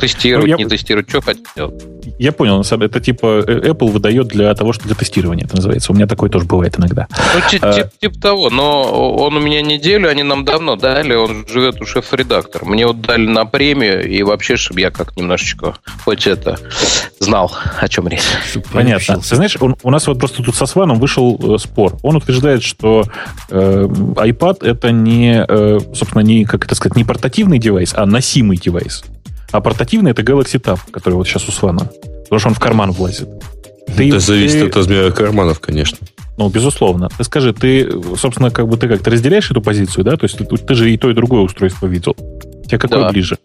Тестировать, 0.00 0.46
ну, 0.46 0.56
я... 0.56 0.56
не 0.56 0.68
тестировать, 0.68 1.08
что 1.08 1.22
делать? 1.54 1.82
Я 2.18 2.32
понял, 2.32 2.62
это 2.62 3.00
типа 3.00 3.44
э, 3.46 3.70
Apple 3.70 3.90
выдает 3.90 4.28
для 4.28 4.54
того, 4.54 4.72
что 4.72 4.84
для 4.84 4.94
тестирования 4.94 5.44
это 5.44 5.56
называется. 5.56 5.92
У 5.92 5.94
меня 5.94 6.06
такое 6.06 6.30
тоже 6.30 6.46
бывает 6.46 6.78
иногда. 6.78 7.06
Ну, 7.34 7.40
типа, 7.48 7.68
а... 7.68 7.72
типа, 7.72 7.90
типа 8.00 8.20
того, 8.20 8.50
но 8.50 9.14
он 9.16 9.36
у 9.36 9.40
меня 9.40 9.62
неделю, 9.62 10.08
они 10.08 10.22
нам 10.22 10.44
давно 10.44 10.76
дали, 10.76 11.14
он 11.14 11.46
живет 11.48 11.80
у 11.80 11.86
шеф-редактора. 11.86 12.64
Мне 12.64 12.86
вот 12.86 13.00
дали 13.00 13.26
на 13.26 13.44
премию, 13.44 14.08
и 14.08 14.22
вообще, 14.22 14.56
чтобы 14.56 14.80
я 14.80 14.90
как 14.90 15.16
немножечко 15.16 15.76
хоть 16.04 16.26
это 16.26 16.58
знал, 17.18 17.52
о 17.78 17.88
чем 17.88 18.08
речь. 18.08 18.22
Понятно. 18.72 19.20
Ты 19.20 19.36
знаешь, 19.36 19.56
он, 19.60 19.76
у 19.82 19.90
нас 19.90 20.06
вот 20.06 20.18
просто 20.18 20.42
тут 20.42 20.54
со 20.54 20.66
Сваном 20.66 20.98
вышел 20.98 21.38
э, 21.54 21.58
спор. 21.58 21.98
Он 22.02 22.16
утверждает, 22.16 22.62
что 22.62 23.04
э, 23.50 23.86
iPad 23.86 24.66
это 24.66 24.90
не, 24.90 25.44
э, 25.46 25.78
собственно, 25.94 26.22
не, 26.22 26.44
как 26.44 26.64
это 26.64 26.74
сказать, 26.74 26.96
не 26.96 27.04
портативный 27.04 27.58
девайс, 27.58 27.92
а 27.94 28.06
носимый 28.06 28.56
девайс. 28.56 29.04
А 29.52 29.60
портативный 29.60 30.12
это 30.12 30.22
Galaxy 30.22 30.60
Tab, 30.60 30.78
который 30.90 31.14
вот 31.14 31.26
сейчас 31.26 31.48
у 31.48 31.52
Свана. 31.52 31.90
Потому 32.24 32.38
что 32.38 32.48
он 32.48 32.54
в 32.54 32.60
карман 32.60 32.92
влазит. 32.92 33.28
Ты, 33.96 34.08
это 34.08 34.20
зависит 34.20 34.60
ты... 34.60 34.66
от 34.66 34.76
размера 34.76 35.10
карманов, 35.10 35.60
конечно. 35.60 35.98
Ну, 36.36 36.48
безусловно. 36.48 37.08
Ты 37.16 37.24
скажи, 37.24 37.52
ты, 37.52 37.90
собственно, 38.16 38.50
как 38.50 38.68
бы 38.68 38.76
ты 38.76 38.88
как, 38.88 39.02
ты 39.02 39.10
разделяешь 39.10 39.50
эту 39.50 39.60
позицию, 39.60 40.04
да? 40.04 40.16
То 40.16 40.24
есть 40.24 40.38
ты, 40.38 40.44
ты 40.44 40.74
же 40.74 40.90
и 40.90 40.96
то, 40.96 41.10
и 41.10 41.14
другое 41.14 41.42
устройство 41.42 41.86
видел. 41.86 42.14
Тебе 42.66 42.78
какое 42.78 43.00
да. 43.00 43.08
ближе? 43.10 43.38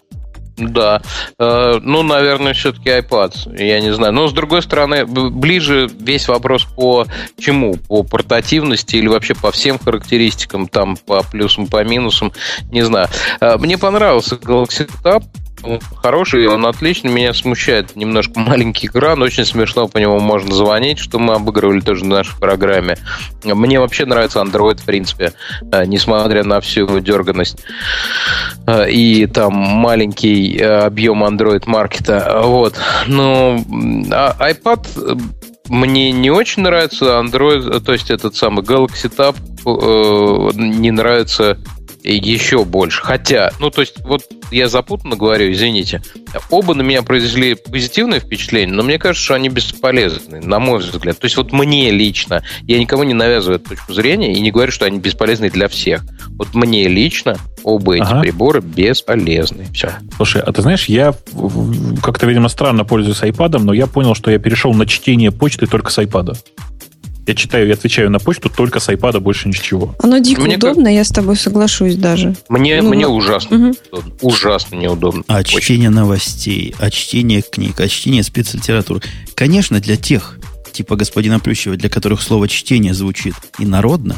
Да. 0.58 1.02
Э, 1.38 1.80
ну, 1.82 2.04
наверное, 2.04 2.54
все-таки 2.54 2.90
iPad. 2.90 3.62
Я 3.62 3.82
не 3.82 3.94
знаю. 3.94 4.14
Но, 4.14 4.28
с 4.28 4.34
другой 4.34 4.62
стороны, 4.62 5.06
ближе 5.06 5.90
весь 6.00 6.28
вопрос 6.28 6.64
по 6.64 7.06
чему? 7.38 7.76
По 7.76 8.04
портативности 8.04 8.96
или 8.96 9.08
вообще 9.08 9.36
по 9.36 9.52
всем 9.52 9.78
характеристикам, 9.78 10.68
там, 10.68 10.96
по 10.96 11.24
плюсам, 11.24 11.68
по 11.68 11.84
минусам, 11.84 12.32
не 12.72 12.84
знаю. 12.84 13.10
Э, 13.42 13.58
мне 13.58 13.78
понравился 13.78 14.36
Galaxy 14.36 14.90
Tab 15.04 15.24
хороший, 16.02 16.48
он 16.48 16.66
отличный. 16.66 17.12
Меня 17.12 17.34
смущает 17.34 17.96
немножко 17.96 18.40
маленький 18.40 18.88
экран. 18.88 19.22
Очень 19.22 19.46
смешно 19.46 19.88
по 19.88 19.98
нему 19.98 20.20
можно 20.20 20.54
звонить, 20.54 21.00
что 21.00 21.20
мы 21.20 21.36
обыгрывали 21.36 21.80
тоже 21.80 22.04
в 22.04 22.08
нашей 22.08 22.38
программе. 22.40 22.98
Мне 23.44 23.80
вообще 23.80 24.06
нравится 24.06 24.40
Android, 24.40 24.82
в 24.82 24.86
принципе, 24.86 25.34
э, 25.72 25.86
несмотря 25.86 26.44
на 26.44 26.62
всю 26.62 27.00
дерганность. 27.00 27.58
Э, 28.68 28.90
и 28.90 29.26
там 29.28 29.54
маленький 29.54 30.58
э, 30.58 30.86
объем 30.86 31.24
Android-маркета. 31.24 32.42
Вот. 32.44 32.76
Но 33.08 33.64
а 34.12 34.52
iPad 34.52 35.22
мне 35.68 36.12
не 36.12 36.30
очень 36.30 36.64
нравится 36.64 37.20
Android, 37.20 37.80
то 37.80 37.94
есть 37.94 38.12
этот 38.12 38.36
самый 38.36 38.64
Galaxy 38.64 39.12
Tab 39.12 39.36
не 40.56 40.92
нравится 40.92 41.58
еще 42.14 42.64
больше. 42.66 43.02
Хотя, 43.02 43.52
ну, 43.60 43.70
то 43.70 43.82
есть, 43.82 44.00
вот 44.04 44.24
я 44.52 44.68
запутанно 44.68 45.16
говорю, 45.16 45.52
извините. 45.52 46.02
Оба 46.50 46.74
на 46.74 46.82
меня 46.82 47.02
произвели 47.02 47.56
позитивное 47.56 48.20
впечатление, 48.20 48.76
но 48.76 48.84
мне 48.84 49.00
кажется, 49.00 49.26
что 49.26 49.36
они 49.36 49.50
бесполезны, 49.50 50.42
на 50.42 50.60
мой 50.60 50.80
взгляд. 50.80 51.18
То 51.20 51.26
есть, 51.26 51.38
вот 51.38 51.52
мне 51.52 51.92
лично, 51.92 52.44
я 52.64 52.80
никому 52.80 53.04
не 53.04 53.14
навязываю 53.14 53.60
эту 53.60 53.70
точку 53.70 53.94
зрения 53.94 54.34
и 54.34 54.42
не 54.42 54.52
говорю, 54.52 54.72
что 54.72 54.86
они 54.86 55.00
бесполезны 55.00 55.50
для 55.50 55.68
всех. 55.68 56.04
Вот 56.38 56.54
мне 56.54 56.88
лично 56.88 57.38
оба 57.64 57.96
эти 57.96 58.04
ага. 58.04 58.22
прибора 58.22 58.62
бесполезны. 58.62 59.66
Все. 59.74 59.94
Слушай, 60.16 60.42
а 60.44 60.52
ты 60.52 60.62
знаешь, 60.62 60.86
я 60.86 61.14
как-то, 62.04 62.28
видимо, 62.28 62.50
странно 62.50 62.86
пользуюсь 62.86 63.22
iPad, 63.22 63.60
но 63.60 63.74
я 63.74 63.88
понял, 63.88 64.14
что 64.16 64.30
я 64.32 64.38
перешел 64.38 64.74
на 64.74 64.86
чтение 64.86 65.32
почты 65.32 65.66
только 65.66 65.92
с 65.92 65.98
iPad. 65.98 66.38
Я 67.28 67.34
читаю 67.34 67.68
и 67.68 67.72
отвечаю 67.72 68.12
на 68.12 68.20
почту 68.20 68.50
только 68.50 68.80
с 68.80 68.90
iPad, 68.90 69.20
больше 69.20 69.48
ничего. 69.48 69.96
Оно 70.00 70.20
дико 70.20 70.42
мне 70.42 70.58
удобно, 70.58 70.86
как... 70.86 70.94
я 70.94 71.04
с 71.04 71.10
тобой 71.10 71.36
соглашусь 71.36 71.96
даже. 71.96 72.36
Мне, 72.50 72.82
ну, 72.82 72.90
мне 72.90 73.08
ужасно 73.08 73.58
угу. 73.58 73.66
неудобно. 73.66 74.14
Ужасно 74.22 74.76
неудобно. 74.76 75.24
А 75.28 75.44
чтение 75.44 75.90
новостей, 75.90 76.76
а 76.80 76.92
чтение 76.92 77.42
книг, 77.42 77.80
а 77.80 77.88
чтение 77.88 78.24
спецлитературы. 78.24 79.02
Конечно, 79.34 79.80
для 79.80 79.98
тех, 79.98 80.38
типа 80.72 80.96
господина 80.96 81.40
Плющева, 81.40 81.76
для 81.78 81.90
которых 81.90 82.22
слово 82.22 82.48
чтение 82.48 82.94
звучит 82.94 83.34
инородно, 83.58 84.16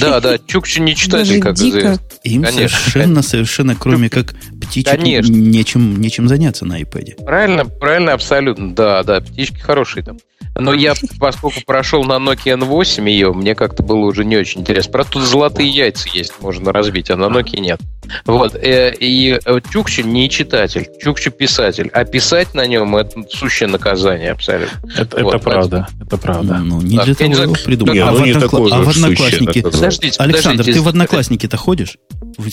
да, 0.00 0.20
да, 0.20 0.38
Чукчи 0.38 0.78
не 0.80 0.94
читатель, 0.94 1.40
как 1.40 1.56
известно. 1.56 1.98
Им 2.22 2.44
Конечно. 2.44 2.68
совершенно, 2.68 3.22
совершенно, 3.22 3.74
кроме 3.74 4.08
как 4.08 4.34
птичек, 4.64 4.96
Конечно. 4.96 5.32
нечем, 5.32 6.00
нечем 6.00 6.28
заняться 6.28 6.64
на 6.64 6.80
iPad. 6.80 7.24
Правильно, 7.24 7.64
правильно, 7.64 8.12
абсолютно. 8.12 8.74
Да, 8.74 9.02
да, 9.02 9.20
птички 9.20 9.60
хорошие 9.60 10.02
там. 10.04 10.18
Но 10.56 10.72
я, 10.72 10.94
поскольку 11.18 11.60
прошел 11.66 12.04
на 12.04 12.14
Nokia 12.14 12.56
N8 12.56 13.08
ее, 13.08 13.32
мне 13.32 13.54
как-то 13.56 13.82
было 13.82 14.04
уже 14.06 14.24
не 14.24 14.36
очень 14.36 14.60
интересно. 14.60 14.92
Правда, 14.92 15.12
тут 15.12 15.24
золотые 15.24 15.68
яйца 15.68 16.08
есть, 16.12 16.34
можно 16.40 16.72
разбить, 16.72 17.10
а 17.10 17.16
на 17.16 17.24
Nokia 17.24 17.58
нет. 17.58 17.80
Вот. 18.24 18.54
Э, 18.54 18.94
и 18.98 19.40
Чукчи 19.72 20.02
не 20.02 20.30
читатель, 20.30 20.88
Чукчи 21.00 21.30
писатель. 21.30 21.90
А 21.92 22.04
писать 22.04 22.54
на 22.54 22.66
нем 22.66 22.94
это 22.94 23.24
сущее 23.30 23.68
наказание 23.68 24.30
абсолютно. 24.30 24.80
Это, 24.96 25.24
вот, 25.24 25.34
это 25.34 25.44
правда, 25.44 25.88
это 26.00 26.18
правда. 26.18 26.58
Ну, 26.58 26.80
не 26.80 26.98
для 26.98 27.14
того 27.14 27.32
его 27.32 27.54
придумали. 27.64 27.98
А, 27.98 28.12
в, 28.12 28.20
ну, 28.20 28.72
а 28.72 28.82
в 28.82 28.88
Одноклассники... 28.90 29.60
Подождите, 29.60 30.16
Александр, 30.22 30.58
подождите, 30.58 30.72
ты 30.78 30.82
в 30.82 30.88
Одноклассники-то 30.88 31.56
ходишь? 31.56 31.98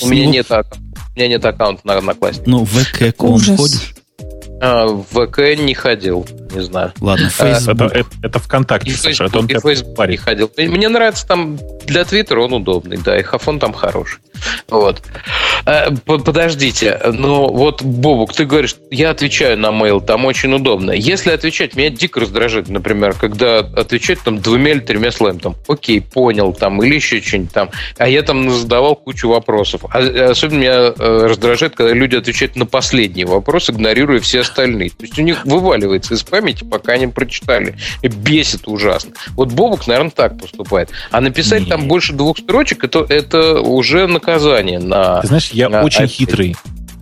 У 0.01 0.07
меня, 0.07 0.25
нет, 0.25 0.47
у 1.15 1.19
меня 1.19 1.27
нет 1.27 1.45
аккаунта 1.45 1.85
на 1.85 1.97
Одноклассниках. 1.97 2.47
Ну, 2.47 2.63
в 2.63 2.73
ВК-ком 2.73 3.39
ходишь? 3.57 3.95
А, 4.61 4.85
в 4.87 5.03
ВК 5.03 5.39
не 5.57 5.73
ходил, 5.73 6.25
не 6.53 6.61
знаю. 6.61 6.93
Ладно, 7.01 7.29
Facebook. 7.29 7.91
Это, 7.91 7.99
это, 7.99 8.09
это 8.23 8.39
ВКонтакте, 8.39 8.91
и 8.91 8.93
Саша, 8.93 9.25
это 9.25 9.39
он 9.39 9.47
и 9.47 9.59
Facebook 9.59 10.07
не 10.07 10.17
ходил. 10.17 10.51
Мне 10.57 10.89
нравится 10.89 11.27
там 11.27 11.59
для 11.85 12.05
Твиттера 12.05 12.41
он 12.41 12.53
удобный, 12.53 12.97
да, 12.97 13.19
и 13.19 13.23
Хафон 13.23 13.59
там 13.59 13.73
хороший. 13.73 14.19
Вот. 14.69 15.01
Э, 15.65 15.91
подождите, 16.05 16.99
но 17.11 17.47
вот, 17.47 17.83
Бобук, 17.83 18.33
ты 18.33 18.45
говоришь, 18.45 18.75
я 18.89 19.11
отвечаю 19.11 19.57
на 19.57 19.67
mail, 19.67 20.03
там 20.03 20.25
очень 20.25 20.53
удобно. 20.53 20.91
Если 20.91 21.31
отвечать, 21.31 21.75
меня 21.75 21.89
дико 21.89 22.21
раздражает, 22.21 22.69
например, 22.69 23.13
когда 23.13 23.59
отвечать 23.59 24.19
там 24.21 24.39
двумя 24.39 24.71
или 24.71 24.79
тремя 24.79 25.11
словами, 25.11 25.39
там, 25.39 25.55
окей, 25.67 26.01
понял, 26.01 26.53
там, 26.53 26.81
или 26.81 26.95
еще 26.95 27.21
что-нибудь 27.21 27.53
там, 27.53 27.69
а 27.97 28.07
я 28.07 28.21
там 28.23 28.49
задавал 28.49 28.95
кучу 28.95 29.29
вопросов. 29.29 29.85
А, 29.91 30.29
особенно 30.31 30.61
меня 30.61 30.93
э, 30.97 31.27
раздражает, 31.27 31.75
когда 31.75 31.93
люди 31.93 32.15
отвечают 32.15 32.55
на 32.55 32.65
последний 32.65 33.25
вопрос, 33.25 33.69
игнорируя 33.69 34.19
все 34.19 34.41
остальные. 34.41 34.91
То 34.91 35.03
есть 35.03 35.17
у 35.19 35.21
них 35.21 35.45
вываливается 35.45 36.13
из 36.13 36.23
памяти, 36.23 36.40
пока 36.69 36.93
они 36.93 37.07
прочитали. 37.07 37.77
И 38.01 38.07
бесит 38.07 38.67
ужасно. 38.67 39.11
Вот 39.35 39.51
Бобук, 39.51 39.87
наверное, 39.87 40.11
так 40.11 40.39
поступает. 40.39 40.89
А 41.11 41.21
написать 41.21 41.61
Нет. 41.61 41.69
там 41.69 41.87
больше 41.87 42.13
двух 42.13 42.37
строчек, 42.37 42.83
это, 42.83 43.05
это 43.07 43.61
уже 43.61 44.07
наказание 44.07 44.79
на... 44.79 45.21
Ты 45.21 45.27
знаешь, 45.27 45.51
я 45.51 45.69
на 45.69 45.83
очень 45.83 46.05
iPad. 46.05 46.07
хитрый. 46.07 46.55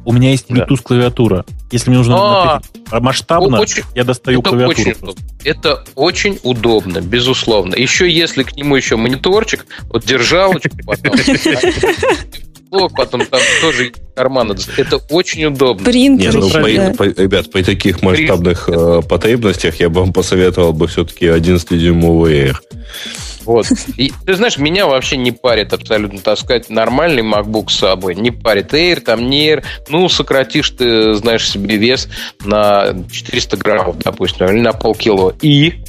У 0.06 0.14
меня 0.14 0.32
есть 0.32 0.50
Bluetooth 0.50 0.82
клавиатура. 0.82 1.46
Если 1.72 1.90
мне 1.90 2.00
нужно 2.00 2.16
а, 2.18 2.62
масштабно, 3.00 3.60
очень, 3.60 3.84
я 3.94 4.04
достаю 4.04 4.40
это 4.40 4.50
клавиатуру. 4.50 4.90
Очень, 4.92 5.16
это 5.44 5.84
очень 5.94 6.40
удобно, 6.42 7.00
безусловно. 7.02 7.76
Еще 7.76 8.10
если 8.10 8.44
к 8.44 8.56
нему 8.56 8.76
еще 8.76 8.96
мониторчик, 8.96 9.68
вот 9.84 10.06
держалочку 10.06 10.76
потом, 10.86 11.14
потом 12.90 13.26
там 13.26 13.40
тоже 13.62 13.92
кармана. 14.16 14.56
Это 14.78 14.98
очень 15.10 15.46
удобно. 15.46 15.86
Принтер. 15.86 16.36
Не, 16.36 16.42
ну, 16.42 16.50
по, 16.92 16.98
по, 16.98 17.22
ребят, 17.22 17.52
при 17.52 17.64
таких 17.64 18.02
масштабных 18.02 18.70
э, 18.70 19.02
потребностях 19.08 19.80
я 19.80 19.90
бы 19.90 20.02
вам 20.02 20.14
посоветовал 20.14 20.74
бы 20.74 20.88
все-таки 20.88 21.26
11-дюймовый 21.26 22.50
Air. 22.50 22.56
Вот. 23.46 23.66
И, 23.98 24.12
ты 24.26 24.36
знаешь, 24.36 24.58
меня 24.58 24.86
вообще 24.86 25.18
не 25.18 25.32
парит 25.32 25.74
абсолютно 25.74 26.20
таскать 26.20 26.70
нормальный 26.70 27.24
MacBook 27.24 27.70
с 27.70 27.80
собой. 27.80 28.14
Не 28.16 28.30
парит 28.30 28.74
Air, 28.74 29.00
там 29.00 29.28
не 29.30 29.50
Air. 29.50 29.64
Ну, 29.90 30.08
сократишь 30.08 30.70
ты, 30.70 31.14
знаешь, 31.16 31.50
себе 31.50 31.78
вес 31.78 32.10
на 32.44 32.94
400 33.12 33.58
граммов, 33.58 33.98
допустим, 33.98 34.48
или 34.48 34.60
на 34.60 34.74
полкило. 34.74 35.36
И? 35.42 35.82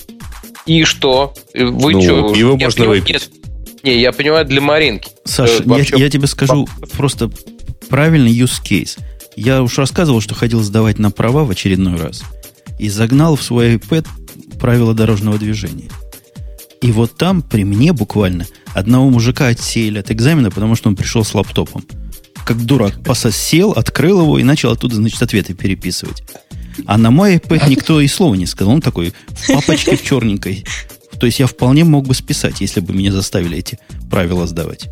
И 0.64 0.84
что? 0.84 1.34
Вы 1.52 1.92
ну, 1.92 2.00
что? 2.00 2.34
Его 2.34 2.56
можно 2.56 2.86
выпить. 2.86 3.14
Нет, 3.14 3.39
не, 3.82 4.00
я 4.00 4.12
понимаю, 4.12 4.44
для 4.44 4.60
Маринки. 4.60 5.10
Саша, 5.24 5.62
вообще... 5.64 5.96
я, 5.96 6.04
я 6.04 6.10
тебе 6.10 6.26
скажу 6.26 6.68
просто 6.96 7.30
правильный 7.88 8.32
use 8.32 8.62
case. 8.62 8.98
Я 9.36 9.62
уж 9.62 9.78
рассказывал, 9.78 10.20
что 10.20 10.34
ходил 10.34 10.62
сдавать 10.62 10.98
на 10.98 11.10
права 11.10 11.44
в 11.44 11.50
очередной 11.50 11.96
раз. 11.96 12.22
И 12.78 12.88
загнал 12.88 13.36
в 13.36 13.42
свой 13.42 13.76
iPad 13.76 14.06
правила 14.58 14.94
дорожного 14.94 15.38
движения. 15.38 15.90
И 16.80 16.92
вот 16.92 17.16
там 17.16 17.42
при 17.42 17.64
мне 17.64 17.92
буквально 17.92 18.46
одного 18.74 19.10
мужика 19.10 19.48
отсеяли 19.48 19.98
от 19.98 20.10
экзамена, 20.10 20.50
потому 20.50 20.76
что 20.76 20.88
он 20.88 20.96
пришел 20.96 21.24
с 21.24 21.34
лаптопом. 21.34 21.84
Как 22.44 22.64
дурак, 22.64 23.02
посос 23.02 23.36
сел, 23.36 23.72
открыл 23.72 24.22
его 24.22 24.38
и 24.38 24.42
начал 24.42 24.70
оттуда, 24.70 24.96
значит, 24.96 25.22
ответы 25.22 25.54
переписывать. 25.54 26.22
А 26.86 26.96
на 26.96 27.10
мой 27.10 27.36
iPad 27.36 27.68
никто 27.68 28.00
и 28.00 28.08
слова 28.08 28.34
не 28.34 28.46
сказал. 28.46 28.74
Он 28.74 28.80
такой 28.80 29.12
в 29.28 29.52
папочке 29.52 29.96
в 29.96 30.02
черненькой. 30.02 30.64
То 31.20 31.26
есть 31.26 31.38
я 31.38 31.46
вполне 31.46 31.84
мог 31.84 32.08
бы 32.08 32.14
списать, 32.14 32.62
если 32.62 32.80
бы 32.80 32.94
меня 32.94 33.12
заставили 33.12 33.58
эти 33.58 33.78
правила 34.10 34.46
сдавать. 34.46 34.88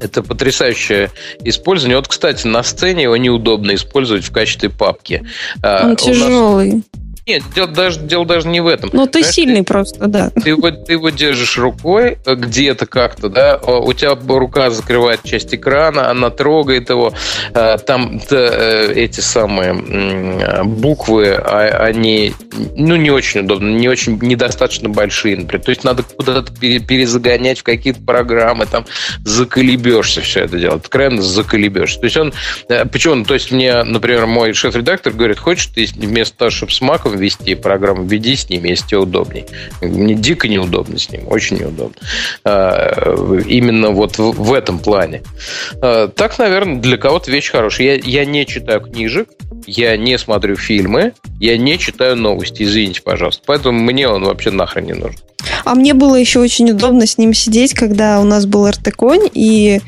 Это 0.00 0.22
потрясающее 0.22 1.10
использование. 1.42 1.96
Вот, 1.96 2.06
кстати, 2.06 2.46
на 2.46 2.62
сцене 2.62 3.02
его 3.02 3.16
неудобно 3.16 3.74
использовать 3.74 4.24
в 4.24 4.30
качестве 4.30 4.70
папки. 4.70 5.26
А, 5.60 5.88
Он 5.88 5.96
тяжелый. 5.96 6.74
Нас... 6.74 6.84
Нет, 7.28 7.42
дело 7.54 7.68
даже, 7.68 8.00
дело 8.00 8.24
даже 8.24 8.48
не 8.48 8.60
в 8.60 8.66
этом. 8.66 8.88
Ну, 8.90 9.06
ты 9.06 9.22
сильный 9.22 9.58
ты, 9.58 9.64
просто, 9.64 10.06
да. 10.06 10.30
Ты 10.30 10.48
его, 10.48 10.70
ты 10.70 10.94
его 10.94 11.10
держишь 11.10 11.58
рукой 11.58 12.16
э, 12.24 12.34
где-то 12.34 12.86
как-то, 12.86 13.28
да, 13.28 13.58
у 13.58 13.92
тебя 13.92 14.16
рука 14.26 14.70
закрывает 14.70 15.22
часть 15.24 15.54
экрана, 15.54 16.10
она 16.10 16.30
трогает 16.30 16.88
его, 16.88 17.12
э, 17.52 17.76
там 17.84 18.18
э, 18.30 18.92
эти 18.94 19.20
самые 19.20 19.74
буквы, 20.64 21.34
а, 21.34 21.84
они, 21.84 22.32
ну, 22.76 22.96
не 22.96 23.10
очень 23.10 23.40
удобно, 23.40 23.76
не 23.76 23.88
очень, 23.88 24.18
недостаточно 24.22 24.88
большие, 24.88 25.36
например. 25.36 25.62
То 25.62 25.70
есть 25.70 25.84
надо 25.84 26.04
куда-то 26.04 26.50
перезагонять 26.54 27.58
в 27.58 27.62
какие-то 27.62 28.00
программы, 28.00 28.64
там 28.64 28.86
заколебешься 29.26 30.22
все 30.22 30.44
это 30.44 30.58
дело, 30.58 30.76
откровенно 30.76 31.20
заколебешься. 31.20 32.00
То 32.00 32.04
есть 32.06 32.16
он, 32.16 32.32
почему, 32.90 33.22
то 33.26 33.34
есть 33.34 33.50
мне, 33.50 33.82
например, 33.82 34.24
мой 34.24 34.54
шеф-редактор 34.54 35.12
говорит, 35.12 35.38
хочешь 35.38 35.66
ты 35.66 35.86
вместо 35.94 36.34
того, 36.38 36.50
чтобы 36.50 36.72
с 36.72 36.80
маком 36.80 37.17
вести 37.18 37.54
программу, 37.54 38.04
веди 38.04 38.36
с 38.36 38.48
ним, 38.48 38.64
если 38.64 38.86
тебе 38.88 38.98
удобней. 39.00 39.46
Мне 39.80 40.14
дико 40.14 40.48
неудобно 40.48 40.98
с 40.98 41.10
ним, 41.10 41.28
очень 41.28 41.58
неудобно. 41.58 41.96
А, 42.44 43.14
именно 43.46 43.90
вот 43.90 44.18
в 44.18 44.52
этом 44.52 44.78
плане. 44.78 45.22
А, 45.80 46.08
так, 46.08 46.38
наверное, 46.38 46.76
для 46.76 46.96
кого-то 46.96 47.30
вещь 47.30 47.50
хорошая. 47.50 47.96
Я, 47.96 48.20
я 48.20 48.24
не 48.24 48.46
читаю 48.46 48.80
книжек, 48.80 49.28
я 49.66 49.96
не 49.96 50.18
смотрю 50.18 50.56
фильмы, 50.56 51.12
я 51.40 51.56
не 51.56 51.78
читаю 51.78 52.16
новости, 52.16 52.62
извините, 52.62 53.02
пожалуйста. 53.02 53.42
Поэтому 53.46 53.78
мне 53.78 54.08
он 54.08 54.24
вообще 54.24 54.50
нахрен 54.50 54.86
не 54.86 54.94
нужен. 54.94 55.18
А 55.64 55.74
мне 55.74 55.94
было 55.94 56.16
еще 56.16 56.40
очень 56.40 56.70
удобно 56.70 57.06
с 57.06 57.18
ним 57.18 57.32
сидеть, 57.32 57.74
когда 57.74 58.20
у 58.20 58.24
нас 58.24 58.46
был 58.46 58.68
РТ-конь, 58.68 59.28
и 59.32 59.80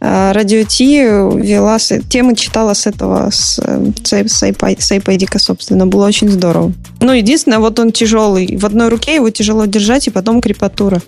э, 0.00 0.32
Радио 0.32 0.64
Ти 0.64 0.96
вела, 0.96 1.78
темы 1.78 2.34
читала 2.34 2.74
с 2.74 2.86
этого, 2.86 3.30
с, 3.30 3.58
с, 3.58 4.12
с, 4.12 4.42
iPad, 4.42 4.80
с 4.80 4.92
iPad, 4.92 5.38
собственно. 5.38 5.86
Было 5.86 6.06
очень 6.06 6.28
здорово. 6.28 6.72
Ну, 7.00 7.12
единственное, 7.12 7.58
вот 7.58 7.78
он 7.78 7.92
тяжелый. 7.92 8.56
В 8.56 8.66
одной 8.66 8.88
руке 8.88 9.14
его 9.14 9.30
тяжело 9.30 9.66
держать, 9.66 10.06
и 10.08 10.10
потом 10.10 10.40
крепатура. 10.40 11.00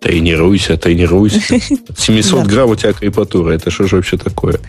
Тренируйся, 0.00 0.76
тренируйся. 0.76 1.40
700 1.98 2.46
грамм 2.46 2.70
у 2.70 2.76
тебя 2.76 2.92
крепатура. 2.92 3.52
Это 3.52 3.70
что 3.70 3.86
же 3.86 3.96
вообще 3.96 4.16
такое? 4.16 4.60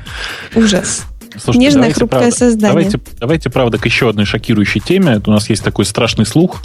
Ужас. 0.56 1.04
Слушайте, 1.32 1.60
Нежное, 1.60 1.82
давайте, 1.82 1.96
хрупкое 1.96 2.20
правда, 2.20 2.38
создание. 2.38 2.70
Давайте, 2.70 3.00
давайте, 3.20 3.50
правда, 3.50 3.78
к 3.78 3.86
еще 3.86 4.10
одной 4.10 4.26
шокирующей 4.26 4.82
теме. 4.82 5.14
Это 5.14 5.30
у 5.30 5.34
нас 5.34 5.50
есть 5.50 5.64
такой 5.64 5.86
страшный 5.86 6.26
слух 6.26 6.62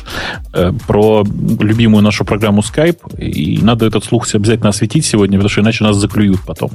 э, 0.53 0.73
про 0.87 1.25
любимую 1.25 2.03
нашу 2.03 2.25
программу 2.25 2.63
Skype. 2.63 3.21
И 3.21 3.59
надо 3.59 3.87
этот 3.87 4.05
слух 4.05 4.27
обязательно 4.35 4.71
осветить 4.71 5.07
сегодня, 5.07 5.39
потому 5.39 5.51
что 5.51 5.61
иначе 5.61 5.85
нас 5.85 5.97
заклюют 5.97 6.41
потом. 6.47 6.73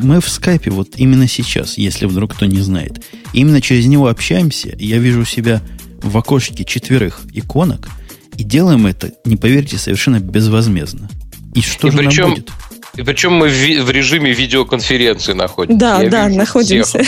Мы 0.00 0.20
в 0.20 0.28
скайпе 0.28 0.70
вот 0.70 0.90
именно 0.96 1.26
сейчас, 1.26 1.76
если 1.76 2.06
вдруг 2.06 2.34
кто 2.34 2.46
не 2.46 2.60
знает. 2.60 3.04
Именно 3.32 3.60
через 3.60 3.86
него 3.86 4.06
общаемся. 4.06 4.74
Я 4.78 4.98
вижу 4.98 5.24
себя 5.24 5.60
в 6.02 6.16
окошке 6.16 6.64
четверых 6.64 7.20
иконок. 7.32 7.88
И 8.36 8.44
делаем 8.44 8.86
это, 8.86 9.12
не 9.24 9.36
поверьте, 9.36 9.76
совершенно 9.78 10.20
безвозмездно. 10.20 11.08
И 11.54 11.62
что 11.62 11.88
и 11.88 11.90
же 11.90 11.98
причем, 11.98 12.22
нам 12.24 12.34
будет? 12.34 12.50
И 12.96 13.02
причем 13.02 13.34
мы 13.34 13.48
в, 13.48 13.52
в 13.52 13.90
режиме 13.90 14.32
видеоконференции 14.32 15.32
находимся. 15.32 15.78
Да, 15.78 16.02
Я 16.02 16.10
да, 16.10 16.28
находимся. 16.28 17.02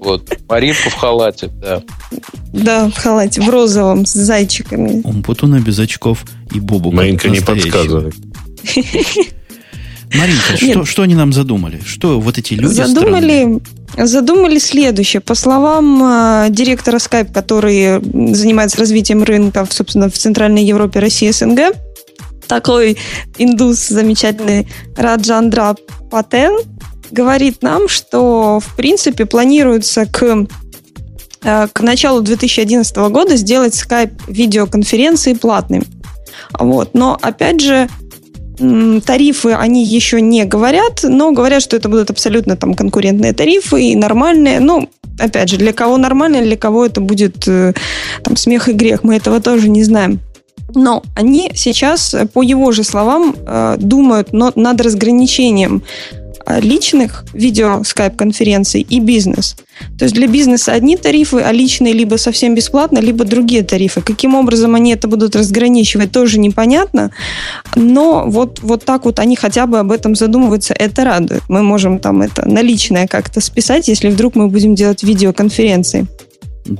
вот. 0.00 0.28
Маринка 0.48 0.90
в 0.90 0.94
халате, 0.94 1.48
да. 1.60 1.82
Да, 2.52 2.88
в 2.88 2.96
халате, 2.96 3.40
в 3.40 3.48
розовом, 3.48 4.06
с 4.06 4.12
зайчиками. 4.12 5.02
Он 5.04 5.22
Путуна 5.22 5.60
без 5.60 5.78
очков 5.78 6.24
и 6.52 6.60
Бобу. 6.60 6.90
Маринка 6.90 7.28
не 7.28 7.40
подсказывает. 7.40 8.14
Маринка, 10.14 10.56
что, 10.56 10.84
что 10.84 11.02
они 11.02 11.14
нам 11.14 11.32
задумали? 11.32 11.80
Что 11.84 12.18
вот 12.18 12.38
эти 12.38 12.54
люди 12.54 12.72
Задумали, 12.72 13.60
задумали 13.96 14.58
следующее. 14.58 15.20
По 15.20 15.34
словам 15.34 16.02
э, 16.02 16.46
директора 16.50 16.96
Skype, 16.96 17.32
который 17.32 18.00
занимается 18.34 18.78
развитием 18.78 19.22
рынка, 19.22 19.66
собственно, 19.70 20.08
в 20.08 20.14
Центральной 20.14 20.64
Европе, 20.64 21.00
России, 21.00 21.30
СНГ, 21.30 21.74
такой 22.48 22.98
индус 23.36 23.88
замечательный 23.88 24.66
Раджандра 24.96 25.76
Патен 26.10 26.58
говорит 27.10 27.62
нам, 27.62 27.88
что 27.88 28.60
в 28.60 28.76
принципе 28.76 29.26
планируется 29.26 30.06
к 30.06 30.46
э, 31.42 31.68
к 31.72 31.80
началу 31.80 32.20
2011 32.22 32.96
года 32.96 33.36
сделать 33.36 33.74
Skype 33.74 34.20
видеоконференции 34.26 35.34
платным. 35.34 35.84
Вот. 36.58 36.94
Но, 36.94 37.18
опять 37.20 37.60
же, 37.60 37.88
тарифы 39.04 39.52
они 39.52 39.84
еще 39.84 40.20
не 40.20 40.44
говорят, 40.44 41.00
но 41.02 41.30
говорят, 41.32 41.62
что 41.62 41.76
это 41.76 41.88
будут 41.88 42.10
абсолютно 42.10 42.56
там 42.56 42.74
конкурентные 42.74 43.32
тарифы 43.32 43.82
и 43.82 43.96
нормальные. 43.96 44.60
Ну, 44.60 44.88
опять 45.18 45.48
же, 45.48 45.56
для 45.56 45.72
кого 45.72 45.96
нормально, 45.96 46.42
для 46.42 46.56
кого 46.56 46.86
это 46.86 47.00
будет 47.00 47.46
э, 47.46 47.72
там 48.24 48.36
смех 48.36 48.68
и 48.68 48.72
грех, 48.72 49.04
мы 49.04 49.16
этого 49.16 49.40
тоже 49.40 49.68
не 49.68 49.84
знаем. 49.84 50.20
Но 50.74 51.02
они 51.14 51.50
сейчас, 51.54 52.14
по 52.32 52.42
его 52.42 52.72
же 52.72 52.84
словам, 52.84 53.34
э, 53.36 53.76
думают 53.78 54.32
над 54.32 54.80
разграничением 54.80 55.82
э, 56.44 56.60
личных 56.60 57.24
видео 57.32 57.82
скайп-конференций 57.84 58.82
и 58.82 59.00
бизнес. 59.00 59.56
То 59.98 60.04
есть 60.04 60.14
для 60.14 60.26
бизнеса 60.26 60.72
одни 60.72 60.96
тарифы, 60.96 61.38
а 61.38 61.52
личные 61.52 61.94
либо 61.94 62.16
совсем 62.16 62.54
бесплатно, 62.54 62.98
либо 62.98 63.24
другие 63.24 63.62
тарифы. 63.62 64.02
Каким 64.02 64.34
образом 64.34 64.74
они 64.74 64.92
это 64.92 65.08
будут 65.08 65.36
разграничивать, 65.36 66.12
тоже 66.12 66.38
непонятно. 66.38 67.12
Но 67.74 68.24
вот, 68.26 68.60
вот 68.60 68.84
так 68.84 69.06
вот 69.06 69.18
они 69.20 69.36
хотя 69.36 69.66
бы 69.66 69.78
об 69.78 69.90
этом 69.90 70.14
задумываются, 70.14 70.74
это 70.74 71.04
радует. 71.04 71.42
Мы 71.48 71.62
можем 71.62 71.98
там 71.98 72.20
это 72.20 72.46
наличное 72.46 73.06
как-то 73.06 73.40
списать, 73.40 73.88
если 73.88 74.10
вдруг 74.10 74.34
мы 74.34 74.48
будем 74.48 74.74
делать 74.74 75.02
видеоконференции. 75.02 76.06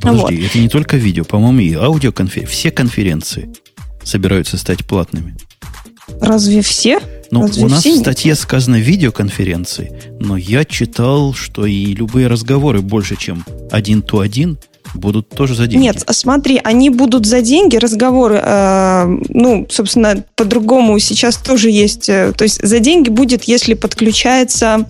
Подожди, 0.03 0.37
вот. 0.37 0.47
это 0.51 0.59
не 0.59 0.69
только 0.69 0.99
видео, 0.99 1.25
по-моему, 1.25 1.61
и 1.61 1.73
аудиоконференции. 1.73 2.53
Все 2.53 2.71
конференции 2.71 3.49
собираются 4.09 4.57
стать 4.57 4.85
платными. 4.85 5.37
Разве 6.21 6.63
все? 6.63 7.01
Ну, 7.31 7.43
Разве 7.43 7.65
у 7.65 7.69
нас 7.69 7.85
в 7.85 7.97
статье 7.99 8.35
сказано 8.35 8.77
видеоконференции, 8.77 9.93
но 10.19 10.37
я 10.37 10.65
читал, 10.65 11.35
что 11.35 11.67
и 11.67 11.95
любые 11.95 12.29
разговоры 12.29 12.81
больше, 12.81 13.17
чем 13.17 13.45
один 13.71 14.01
то 14.01 14.21
один, 14.21 14.59
будут 14.95 15.29
тоже 15.29 15.55
за 15.55 15.67
деньги. 15.67 15.85
Нет, 15.85 16.03
а 16.07 16.13
смотри, 16.15 16.59
они 16.65 16.89
будут 16.89 17.27
за 17.27 17.43
деньги, 17.43 17.77
разговоры, 17.77 18.41
э, 18.43 19.19
ну, 19.29 19.67
собственно, 19.69 20.25
по-другому 20.35 20.99
сейчас 20.99 21.37
тоже 21.37 21.69
есть. 21.69 22.09
э, 22.09 22.33
то 22.35 22.45
есть 22.45 22.67
за 22.67 22.79
деньги 22.79 23.11
будет, 23.11 23.45
если 23.45 23.75
подключается 23.75 24.87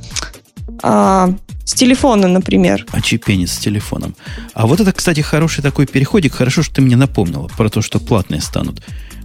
а, 0.82 1.34
с 1.64 1.74
телефона, 1.74 2.28
например. 2.28 2.86
Очепенец 2.92 3.52
с 3.52 3.59
телефоном. 3.59 4.14
А 4.55 4.66
вот 4.66 4.80
это, 4.80 4.92
кстати, 4.92 5.20
хороший 5.20 5.62
такой 5.62 5.86
переходик. 5.86 6.34
Хорошо, 6.34 6.62
что 6.62 6.76
ты 6.76 6.82
мне 6.82 6.97
напомнила 6.97 7.48
про 7.56 7.68
то, 7.68 7.82
что 7.82 7.98
платные 7.98 8.40
станут. 8.40 8.80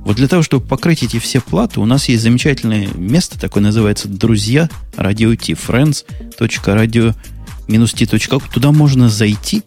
Вот 0.06 0.18
для 0.18 0.28
того, 0.28 0.44
чтобы 0.44 0.68
покрыть 0.68 1.04
эти 1.04 1.18
все 1.18 1.40
платы, 1.40 1.80
у 1.80 1.86
нас 1.86 2.10
есть 2.10 2.24
замечательное 2.24 2.90
место, 2.96 3.40
такое 3.40 3.64
называется 3.64 4.10
«Друзья», 4.10 4.70
радио 4.98 5.34
T, 5.36 5.54
friends.radio-t.com. 5.54 8.42
Туда 8.54 8.74
можно 8.74 9.08
зайти 9.10 9.64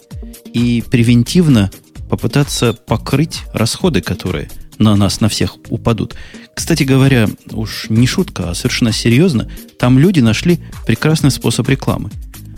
и 0.52 0.84
превентивно 0.90 1.70
попытаться 2.10 2.74
покрыть 2.74 3.44
расходы, 3.52 4.02
которые 4.02 4.50
на 4.78 4.94
нас, 4.94 5.22
на 5.22 5.28
всех 5.28 5.56
упадут. 5.70 6.14
Кстати 6.54 6.82
говоря, 6.82 7.28
уж 7.50 7.86
не 7.88 8.06
шутка, 8.06 8.50
а 8.50 8.54
совершенно 8.54 8.92
серьезно, 8.92 9.50
там 9.78 9.98
люди 9.98 10.20
нашли 10.20 10.60
прекрасный 10.86 11.30
способ 11.30 11.66
рекламы. 11.68 12.10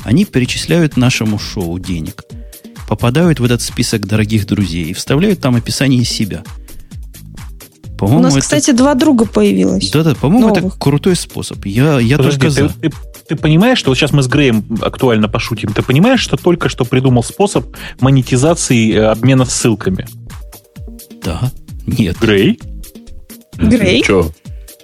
Они 0.04 0.24
перечисляют 0.24 0.96
нашему 0.96 1.38
шоу 1.38 1.78
денег, 1.78 2.24
попадают 2.88 3.38
в 3.40 3.44
этот 3.44 3.62
список 3.62 4.06
дорогих 4.06 4.46
друзей 4.46 4.86
и 4.86 4.94
вставляют 4.94 5.40
там 5.40 5.54
описание 5.54 6.04
себя. 6.04 6.42
У 7.98 8.06
По-моему, 8.06 8.22
нас, 8.22 8.32
это... 8.34 8.42
кстати, 8.42 8.70
два 8.70 8.94
друга 8.94 9.24
появилось. 9.26 9.90
Да-да, 9.90 10.14
по-моему, 10.14 10.50
это 10.50 10.60
новых. 10.60 10.78
крутой 10.78 11.16
способ. 11.16 11.66
Я, 11.66 11.98
я 11.98 12.16
Подожди, 12.16 12.38
только 12.40 12.50
за. 12.50 12.68
ты, 12.68 12.90
ты- 12.90 12.96
ты 13.28 13.36
понимаешь, 13.36 13.78
что 13.78 13.90
вот 13.90 13.98
сейчас 13.98 14.12
мы 14.12 14.22
с 14.22 14.28
Греем 14.28 14.64
актуально 14.80 15.28
пошутим, 15.28 15.72
ты 15.72 15.82
понимаешь, 15.82 16.20
что 16.20 16.36
только 16.36 16.68
что 16.68 16.84
придумал 16.84 17.22
способ 17.24 17.66
монетизации 18.00 18.94
э, 18.94 19.04
обмена 19.06 19.44
ссылками? 19.44 20.06
Да. 21.24 21.50
Нет. 21.86 22.16
Грей? 22.20 22.60
Грей? 23.56 24.02
Че? 24.02 24.30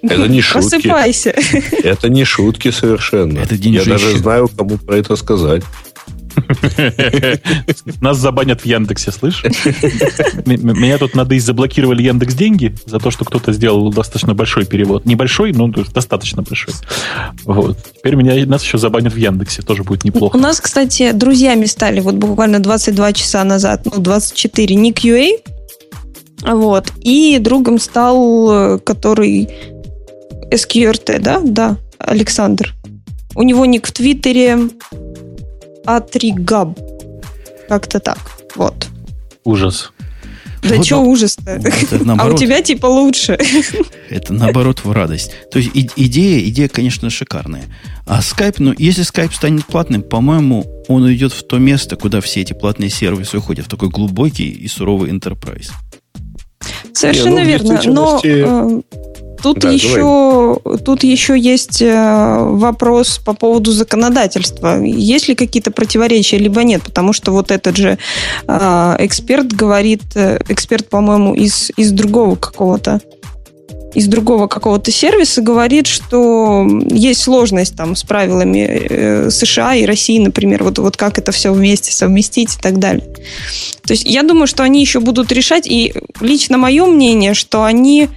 Это 0.02 0.28
не 0.28 0.40
шутки. 0.42 0.68
Просыпайся. 0.82 1.30
Это 1.82 2.08
не 2.10 2.24
шутки 2.24 2.70
совершенно. 2.70 3.38
Это 3.38 3.56
день 3.56 3.74
Я 3.74 3.84
даже 3.84 4.18
знаю, 4.18 4.48
кому 4.54 4.76
про 4.76 4.96
это 4.96 5.16
сказать. 5.16 5.62
Нас 8.00 8.18
забанят 8.18 8.62
в 8.62 8.66
Яндексе, 8.66 9.12
слышишь? 9.12 9.44
Меня 10.46 10.98
тут 10.98 11.14
надо 11.14 11.38
заблокировали 11.38 12.02
Яндекс 12.02 12.34
деньги 12.34 12.74
за 12.86 12.98
то, 12.98 13.10
что 13.10 13.24
кто-то 13.24 13.52
сделал 13.52 13.92
достаточно 13.92 14.34
большой 14.34 14.64
перевод. 14.64 15.04
Небольшой, 15.04 15.52
но 15.52 15.68
достаточно 15.68 16.42
большой. 16.42 16.74
Вот. 17.44 17.78
Теперь 17.98 18.14
меня, 18.14 18.46
нас 18.46 18.62
еще 18.62 18.78
забанят 18.78 19.12
в 19.12 19.16
Яндексе, 19.16 19.62
тоже 19.62 19.82
будет 19.84 20.04
У 20.04 20.08
неплохо. 20.08 20.38
нас, 20.38 20.60
кстати, 20.60 21.12
друзьями 21.12 21.66
стали 21.66 22.00
вот 22.00 22.14
буквально 22.14 22.60
22 22.60 23.12
часа 23.12 23.44
назад, 23.44 23.82
ну, 23.84 24.00
24, 24.00 24.74
Ник 24.76 25.04
UA, 25.04 25.38
вот, 26.42 26.92
и 27.00 27.38
другом 27.38 27.78
стал, 27.78 28.76
э, 28.76 28.78
который 28.78 29.48
SQRT, 30.50 31.18
да? 31.20 31.40
Да, 31.42 31.76
Александр. 31.98 32.74
У 33.34 33.42
него 33.42 33.64
ник 33.64 33.86
в 33.86 33.92
Твиттере 33.92 34.58
Атригаб. 35.84 36.78
Как-то 37.68 38.00
так, 38.00 38.18
вот. 38.56 38.86
Ужас. 39.44 39.92
Да 40.62 40.76
Вот 40.76 40.86
что 40.86 40.96
да. 40.96 41.02
ужас-то? 41.02 41.50
Это 41.50 42.00
А 42.18 42.26
у 42.26 42.36
тебя 42.36 42.62
типа 42.62 42.86
лучше. 42.86 43.38
Это 44.08 44.32
наоборот 44.32 44.82
в 44.82 44.90
радость. 44.92 45.32
То 45.50 45.58
есть 45.58 45.70
и- 45.74 45.90
идея, 45.96 46.40
идея, 46.48 46.68
конечно, 46.68 47.10
шикарная. 47.10 47.64
А 48.06 48.20
Skype, 48.20 48.56
ну, 48.58 48.74
если 48.78 49.04
Skype 49.04 49.34
станет 49.34 49.66
платным, 49.66 50.02
по-моему, 50.02 50.64
он 50.88 51.02
уйдет 51.02 51.32
в 51.32 51.46
то 51.46 51.58
место, 51.58 51.96
куда 51.96 52.20
все 52.22 52.40
эти 52.40 52.54
платные 52.54 52.88
сервисы 52.88 53.38
уходят, 53.38 53.66
в 53.66 53.68
такой 53.68 53.90
глубокий 53.90 54.48
и 54.48 54.66
суровый 54.68 55.10
enterprise. 55.10 55.70
Совершенно 56.94 57.40
Не, 57.40 57.58
ну, 57.58 57.74
верно. 57.74 57.80
Но 57.86 58.20
э, 58.24 58.80
тут 59.44 59.58
Да, 59.58 59.70
еще 59.70 60.58
тут 60.84 61.04
еще 61.04 61.38
есть 61.38 61.82
э, 61.82 62.36
вопрос 62.40 63.18
по 63.18 63.34
поводу 63.34 63.72
законодательства. 63.72 64.82
Есть 64.82 65.28
ли 65.28 65.34
какие-то 65.34 65.70
противоречия, 65.70 66.38
либо 66.38 66.64
нет? 66.64 66.82
Потому 66.82 67.12
что 67.12 67.30
вот 67.32 67.50
этот 67.50 67.76
же 67.76 67.98
э, 68.48 68.96
эксперт 69.00 69.52
говорит, 69.52 70.02
э, 70.14 70.38
эксперт, 70.48 70.88
по-моему, 70.88 71.34
из, 71.34 71.70
из 71.76 71.92
другого 71.92 72.36
какого-то 72.36 73.00
из 73.94 74.06
другого 74.06 74.48
какого-то 74.48 74.90
сервиса 74.90 75.40
говорит, 75.40 75.86
что 75.86 76.66
есть 76.90 77.22
сложность 77.22 77.76
там 77.76 77.96
с 77.96 78.02
правилами 78.02 78.58
э, 78.88 79.30
США 79.30 79.74
и 79.76 79.86
России, 79.86 80.18
например, 80.18 80.64
вот, 80.64 80.78
вот 80.78 80.96
как 80.96 81.18
это 81.18 81.32
все 81.32 81.52
вместе 81.52 81.92
совместить 81.92 82.56
и 82.56 82.60
так 82.60 82.78
далее. 82.78 83.04
То 83.86 83.92
есть 83.92 84.04
я 84.04 84.22
думаю, 84.22 84.46
что 84.46 84.62
они 84.62 84.80
еще 84.80 85.00
будут 85.00 85.30
решать, 85.30 85.66
и 85.66 85.94
лично 86.20 86.58
мое 86.58 86.86
мнение, 86.86 87.34
что 87.34 87.64
они, 87.64 88.08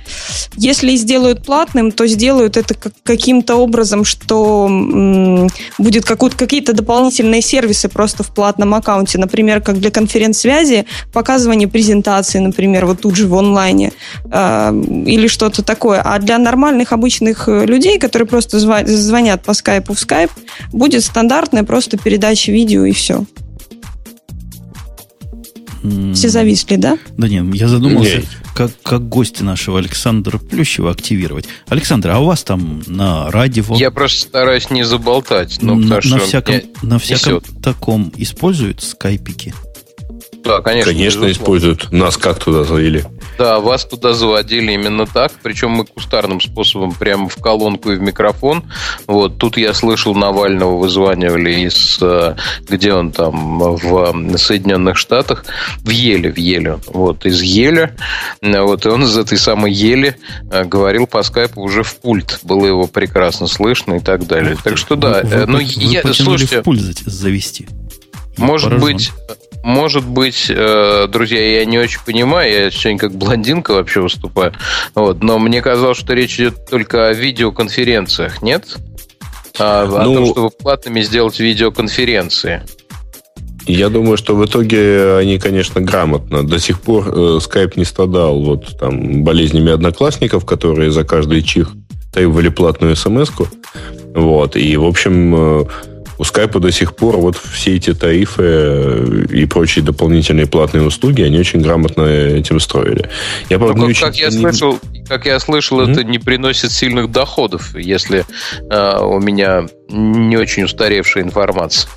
если 0.56 0.96
сделают 0.96 1.46
платным, 1.46 1.92
то 1.92 2.08
сделают 2.08 2.58
это 2.58 2.74
как- 2.74 2.94
каким-то 3.04 3.56
образом, 3.56 4.06
что 4.06 4.68
м, 4.70 5.50
будет 5.78 6.06
какие-то 6.06 6.74
дополнительные 6.74 7.42
сервисы 7.42 7.90
просто 7.90 8.24
в 8.24 8.34
платном 8.34 8.74
аккаунте, 8.74 9.18
например, 9.18 9.62
как 9.62 9.80
для 9.80 9.92
конференц-связи, 9.92 10.86
показывание 11.14 11.68
презентации, 11.68 12.40
например, 12.40 12.86
вот 12.86 13.02
тут 13.02 13.16
же 13.16 13.28
в 13.28 13.36
онлайне, 13.36 13.92
э, 14.32 14.84
или 15.06 15.28
что-то 15.28 15.64
такое. 15.68 16.02
А 16.02 16.18
для 16.18 16.40
нормальных 16.40 16.94
обычных 16.94 17.48
э, 17.48 17.66
людей, 17.66 18.00
которые 18.00 18.28
просто 18.28 18.60
звонят 18.60 19.44
по 19.44 19.54
скайпу 19.54 19.94
в 19.94 20.00
скайп, 20.00 20.32
будет 20.72 21.04
стандартная 21.04 21.64
просто 21.64 21.98
передача 21.98 22.52
видео 22.52 22.86
и 22.86 22.94
все. 22.94 23.26
Все 26.14 26.30
зависли, 26.30 26.76
да? 26.76 26.98
Да 27.18 27.28
нет, 27.28 27.54
я 27.54 27.68
задумался, 27.68 28.18
Нет. 28.18 28.26
как, 28.56 28.72
как 28.82 29.08
гости 29.08 29.44
нашего 29.44 29.80
Александра 29.80 30.38
Плющева 30.38 30.92
активировать. 30.92 31.46
Александр, 31.68 32.10
а 32.10 32.20
у 32.20 32.26
вас 32.26 32.44
там 32.44 32.82
на 32.88 33.30
радио... 33.32 33.64
Я 33.76 33.92
просто 33.92 34.22
стараюсь 34.22 34.70
не 34.70 34.84
заболтать. 34.84 35.60
Ну, 35.62 35.76
на, 35.76 35.96
потому 35.96 36.16
на 36.16 36.22
всяком, 36.22 36.56
на 36.82 37.00
всяком 37.00 37.36
несет. 37.36 37.62
таком 37.62 38.12
используют 38.18 38.82
скайпики? 38.82 39.54
Да, 40.48 40.62
конечно. 40.62 40.92
Конечно, 40.92 41.26
безусловно. 41.26 41.32
используют. 41.32 41.92
Нас 41.92 42.18
как 42.18 42.40
туда 42.44 42.64
завели? 42.64 43.04
Да, 43.38 43.60
вас 43.60 43.86
туда 43.86 44.14
заводили 44.14 44.72
именно 44.72 45.06
так, 45.06 45.32
причем 45.44 45.72
мы 45.72 45.86
кустарным 45.86 46.42
способом 46.42 46.94
прямо 46.94 47.30
в 47.30 47.36
колонку 47.36 47.92
и 47.92 47.96
в 47.98 48.02
микрофон. 48.02 48.64
Вот 49.06 49.38
тут 49.38 49.58
я 49.58 49.74
слышал 49.74 50.16
Навального 50.16 50.78
вызванивали 50.78 51.62
из 51.68 51.98
э, 52.02 52.36
где 52.68 52.94
он 52.94 53.12
там 53.12 53.60
в 53.60 54.38
Соединенных 54.38 54.98
Штатах 54.98 55.46
в 55.84 55.90
Еле, 55.90 56.32
в 56.32 56.38
Еле, 56.38 56.80
вот 56.88 57.26
из 57.26 57.42
Еля, 57.42 57.96
Э, 58.42 58.62
вот 58.62 58.86
и 58.86 58.90
он 58.90 59.04
из 59.04 59.18
этой 59.18 59.38
самой 59.38 59.72
Ели 59.72 60.18
э, 60.52 60.64
говорил 60.64 61.06
по 61.08 61.22
скайпу 61.24 61.62
уже 61.62 61.84
в 61.84 61.96
пульт, 61.98 62.40
было 62.44 62.66
его 62.66 62.88
прекрасно 62.88 63.48
слышно 63.48 63.96
и 63.96 64.00
так 64.00 64.26
далее. 64.28 64.54
Ух 64.56 64.64
ты. 64.64 64.70
Так 64.72 64.78
что 64.80 64.96
да, 64.96 65.22
Вы- 65.24 65.30
вы 65.42 65.46
ну 65.48 65.58
вы 65.58 65.64
я, 65.64 66.02
потянули 66.02 66.38
слушайте, 66.38 66.62
в 66.62 66.64
пульт 66.64 66.82
за- 66.82 66.94
завести. 67.10 67.68
Я 68.38 68.46
может 68.46 68.70
поражен. 68.70 68.86
быть, 68.88 69.12
может 69.64 70.06
быть, 70.06 70.46
э, 70.50 71.08
друзья, 71.10 71.60
я 71.60 71.66
не 71.66 71.78
очень 71.78 72.00
понимаю, 72.06 72.52
я 72.66 72.72
сегодня 72.72 73.00
как 73.00 73.16
блондинка 73.16 73.72
вообще 73.74 74.02
выступаю, 74.02 74.54
вот, 74.96 75.22
но 75.24 75.40
мне 75.40 75.62
казалось, 75.62 75.98
что 75.98 76.14
речь 76.14 76.36
идет 76.40 76.68
только 76.70 77.08
о 77.10 77.14
видеоконференциях, 77.14 78.42
нет? 78.42 78.78
А, 79.60 79.84
о 79.84 80.04
Ну- 80.04 80.16
том, 80.16 80.26
чтобы 80.32 80.50
платными 80.52 81.02
сделать 81.02 81.40
видеоконференции. 81.40 82.62
Я 83.66 83.90
думаю, 83.90 84.16
что 84.16 84.34
в 84.36 84.46
итоге 84.46 85.18
они, 85.18 85.40
конечно, 85.40 85.82
грамотно. 85.82 86.48
До 86.48 86.58
сих 86.58 86.80
пор 86.80 87.10
э, 87.10 87.40
Skype 87.40 87.74
не 87.76 87.84
страдал 87.84 88.42
вот 88.42 88.78
там 88.80 89.24
болезнями 89.24 89.72
одноклассников, 89.74 90.46
которые 90.46 90.90
за 90.92 91.04
каждый 91.04 91.42
чих 91.42 91.72
требовали 92.14 92.48
платную 92.48 92.96
смс-ку. 92.96 93.48
Вот. 94.16 94.56
И, 94.56 94.78
в 94.78 94.86
общем, 94.86 95.36
э, 95.36 95.66
у 96.18 96.24
Skype 96.24 96.60
до 96.60 96.72
сих 96.72 96.96
пор 96.96 97.18
вот 97.18 97.38
все 97.38 97.76
эти 97.76 97.94
тарифы 97.94 98.44
э, 98.44 99.26
и 99.32 99.46
прочие 99.46 99.84
дополнительные 99.86 100.48
платные 100.48 100.84
услуги, 100.84 101.22
они 101.22 101.38
очень 101.40 101.62
грамотно 101.62 102.04
этим 102.04 102.60
строили. 102.60 103.10
Я, 103.50 103.58
Ну, 103.60 103.66
правда, 103.68 103.86
не 103.88 103.94
как, 103.94 104.02
как 104.02 104.10
очень- 104.14 104.22
я 104.24 104.30
не- 104.30 104.38
слышал, 104.40 104.80
как 105.08 105.26
я 105.26 105.40
слышал, 105.40 105.82
Мгм. 105.82 105.92
это 105.92 106.04
не 106.04 106.20
приносит 106.20 106.72
сильных 106.72 107.12
доходов, 107.12 107.76
если 107.76 108.26
э, 108.70 109.00
у 109.02 109.20
меня 109.20 109.68
не 109.90 110.38
очень 110.38 110.64
устаревшая 110.64 111.24
информация. 111.24 111.90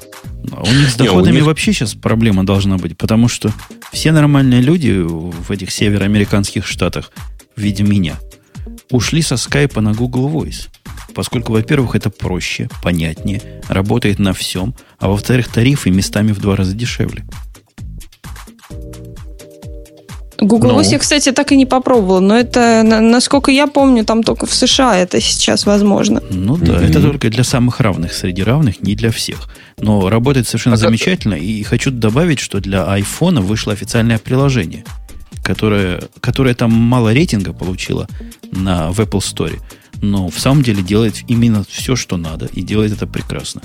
А 0.53 0.63
У 0.63 0.67
них 0.67 0.91
с 0.91 0.95
доходами 0.97 1.37
них- 1.37 1.45
вообще 1.45 1.73
сейчас 1.73 1.95
проблема 1.95 2.45
должна 2.45 2.77
быть, 2.77 2.97
потому 2.97 3.29
что 3.29 3.53
все 3.93 4.11
нормальные 4.13 4.61
люди 4.63 4.91
в 5.01 5.51
этих 5.51 5.71
североамериканских 5.71 6.67
штатах 6.67 7.11
в 7.57 7.61
виде 7.61 7.83
меня 7.83 8.19
ушли 8.91 9.23
со 9.23 9.37
скайпа 9.37 9.81
на 9.81 9.93
Google 9.93 10.29
Voice. 10.31 10.69
Поскольку, 11.15 11.53
во-первых, 11.53 11.95
это 11.97 12.11
проще, 12.11 12.69
понятнее, 12.83 13.43
работает 13.69 14.19
на 14.19 14.33
всем, 14.33 14.75
а 14.99 15.09
во-вторых, 15.09 15.49
тарифы 15.49 15.91
местами 15.91 16.33
в 16.33 16.41
два 16.41 16.57
раза 16.57 16.75
дешевле. 16.75 17.25
Google 20.43 20.71
Voice 20.71 20.93
я, 20.93 20.99
кстати, 20.99 21.33
так 21.33 21.53
и 21.53 21.57
не 21.57 21.67
попробовала, 21.67 22.21
но 22.21 22.35
это, 22.39 22.83
на- 22.83 23.03
насколько 23.03 23.51
я 23.51 23.67
помню, 23.67 24.07
там 24.07 24.23
только 24.23 24.47
в 24.47 24.55
США 24.55 24.97
это 24.97 25.21
сейчас 25.21 25.67
возможно. 25.67 26.23
Ну 26.31 26.57
да, 26.57 26.73
Мгм. 26.75 26.83
это 26.85 27.03
только 27.03 27.29
для 27.29 27.45
самых 27.45 27.79
равных 27.81 28.15
среди 28.15 28.43
равных, 28.43 28.83
не 28.83 28.95
для 28.95 29.11
всех. 29.11 29.51
Но 29.79 30.09
работает 30.09 30.47
совершенно 30.49 30.77
А 30.77 30.79
как- 30.79 30.89
замечательно. 30.89 31.35
И 31.35 31.63
хочу 31.63 31.91
добавить, 31.91 32.39
что 32.39 32.61
для 32.61 32.91
айфона 32.91 33.43
вышло 33.43 33.75
официальное 33.75 34.17
приложение, 34.19 34.85
которое, 35.43 36.01
которое 36.21 36.55
там 36.55 36.73
мало 36.73 37.13
рейтинга 37.13 37.53
получило 37.53 38.09
на, 38.51 38.91
в 38.93 39.01
Apple 39.01 39.21
Store. 39.21 39.61
Но 40.03 40.29
в 40.29 40.39
самом 40.39 40.63
деле 40.63 40.83
делает 40.83 41.23
именно 41.29 41.65
все, 41.69 41.97
что 41.97 42.17
надо. 42.17 42.47
И 42.47 42.63
делает 42.63 42.93
это 42.93 43.07
прекрасно. 43.07 43.63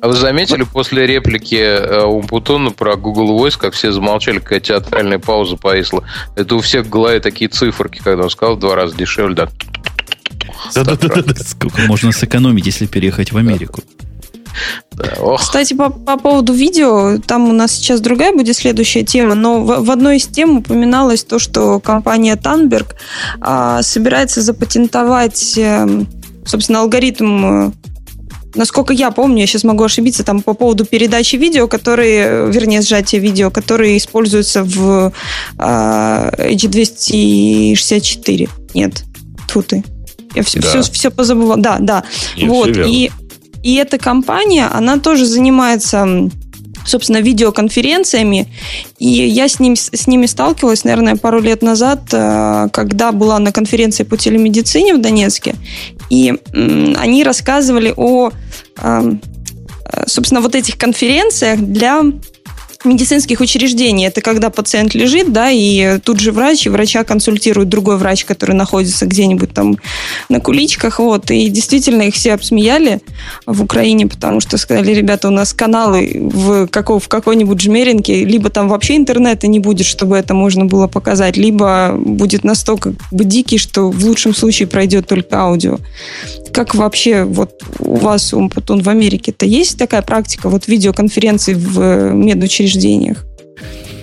А 0.00 0.08
вы 0.08 0.14
заметили 0.14 0.62
после 0.62 1.06
реплики 1.06 1.56
э, 1.56 2.02
Умпутуна 2.04 2.70
про 2.70 2.96
Google 2.96 3.38
Voice, 3.38 3.58
как 3.58 3.74
все 3.74 3.92
замолчали, 3.92 4.38
какая 4.38 4.60
театральная 4.60 5.18
пауза 5.18 5.56
повисла? 5.56 6.04
Это 6.36 6.54
у 6.54 6.60
всех 6.60 6.86
в 6.86 6.88
голове 6.88 7.20
такие 7.20 7.50
циферки, 7.50 8.00
когда 8.02 8.22
он 8.22 8.30
сказал 8.30 8.56
в 8.56 8.60
два 8.60 8.76
раза 8.76 8.96
дешевле, 8.96 9.34
да. 9.34 9.48
Да-да-да-да. 10.74 11.34
Сколько 11.44 11.82
можно 11.82 12.12
сэкономить, 12.12 12.64
если 12.64 12.86
переехать 12.86 13.32
в 13.32 13.36
Америку? 13.36 13.82
Да, 14.92 15.14
Ох, 15.20 15.40
Кстати, 15.40 15.74
по, 15.74 15.90
по 15.90 16.16
поводу 16.18 16.52
видео, 16.52 17.18
там 17.18 17.48
у 17.48 17.52
нас 17.52 17.72
сейчас 17.72 18.00
другая 18.00 18.32
будет 18.32 18.56
следующая 18.56 19.02
тема, 19.02 19.34
но 19.34 19.60
в, 19.60 19.84
в 19.84 19.90
одной 19.90 20.18
из 20.18 20.26
тем 20.26 20.58
упоминалось 20.58 21.24
то, 21.24 21.38
что 21.38 21.80
компания 21.80 22.36
Танберг 22.36 22.96
а, 23.40 23.82
собирается 23.82 24.42
запатентовать, 24.42 25.54
эм, 25.56 26.06
собственно, 26.44 26.80
алгоритм 26.80 27.66
э, 27.66 27.70
Насколько 28.54 28.92
я 28.92 29.10
помню, 29.12 29.40
я 29.42 29.46
сейчас 29.46 29.62
могу 29.64 29.84
ошибиться, 29.84 30.24
там 30.24 30.42
по 30.42 30.54
поводу 30.54 30.84
передачи 30.84 31.36
видео, 31.36 31.68
которые, 31.68 32.50
вернее, 32.50 32.82
сжатия 32.82 33.20
видео, 33.20 33.48
которые 33.50 33.96
используются 33.96 34.64
в 34.64 35.12
а, 35.56 36.32
H264. 36.36 38.48
Нет, 38.74 39.04
тьфу 39.46 39.62
ты. 39.62 39.84
Я 40.34 40.42
все, 40.42 40.60
Да. 40.60 40.68
все, 40.68 40.82
все 40.92 41.10
позабыла. 41.10 41.56
Да, 41.56 41.78
да. 41.80 42.04
Не, 42.36 42.48
вот. 42.48 42.76
И, 42.76 43.10
и 43.62 43.74
эта 43.74 43.98
компания, 43.98 44.66
она 44.66 44.98
тоже 44.98 45.26
занимается, 45.26 46.30
собственно, 46.86 47.18
видеоконференциями. 47.18 48.48
И 48.98 49.06
я 49.06 49.48
с, 49.48 49.60
ним, 49.60 49.76
с 49.76 50.06
ними 50.06 50.26
сталкивалась, 50.26 50.84
наверное, 50.84 51.16
пару 51.16 51.40
лет 51.40 51.62
назад, 51.62 52.00
э, 52.12 52.68
когда 52.72 53.12
была 53.12 53.38
на 53.38 53.52
конференции 53.52 54.04
по 54.04 54.16
телемедицине 54.16 54.94
в 54.94 55.00
Донецке. 55.00 55.54
И 56.08 56.34
они 56.52 57.22
рассказывали 57.22 57.92
о, 57.96 58.30
эм, 58.78 59.20
э, 59.92 60.04
собственно, 60.06 60.40
вот 60.40 60.54
этих 60.54 60.78
конференциях 60.78 61.60
для 61.60 62.02
медицинских 62.84 63.40
учреждений. 63.40 64.06
Это 64.06 64.20
когда 64.20 64.50
пациент 64.50 64.94
лежит, 64.94 65.32
да, 65.32 65.50
и 65.50 65.98
тут 65.98 66.20
же 66.20 66.32
врач, 66.32 66.66
и 66.66 66.70
врача 66.70 67.04
консультирует 67.04 67.68
другой 67.68 67.96
врач, 67.96 68.24
который 68.24 68.54
находится 68.54 69.06
где-нибудь 69.06 69.52
там 69.52 69.76
на 70.28 70.40
куличках, 70.40 70.98
вот. 70.98 71.30
И 71.30 71.48
действительно 71.48 72.02
их 72.02 72.14
все 72.14 72.34
обсмеяли 72.34 73.00
в 73.46 73.62
Украине, 73.62 74.06
потому 74.06 74.40
что 74.40 74.56
сказали, 74.56 74.92
ребята, 74.92 75.28
у 75.28 75.30
нас 75.30 75.52
каналы 75.52 76.10
в, 76.14 76.66
какой, 76.68 77.00
в 77.00 77.08
какой-нибудь 77.08 77.60
жмеринке, 77.60 78.24
либо 78.24 78.48
там 78.50 78.68
вообще 78.68 78.96
интернета 78.96 79.46
не 79.46 79.58
будет, 79.58 79.86
чтобы 79.86 80.16
это 80.16 80.34
можно 80.34 80.64
было 80.64 80.86
показать, 80.86 81.36
либо 81.36 81.94
будет 81.96 82.44
настолько 82.44 82.94
дикий, 83.10 83.58
что 83.58 83.90
в 83.90 84.04
лучшем 84.04 84.34
случае 84.34 84.68
пройдет 84.68 85.06
только 85.06 85.38
аудио. 85.38 85.78
Как 86.52 86.74
вообще 86.74 87.24
вот 87.24 87.62
у 87.78 87.96
вас, 87.96 88.32
Умпутун, 88.34 88.82
в 88.82 88.88
Америке-то 88.88 89.46
есть 89.46 89.78
такая 89.78 90.02
практика 90.02 90.48
вот 90.48 90.66
видеоконференций 90.66 91.54
в 91.54 91.80
э, 91.80 92.12
медучреждениях? 92.12 93.24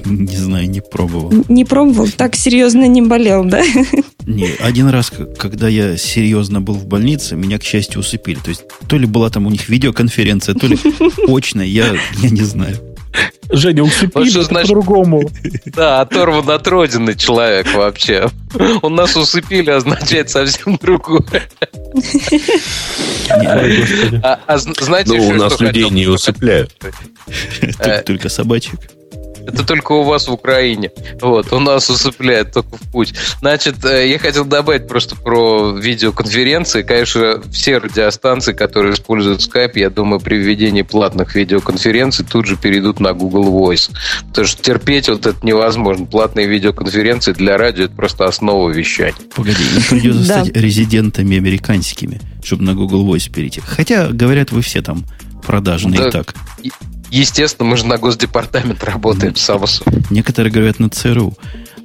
Не 0.06 0.38
знаю, 0.38 0.70
не 0.70 0.80
пробовал. 0.80 1.34
Не 1.50 1.66
пробовал? 1.66 2.08
Так 2.16 2.36
серьезно 2.36 2.88
не 2.88 3.02
болел, 3.02 3.44
да? 3.44 3.62
Не, 4.26 4.50
один 4.60 4.88
раз, 4.88 5.12
когда 5.38 5.68
я 5.68 5.98
серьезно 5.98 6.62
был 6.62 6.76
в 6.76 6.86
больнице, 6.86 7.36
меня, 7.36 7.60
к 7.60 7.64
счастью, 7.64 8.00
усыпили. 8.00 8.36
То 8.36 8.50
есть, 8.50 8.64
то 8.88 8.98
ли 8.98 9.06
была 9.06 9.30
там 9.30 9.48
у 9.48 9.50
них 9.50 9.68
видеоконференция, 9.68 10.56
то 10.56 10.68
ли 10.68 10.78
очная, 11.28 11.66
я, 11.66 11.96
я 12.22 12.30
не 12.30 12.44
знаю. 12.44 12.78
Женя, 13.50 13.84
Вот 13.84 13.92
усыпили 13.92 14.30
это 14.30 14.44
значит- 14.44 14.68
по-другому. 14.68 15.30
да, 15.66 16.02
оторван 16.02 16.50
от 16.50 16.68
родины 16.68 17.16
человек 17.16 17.74
вообще. 17.74 18.30
Он 18.82 18.96
нас 18.96 19.16
усыпили, 19.16 19.70
означает 19.70 20.30
совсем 20.30 20.78
другое. 20.82 21.44
А, 23.30 24.40
а 24.48 24.58
знаете, 24.58 25.14
Ну, 25.14 25.28
у 25.28 25.34
нас 25.34 25.60
людей 25.60 25.90
не 25.90 26.08
усыпляют. 26.08 26.72
Э, 27.80 28.02
Только 28.04 28.30
собачек. 28.30 28.80
Это 29.48 29.66
только 29.66 29.94
у 29.94 30.04
вас 30.04 30.28
в 30.28 30.34
Украине. 30.34 30.92
Вот, 31.22 31.54
у 31.54 31.60
нас 31.60 31.90
усыпляет 31.90 32.52
только 32.52 32.76
в 32.78 32.92
путь. 32.92 33.14
Значит, 33.40 33.84
э, 33.86 34.10
я 34.10 34.20
хотел 34.20 34.44
добавить 34.44 34.88
просто 34.88 35.16
про 35.16 35.72
видеоконференции. 35.72 36.82
Конечно, 36.82 37.42
все 37.52 37.78
радиостанции, 37.78 38.52
которые 38.52 38.94
используют 38.94 39.40
Skype, 39.40 39.72
я 39.76 39.90
думаю, 39.90 40.20
при 40.20 40.36
введении 40.36 40.82
платных 40.82 41.34
видеоконференций 41.36 42.26
тут 42.30 42.46
же 42.46 42.58
перейдут 42.58 43.00
на 43.00 43.14
Google 43.14 43.46
Voice. 43.46 43.90
Потому 44.30 44.48
что 44.48 44.62
терпеть 44.62 45.08
вот 45.08 45.26
это 45.26 45.38
невозможно. 45.46 46.06
Платные 46.06 46.46
видеоконференции 46.48 47.32
для 47.32 47.58
радио 47.58 47.86
это 47.86 47.96
просто 47.96 48.26
основа 48.26 48.70
вещания. 48.70 49.16
Погоди, 49.34 49.64
им 49.64 49.84
придется 49.90 50.24
стать 50.26 50.56
резидентами 50.56 51.38
американскими, 51.38 52.20
чтобы 52.44 52.64
на 52.64 52.74
Google 52.74 53.08
Voice 53.08 53.32
перейти. 53.32 53.62
Хотя, 53.62 54.08
говорят, 54.08 54.52
вы 54.52 54.62
все 54.62 54.82
там 54.82 55.06
продажные 55.46 56.00
Да. 56.02 56.10
и 56.10 56.12
так. 56.12 56.36
Естественно, 57.10 57.70
мы 57.70 57.78
же 57.78 57.86
на 57.86 57.98
Госдепартамент 57.98 58.84
работаем, 58.84 59.36
само 59.36 59.68
собой. 59.68 60.04
Некоторые 60.10 60.52
говорят 60.52 60.80
на 60.80 60.90
ЦРУ. 60.90 61.38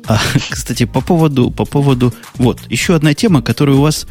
А, 0.06 0.20
кстати, 0.50 0.84
по 0.84 1.00
поводу, 1.00 1.50
по 1.50 1.64
поводу... 1.64 2.12
Вот, 2.34 2.60
еще 2.68 2.94
одна 2.94 3.14
тема, 3.14 3.42
которая 3.42 3.76
у 3.76 3.80
вас, 3.80 4.06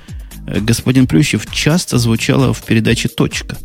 э, 0.48 0.60
господин 0.60 1.08
Плющев, 1.08 1.50
часто 1.52 1.98
звучала 1.98 2.54
в 2.54 2.64
передаче 2.64 3.10
«Точка». 3.10 3.58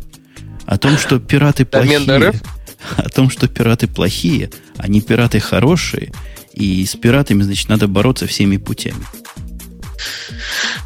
О 0.65 0.77
том, 0.77 0.97
что 0.97 1.19
пираты 1.19 1.65
плохие. 1.65 2.33
О 2.97 3.09
том, 3.09 3.29
что 3.29 3.47
пираты 3.47 3.87
плохие, 3.87 4.49
а 4.77 4.87
не 4.87 5.01
пираты 5.01 5.39
хорошие. 5.39 6.11
И 6.53 6.85
с 6.85 6.95
пиратами, 6.95 7.43
значит, 7.43 7.69
надо 7.69 7.87
бороться 7.87 8.27
всеми 8.27 8.57
путями. 8.57 9.05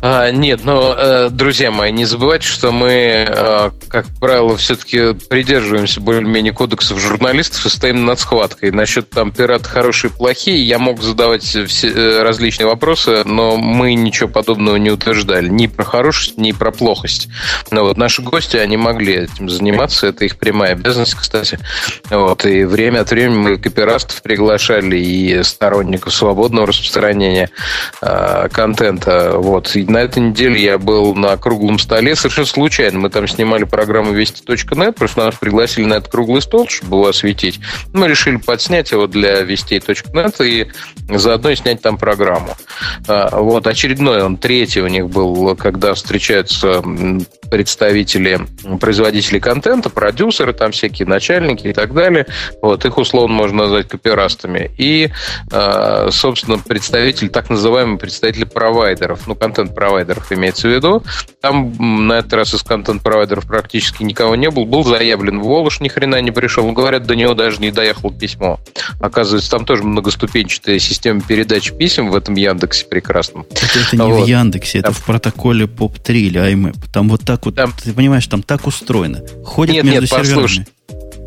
А, 0.01 0.31
нет, 0.31 0.61
но, 0.63 0.95
э, 0.97 1.29
друзья 1.29 1.71
мои, 1.71 1.91
не 1.91 2.05
забывайте, 2.05 2.47
что 2.47 2.71
мы, 2.71 3.25
э, 3.27 3.71
как 3.87 4.07
правило, 4.19 4.57
все-таки 4.57 5.13
придерживаемся 5.13 6.01
более-менее 6.01 6.53
кодексов 6.53 6.99
журналистов 6.99 7.65
и 7.65 7.69
стоим 7.69 8.05
над 8.05 8.19
схваткой. 8.19 8.71
Насчет 8.71 9.09
там 9.09 9.31
пираты 9.31 9.69
хорошие 9.69 10.11
и 10.11 10.13
плохие, 10.13 10.67
я 10.67 10.79
мог 10.79 11.01
задавать 11.01 11.43
все, 11.43 11.87
э, 11.87 12.23
различные 12.23 12.67
вопросы, 12.67 13.23
но 13.25 13.57
мы 13.57 13.93
ничего 13.93 14.29
подобного 14.29 14.77
не 14.77 14.89
утверждали. 14.91 15.47
Ни 15.47 15.67
про 15.67 15.83
хорошесть, 15.83 16.37
ни 16.37 16.51
про 16.51 16.71
плохость. 16.71 17.27
Но 17.69 17.83
вот 17.83 17.97
наши 17.97 18.21
гости, 18.21 18.57
они 18.57 18.77
могли 18.77 19.13
этим 19.13 19.49
заниматься, 19.49 20.07
это 20.07 20.25
их 20.25 20.37
прямая 20.37 20.73
обязанность, 20.73 21.15
кстати. 21.15 21.59
Вот, 22.09 22.45
и 22.45 22.63
время 22.63 23.01
от 23.01 23.11
времени 23.11 23.37
мы 23.37 23.57
копирастов 23.57 24.21
приглашали 24.21 24.97
и 24.97 25.43
сторонников 25.43 26.13
свободного 26.13 26.67
распространения 26.67 27.49
э, 28.01 28.47
контента. 28.51 29.00
Вот. 29.05 29.75
И 29.75 29.83
на 29.85 29.99
этой 29.99 30.21
неделе 30.21 30.61
я 30.61 30.77
был 30.77 31.15
на 31.15 31.35
круглом 31.37 31.79
столе 31.79 32.15
совершенно 32.15 32.47
случайно. 32.47 32.99
Мы 32.99 33.09
там 33.09 33.27
снимали 33.27 33.63
программу 33.63 34.11
Вести.нет, 34.11 34.95
просто 34.95 35.25
нас 35.25 35.35
пригласили 35.35 35.85
на 35.85 35.95
этот 35.95 36.11
круглый 36.11 36.41
стол, 36.41 36.67
чтобы 36.67 36.97
его 36.97 37.07
осветить. 37.07 37.59
Мы 37.93 38.07
решили 38.07 38.37
подснять 38.37 38.91
его 38.91 39.07
для 39.07 39.41
Вестей.нет 39.41 40.41
и 40.41 40.67
заодно 41.09 41.53
снять 41.55 41.81
там 41.81 41.97
программу. 41.97 42.55
А, 43.07 43.39
Вот, 43.39 43.67
очередной, 43.67 44.23
он 44.23 44.37
третий 44.37 44.81
у 44.81 44.87
них 44.87 45.09
был, 45.09 45.55
когда 45.55 45.93
встречаются 45.93 46.83
представители, 47.51 48.39
производители 48.79 49.39
контента, 49.39 49.89
продюсеры, 49.89 50.53
там 50.53 50.71
всякие 50.71 51.07
начальники 51.07 51.67
и 51.67 51.73
так 51.73 51.93
далее. 51.93 52.25
Вот, 52.61 52.85
их 52.85 52.97
условно 52.97 53.35
можно 53.35 53.63
назвать 53.63 53.89
копирастами. 53.89 54.71
И, 54.77 55.09
э, 55.51 56.07
собственно, 56.11 56.57
представители, 56.59 57.27
так 57.27 57.49
называемые 57.49 57.97
представители 57.97 58.45
провайдеров, 58.95 59.27
ну, 59.27 59.35
контент-провайдеров 59.35 60.31
имеется 60.31 60.67
в 60.67 60.71
виду. 60.71 61.03
Там 61.41 62.07
на 62.07 62.13
этот 62.19 62.33
раз 62.33 62.53
из 62.53 62.63
контент-провайдеров 62.63 63.45
практически 63.45 64.03
никого 64.03 64.35
не 64.35 64.49
был. 64.49 64.65
Был 64.65 64.83
заявлен 64.83 65.39
Волош, 65.39 65.79
ни 65.79 65.87
хрена 65.87 66.21
не 66.21 66.31
пришел. 66.31 66.65
Ну, 66.65 66.73
говорят, 66.73 67.03
до 67.03 67.15
него 67.15 67.33
даже 67.33 67.59
не 67.59 67.71
доехало 67.71 68.13
письмо. 68.13 68.59
Оказывается, 68.99 69.49
там 69.51 69.65
тоже 69.65 69.83
многоступенчатая 69.83 70.79
система 70.79 71.21
передачи 71.21 71.73
писем 71.73 72.09
в 72.09 72.15
этом 72.15 72.35
Яндексе 72.35 72.85
прекрасном. 72.85 73.45
Это, 73.51 73.79
это 73.87 73.97
не 73.97 74.01
Вот. 74.03 74.25
в 74.25 74.27
Яндексе, 74.27 74.79
это 74.79 74.87
Там- 74.87 74.95
в 74.95 75.03
протоколе 75.05 75.65
POP3 75.65 76.13
или 76.13 76.41
IMAP. 76.53 76.75
Там 76.91 77.09
вот 77.09 77.21
так 77.21 77.45
вот, 77.45 77.55
Там- 77.55 77.73
ты 77.73 77.93
понимаешь, 77.93 78.27
там 78.27 78.43
так 78.43 78.67
устроено. 78.67 79.21
Ходят 79.45 79.75
Нет, 79.75 79.83
между 79.85 80.01
нет, 80.01 80.09
серверами. 80.09 80.33
послушай. 80.33 80.65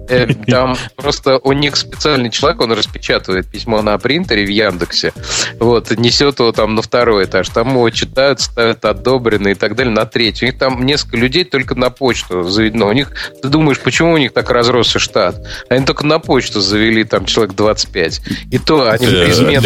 Э, 0.08 0.26
там 0.46 0.76
просто 0.96 1.38
у 1.38 1.52
них 1.52 1.76
специальный 1.76 2.30
человек, 2.30 2.60
он 2.60 2.72
распечатывает 2.72 3.46
письмо 3.46 3.82
на 3.82 3.96
принтере 3.98 4.44
в 4.44 4.50
Яндексе, 4.50 5.12
вот, 5.58 5.90
несет 5.96 6.38
его 6.38 6.52
там 6.52 6.74
на 6.74 6.82
второй 6.82 7.24
этаж, 7.24 7.48
там 7.48 7.70
его 7.70 7.88
читают, 7.90 8.40
ставят 8.40 8.84
одобренный 8.84 9.52
и 9.52 9.54
так 9.54 9.76
далее 9.76 9.92
на 9.92 10.06
третий. 10.06 10.46
У 10.46 10.48
них 10.48 10.58
там 10.58 10.84
несколько 10.84 11.16
людей 11.16 11.44
только 11.44 11.74
на 11.74 11.90
почту 11.90 12.44
заведено. 12.44 12.88
У 12.88 12.92
них, 12.92 13.12
ты 13.42 13.48
думаешь, 13.48 13.80
почему 13.80 14.12
у 14.12 14.16
них 14.16 14.32
так 14.32 14.50
разросся 14.50 14.98
штат? 14.98 15.36
Они 15.68 15.84
только 15.84 16.06
на 16.06 16.18
почту 16.18 16.60
завели 16.60 17.04
там 17.04 17.26
человек 17.26 17.54
25. 17.54 18.20
И 18.50 18.58
то 18.58 18.90
они 18.90 19.06
Да, 19.06 19.26
безменно... 19.26 19.62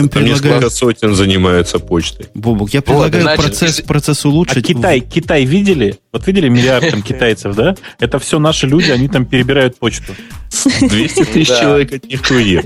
Там 0.00 0.08
предлагаю- 0.08 0.26
несколько 0.26 0.70
сотен 0.70 1.14
занимаются 1.14 1.78
почтой. 1.78 2.26
Бобук, 2.34 2.70
я 2.70 2.82
предлагаю 2.82 3.22
значит, 3.22 3.44
процесс, 3.44 3.80
процесс 3.80 4.24
А 4.24 4.28
улучшить. 4.28 4.66
Китай, 4.66 5.00
Китай 5.00 5.44
видели? 5.44 5.98
Вот 6.12 6.26
видели 6.26 6.48
миллиард 6.48 6.90
там 6.90 7.02
китайцев, 7.10 7.54
да? 7.54 7.74
Это 7.98 8.18
все 8.18 8.38
наши 8.38 8.66
люди, 8.66 8.90
они 8.90 9.08
там 9.08 9.24
перебирают 9.26 9.78
почту. 9.78 10.14
200 10.80 11.24
тысяч 11.26 11.48
человек 11.48 11.92
от 11.92 12.04
них 12.04 12.26
курьер. 12.26 12.64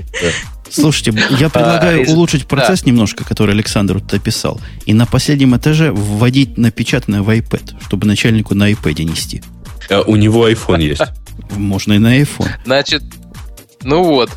Слушайте, 0.69 1.13
я 1.39 1.49
предлагаю 1.49 2.01
из- 2.01 2.11
улучшить 2.11 2.47
процесс 2.47 2.85
немножко, 2.85 3.23
который 3.23 3.53
Александр 3.53 3.99
тут 3.99 4.15
описал, 4.15 4.59
и 4.85 4.93
на 4.93 5.05
последнем 5.05 5.55
этаже 5.55 5.91
вводить 5.91 6.57
напечатанное 6.57 7.21
в 7.21 7.29
iPad, 7.29 7.75
чтобы 7.85 8.07
начальнику 8.07 8.55
на 8.55 8.71
iPad 8.71 9.03
нести. 9.03 9.43
А 9.89 10.01
У 10.01 10.15
него 10.15 10.49
iPhone 10.49 10.81
есть. 10.81 11.03
Можно 11.51 11.93
и 11.93 11.99
на 11.99 12.19
iPhone. 12.19 12.49
Значит, 12.65 13.03
ну 13.83 14.03
вот. 14.03 14.31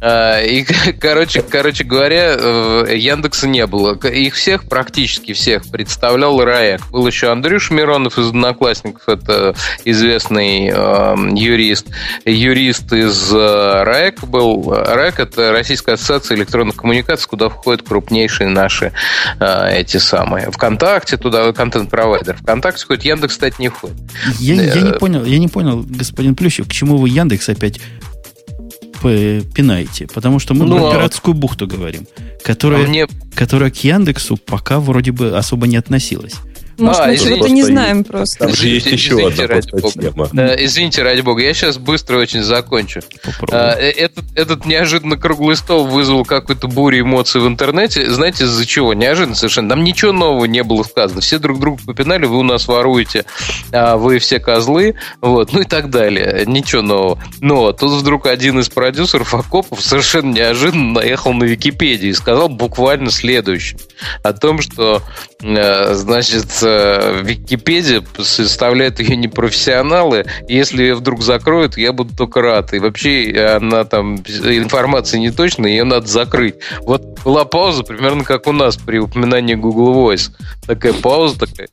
А, 0.00 0.42
И, 0.42 0.64
короче, 1.00 1.42
короче 1.42 1.84
говоря, 1.84 2.36
э, 2.38 2.94
Яндекса 2.96 3.48
не 3.48 3.66
было. 3.66 3.94
Их 3.94 4.34
всех, 4.34 4.68
практически 4.68 5.32
всех, 5.32 5.66
представлял 5.70 6.42
РАЭК. 6.42 6.90
Был 6.90 7.06
еще 7.06 7.30
Андрюш 7.30 7.70
Миронов 7.70 8.18
из 8.18 8.28
«Одноклассников», 8.28 9.08
это 9.08 9.54
известный 9.84 10.68
э, 10.68 11.16
юрист. 11.34 11.86
Юрист 12.24 12.92
из 12.92 13.32
э, 13.32 13.82
РАЭК 13.84 14.24
был. 14.24 14.72
РАЭК– 14.72 15.20
это 15.20 15.52
Российская 15.52 15.92
ассоциация 15.92 16.36
электронных 16.36 16.76
коммуникаций, 16.76 17.28
куда 17.28 17.48
входят 17.48 17.82
крупнейшие 17.82 18.48
наши 18.48 18.92
э, 19.40 19.78
эти 19.80 19.96
самые. 19.96 20.50
ВКонтакте 20.50 21.16
туда, 21.16 21.52
контент-провайдер. 21.52 22.36
ВКонтакте 22.36 22.84
входит, 22.84 23.04
Яндекс, 23.04 23.34
кстати, 23.34 23.56
не 23.58 23.68
входит. 23.68 23.96
Я, 24.38 24.54
я 24.54 24.80
не 24.80 24.88
Э, 24.90 24.98
понял, 24.98 25.24
я 25.24 25.38
не 25.38 25.48
понял, 25.48 25.84
господин 25.86 26.34
Плющев, 26.34 26.68
к 26.68 26.72
чему 26.72 26.96
вы 26.96 27.08
Яндекс 27.08 27.48
опять 27.48 27.80
п- 29.02 29.42
пинаете? 29.54 30.06
Потому 30.12 30.38
что 30.38 30.54
мы 30.54 30.64
Ну, 30.66 30.76
про 30.78 30.88
а- 30.88 30.92
пиратскую 30.94 31.34
бухту 31.34 31.66
говорим, 31.66 32.06
А 32.16 32.22
которая, 32.42 32.86
мне 32.86 33.06
которая 33.34 33.70
к 33.70 33.76
Яндексу 33.84 34.36
пока 34.36 34.80
вроде 34.80 35.12
бы 35.12 35.36
особо 35.36 35.66
не 35.66 35.76
относилась. 35.76 36.34
Может, 36.78 37.00
А, 37.02 37.06
мы 37.08 37.16
чего-то 37.16 37.48
не 37.50 37.62
знаем 37.64 38.04
просто. 38.04 38.38
Там 38.38 38.54
же 38.54 38.68
есть 38.68 38.86
Извините, 38.86 38.90
еще 39.04 39.14
извините, 39.14 39.42
одна 39.44 39.54
ради 39.56 39.70
бога. 39.70 40.00
тема. 40.00 40.28
Э, 40.36 40.64
Извините, 40.64 41.02
ради 41.02 41.20
бога, 41.22 41.42
я 41.42 41.52
сейчас 41.54 41.76
быстро 41.78 42.18
очень 42.18 42.42
закончу. 42.42 43.00
А, 43.50 43.74
э, 43.74 43.90
Этот, 43.90 44.24
этот 44.36 44.64
неожиданно 44.66 45.16
круглый 45.16 45.56
стол 45.56 45.86
вызвал 45.86 46.24
какую-то 46.24 46.68
бурю 46.68 47.00
эмоций 47.00 47.40
в 47.40 47.46
интернете. 47.48 48.08
Знаете, 48.10 48.44
из-за 48.44 48.64
чего? 48.64 48.94
Неожиданно 48.94 49.34
совершенно. 49.34 49.70
Там 49.70 49.82
ничего 49.84 50.12
нового 50.12 50.44
не 50.44 50.62
было 50.62 50.82
сказано. 50.84 51.20
Все 51.20 51.38
друг 51.38 51.58
друга 51.58 51.82
попинали, 51.84 52.26
вы 52.26 52.38
у 52.38 52.42
нас 52.44 52.68
воруете, 52.68 53.24
а 53.72 53.96
вы 53.96 54.18
все 54.20 54.38
козлы, 54.38 54.94
вот, 55.20 55.52
ну 55.52 55.60
и 55.62 55.64
так 55.64 55.90
далее. 55.90 56.44
Ничего 56.46 56.82
нового. 56.82 57.22
Но 57.40 57.72
тут 57.72 58.00
вдруг 58.00 58.26
один 58.26 58.60
из 58.60 58.68
продюсеров 58.68 59.34
Акопов 59.34 59.80
совершенно 59.82 60.32
неожиданно 60.32 61.00
наехал 61.00 61.32
на 61.32 61.44
Википедию 61.44 62.10
и 62.10 62.14
сказал 62.14 62.48
буквально 62.48 63.10
следующее. 63.10 63.80
О 64.22 64.32
том, 64.32 64.60
что, 64.60 65.02
э, 65.42 65.94
значит, 65.94 66.46
э, 66.68 67.22
Википедия 67.22 68.02
составляет 68.18 69.00
ее 69.00 69.16
непрофессионалы. 69.16 70.26
Если 70.48 70.82
ее 70.82 70.94
вдруг 70.94 71.22
закроют, 71.22 71.76
я 71.76 71.92
буду 71.92 72.14
только 72.14 72.40
рад. 72.40 72.74
И 72.74 72.78
вообще 72.78 73.32
она 73.56 73.84
там 73.84 74.16
информация 74.16 75.20
не 75.20 75.30
точная, 75.30 75.70
ее 75.70 75.84
надо 75.84 76.06
закрыть. 76.06 76.56
Вот 76.80 77.20
была 77.24 77.44
пауза 77.44 77.82
примерно 77.82 78.24
как 78.24 78.46
у 78.46 78.52
нас 78.52 78.76
при 78.76 78.98
упоминании 78.98 79.54
Google 79.54 79.94
Voice. 79.94 80.30
Такая 80.66 80.92
пауза 80.92 81.38
такая. 81.38 81.68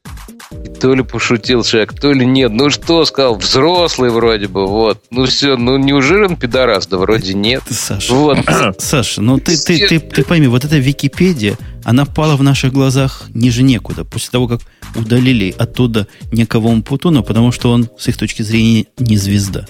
И 0.51 0.69
то 0.69 0.93
ли 0.93 1.03
пошутил 1.03 1.63
человек, 1.63 1.93
то 1.99 2.11
ли 2.11 2.25
нет. 2.25 2.51
Ну 2.51 2.69
что 2.69 3.05
сказал? 3.05 3.35
Взрослый 3.35 4.09
вроде 4.09 4.47
бы. 4.47 4.67
Вот. 4.67 4.99
Ну 5.11 5.25
все, 5.25 5.57
ну 5.57 5.77
неужели 5.77 6.25
он 6.25 6.37
пидорас? 6.37 6.87
Да 6.87 6.97
вроде 6.97 7.33
нет. 7.33 7.63
Саша, 7.69 8.13
Вот. 8.13 8.37
Саша, 8.79 9.21
ну 9.21 9.39
ты, 9.39 9.57
ты, 9.57 9.87
ты, 9.87 9.99
ты 9.99 10.23
пойми, 10.23 10.47
вот 10.47 10.65
эта 10.65 10.77
Википедия, 10.77 11.57
она 11.85 12.05
пала 12.05 12.35
в 12.35 12.43
наших 12.43 12.73
глазах 12.73 13.27
ниже 13.33 13.63
некуда, 13.63 14.03
после 14.03 14.31
того, 14.31 14.47
как 14.49 14.59
удалили 14.95 15.55
оттуда 15.57 16.07
некого 16.33 16.67
Умпутуна, 16.67 17.21
потому 17.21 17.51
что 17.53 17.71
он, 17.71 17.89
с 17.97 18.07
их 18.09 18.17
точки 18.17 18.41
зрения, 18.41 18.85
не 18.99 19.15
звезда. 19.17 19.65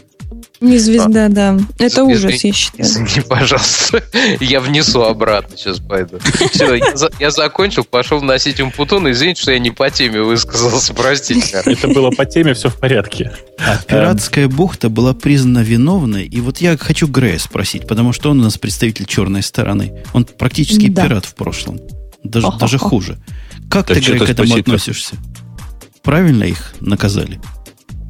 Не 0.61 0.77
звезда, 0.77 1.27
да. 1.27 1.57
Это 1.79 2.01
Извини- 2.01 2.13
ужас, 2.13 2.43
я 2.45 2.53
считаю. 2.53 2.83
Извини, 2.89 3.21
пожалуйста. 3.27 4.01
Я 4.39 4.61
внесу 4.61 5.01
обратно 5.01 5.57
сейчас 5.57 5.79
пойду. 5.79 6.17
Все, 6.53 6.75
я, 6.75 6.95
за- 6.95 7.11
я 7.19 7.29
закончил, 7.29 7.83
пошел 7.83 8.19
вносить 8.19 8.61
умпутун. 8.61 9.11
Извините, 9.11 9.41
что 9.41 9.51
я 9.51 9.59
не 9.59 9.71
по 9.71 9.89
теме 9.89 10.21
высказался, 10.21 10.93
простите. 10.93 11.61
Это 11.65 11.89
было 11.89 12.09
по 12.09 12.25
теме, 12.25 12.53
все 12.53 12.69
в 12.69 12.79
порядке. 12.79 13.33
А 13.59 13.77
пиратская 13.77 14.47
бухта 14.47 14.89
была 14.89 15.13
признана 15.13 15.59
виновной. 15.61 16.25
И 16.25 16.39
вот 16.39 16.59
я 16.59 16.77
хочу 16.77 17.07
Грея 17.07 17.37
спросить, 17.37 17.85
потому 17.85 18.13
что 18.13 18.31
он 18.31 18.39
у 18.39 18.43
нас 18.43 18.57
представитель 18.57 19.05
черной 19.05 19.43
стороны. 19.43 20.03
Он 20.13 20.23
практически 20.23 20.87
Да. 20.87 21.03
пират 21.03 21.25
в 21.25 21.35
прошлом. 21.35 21.79
Даже, 22.25 22.45
Ха-ха-ха. 22.47 22.59
даже 22.65 22.77
хуже. 22.77 23.17
Как 23.69 23.85
Так 23.87 23.97
ты, 23.97 24.03
что-то 24.03 24.25
к 24.25 24.29
этому 24.29 24.47
спасибо. 24.47 24.59
относишься? 24.75 25.15
Правильно 26.03 26.43
их 26.43 26.73
наказали? 26.81 27.39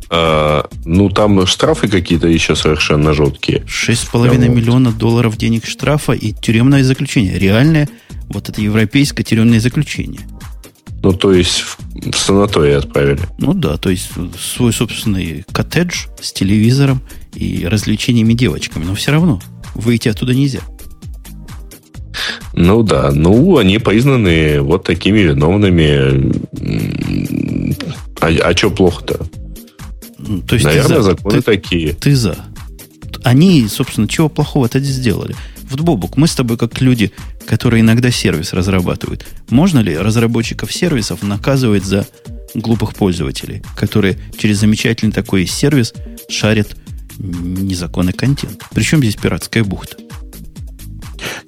А, 0.10 0.68
ну, 0.86 1.10
там 1.10 1.46
штрафы 1.48 1.88
какие-то 1.88 2.28
еще 2.28 2.56
совершенно 2.56 3.14
жуткие. 3.14 3.60
6,5 3.68 4.12
Да, 4.12 4.48
вот. 4.48 4.56
миллиона 4.56 4.92
долларов 4.92 5.38
денег 5.38 5.66
штрафа 5.66 6.12
и 6.14 6.32
тюремное 6.34 6.84
заключение. 6.84 7.38
Реальное 7.40 7.90
вот 8.30 8.50
это 8.50 8.62
европейское 8.62 9.24
тюремное 9.24 9.60
заключение. 9.60 10.22
Ну, 11.04 11.14
то 11.14 11.32
есть 11.34 11.60
в, 11.62 11.78
в 12.12 12.18
санаторий 12.18 12.76
отправили. 12.76 13.22
Ну 13.38 13.54
да, 13.54 13.78
то 13.78 13.90
есть 13.90 14.10
свой 14.40 14.74
собственный 14.74 15.44
коттедж 15.52 16.06
с 16.22 16.34
телевизором 16.34 17.02
и 17.34 17.66
развлечениями 17.68 18.34
девочками. 18.34 18.84
Но 18.86 18.96
все 18.96 19.12
равно 19.12 19.42
выйти 19.76 20.08
оттуда 20.10 20.34
нельзя. 20.34 20.62
Ну 22.58 22.84
да, 22.84 23.12
ну 23.12 23.58
они 23.58 23.80
признаны 23.80 24.62
вот 24.62 24.84
такими 24.86 25.20
виновными. 25.20 26.32
А, 28.22 28.28
а 28.28 28.56
что 28.56 28.72
плохо-то? 28.72 29.26
Ну, 30.18 30.42
То 30.42 30.56
есть 30.56 30.66
ты 30.66 30.72
Наверное, 30.76 30.98
за. 31.02 31.04
законы 31.12 31.38
Ты- 31.38 31.42
такие. 31.44 31.94
Ты 31.94 32.16
за. 32.16 32.38
Они, 33.24 33.68
собственно, 33.68 34.08
чего 34.08 34.30
плохого-то 34.30 34.80
сделали? 34.80 35.36
Вот, 35.70 35.80
Бобук, 35.82 36.16
мы 36.16 36.28
с 36.28 36.36
тобой 36.36 36.58
как 36.58 36.80
люди, 36.80 37.12
которые 37.46 37.82
иногда 37.82 38.12
сервис 38.12 38.54
разрабатывают. 38.54 39.26
Можно 39.50 39.80
ли 39.80 39.98
разработчиков 39.98 40.72
сервисов 40.72 41.24
наказывать 41.24 41.84
за 41.84 42.08
глупых 42.54 42.94
пользователей, 42.94 43.64
которые 43.76 44.18
через 44.38 44.60
замечательный 44.60 45.12
такой 45.12 45.46
сервис 45.48 45.94
шарят 46.30 46.78
незаконный 47.18 48.14
контент? 48.14 48.64
Причем 48.74 49.00
здесь 49.00 49.16
пиратская 49.16 49.64
бухта? 49.64 49.98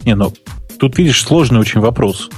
Не, 0.04 0.16
ну, 0.16 0.34
тут, 0.80 0.98
видишь, 0.98 1.24
сложный 1.24 1.60
очень 1.60 1.82
вопрос. 1.82 2.30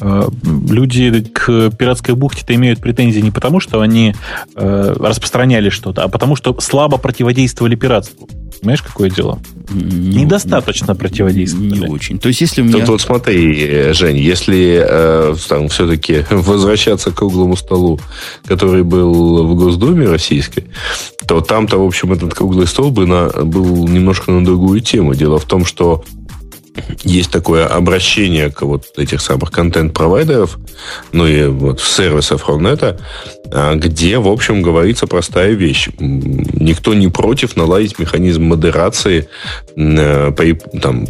Э, 0.00 0.28
Люди 0.68 1.20
к 1.20 1.70
пиратской 1.70 2.14
бухте-то 2.14 2.54
имеют 2.54 2.80
претензии 2.80 3.20
не 3.20 3.30
потому, 3.30 3.60
что 3.60 3.80
они 3.80 4.14
э, 4.54 4.94
распространяли 4.98 5.70
что-то, 5.70 6.04
а 6.04 6.08
потому, 6.08 6.36
что 6.36 6.58
слабо 6.60 6.98
противодействовали 6.98 7.74
пиратству. 7.74 8.28
Понимаешь, 8.60 8.82
какое 8.82 9.08
дело? 9.08 9.38
Не- 9.70 10.24
Недостаточно 10.24 10.94
противодействовали. 10.94 11.80
Не 11.80 11.88
очень. 11.88 12.18
То 12.18 12.28
есть, 12.28 12.40
если 12.40 12.62
у 12.62 12.64
меня... 12.64 12.80
Тут 12.80 12.88
вот 12.88 13.00
смотри, 13.00 13.92
Жень, 13.92 14.16
если 14.16 14.82
э, 14.84 15.34
там 15.48 15.68
все-таки 15.68 16.24
возвращаться 16.30 17.10
к 17.10 17.16
круглому 17.16 17.56
столу, 17.56 18.00
который 18.46 18.82
был 18.82 19.46
в 19.46 19.54
Госдуме 19.54 20.06
российской, 20.08 20.64
то 21.26 21.40
там-то, 21.40 21.78
в 21.78 21.86
общем, 21.86 22.12
этот 22.12 22.34
круглый 22.34 22.66
стол 22.66 22.90
бы 22.90 23.06
на, 23.06 23.28
был 23.28 23.86
немножко 23.86 24.32
на 24.32 24.44
другую 24.44 24.80
тему. 24.80 25.14
Дело 25.14 25.38
в 25.38 25.44
том, 25.44 25.64
что 25.64 26.04
есть 27.02 27.30
такое 27.30 27.66
обращение 27.66 28.50
к 28.50 28.62
вот 28.62 28.84
этих 28.96 29.20
самых 29.20 29.50
контент-провайдеров, 29.50 30.58
ну 31.12 31.26
и 31.26 31.46
вот 31.46 31.80
сервисов 31.80 32.48
Рунета, 32.48 32.98
а, 33.50 33.74
где, 33.74 34.18
в 34.18 34.28
общем, 34.28 34.62
говорится 34.62 35.06
простая 35.06 35.52
вещь. 35.52 35.88
Никто 35.98 36.94
не 36.94 37.08
против 37.08 37.56
наладить 37.56 37.98
механизм 37.98 38.44
модерации 38.44 39.28
э, 39.76 40.32
при, 40.32 40.54
там, 40.80 41.06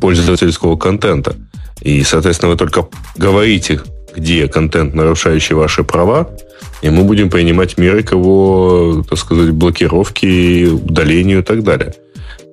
пользовательского 0.00 0.76
контента. 0.76 1.36
И, 1.80 2.02
соответственно, 2.04 2.52
вы 2.52 2.58
только 2.58 2.88
говорите, 3.16 3.80
где 4.14 4.48
контент, 4.48 4.94
нарушающий 4.94 5.54
ваши 5.54 5.84
права, 5.84 6.30
и 6.82 6.90
мы 6.90 7.04
будем 7.04 7.30
принимать 7.30 7.78
меры 7.78 8.02
к 8.02 8.12
его, 8.12 9.04
так 9.08 9.18
сказать, 9.18 9.50
блокировке, 9.50 10.66
удалению 10.66 11.40
и 11.40 11.42
так 11.42 11.62
далее. 11.62 11.94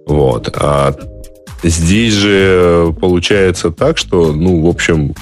Вот. 0.06 0.50
А 0.56 0.96
здесь 1.64 2.14
же 2.14 2.96
получается 3.00 3.72
так, 3.72 3.98
что, 3.98 4.34
ну, 4.34 4.62
в 4.62 4.68
общем, 4.68 5.14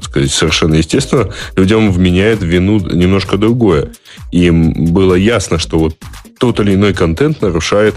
сказать, 0.00 0.30
совершенно 0.30 0.74
естественно, 0.74 1.32
людям 1.56 1.90
вменяет 1.90 2.40
в 2.40 2.46
вину 2.46 2.78
немножко 2.78 3.36
другое. 3.36 3.90
Им 4.32 4.86
было 4.92 5.14
ясно, 5.14 5.58
что 5.58 5.78
вот 5.78 5.96
тот 6.38 6.60
или 6.60 6.74
иной 6.74 6.92
контент 6.94 7.40
нарушает 7.42 7.94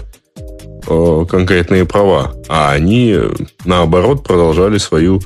э, 0.86 1.26
конкретные 1.28 1.84
права, 1.84 2.34
а 2.48 2.72
они, 2.72 3.16
наоборот, 3.64 4.24
продолжали 4.24 4.78
свою 4.78 5.20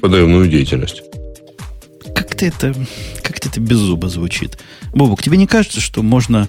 подрывную 0.00 0.48
деятельность. 0.48 1.02
Как-то 2.14 2.46
это, 2.46 2.74
как-то 3.22 3.48
это 3.48 3.60
без 3.60 3.78
зуба 3.78 4.08
звучит. 4.08 4.58
Бобок, 4.94 5.22
тебе 5.22 5.36
не 5.36 5.46
кажется, 5.46 5.80
что 5.80 6.02
можно... 6.02 6.48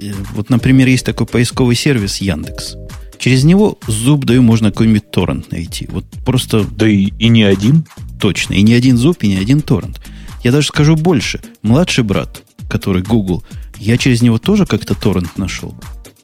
э, 0.00 0.12
Вот, 0.34 0.50
например, 0.50 0.88
есть 0.88 1.04
такой 1.04 1.26
поисковый 1.26 1.76
сервис 1.76 2.16
Яндекс. 2.18 2.76
Через 3.20 3.44
него 3.44 3.78
зуб 3.86 4.24
даю 4.24 4.40
можно 4.40 4.70
какой-нибудь 4.70 5.10
торрент 5.10 5.52
найти. 5.52 5.86
Вот 5.92 6.06
просто 6.24 6.64
Да 6.64 6.88
и, 6.88 7.12
и 7.18 7.28
не 7.28 7.42
один. 7.42 7.84
точно. 8.18 8.54
И 8.54 8.62
не 8.62 8.72
один 8.72 8.96
зуб, 8.96 9.22
и 9.22 9.28
не 9.28 9.36
один 9.36 9.60
торрент. 9.60 10.00
Я 10.42 10.52
даже 10.52 10.68
скажу 10.68 10.96
больше. 10.96 11.40
Младший 11.62 12.02
брат, 12.02 12.42
который 12.70 13.02
Google, 13.02 13.44
я 13.78 13.98
через 13.98 14.22
него 14.22 14.38
тоже 14.38 14.64
как-то 14.64 14.94
торрент 14.94 15.36
нашел. 15.36 15.74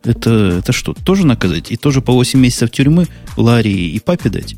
Это, 0.04 0.30
это 0.58 0.72
что, 0.72 0.94
тоже 0.94 1.26
наказать? 1.26 1.70
И 1.70 1.76
тоже 1.76 2.00
по 2.00 2.14
8 2.14 2.40
месяцев 2.40 2.70
тюрьмы 2.70 3.06
Ларри 3.36 3.90
и 3.90 4.00
папе 4.00 4.30
дать? 4.30 4.56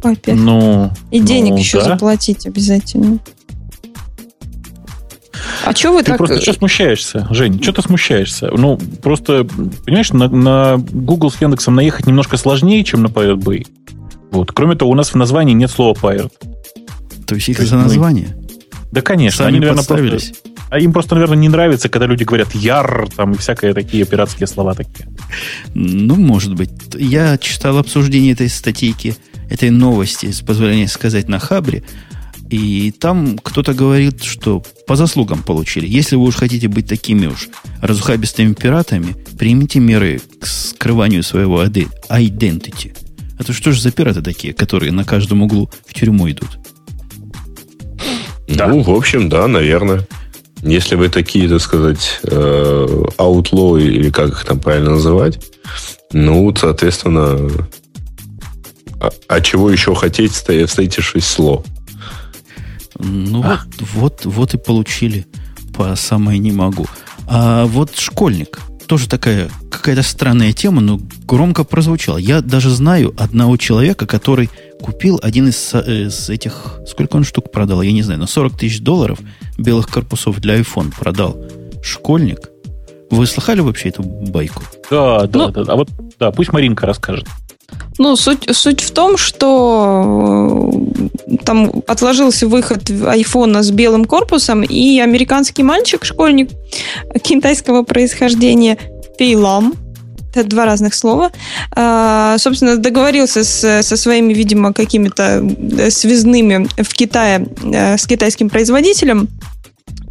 Папе. 0.00 0.34
Ну, 0.34 0.92
И 1.10 1.18
денег 1.18 1.50
ну, 1.50 1.58
еще 1.58 1.78
да. 1.78 1.84
заплатить 1.86 2.46
обязательно. 2.46 3.18
А 5.64 5.74
что 5.74 5.92
вы 5.92 6.00
Ты 6.02 6.06
так... 6.12 6.18
просто 6.18 6.40
что 6.40 6.52
смущаешься, 6.52 7.26
Жень? 7.30 7.62
Что 7.62 7.72
ты 7.72 7.82
смущаешься? 7.82 8.50
Ну, 8.56 8.78
просто, 9.02 9.44
понимаешь, 9.84 10.10
на, 10.12 10.28
на 10.28 10.76
Google 10.78 11.30
с 11.30 11.40
Яндексом 11.40 11.74
наехать 11.74 12.06
немножко 12.06 12.36
сложнее, 12.36 12.82
чем 12.84 13.02
на 13.02 13.06
Pirate 13.08 13.36
Bay. 13.38 13.66
Вот. 14.30 14.52
Кроме 14.52 14.74
того, 14.76 14.90
у 14.90 14.94
нас 14.94 15.10
в 15.10 15.14
названии 15.16 15.54
нет 15.54 15.70
слова 15.70 15.94
Pirate. 15.94 16.32
То 17.26 17.34
есть 17.34 17.48
их 17.48 17.56
То 17.56 17.62
есть 17.62 17.70
за 17.70 17.76
мы- 17.76 17.82
название? 17.84 18.36
Да, 18.90 19.02
конечно. 19.02 19.38
Сами 19.44 19.48
они, 19.48 19.60
наверное, 19.60 19.78
подставились. 19.78 20.26
просто... 20.28 20.48
А 20.70 20.78
им 20.78 20.92
просто, 20.92 21.14
наверное, 21.14 21.38
не 21.38 21.48
нравится, 21.48 21.88
когда 21.88 22.06
люди 22.06 22.24
говорят 22.24 22.54
«яр», 22.54 23.08
там, 23.16 23.32
и 23.32 23.38
всякие 23.38 23.72
такие 23.72 24.04
пиратские 24.04 24.46
слова 24.46 24.74
такие. 24.74 25.08
Ну, 25.74 26.14
может 26.16 26.54
быть. 26.54 26.70
Я 26.94 27.38
читал 27.38 27.78
обсуждение 27.78 28.32
этой 28.32 28.50
статейки, 28.50 29.16
этой 29.48 29.70
новости, 29.70 30.30
с 30.30 30.40
позволения 30.42 30.88
сказать, 30.88 31.26
на 31.28 31.38
Хабре. 31.38 31.84
И 32.50 32.92
там 32.92 33.38
кто-то 33.38 33.74
говорит, 33.74 34.22
что 34.22 34.62
по 34.86 34.96
заслугам 34.96 35.42
получили. 35.42 35.86
Если 35.86 36.16
вы 36.16 36.24
уж 36.24 36.36
хотите 36.36 36.68
быть 36.68 36.86
такими 36.88 37.26
уж 37.26 37.48
разухабистыми 37.82 38.54
пиратами, 38.54 39.16
примите 39.38 39.80
меры 39.80 40.20
к 40.40 40.46
скрыванию 40.46 41.22
своего 41.22 41.62
identity. 41.62 42.96
А 43.38 43.44
то 43.44 43.52
что 43.52 43.72
же 43.72 43.80
за 43.82 43.92
пираты 43.92 44.22
такие, 44.22 44.54
которые 44.54 44.92
на 44.92 45.04
каждом 45.04 45.42
углу 45.42 45.70
в 45.86 45.94
тюрьму 45.94 46.30
идут? 46.30 46.58
Да. 48.48 48.66
Ну, 48.66 48.82
в 48.82 48.90
общем, 48.90 49.28
да, 49.28 49.46
наверное. 49.46 50.06
Если 50.62 50.96
вы 50.96 51.08
такие, 51.08 51.48
так 51.48 51.60
сказать, 51.60 52.20
э, 52.24 53.04
outlaw 53.18 53.80
или 53.80 54.10
как 54.10 54.30
их 54.30 54.44
там 54.44 54.58
правильно 54.58 54.90
называть, 54.90 55.38
ну, 56.12 56.52
соответственно, 56.56 57.48
а, 59.00 59.10
а 59.28 59.40
чего 59.40 59.70
еще 59.70 59.94
хотеть, 59.94 60.32
стоя- 60.32 60.66
встретившись 60.66 61.26
с 61.26 61.38
ло? 61.38 61.62
Ну 62.98 63.42
вот, 63.42 63.60
вот, 63.94 64.24
вот 64.24 64.54
и 64.54 64.58
получили 64.58 65.26
по 65.74 65.94
самое 65.96 66.38
не 66.38 66.52
могу. 66.52 66.86
А 67.26 67.66
вот 67.66 67.96
школьник. 67.96 68.60
Тоже 68.86 69.06
такая 69.08 69.50
какая-то 69.70 70.02
странная 70.02 70.52
тема, 70.52 70.80
но 70.80 70.98
громко 71.26 71.62
прозвучала. 71.64 72.16
Я 72.16 72.40
даже 72.40 72.70
знаю 72.70 73.14
одного 73.18 73.56
человека, 73.58 74.06
который 74.06 74.48
купил 74.80 75.20
один 75.22 75.48
из, 75.48 75.74
э, 75.74 76.06
из 76.06 76.30
этих... 76.30 76.80
Сколько 76.86 77.16
он 77.16 77.24
штук 77.24 77.52
продал? 77.52 77.82
Я 77.82 77.92
не 77.92 78.02
знаю, 78.02 78.18
на 78.18 78.26
40 78.26 78.56
тысяч 78.56 78.80
долларов 78.80 79.18
белых 79.58 79.88
корпусов 79.88 80.40
для 80.40 80.58
iPhone 80.58 80.92
продал. 80.98 81.36
Школьник. 81.82 82.48
Вы 83.10 83.26
слыхали 83.26 83.60
вообще 83.60 83.90
эту 83.90 84.02
байку? 84.02 84.62
Да, 84.90 85.26
да, 85.26 85.46
Ну- 85.46 85.50
да. 85.50 85.72
А 85.72 85.76
вот, 85.76 85.90
да, 86.18 86.30
пусть 86.30 86.52
Маринка 86.52 86.86
расскажет. 86.86 87.26
Ну, 87.98 88.14
суть, 88.16 88.48
суть 88.56 88.80
в 88.80 88.92
том, 88.92 89.16
что 89.16 90.70
э, 91.26 91.36
там 91.44 91.72
отложился 91.88 92.46
выход 92.46 92.88
айфона 93.06 93.62
с 93.62 93.70
белым 93.72 94.04
корпусом, 94.04 94.62
и 94.62 95.00
американский 95.00 95.64
мальчик, 95.64 96.04
школьник 96.04 96.48
китайского 97.22 97.82
происхождения, 97.82 98.78
Пейлам, 99.18 99.74
это 100.32 100.44
два 100.48 100.64
разных 100.66 100.94
слова, 100.94 101.32
а, 101.74 102.36
собственно, 102.38 102.76
договорился 102.76 103.42
с- 103.42 103.82
со 103.82 103.96
своими, 103.96 104.32
видимо, 104.32 104.72
какими-то 104.72 105.42
э, 105.78 105.90
связными 105.90 106.68
в 106.80 106.92
Китае 106.94 107.48
э, 107.64 107.96
с 107.98 108.06
китайским 108.06 108.48
производителем, 108.48 109.28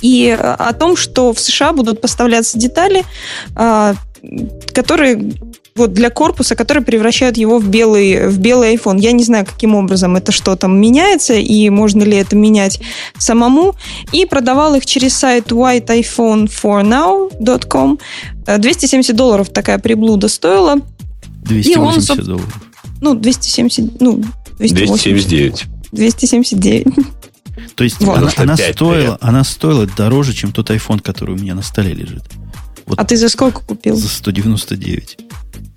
и 0.02 0.28
э, 0.28 0.36
о 0.36 0.74
том, 0.74 0.98
что 0.98 1.32
в 1.34 1.40
США 1.40 1.72
будут 1.72 2.02
поставляться 2.02 2.58
детали, 2.60 3.04
которые 4.74 5.32
вот 5.78 5.94
для 5.94 6.10
корпуса, 6.10 6.56
которые 6.56 6.84
превращают 6.84 7.38
его 7.38 7.60
в 7.60 7.68
белый, 7.68 8.28
в 8.28 8.40
белый 8.40 8.74
iPhone. 8.76 9.00
Я 9.00 9.12
не 9.12 9.24
знаю, 9.24 9.46
каким 9.46 9.76
образом 9.76 10.16
это 10.16 10.32
что 10.32 10.56
там 10.56 10.80
меняется, 10.80 11.36
и 11.36 11.70
можно 11.70 12.02
ли 12.04 12.18
это 12.18 12.36
менять 12.36 12.80
самому. 13.18 13.76
И 14.12 14.26
продавал 14.26 14.74
их 14.76 14.86
через 14.86 15.14
сайт 15.14 15.52
whiteiphone4now.com. 15.52 18.00
Э, 18.46 18.58
270 18.58 19.16
долларов 19.16 19.48
такая 19.50 19.80
приблуда 19.80 20.28
стоила. 20.28 20.82
280 21.44 22.04
собственно, 22.04 22.38
долларов. 22.38 22.62
Ну, 23.02 23.14
270, 23.14 24.02
ну, 24.02 24.24
280, 24.58 25.68
279. 25.92 25.92
279. 25.92 26.88
То 27.76 27.84
есть 27.84 28.00
Вот. 28.02 28.18
она, 28.18 28.32
она 28.38 28.56
95 28.56 28.76
стоила, 28.76 29.18
она 29.22 29.44
стоила 29.44 29.86
дороже, 29.86 30.34
чем 30.34 30.52
тот 30.52 30.72
iPhone, 30.72 31.00
который 31.00 31.36
у 31.36 31.38
меня 31.38 31.54
на 31.56 31.62
столе 31.62 31.94
лежит. 31.94 32.24
Вот 32.88 33.00
А 33.00 33.04
ты 33.04 33.18
за 33.18 33.30
сколько 33.30 33.62
купил? 33.62 33.96
за 33.96 34.08
199. 34.10 35.18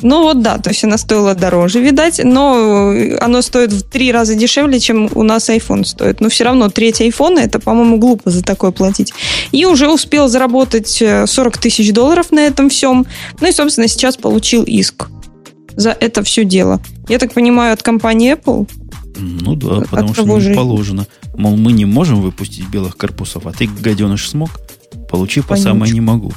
Ну 0.02 0.22
вот 0.22 0.40
да, 0.40 0.56
то 0.58 0.70
есть 0.70 0.82
она 0.84 0.96
стоила 0.96 1.34
дороже, 1.34 1.80
видать, 1.82 2.20
но 2.24 2.92
э, 2.92 3.16
оно 3.18 3.42
стоит 3.42 3.72
в 3.72 3.82
три 3.82 4.12
раза 4.12 4.34
дешевле, 4.34 4.80
чем 4.80 5.10
у 5.14 5.22
нас 5.22 5.50
iPhone 5.50 5.84
стоит. 5.84 6.20
Но 6.20 6.30
все 6.30 6.44
равно 6.44 6.70
треть 6.70 7.00
iPhone, 7.02 7.38
это, 7.38 7.58
по-моему, 7.58 7.98
глупо 7.98 8.30
за 8.30 8.42
такое 8.42 8.70
платить. 8.70 9.12
И 9.52 9.66
уже 9.66 9.88
успел 9.90 10.28
заработать 10.28 11.02
э, 11.02 11.26
40 11.26 11.58
тысяч 11.58 11.92
долларов 11.92 12.30
на 12.32 12.40
этом 12.40 12.70
всем. 12.70 13.04
Ну 13.40 13.48
и, 13.48 13.52
собственно, 13.52 13.88
сейчас 13.88 14.16
получил 14.16 14.62
иск 14.62 15.08
за 15.76 15.90
это 15.90 16.22
все 16.22 16.44
дело. 16.44 16.80
Я 17.08 17.18
так 17.18 17.32
понимаю, 17.34 17.72
от 17.74 17.82
компании 17.82 18.34
Apple? 18.34 18.68
Ну 19.18 19.54
да, 19.54 19.78
От 19.78 19.88
потому 19.90 20.14
что 20.14 20.22
им 20.22 20.40
же- 20.40 20.54
положено. 20.54 21.06
Мол, 21.36 21.56
мы 21.56 21.72
не 21.72 21.84
можем 21.84 22.22
выпустить 22.22 22.66
белых 22.68 22.96
корпусов, 22.96 23.46
а 23.46 23.52
ты, 23.52 23.66
гаденыш, 23.66 24.28
смог? 24.28 24.50
Получи 25.10 25.42
по 25.42 25.56
самое 25.56 25.92
не 25.92 26.00
могу. 26.00 26.32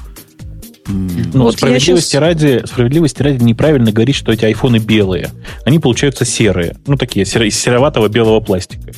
Ну, 0.87 1.43
Вот 1.43 1.51
я 1.53 1.57
справедливости, 1.57 2.11
щас- 2.11 2.21
ради, 2.21 2.63
справедливости 2.65 3.21
ради 3.21 3.43
неправильно 3.43 3.91
говорить, 3.91 4.15
что 4.15 4.31
эти 4.31 4.45
айфоны 4.45 4.77
белые. 4.77 5.29
Они 5.65 5.79
получаются 5.79 6.25
серые. 6.25 6.75
Ну, 6.87 6.97
такие, 6.97 7.25
серо- 7.25 7.45
из 7.47 7.57
сероватого 7.59 8.09
белого 8.09 8.39
пластика. 8.41 8.91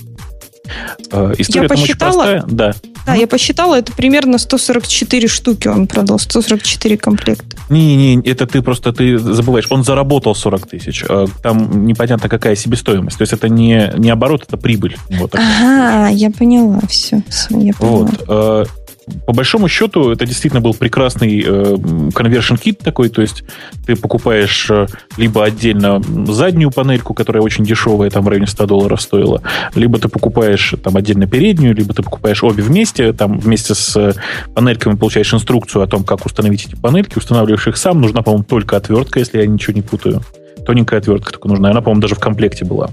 Э, 1.11 1.33
История 1.37 1.67
там 1.67 1.77
очень 1.77 1.93
посчитала. 1.93 2.11
простая. 2.23 2.43
Да. 2.47 2.73
Да, 3.05 3.13
я 3.13 3.27
посчитала, 3.27 3.75
это 3.77 3.91
примерно 3.93 4.39
144 4.39 5.27
штуки 5.27 5.67
он 5.67 5.85
продал, 5.85 6.17
144 6.17 6.97
комплекта. 6.97 7.45
Не-не, 7.69 8.19
это 8.27 8.47
ты 8.47 8.63
просто 8.63 8.91
ты 8.91 9.19
забываешь. 9.19 9.67
Он 9.69 9.83
заработал 9.83 10.33
40 10.33 10.67
тысяч. 10.67 11.03
Э, 11.07 11.27
Там 11.43 11.85
непонятно 11.85 12.29
какая 12.29 12.55
себестоимость. 12.55 13.19
То 13.19 13.21
есть 13.21 13.33
это 13.33 13.47
не, 13.47 13.93
не 13.97 14.09
оборот, 14.09 14.45
это 14.47 14.57
прибыль. 14.57 14.97
Вот. 15.11 15.35
Ага, 15.35 16.07
я 16.09 16.31
поняла, 16.31 16.79
все, 16.89 17.21
все, 17.29 17.55
я 17.59 17.73
поняла. 17.73 18.09
Вот. 18.27 18.69
Э, 19.07 19.11
По 19.25 19.33
большому 19.33 19.67
счету, 19.67 20.11
это 20.11 20.25
действительно 20.25 20.61
был 20.61 20.73
прекрасный 20.73 21.41
э, 21.41 21.75
conversion 22.13 22.59
kit 22.61 22.83
такой, 22.83 23.09
то 23.09 23.21
есть 23.21 23.43
ты 23.85 23.95
покупаешь 23.95 24.69
э, 24.69 24.87
либо 25.17 25.43
отдельно 25.43 26.01
заднюю 26.27 26.71
панельку, 26.71 27.13
которая 27.13 27.43
очень 27.43 27.63
дешевая, 27.63 28.09
там 28.09 28.23
в 28.23 28.27
районе 28.27 28.47
100 28.47 28.65
долларов 28.65 29.01
стоила, 29.01 29.41
либо 29.73 29.99
ты 29.99 30.07
покупаешь 30.07 30.75
там 30.83 30.97
отдельно 30.97 31.27
переднюю, 31.27 31.75
либо 31.75 31.93
ты 31.93 32.03
покупаешь 32.03 32.43
обе 32.43 32.63
вместе, 32.63 33.13
там 33.13 33.39
вместе 33.39 33.75
с 33.75 33.95
э, 33.95 34.13
панельками 34.53 34.95
получаешь 34.95 35.33
инструкцию 35.33 35.83
о 35.83 35.87
том, 35.87 36.03
как 36.03 36.25
установить 36.25 36.65
эти 36.67 36.75
панельки, 36.75 37.17
устанавливаешь 37.17 37.67
их 37.67 37.77
сам, 37.77 38.01
нужна, 38.01 38.21
по-моему, 38.21 38.43
только 38.43 38.77
отвертка, 38.77 39.19
если 39.19 39.39
я 39.39 39.47
ничего 39.47 39.73
не 39.73 39.81
путаю. 39.81 40.21
Тоненькая 40.65 40.99
отвертка 40.99 41.31
только 41.31 41.47
нужна, 41.47 41.69
она, 41.69 41.81
по-моему, 41.81 42.01
даже 42.01 42.15
в 42.15 42.19
комплекте 42.19 42.65
была. 42.65 42.89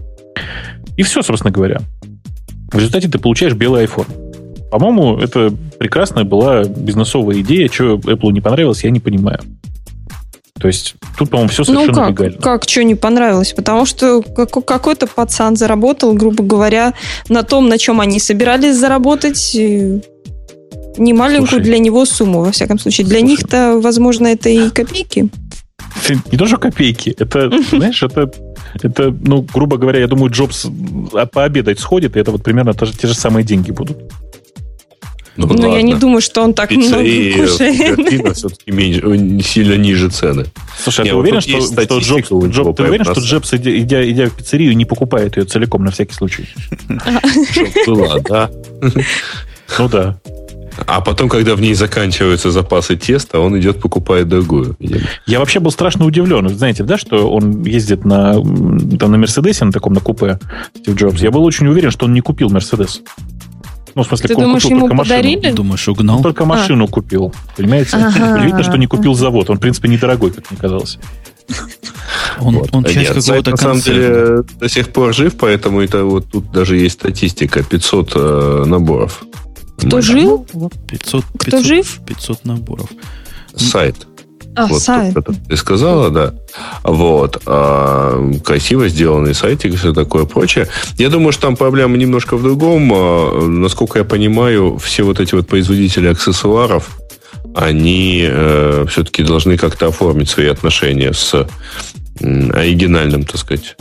И 0.96 1.02
все, 1.02 1.22
собственно 1.22 1.50
говоря. 1.50 1.80
В 2.70 2.76
результате 2.76 3.08
ты 3.08 3.18
получаешь 3.18 3.54
белый 3.54 3.84
iPhone. 3.84 4.21
По-моему, 4.72 5.18
это 5.18 5.52
прекрасная 5.78 6.24
была 6.24 6.64
бизнесовая 6.64 7.38
идея. 7.40 7.68
Что 7.70 7.96
Apple 7.96 8.32
не 8.32 8.40
понравилось, 8.40 8.82
я 8.84 8.90
не 8.90 9.00
понимаю. 9.00 9.40
То 10.58 10.66
есть 10.66 10.94
тут, 11.18 11.28
по-моему, 11.28 11.50
все 11.50 11.62
Ну 11.68 11.80
совершенно 11.82 11.94
как, 11.94 12.10
легально. 12.10 12.38
как, 12.40 12.64
что 12.64 12.82
не 12.82 12.94
понравилось? 12.94 13.52
Потому 13.52 13.84
что 13.84 14.22
как- 14.22 14.64
какой-то 14.64 15.06
пацан 15.06 15.56
заработал, 15.56 16.14
грубо 16.14 16.42
говоря, 16.42 16.94
на 17.28 17.42
том, 17.42 17.68
на 17.68 17.76
чем 17.76 18.00
они 18.00 18.18
собирались 18.18 18.76
заработать, 18.78 19.54
э, 19.54 20.00
немаленькую 20.96 21.48
Слушай. 21.48 21.64
для 21.64 21.78
него 21.78 22.06
сумму, 22.06 22.40
во 22.42 22.50
всяком 22.52 22.78
случае. 22.78 23.06
Для 23.06 23.18
Слушай. 23.18 23.28
них-то, 23.30 23.78
возможно, 23.82 24.28
это 24.28 24.48
и 24.48 24.70
копейки. 24.70 25.28
Не 26.30 26.38
то, 26.38 26.46
что 26.46 26.56
копейки. 26.56 27.14
Это, 27.18 27.50
знаешь, 27.70 28.02
это, 28.02 28.30
это, 28.82 29.10
ну, 29.10 29.46
грубо 29.52 29.76
говоря, 29.76 30.00
я 30.00 30.06
думаю, 30.06 30.30
Джобс 30.30 30.66
а, 31.12 31.26
пообедать 31.26 31.78
сходит, 31.78 32.16
и 32.16 32.20
это 32.20 32.30
вот 32.30 32.42
примерно 32.42 32.72
те 32.72 33.06
же 33.06 33.14
самые 33.14 33.44
деньги 33.44 33.70
будут. 33.70 33.98
Ну, 35.36 35.46
Но 35.46 35.74
я 35.74 35.82
не 35.82 35.94
думаю, 35.94 36.20
что 36.20 36.42
он 36.42 36.52
так 36.52 36.70
много 36.70 36.84
Пиццерии 36.98 37.32
кушает. 37.32 37.96
Купертино 37.96 38.34
все-таки 38.34 38.70
меньше- 38.70 39.42
сильно 39.42 39.74
ниже 39.74 40.10
цены. 40.10 40.46
Слушай, 40.78 41.00
а 41.00 41.04
Не, 41.04 41.10
ты 41.10 41.16
вот 41.16 41.22
уверен, 41.22 41.40
что, 41.40 41.60
что 41.62 41.98
Джобс, 41.98 42.30
Джоб- 42.30 42.76
ты 42.76 42.82
уверен, 42.82 43.04
что 43.04 43.20
Джобс, 43.20 43.54
идя, 43.54 44.08
идя, 44.10 44.26
в 44.26 44.32
пиццерию, 44.32 44.76
не 44.76 44.84
покупает 44.84 45.36
ее 45.36 45.44
целиком 45.44 45.84
на 45.84 45.90
всякий 45.90 46.14
случай? 46.14 46.48
Была, 47.86 48.18
да. 48.20 48.50
Ну 49.78 49.88
да. 49.88 50.18
А 50.86 51.00
потом, 51.00 51.28
когда 51.28 51.54
в 51.54 51.60
ней 51.60 51.74
заканчиваются 51.74 52.50
запасы 52.50 52.96
теста, 52.96 53.40
он 53.40 53.58
идет 53.58 53.78
покупает 53.80 54.28
другую. 54.28 54.76
Я 55.26 55.38
вообще 55.38 55.60
был 55.60 55.70
страшно 55.70 56.06
удивлен. 56.06 56.48
Знаете, 56.48 56.82
да, 56.82 56.96
что 56.96 57.30
он 57.30 57.62
ездит 57.62 58.04
на, 58.04 58.34
там, 58.98 59.10
на 59.12 59.18
Мерседесе, 59.18 59.64
на 59.66 59.72
таком, 59.72 59.92
на 59.92 60.00
купе 60.00 60.38
Стив 60.76 60.94
Джобс. 60.96 61.20
Я 61.20 61.30
был 61.30 61.44
очень 61.44 61.66
уверен, 61.66 61.90
что 61.90 62.06
он 62.06 62.14
не 62.14 62.20
купил 62.22 62.48
Мерседес. 62.48 63.02
Ну, 63.94 64.02
в 64.02 64.06
смысле, 64.06 64.28
Ты 64.28 64.34
он 64.36 64.42
думаешь, 64.44 64.62
купил 64.62 64.76
ему 64.78 64.86
только 64.88 64.96
машину. 64.96 65.16
подарили? 65.16 65.50
Думаешь, 65.52 65.88
Он 65.88 65.94
угнал? 65.94 66.22
только 66.22 66.44
машину 66.44 66.88
купил, 66.88 67.34
понимаете? 67.56 67.96
Ага. 67.96 68.42
Видно, 68.44 68.62
что 68.62 68.76
не 68.78 68.86
купил 68.86 69.14
завод. 69.14 69.50
Он, 69.50 69.56
в 69.58 69.60
принципе, 69.60 69.88
недорогой, 69.88 70.30
как 70.30 70.50
мне 70.50 70.58
казалось. 70.60 70.98
Он, 72.40 72.54
Вот. 72.56 72.70
он 72.72 72.84
часть 72.84 72.96
Нет, 73.14 73.22
сайт, 73.22 73.46
на 73.46 73.56
самом 73.56 73.80
деле 73.80 74.42
до 74.58 74.68
сих 74.68 74.88
пор 74.90 75.12
жив, 75.14 75.36
поэтому 75.36 75.80
это 75.80 76.04
вот 76.04 76.30
тут 76.30 76.50
даже 76.50 76.76
есть 76.76 76.94
статистика 76.94 77.62
500 77.62 78.12
э, 78.14 78.64
наборов. 78.66 79.22
Кто 79.76 79.88
Мой 79.96 80.02
жил? 80.02 80.46
500, 80.88 81.24
Кто 81.24 81.44
500 81.44 81.64
жив? 81.64 82.00
500 82.06 82.44
наборов. 82.44 82.88
Сайт. 83.56 84.06
А, 84.54 84.66
вот 84.66 84.82
сайт. 84.82 85.14
который 85.14 85.38
ты 85.48 85.56
сказала, 85.56 86.10
да. 86.10 86.34
Вот. 86.82 87.42
А, 87.46 88.32
красиво 88.44 88.88
сделанный 88.88 89.34
сайтик 89.34 89.74
и 89.74 89.76
все 89.76 89.92
такое 89.92 90.24
прочее. 90.24 90.68
Я 90.98 91.08
думаю, 91.08 91.32
что 91.32 91.42
там 91.42 91.56
проблема 91.56 91.96
немножко 91.96 92.36
в 92.36 92.42
другом. 92.42 92.92
А, 92.94 93.40
насколько 93.46 93.98
я 93.98 94.04
понимаю, 94.04 94.78
все 94.78 95.04
вот 95.04 95.20
эти 95.20 95.34
вот 95.34 95.46
производители 95.46 96.08
аксессуаров, 96.08 96.98
они 97.54 98.24
э, 98.26 98.86
все-таки 98.88 99.22
должны 99.22 99.58
как-то 99.58 99.88
оформить 99.88 100.30
свои 100.30 100.46
отношения 100.46 101.12
с 101.12 101.46
оригинальным, 102.20 103.24
так 103.24 103.38
сказать, 103.38 103.76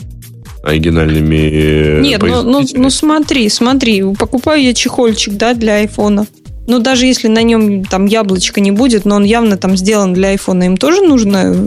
оригинальными 0.62 1.50
э, 1.52 2.00
Нет, 2.00 2.22
ну, 2.22 2.42
ну, 2.42 2.64
ну 2.74 2.90
смотри, 2.90 3.48
смотри, 3.48 4.02
покупаю 4.14 4.62
я 4.62 4.74
чехольчик, 4.74 5.34
да, 5.34 5.54
для 5.54 5.76
айфона. 5.76 6.26
Ну, 6.72 6.78
даже 6.78 7.04
если 7.04 7.28
на 7.28 7.42
нем 7.42 7.84
там 7.84 8.06
яблочко 8.06 8.58
не 8.58 8.70
будет, 8.70 9.04
но 9.04 9.16
он 9.16 9.24
явно 9.24 9.58
там 9.58 9.76
сделан 9.76 10.14
для 10.14 10.28
айфона, 10.28 10.62
им 10.62 10.78
тоже 10.78 11.02
нужно, 11.02 11.66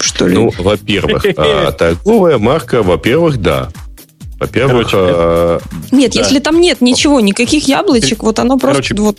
что 0.00 0.26
ли? 0.26 0.34
Ну, 0.34 0.50
во-первых, 0.56 1.26
а, 1.36 1.70
торговая 1.78 2.38
марка, 2.38 2.82
во-первых, 2.82 3.42
да. 3.42 3.68
Во-первых, 4.40 4.88
а, 4.94 5.60
нет, 5.90 6.12
да. 6.14 6.20
если 6.20 6.38
там 6.38 6.62
нет 6.62 6.80
ничего, 6.80 7.20
никаких 7.20 7.68
яблочек, 7.68 8.22
вот 8.22 8.38
оно 8.38 8.56
просто 8.56 8.94
вот... 8.96 9.18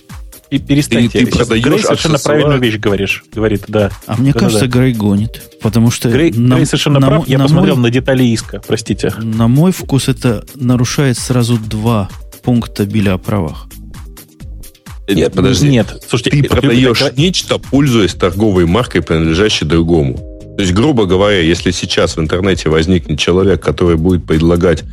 И 0.49 0.57
перестаньте. 0.57 1.19
Ты- 1.19 1.25
ты 1.27 1.31
продаешь 1.31 1.63
Грей 1.63 1.79
совершенно 1.79 2.15
аксессуары. 2.15 2.41
правильную 2.41 2.59
вещь 2.59 2.79
говоришь. 2.79 3.23
Говорит, 3.31 3.65
да. 3.67 3.91
А 4.07 4.15
мне 4.17 4.33
Да-да-да. 4.33 4.39
кажется, 4.39 4.67
Грей 4.67 4.93
гонит. 4.93 5.59
Потому 5.61 5.91
что 5.91 6.09
Грей, 6.09 6.31
на, 6.31 6.55
Грей 6.55 6.65
совершенно 6.65 6.99
на 6.99 7.07
прав. 7.07 7.27
Я 7.27 7.37
на 7.37 7.43
посмотрел 7.43 7.75
мой, 7.75 7.83
на 7.83 7.89
детали 7.91 8.23
иска, 8.23 8.63
простите. 8.67 9.13
на 9.19 9.47
мой 9.47 9.71
вкус 9.73 10.07
это 10.07 10.43
нарушает 10.55 11.19
сразу 11.19 11.59
два 11.59 12.09
пункта 12.41 12.87
Билля 12.87 13.13
о 13.13 13.17
правах. 13.19 13.67
Нет, 15.07 15.33
подожди. 15.33 15.69
Нет, 15.69 16.03
слушайте, 16.07 16.31
ты 16.31 16.43
продаешь 16.43 17.03
нечто, 17.17 17.57
пользуясь 17.57 18.13
торговой 18.13 18.65
маркой, 18.65 19.01
принадлежащей 19.01 19.67
другому. 19.67 20.33
То 20.55 20.61
есть, 20.61 20.73
грубо 20.73 21.05
говоря, 21.05 21.39
если 21.39 21.71
сейчас 21.71 22.15
в 22.15 22.21
интернете 22.21 22.69
возникнет 22.69 23.17
человек, 23.17 23.59
который 23.59 23.97
будет 23.97 24.23
предлагать 24.25 24.83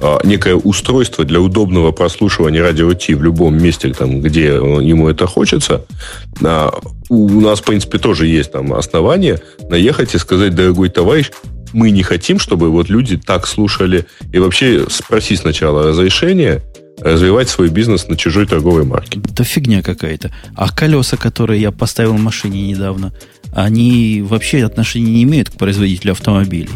а, 0.00 0.20
некое 0.22 0.54
устройство 0.54 1.24
для 1.24 1.40
удобного 1.40 1.90
прослушивания 1.90 2.62
радио 2.62 2.94
Ти 2.94 3.14
в 3.14 3.22
любом 3.24 3.60
месте, 3.60 3.92
там, 3.92 4.20
где 4.20 4.50
э, 4.50 4.54
ему 4.54 5.08
это 5.08 5.26
хочется, 5.26 5.84
у, 6.40 7.26
у 7.26 7.40
нас, 7.40 7.60
в 7.60 7.64
принципе, 7.64 7.98
тоже 7.98 8.28
есть 8.28 8.52
там 8.52 8.72
основания 8.72 9.40
наехать 9.68 10.14
и 10.14 10.18
сказать, 10.18 10.54
дорогой 10.54 10.88
товарищ, 10.88 11.32
мы 11.72 11.90
не 11.90 12.04
хотим, 12.04 12.38
чтобы 12.38 12.70
вот 12.70 12.88
люди 12.88 13.16
так 13.16 13.48
слушали. 13.48 14.06
И 14.32 14.38
вообще 14.38 14.86
спроси 14.88 15.34
сначала 15.36 15.88
разрешение 15.88 16.62
развивать 17.00 17.48
свой 17.48 17.68
бизнес 17.68 18.08
на 18.08 18.16
чужой 18.16 18.46
торговой 18.46 18.84
марке. 18.84 19.20
Да 19.20 19.44
фигня 19.44 19.82
какая-то. 19.82 20.32
А 20.54 20.70
колеса, 20.70 21.16
которые 21.16 21.60
я 21.60 21.72
поставил 21.72 22.14
в 22.14 22.20
машине 22.20 22.68
недавно, 22.68 23.12
они 23.52 24.24
вообще 24.26 24.64
отношения 24.64 25.10
не 25.10 25.22
имеют 25.24 25.50
к 25.50 25.52
производителю 25.54 26.12
автомобилей. 26.12 26.70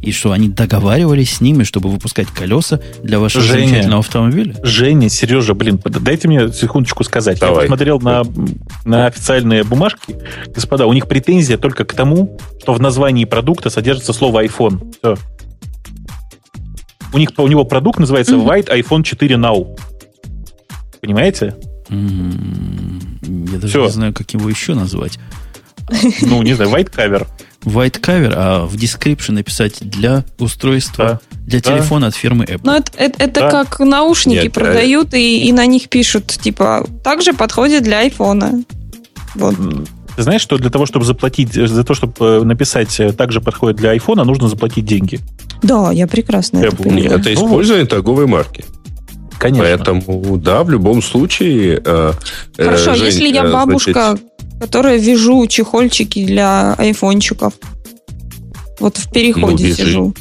И 0.00 0.12
что, 0.12 0.30
они 0.30 0.48
договаривались 0.48 1.34
с 1.34 1.40
ними, 1.40 1.64
чтобы 1.64 1.90
выпускать 1.90 2.28
колеса 2.28 2.80
для 3.02 3.18
вашего 3.18 3.42
Женя. 3.42 3.66
замечательного 3.66 3.98
автомобиля? 3.98 4.54
Женя, 4.62 5.08
Сережа, 5.08 5.54
блин, 5.54 5.80
дайте 5.84 6.28
мне 6.28 6.52
секундочку 6.52 7.02
сказать. 7.02 7.40
Давай. 7.40 7.56
Я 7.56 7.60
посмотрел 7.62 8.00
на, 8.00 8.22
на 8.84 9.06
официальные 9.06 9.64
бумажки. 9.64 10.16
Господа, 10.54 10.86
у 10.86 10.92
них 10.92 11.08
претензия 11.08 11.58
только 11.58 11.84
к 11.84 11.94
тому, 11.94 12.38
что 12.62 12.74
в 12.74 12.80
названии 12.80 13.24
продукта 13.24 13.70
содержится 13.70 14.12
слово 14.12 14.44
iPhone. 14.44 14.94
Все. 14.98 15.16
У 17.12 17.18
них 17.18 17.30
у 17.36 17.46
него 17.48 17.64
продукт 17.64 17.98
называется 17.98 18.36
Мгм. 18.36 18.48
White 18.48 18.68
iPhone 18.68 19.02
4 19.02 19.36
Now. 19.36 19.78
Понимаете? 21.00 21.54
М, 21.90 23.00
Я 23.52 23.58
даже 23.58 23.68
Всё. 23.68 23.84
не 23.84 23.90
знаю, 23.90 24.12
как 24.14 24.30
его 24.34 24.48
еще 24.48 24.74
назвать. 24.74 25.18
Ну, 26.22 26.42
не 26.42 26.54
знаю, 26.54 26.70
White 26.70 26.90
Cover. 26.94 27.26
White 27.64 28.00
cover, 28.00 28.32
а 28.36 28.66
в 28.66 28.74
description 28.76 29.32
написать 29.32 29.78
для 29.80 30.24
устройства, 30.38 31.20
для 31.46 31.60
Да. 31.60 31.70
телефона 31.72 32.06
от 32.08 32.14
фирмы 32.14 32.44
Apple. 32.44 32.60
Ну, 32.62 32.72
это, 32.72 32.92
это, 32.96 33.22
это 33.24 33.40
Да. 33.40 33.50
как 33.50 33.80
наушники 33.80 34.44
Нет, 34.44 34.52
продают, 34.52 35.12
и, 35.14 35.48
и 35.48 35.52
на 35.52 35.66
них 35.66 35.88
пишут, 35.88 36.26
типа, 36.26 36.86
также 37.02 37.32
подходит 37.32 37.82
для 37.82 38.00
айфона. 38.00 38.62
Вот. 39.34 39.56
Ты 40.18 40.24
знаешь, 40.24 40.40
что 40.40 40.58
для 40.58 40.68
того, 40.68 40.84
чтобы 40.84 41.04
заплатить, 41.04 41.52
за 41.52 41.84
то, 41.84 41.94
чтобы 41.94 42.12
э, 42.18 42.42
написать 42.42 42.98
э, 42.98 43.12
также 43.12 43.40
подходит 43.40 43.76
для 43.76 43.90
айфона, 43.90 44.24
нужно 44.24 44.48
заплатить 44.48 44.84
деньги. 44.84 45.20
Да, 45.62 45.92
я 45.92 46.08
прекрасно 46.08 46.58
это 46.58 46.74
Apple. 46.74 46.82
понимаю. 46.82 47.02
Нет, 47.04 47.20
это 47.20 47.34
использование 47.34 47.86
торговой 47.86 48.26
марки. 48.26 48.64
Конечно. 49.38 49.64
Поэтому, 49.64 50.36
да, 50.36 50.64
в 50.64 50.70
любом 50.70 51.02
случае... 51.02 51.80
э, 51.84 52.12
э, 52.56 52.64
Хорошо, 52.64 52.96
Жень, 52.96 53.04
если 53.06 53.28
я 53.28 53.44
э, 53.44 53.52
бабушка, 53.52 54.16
значит, 54.18 54.26
которая 54.58 54.98
вяжу 54.98 55.46
чехольчики 55.46 56.26
для 56.26 56.74
айфончиков, 56.74 57.52
вот 58.80 58.96
в 58.96 59.12
переходе 59.12 59.66
вяжи. 59.66 59.84
сижу. 59.84 60.14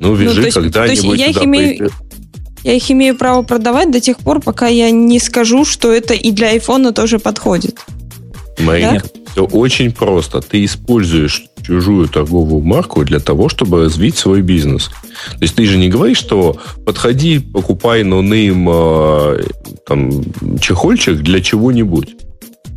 ну, 0.00 0.14
вяжи 0.16 0.34
то 0.34 0.40
есть- 0.40 0.54
то 0.54 0.62
когда-нибудь 0.62 1.04
есть 1.04 1.20
я 1.20 1.26
их 1.28 1.44
имею-. 1.44 1.90
Я 2.64 2.72
их 2.72 2.90
имею 2.90 3.16
право 3.16 3.42
продавать 3.42 3.92
до 3.92 4.00
тех 4.00 4.18
пор, 4.18 4.40
пока 4.40 4.66
я 4.66 4.90
не 4.90 5.20
скажу, 5.20 5.64
что 5.64 5.92
это 5.92 6.12
и 6.14 6.32
для 6.32 6.48
айфона 6.48 6.92
тоже 6.92 7.20
подходит. 7.20 7.78
Марик, 8.60 9.04
все 9.32 9.44
очень 9.44 9.92
просто. 9.92 10.40
Ты 10.40 10.64
используешь 10.64 11.44
чужую 11.62 12.08
торговую 12.08 12.62
марку 12.62 13.04
для 13.04 13.20
того, 13.20 13.48
чтобы 13.48 13.84
развить 13.84 14.16
свой 14.16 14.42
бизнес. 14.42 14.88
То 14.88 15.42
есть 15.42 15.54
ты 15.54 15.66
же 15.66 15.76
не 15.76 15.88
говоришь, 15.88 16.18
что 16.18 16.56
подходи, 16.84 17.38
покупай 17.38 18.02
no-name 18.02 18.68
э, 18.70 19.42
там, 19.86 20.22
чехольчик 20.60 21.18
для 21.18 21.40
чего-нибудь. 21.40 22.16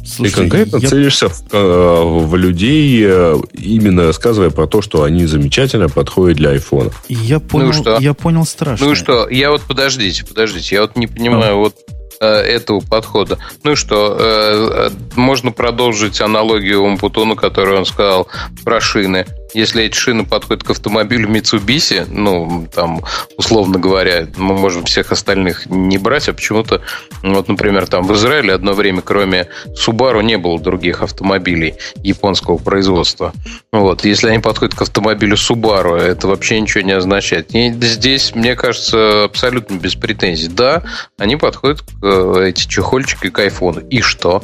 Слушай, 0.06 0.32
ты 0.32 0.38
конкретно 0.42 0.78
я- 0.78 0.90
целишься 0.90 1.30
в, 1.30 1.44
э, 1.52 2.04
в 2.26 2.36
людей, 2.36 3.04
э, 3.06 3.38
именно 3.54 4.04
рассказывая 4.04 4.50
про 4.50 4.68
то, 4.68 4.82
что 4.82 5.04
они 5.04 5.26
замечательно 5.26 5.88
подходят 5.88 6.38
для 6.38 6.50
айфона. 6.50 6.92
Я 7.08 7.40
понял, 7.40 7.72
что? 7.72 7.98
я 8.00 8.14
понял 8.14 8.46
страшно. 8.46 8.86
Ну 8.86 8.92
и 8.92 8.96
что, 8.96 9.30
я 9.30 9.52
вот 9.52 9.62
подождите, 9.62 10.26
подождите, 10.26 10.76
я 10.76 10.82
вот 10.82 10.98
не 10.98 11.08
понимаю 11.08 11.58
вот 11.58 11.76
э, 11.88 11.93
этого 12.26 12.80
подхода. 12.80 13.38
Ну 13.64 13.72
и 13.72 13.76
что, 13.76 14.18
э, 14.20 14.90
э, 14.90 14.90
можно 15.16 15.52
продолжить 15.52 16.22
аналогию 16.22 16.82
Умпутуна, 16.82 17.36
которую 17.36 17.80
он 17.80 17.86
сказал 17.86 18.28
про 18.64 18.80
шины. 18.80 19.26
Если 19.54 19.84
эти 19.84 19.96
шины 19.96 20.26
подходят 20.26 20.64
к 20.64 20.72
автомобилю 20.72 21.30
Mitsubishi, 21.30 22.06
ну, 22.10 22.68
там, 22.74 23.02
условно 23.38 23.78
говоря, 23.80 24.28
мы 24.38 24.56
можем 24.56 24.86
всех 24.86 25.12
остальных 25.12 25.68
не 25.68 25.98
брать, 25.98 26.28
а 26.30 26.34
почему-то, 26.34 26.82
вот, 27.22 27.48
например, 27.48 27.88
там 27.88 28.08
в 28.08 28.14
Израиле 28.16 28.54
одно 28.54 28.74
время, 28.74 29.02
кроме 29.02 29.48
Subaru, 29.68 30.24
не 30.24 30.38
было 30.38 30.60
других 30.60 31.02
автомобилей 31.04 31.76
японского 32.02 32.58
производства. 32.58 33.34
Вот. 33.72 34.06
Если 34.06 34.30
они 34.30 34.40
подходят 34.40 34.74
к 34.76 34.82
автомобилю 34.82 35.36
Subaru, 35.36 35.98
это 35.98 36.28
вообще 36.28 36.60
ничего 36.60 36.84
не 36.84 36.94
означает. 36.94 37.54
И 37.54 37.72
здесь, 37.72 38.34
мне 38.36 38.56
кажется, 38.56 39.26
абсолютно 39.26 39.76
без 39.76 39.96
претензий. 39.96 40.48
Да, 40.48 40.84
они 41.18 41.36
подходят 41.36 41.82
к 41.82 41.86
э, 42.02 42.46
эти 42.50 42.68
чехольчики 42.68 43.30
к 43.30 43.40
айфону. 43.40 43.82
И 43.82 44.02
что? 44.02 44.42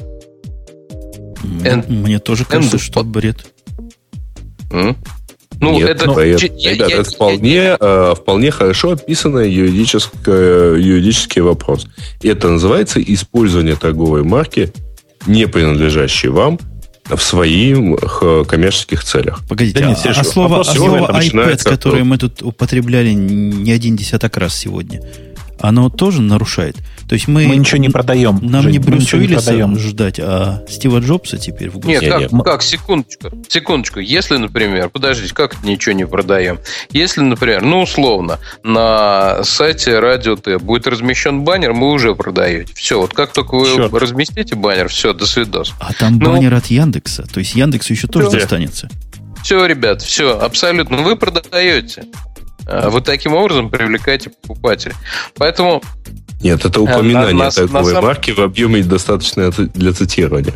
М, 1.44 1.61
Эн- 1.64 1.86
Мне 1.88 2.19
тоже 2.19 2.45
кажется, 2.45 2.77
Эн- 2.77 2.81
что 2.81 3.03
бред. 3.03 3.45
М? 4.72 4.96
Ну, 5.62 5.74
Нет, 5.74 5.90
это... 5.90 6.06
ну, 6.06 6.20
я- 6.20 6.26
я- 6.38 6.38
ребят, 6.38 6.90
я- 6.90 6.96
это 7.02 7.04
вполне, 7.12 7.76
э, 7.80 8.14
вполне 8.16 8.50
хорошо 8.50 8.91
описанный 8.91 9.52
юридическое, 9.52 10.76
юридический 10.76 11.41
вопрос. 11.41 11.86
Это 12.24 12.48
называется 12.50 13.02
использование 13.02 13.76
торговой 13.76 14.24
марки, 14.24 14.72
не 15.28 15.48
принадлежащей 15.48 16.30
вам, 16.30 16.58
в 17.10 17.20
своих 17.22 17.78
э, 18.22 18.44
коммерческих 18.48 19.04
целях. 19.04 19.41
Погодите, 19.50 19.80
Да 19.80 19.88
а, 19.88 19.90
нет, 19.90 19.98
Серж, 20.00 20.20
а 20.20 20.24
слово, 20.24 20.62
а 20.62 20.64
слово 20.64 21.10
iPad, 21.20 21.64
которое 21.64 22.02
от- 22.02 22.08
мы 22.08 22.18
тут 22.20 22.41
употребляли 22.44 23.10
не 23.10 23.72
один 23.72 23.96
десяток 23.98 24.38
раз 24.38 24.56
сегодня, 24.56 25.02
оно 25.61 25.90
тоже 25.90 26.22
нарушает. 26.22 26.76
То 27.07 27.14
есть 27.15 27.27
мы, 27.27 27.48
Мы 27.48 27.56
ничего 27.56 27.80
не 27.80 27.90
продаем. 27.90 28.40
нам 28.41 28.61
Жень, 28.64 28.73
не 28.73 28.80
Брюса 28.80 29.15
не 29.18 29.23
Уиллиса 29.23 29.45
продаем. 29.45 29.77
ждать, 29.80 30.19
а 30.19 30.64
Стива 30.69 30.99
Джобса 30.99 31.38
теперь 31.38 31.69
в 31.72 31.76
Нет, 31.86 32.02
гости. 32.02 32.10
как, 32.10 32.31
Не-не. 32.31 32.44
как, 32.44 32.61
секундочку, 32.61 33.30
секундочку. 33.48 33.99
Если, 33.99 34.38
например, 34.38 34.90
подождите, 34.90 35.34
как 35.34 35.64
ничего 35.64 35.94
не 35.95 36.06
продаем? 36.06 36.60
Если, 36.91 37.22
например, 37.22 37.64
ну, 37.64 37.81
условно, 37.81 38.38
на 38.64 39.44
сайте 39.44 39.99
Радио 39.99 40.36
Т 40.36 40.60
будет 40.60 40.86
размещен 40.88 41.41
баннер, 41.44 41.73
мы 41.73 41.91
уже 41.91 42.14
продаете. 42.15 42.73
Все, 42.76 42.99
вот 43.02 43.14
как 43.14 43.34
только 43.34 43.56
вы 43.56 43.65
Черт. 43.65 43.94
разместите 43.94 44.56
баннер, 44.56 44.88
все, 44.90 45.14
до 45.14 45.26
свидос. 45.26 45.73
А 45.80 45.94
там 45.94 46.19
Ну- 46.19 46.26
баннер 46.31 46.53
от 46.53 46.68
Яндекса. 46.68 47.23
То 47.23 47.40
есть 47.40 47.56
Яндексу 47.56 47.94
еще 47.94 48.07
тоже 48.07 48.27
Где? 48.30 48.40
достанется. 48.40 48.88
Все, 49.44 49.65
ребят, 49.65 50.02
все, 50.02 50.38
абсолютно. 50.40 50.98
Вы 50.98 51.15
продаете. 51.15 52.03
А 52.72 52.90
Вы 52.90 53.02
таким 53.02 53.34
образом 53.34 53.70
привлекаете 53.70 54.30
покупателей. 54.30 54.96
Поэтому 55.36 55.82
Нет, 56.41 56.64
это 56.66 56.80
на- 56.80 56.91
упоминание 56.94 57.34
на- 57.34 57.46
на 57.46 57.52
такой 57.52 57.94
сам- 57.94 58.04
марки 58.04 58.32
в 58.32 58.40
объеме 58.40 58.84
достаточно 58.84 59.52
для 59.52 59.91
цитирования. 59.94 60.54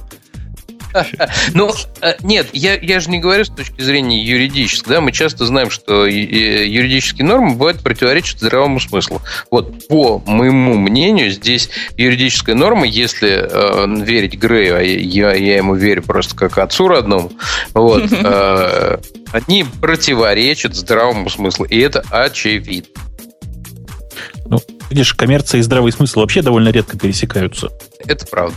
Ну, 1.53 1.71
э, 2.01 2.13
нет, 2.21 2.47
я, 2.53 2.75
я 2.75 2.99
же 2.99 3.09
не 3.09 3.19
говорю 3.19 3.45
с 3.45 3.49
точки 3.49 3.81
зрения 3.81 4.23
юридической. 4.23 4.89
Да? 4.89 5.01
Мы 5.01 5.11
часто 5.11 5.45
знаем, 5.45 5.69
что 5.69 6.05
э, 6.05 6.11
юридические 6.11 7.25
нормы 7.25 7.55
бывают 7.55 7.81
противоречат 7.81 8.39
здравому 8.39 8.79
смыслу. 8.79 9.21
Вот 9.51 9.87
по 9.87 10.21
моему 10.25 10.75
мнению, 10.75 11.31
здесь 11.31 11.69
юридическая 11.97 12.55
норма, 12.55 12.85
если 12.85 13.47
э, 13.49 14.03
верить 14.03 14.35
Грею, 14.35 14.77
а 14.77 14.81
я, 14.81 15.33
я 15.33 15.57
ему 15.57 15.75
верю 15.75 16.03
просто 16.03 16.35
как 16.35 16.57
отцу 16.57 16.87
родному, 16.87 17.31
вот, 17.73 18.03
э, 18.11 18.97
они 19.31 19.65
противоречат 19.81 20.75
здравому 20.75 21.29
смыслу. 21.29 21.65
И 21.65 21.79
это 21.79 22.03
очевидно. 22.09 23.01
Ну, 24.45 24.59
видишь, 24.89 25.13
коммерция 25.13 25.59
и 25.59 25.61
здравый 25.63 25.91
смысл 25.91 26.19
вообще 26.19 26.41
довольно 26.41 26.69
редко 26.69 26.97
пересекаются. 26.97 27.69
Это 28.05 28.25
правда. 28.27 28.55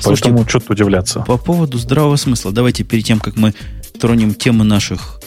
Слушайте, 0.00 0.30
Поэтому 0.30 0.48
что-то 0.48 0.72
удивляться. 0.72 1.20
По 1.20 1.36
поводу 1.36 1.78
здравого 1.78 2.16
смысла, 2.16 2.52
давайте 2.52 2.84
перед 2.84 3.04
тем, 3.04 3.18
как 3.18 3.36
мы 3.36 3.54
тронем 3.98 4.34
темы 4.34 4.64
наших 4.64 5.20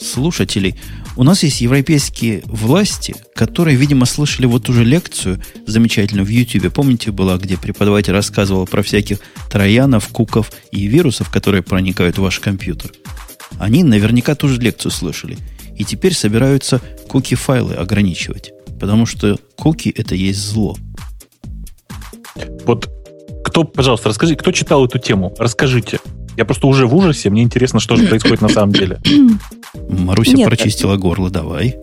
слушателей, 0.00 0.76
у 1.16 1.24
нас 1.24 1.42
есть 1.42 1.60
европейские 1.60 2.42
власти, 2.46 3.16
которые, 3.34 3.76
видимо, 3.76 4.06
слышали 4.06 4.46
вот 4.46 4.68
уже 4.68 4.84
лекцию 4.84 5.42
замечательную 5.66 6.24
в 6.24 6.28
YouTube. 6.28 6.72
Помните, 6.72 7.10
была, 7.10 7.36
где 7.38 7.56
преподаватель 7.56 8.12
рассказывал 8.12 8.66
про 8.66 8.82
всяких 8.82 9.18
троянов, 9.50 10.08
куков 10.08 10.52
и 10.70 10.86
вирусов, 10.86 11.30
которые 11.30 11.62
проникают 11.62 12.18
в 12.18 12.22
ваш 12.22 12.38
компьютер? 12.38 12.92
Они 13.58 13.82
наверняка 13.82 14.34
тоже 14.34 14.60
лекцию 14.60 14.92
слышали. 14.92 15.38
И 15.76 15.84
теперь 15.84 16.14
собираются 16.14 16.80
куки-файлы 17.08 17.74
ограничивать. 17.74 18.52
Потому 18.78 19.06
что 19.06 19.38
куки– 19.56 19.92
это 19.96 20.14
есть 20.14 20.38
зло. 20.38 20.76
Вот 22.64 22.97
кто, 23.58 23.64
пожалуйста, 23.64 24.08
расскажи, 24.08 24.36
кто 24.36 24.52
читал 24.52 24.84
эту 24.84 24.98
тему? 24.98 25.34
Расскажите. 25.38 25.98
Я 26.36 26.44
просто 26.44 26.68
уже 26.68 26.86
в 26.86 26.94
ужасе, 26.94 27.30
мне 27.30 27.42
интересно, 27.42 27.80
что 27.80 27.96
же 27.96 28.06
происходит 28.08 28.40
на 28.40 28.48
самом 28.48 28.72
деле. 28.72 29.00
Маруся 29.88 30.36
Нет, 30.36 30.46
прочистила 30.46 30.96
горло, 30.96 31.28
давай. 31.30 31.76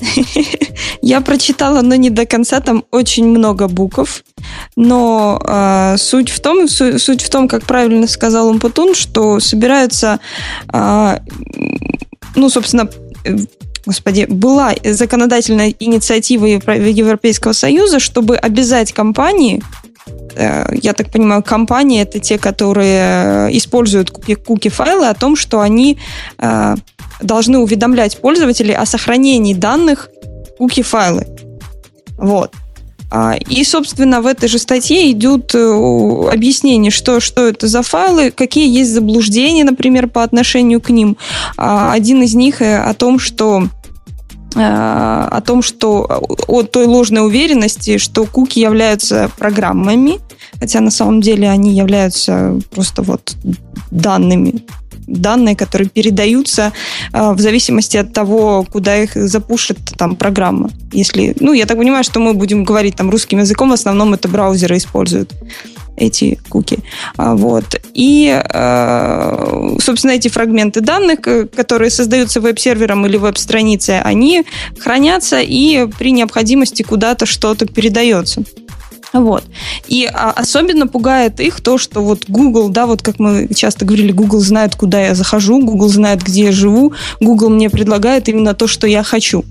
Я 1.02 1.20
прочитала, 1.20 1.82
но 1.82 1.96
не 1.96 2.10
до 2.10 2.26
конца, 2.26 2.62
там 2.62 2.86
очень 2.92 3.28
много 3.28 3.68
букв. 3.68 4.24
Но 4.78 5.42
э, 5.46 5.98
суть, 5.98 6.30
в 6.30 6.40
том, 6.40 6.70
су- 6.70 6.98
суть 6.98 7.22
в 7.22 7.30
том, 7.30 7.50
как 7.50 7.64
правильно 7.64 8.08
сказал 8.08 8.48
Умпутун, 8.48 8.96
что 8.96 9.42
собираются, 9.42 10.20
э, 10.72 11.18
ну, 12.36 12.50
собственно, 12.50 12.90
э, 13.26 13.36
господи, 13.86 14.26
была 14.30 14.74
законодательная 14.86 15.76
инициатива 15.78 16.46
Евро- 16.46 16.78
Европейского 16.78 17.52
Союза, 17.52 18.00
чтобы 18.00 18.38
обязать 18.38 18.94
компании, 18.94 19.62
э, 19.62 19.85
я 20.82 20.94
так 20.94 21.12
понимаю, 21.12 21.44
компании 21.44 22.02
это 22.02 22.20
те, 22.20 22.38
которые 22.38 23.48
э, 23.48 23.50
используют 23.58 24.12
куки- 24.12 24.36
куки-файлы, 24.36 25.08
о 25.08 25.14
том, 25.14 25.36
что 25.36 25.60
они 25.62 25.98
э, 26.38 26.76
должны 27.22 27.60
уведомлять 27.60 28.18
пользователей 28.18 28.76
о 28.76 28.86
сохранении 28.86 29.54
данных 29.54 30.10
куки-файлы. 30.58 31.26
Вот. 32.18 32.52
А, 33.12 33.36
И, 33.50 33.64
собственно, 33.64 34.22
в 34.22 34.26
этой 34.26 34.50
же 34.50 34.58
статье 34.60 35.12
идет 35.12 35.54
э, 35.56 35.60
о- 35.60 36.30
объяснение, 36.34 36.92
что, 36.92 37.20
что 37.20 37.48
это 37.48 37.68
за 37.68 37.82
файлы, 37.82 38.32
какие 38.32 38.68
есть 38.68 38.92
заблуждения, 38.92 39.64
например, 39.64 40.08
по 40.08 40.24
отношению 40.24 40.82
к 40.82 40.90
ним. 40.90 41.18
А, 41.58 41.94
Один 41.94 42.24
из 42.24 42.34
них 42.34 42.62
э, 42.62 42.78
о 42.78 42.94
том, 42.94 43.20
что 43.20 43.64
э, 43.64 43.68
о 44.58 45.42
том, 45.46 45.62
что 45.62 46.24
о 46.48 46.64
той 46.64 46.86
ложной 46.86 47.26
уверенности, 47.26 47.98
что 47.98 48.26
куки 48.26 48.60
являются 48.60 49.30
программами, 49.38 50.20
хотя 50.60 50.80
на 50.80 50.92
самом 50.92 51.22
деле 51.22 51.50
они 51.50 51.74
являются 51.74 52.60
просто 52.72 53.02
вот 53.02 53.36
данными 53.92 54.64
данные, 55.08 55.56
которые 55.56 55.90
передаются 55.90 56.72
э, 57.14 57.32
в 57.34 57.40
зависимости 57.40 57.98
от 57.98 58.14
того, 58.14 58.66
куда 58.72 58.98
их 58.98 59.12
запушит 59.14 59.78
там 59.98 60.16
программа. 60.16 60.70
Если, 60.92 61.36
ну, 61.40 61.54
я 61.54 61.66
так 61.66 61.78
понимаю, 61.78 62.04
что 62.04 62.20
мы 62.20 62.34
будем 62.34 62.64
говорить 62.64 62.96
там 62.96 63.10
русским 63.10 63.40
языком, 63.40 63.70
в 63.70 63.74
основном 63.74 64.14
это 64.14 64.28
браузеры 64.28 64.78
используют 64.78 65.34
эти 65.96 66.40
куки. 66.50 66.80
А, 67.18 67.36
Вот. 67.36 67.82
И, 67.94 68.28
э, 68.28 69.78
собственно, 69.82 70.12
эти 70.12 70.28
фрагменты 70.28 70.82
данных, 70.82 71.20
э, 71.28 71.46
которые 71.48 71.90
создаются 71.90 72.42
веб-сервером 72.42 73.06
или 73.06 73.18
веб-страницей, 73.18 74.02
они 74.02 74.46
хранятся 74.80 75.40
и 75.42 75.88
при 75.98 76.12
необходимости 76.12 76.84
куда-то 76.84 77.26
что-то 77.26 77.66
передается. 77.66 78.44
Вот. 79.14 79.44
И 79.88 80.10
а, 80.12 80.32
особенно 80.32 80.88
пугает 80.88 81.40
их 81.40 81.62
то, 81.62 81.78
что 81.78 82.02
вот 82.02 82.26
Google, 82.28 82.70
да, 82.70 82.86
вот 82.86 83.02
как 83.02 83.18
мы 83.20 83.48
часто 83.54 83.86
говорили, 83.86 84.12
Google 84.12 84.40
знает, 84.40 84.76
куда 84.76 85.02
я 85.02 85.16
захожу, 85.16 85.64
Google 85.64 85.88
знает, 85.88 86.22
где 86.22 86.46
я 86.46 86.52
живу, 86.52 86.94
Google 87.22 87.50
мне 87.50 87.70
предлагает 87.70 88.28
именно 88.28 88.54
то, 88.54 88.68
что 88.68 88.88
я 88.88 89.04
хочу. 89.04 89.46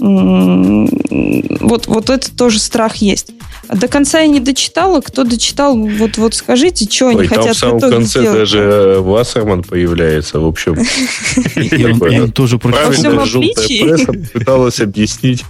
Вот, 0.00 1.86
вот 1.86 2.10
это 2.10 2.34
тоже 2.34 2.58
страх 2.58 2.96
есть. 2.96 3.32
До 3.68 3.86
конца 3.86 4.20
я 4.20 4.26
не 4.26 4.40
дочитала. 4.40 5.00
Кто 5.00 5.24
дочитал, 5.24 5.76
вот, 5.76 6.16
вот 6.16 6.34
скажите, 6.34 6.88
что 6.90 7.08
они 7.08 7.20
Ой, 7.20 7.28
там 7.28 7.38
хотят 7.38 7.56
в 7.56 7.58
самом 7.58 7.78
итоге 7.78 7.96
конце 7.96 8.20
сделать? 8.20 8.38
даже 8.38 8.58
э, 8.58 8.98
Вассерман 9.00 9.62
появляется. 9.62 10.40
В 10.40 10.46
общем, 10.46 10.72
он, 12.22 12.32
тоже 12.32 12.58
правильно 12.58 13.26
желтая 13.26 13.66
пресса 13.66 14.12
пыталась 14.32 14.80
объяснить 14.80 15.44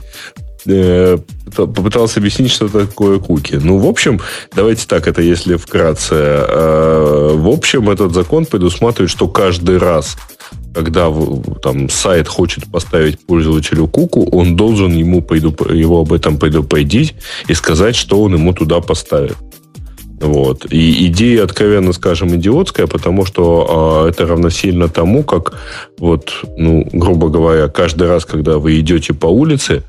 э, 0.66 1.18
попытался 1.54 2.20
объяснить, 2.20 2.50
что 2.52 2.68
такое 2.68 3.18
куки. 3.18 3.54
Ну, 3.54 3.78
в 3.78 3.86
общем, 3.86 4.20
давайте 4.54 4.86
так, 4.86 5.06
это 5.06 5.22
если 5.22 5.56
вкратце. 5.56 6.14
Э, 6.14 7.34
В 7.34 7.48
общем, 7.48 7.88
этот 7.90 8.12
закон 8.12 8.44
предусматривает, 8.46 9.10
что 9.10 9.28
каждый 9.28 9.78
раз, 9.78 10.16
когда 10.74 11.12
там 11.62 11.88
сайт 11.88 12.28
хочет 12.28 12.70
поставить 12.70 13.18
пользователю 13.26 13.86
куку, 13.86 14.28
он 14.30 14.56
должен 14.56 14.92
ему 14.92 15.20
предуп- 15.20 15.74
его 15.74 16.00
об 16.00 16.12
этом 16.12 16.38
предупредить 16.38 17.14
и 17.48 17.54
сказать, 17.54 17.96
что 17.96 18.22
он 18.22 18.34
ему 18.34 18.52
туда 18.52 18.80
поставит. 18.80 19.36
Вот. 20.20 20.66
И 20.70 21.06
идея, 21.06 21.44
откровенно 21.44 21.92
скажем, 21.92 22.36
идиотская, 22.36 22.86
потому 22.86 23.24
что 23.24 24.04
а, 24.04 24.08
это 24.08 24.26
равносильно 24.26 24.88
тому, 24.88 25.22
как 25.22 25.54
вот, 25.98 26.44
ну, 26.58 26.86
грубо 26.92 27.28
говоря, 27.30 27.68
каждый 27.68 28.06
раз, 28.06 28.26
когда 28.26 28.58
вы 28.58 28.78
идете 28.80 29.14
по 29.14 29.26
улице, 29.26 29.82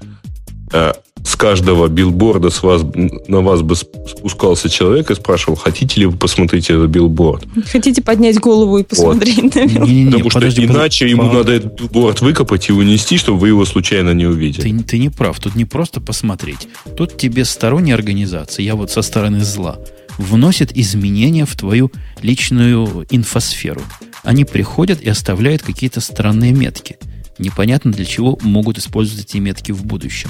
с 0.72 0.96
каждого 1.42 1.88
билборда 1.88 2.52
с 2.52 2.62
вас, 2.62 2.84
на 3.28 3.42
вас 3.42 3.64
бы 3.64 3.74
сп- 3.74 4.08
спускался 4.08 4.70
человек 4.70 5.10
и 5.10 5.16
спрашивал, 5.16 5.56
хотите 5.56 6.00
ли 6.02 6.06
вы 6.06 6.16
посмотреть 6.16 6.70
этот 6.70 6.88
билборд? 6.92 7.44
Хотите 7.72 8.04
поднять 8.04 8.38
голову 8.40 8.78
и 8.78 8.84
посмотреть 8.84 9.56
на 9.56 9.66
меня? 9.66 9.80
Не-не-не, 9.80 10.12
Потому 10.12 10.30
что 10.30 10.40
подожди, 10.40 10.66
иначе 10.66 10.76
подожди. 10.76 11.10
ему 11.10 11.28
По- 11.30 11.34
надо 11.34 11.52
этот 11.54 11.74
билборд 11.82 12.22
выкопать 12.22 12.70
и 12.70 12.74
унести, 12.74 13.18
чтобы 13.18 13.40
вы 13.40 13.48
его 13.48 13.66
случайно 13.66 14.12
не 14.14 14.28
увидели. 14.28 14.62
Ты, 14.62 14.84
ты 14.84 14.98
не 15.00 15.10
прав. 15.10 15.40
Тут 15.40 15.56
не 15.56 15.66
просто 15.66 16.00
посмотреть. 16.00 16.68
Тут 16.96 17.18
тебе 17.18 17.44
сторонняя 17.44 17.96
организация, 17.96 18.64
я 18.64 18.76
вот 18.76 18.92
со 18.92 19.02
стороны 19.02 19.44
зла, 19.44 19.80
вносит 20.20 20.78
изменения 20.78 21.48
в 21.48 21.56
твою 21.56 21.92
личную 22.22 23.08
инфосферу. 23.10 23.82
Они 24.24 24.46
приходят 24.46 25.02
и 25.02 25.10
оставляют 25.10 25.64
какие-то 25.64 26.02
странные 26.02 26.52
метки. 26.52 26.98
Непонятно 27.40 27.92
для 27.92 28.06
чего 28.06 28.38
могут 28.44 28.78
использовать 28.78 29.26
эти 29.26 29.38
метки 29.38 29.72
в 29.72 29.84
будущем. 29.84 30.30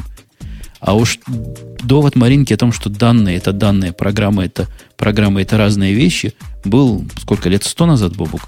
А 0.81 0.95
уж 0.95 1.19
довод 1.83 2.15
Маринки 2.15 2.53
о 2.53 2.57
том, 2.57 2.71
что 2.73 2.89
данные 2.89 3.37
это 3.37 3.53
данные, 3.53 3.93
программы 3.93 4.45
это 4.45 4.67
программы 4.97 5.41
это 5.43 5.57
разные 5.57 5.93
вещи, 5.93 6.33
был 6.65 7.05
сколько 7.21 7.49
лет 7.49 7.63
сто 7.63 7.85
назад, 7.85 8.15
Бобук, 8.15 8.41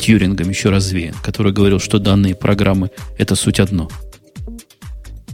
Тьюрингом 0.00 0.48
еще 0.48 0.70
развеян, 0.70 1.14
который 1.22 1.52
говорил, 1.52 1.78
что 1.80 1.98
данные 1.98 2.32
и 2.32 2.34
программы 2.36 2.90
это 3.18 3.34
суть 3.36 3.60
одно. 3.60 3.88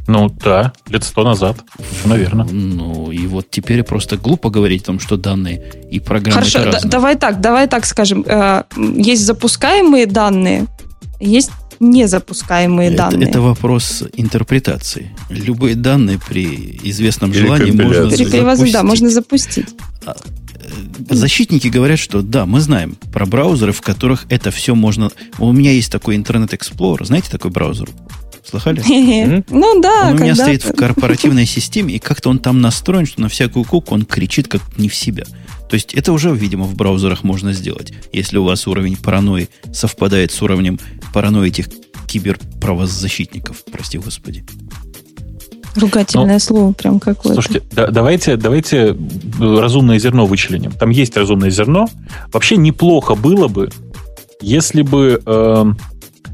Ну 0.09 0.29
да, 0.29 0.73
лет 0.89 1.05
сто 1.05 1.23
назад. 1.23 1.59
Наверное. 2.05 2.45
Ну, 2.47 3.13
и 3.13 3.27
вот 3.29 3.49
теперь 3.49 3.85
просто 3.85 4.17
глупо 4.17 4.51
говорить 4.51 4.83
о 4.83 4.87
том, 4.87 4.99
что 4.99 5.17
данные 5.17 5.63
и 5.89 6.01
программы 6.01 6.35
Хорошо, 6.41 6.59
это 6.59 6.65
да- 6.67 6.73
разные. 6.73 6.91
давай 6.91 7.17
так, 7.17 7.41
давай 7.41 7.69
так 7.69 7.87
скажем. 7.87 8.25
Э, 8.27 8.65
Есть 8.77 9.25
запускаемые 9.25 10.07
данные, 10.07 10.67
есть 11.21 11.53
незапускаемые 11.81 12.91
Это, 12.91 13.11
данные. 13.11 13.29
это 13.29 13.41
вопрос 13.41 14.05
интерпретации. 14.15 15.11
Любые 15.31 15.75
данные 15.75 16.21
при 16.29 16.79
известном 16.85 17.33
Или 17.33 17.41
желании 17.41 17.71
можно. 17.73 18.11
Перекривозить, 18.11 18.73
да, 18.73 18.81
запустить. 18.81 18.83
можно 18.83 19.11
запустить. 19.11 19.67
Защитники 21.09 21.69
говорят, 21.69 21.99
что 21.99 22.23
да, 22.23 22.47
мы 22.47 22.61
знаем 22.61 22.97
про 23.13 23.27
браузеры, 23.27 23.73
в 23.73 23.81
которых 23.81 24.27
это 24.29 24.51
все 24.51 24.75
можно... 24.75 25.11
У 25.39 25.51
меня 25.53 25.73
есть 25.73 25.91
такой 25.91 26.17
Internet 26.17 26.51
Explorer. 26.51 27.05
Знаете 27.05 27.31
такой 27.31 27.51
браузер? 27.51 27.89
Слыхали? 28.45 28.83
Ну 29.51 29.81
да, 29.81 30.09
он 30.11 30.19
у 30.19 30.23
меня 30.23 30.35
стоит 30.35 30.65
в 30.65 30.73
корпоративной 30.73 31.47
системе, 31.47 31.95
и 31.95 31.99
как-то 31.99 32.31
он 32.31 32.39
там 32.39 32.61
настроен, 32.61 33.07
что 33.07 33.21
на 33.21 33.29
всякую 33.29 33.65
куку 33.65 33.95
он 33.95 34.05
кричит 34.05 34.49
как 34.49 34.63
не 34.77 34.89
в 34.89 34.95
себя. 34.95 35.25
То 35.69 35.75
есть 35.75 35.95
это 35.95 36.13
уже, 36.13 36.35
видимо, 36.35 36.65
в 36.65 36.75
браузерах 36.75 37.23
можно 37.23 37.53
сделать, 37.53 37.93
если 38.13 38.39
у 38.39 38.45
вас 38.45 38.67
уровень 38.67 38.97
паранойи 38.97 39.49
совпадает 39.73 40.33
с 40.33 40.43
уровнем 40.43 40.81
паранойи 41.13 41.49
этих 41.49 41.67
киберправозащитников, 42.07 43.65
прости 43.71 43.99
господи. 43.99 44.45
Ругательное 45.77 46.39
слово 46.41 46.73
прям 46.73 46.99
какое-то. 46.99 47.41
Слушайте, 47.41 47.63
да- 47.73 47.89
давайте, 47.89 48.37
давайте 48.37 48.77
э, 48.89 48.95
разумное 49.61 49.99
зерно 49.99 50.27
вычленим. 50.27 50.73
Там 50.73 50.91
есть 50.91 51.17
разумное 51.17 51.51
зерно. 51.51 51.87
Вообще 52.33 52.57
неплохо 52.57 53.15
было 53.15 53.47
бы, 53.47 53.71
если 54.41 54.83
бы, 54.83 55.23
эм, 55.25 55.79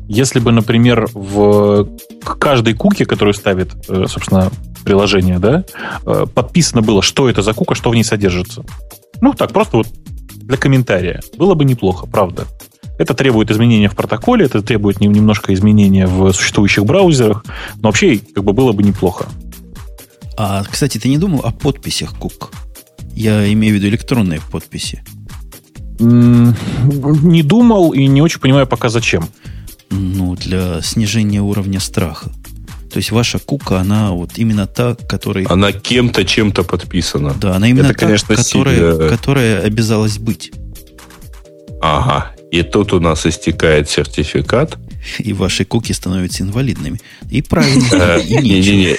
если 0.09 0.41
бы, 0.41 0.53
например, 0.53 1.09
в 1.13 1.89
к 2.25 2.39
каждой 2.39 2.75
куке, 2.75 3.05
которую 3.05 3.35
ставит, 3.35 3.73
э, 3.89 4.07
собственно, 4.09 4.51
приложение, 4.85 5.39
да, 5.39 5.65
э, 6.05 6.27
подписано 6.33 6.81
было, 6.81 7.03
что 7.03 7.29
это 7.29 7.43
за 7.43 7.53
кука, 7.53 7.75
что 7.75 7.91
в 7.91 7.95
ней 7.95 8.05
содержится. 8.05 8.65
Ну, 9.21 9.33
так, 9.35 9.53
просто 9.53 9.79
вот 9.79 9.87
для 10.37 10.57
комментария. 10.57 11.21
Было 11.37 11.55
бы 11.55 11.65
неплохо, 11.65 12.07
правда. 12.07 12.45
Это 12.99 13.15
требует 13.15 13.51
изменения 13.51 13.89
в 13.89 13.95
протоколе, 13.97 14.47
это 14.47 14.63
требует 14.63 15.01
нем- 15.01 15.13
немножко 15.13 15.53
изменения 15.53 16.07
в 16.07 16.33
существующих 16.33 16.85
браузерах, 16.85 17.45
но 17.77 17.89
вообще 17.89 18.19
как 18.35 18.45
бы 18.45 18.53
было 18.53 18.73
бы 18.73 18.83
неплохо. 18.83 19.27
А, 20.39 20.65
кстати, 20.71 20.99
ты 20.99 21.09
не 21.09 21.19
думал 21.19 21.41
о 21.45 21.51
подписях 21.51 22.15
кук? 22.19 22.53
Я 23.15 23.51
имею 23.53 23.75
в 23.75 23.77
виду 23.77 23.89
электронные 23.89 24.41
подписи. 24.51 25.03
Не 25.99 27.43
думал 27.43 27.93
и 27.93 28.07
не 28.07 28.21
очень 28.23 28.41
понимаю 28.41 28.67
пока 28.67 28.89
зачем. 28.89 29.29
Ну, 29.91 30.35
для 30.37 30.81
снижения 30.83 31.41
уровня 31.41 31.81
страха. 31.81 32.31
То 32.93 32.99
есть 32.99 33.11
ваша 33.13 33.39
кука, 33.39 33.81
она 33.81 34.11
вот 34.13 34.33
именно 34.37 34.67
та, 34.67 34.95
которой... 34.95 35.45
Она 35.45 35.73
кем-то 35.73 36.25
чем-то 36.25 36.63
подписана. 36.65 37.35
Да, 37.41 37.57
она 37.57 37.69
именно 37.69 37.87
Это, 37.87 37.95
та, 37.95 38.07
конечно, 38.07 38.35
которая, 38.37 38.77
сильно- 38.93 39.09
которая 39.09 39.61
обязалась 39.63 40.19
быть. 40.19 40.53
Ага. 41.83 42.33
И 42.57 42.63
тут 42.63 42.95
у 42.95 43.01
нас 43.01 43.27
истекает 43.27 43.91
сертификат. 43.91 44.79
И 45.19 45.35
ваши 45.35 45.67
куки 45.67 45.93
становятся 45.93 46.43
инвалидными. 46.43 46.99
И 47.31 47.43
правильно. 47.43 47.87
Э. 47.93 48.23
Не-не-не. 48.23 48.97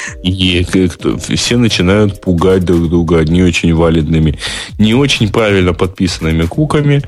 Все 1.36 1.58
начинают 1.58 2.22
пугать 2.22 2.64
друг 2.64 2.88
друга 2.88 3.24
не 3.24 3.42
очень 3.42 3.74
валидными, 3.74 4.38
не 4.78 4.94
очень 4.94 5.30
правильно 5.30 5.74
подписанными 5.74 6.46
куками. 6.46 7.02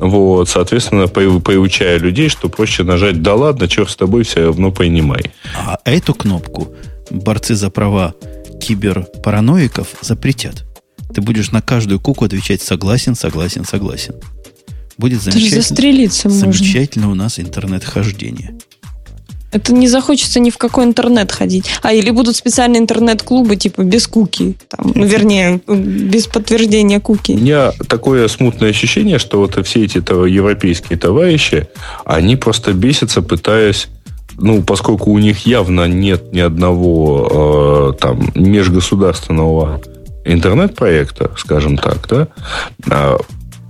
Вот, 0.00 0.48
соответственно, 0.48 1.06
поучая 1.06 1.98
людей, 2.00 2.28
что 2.28 2.48
проще 2.48 2.82
нажать 2.82 3.22
«Да 3.22 3.36
ладно, 3.36 3.68
черт 3.68 3.88
с 3.88 3.94
тобой, 3.94 4.24
все 4.24 4.46
равно 4.46 4.72
принимай». 4.72 5.22
А 5.54 5.78
эту 5.84 6.14
кнопку 6.14 6.74
борцы 7.10 7.54
за 7.54 7.70
права 7.70 8.14
киберпараноиков 8.60 9.86
запретят. 10.00 10.64
Ты 11.14 11.20
будешь 11.20 11.52
на 11.52 11.62
каждую 11.62 12.00
куку 12.00 12.24
отвечать 12.24 12.60
«согласен, 12.60 13.14
согласен, 13.14 13.64
согласен». 13.64 14.14
Будет 15.02 15.20
замечательно, 15.20 15.62
застрелиться 15.62 16.28
можно. 16.28 16.52
замечательно 16.52 17.10
у 17.10 17.14
нас 17.14 17.40
интернет-хождение. 17.40 18.54
Это 19.50 19.74
не 19.74 19.88
захочется 19.88 20.38
ни 20.38 20.50
в 20.50 20.58
какой 20.58 20.84
интернет 20.84 21.32
ходить. 21.32 21.66
А 21.82 21.92
или 21.92 22.10
будут 22.10 22.36
специальные 22.36 22.80
интернет-клубы, 22.80 23.56
типа 23.56 23.82
без 23.82 24.06
куки. 24.06 24.56
Там, 24.68 24.92
ну, 24.94 25.04
вернее, 25.04 25.60
без 25.66 26.28
подтверждения 26.28 26.98
У 26.98 27.00
куки. 27.02 27.32
меня 27.32 27.72
такое 27.88 28.28
смутное 28.28 28.70
ощущение, 28.70 29.18
что 29.18 29.40
вот 29.40 29.58
все 29.66 29.84
эти 29.84 30.00
то- 30.00 30.24
европейские 30.24 30.98
товарищи, 30.98 31.68
они 32.04 32.36
просто 32.36 32.72
бесятся, 32.72 33.22
пытаясь 33.22 33.88
ну, 34.38 34.62
поскольку 34.62 35.10
у 35.10 35.18
них 35.18 35.46
явно 35.46 35.86
нет 35.86 36.32
ни 36.32 36.40
одного 36.40 37.92
э, 37.92 38.00
там 38.00 38.30
межгосударственного 38.34 39.82
интернет-проекта, 40.24 41.32
скажем 41.36 41.76
так, 41.76 42.08
да, 42.08 42.28
а 42.90 43.18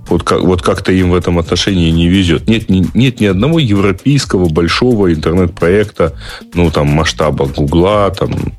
вот, 0.07 0.23
как, 0.23 0.41
вот 0.41 0.61
как-то 0.61 0.91
им 0.91 1.11
в 1.11 1.15
этом 1.15 1.39
отношении 1.39 1.89
не 1.91 2.07
везет. 2.07 2.47
Нет, 2.47 2.69
ни- 2.69 2.85
нет 2.93 3.19
ни 3.21 3.25
одного 3.25 3.59
европейского 3.59 4.49
большого 4.49 5.13
интернет-проекта, 5.13 6.15
ну, 6.53 6.69
там, 6.71 6.87
масштаба 6.87 7.45
Гугла, 7.45 8.11
там, 8.17 8.53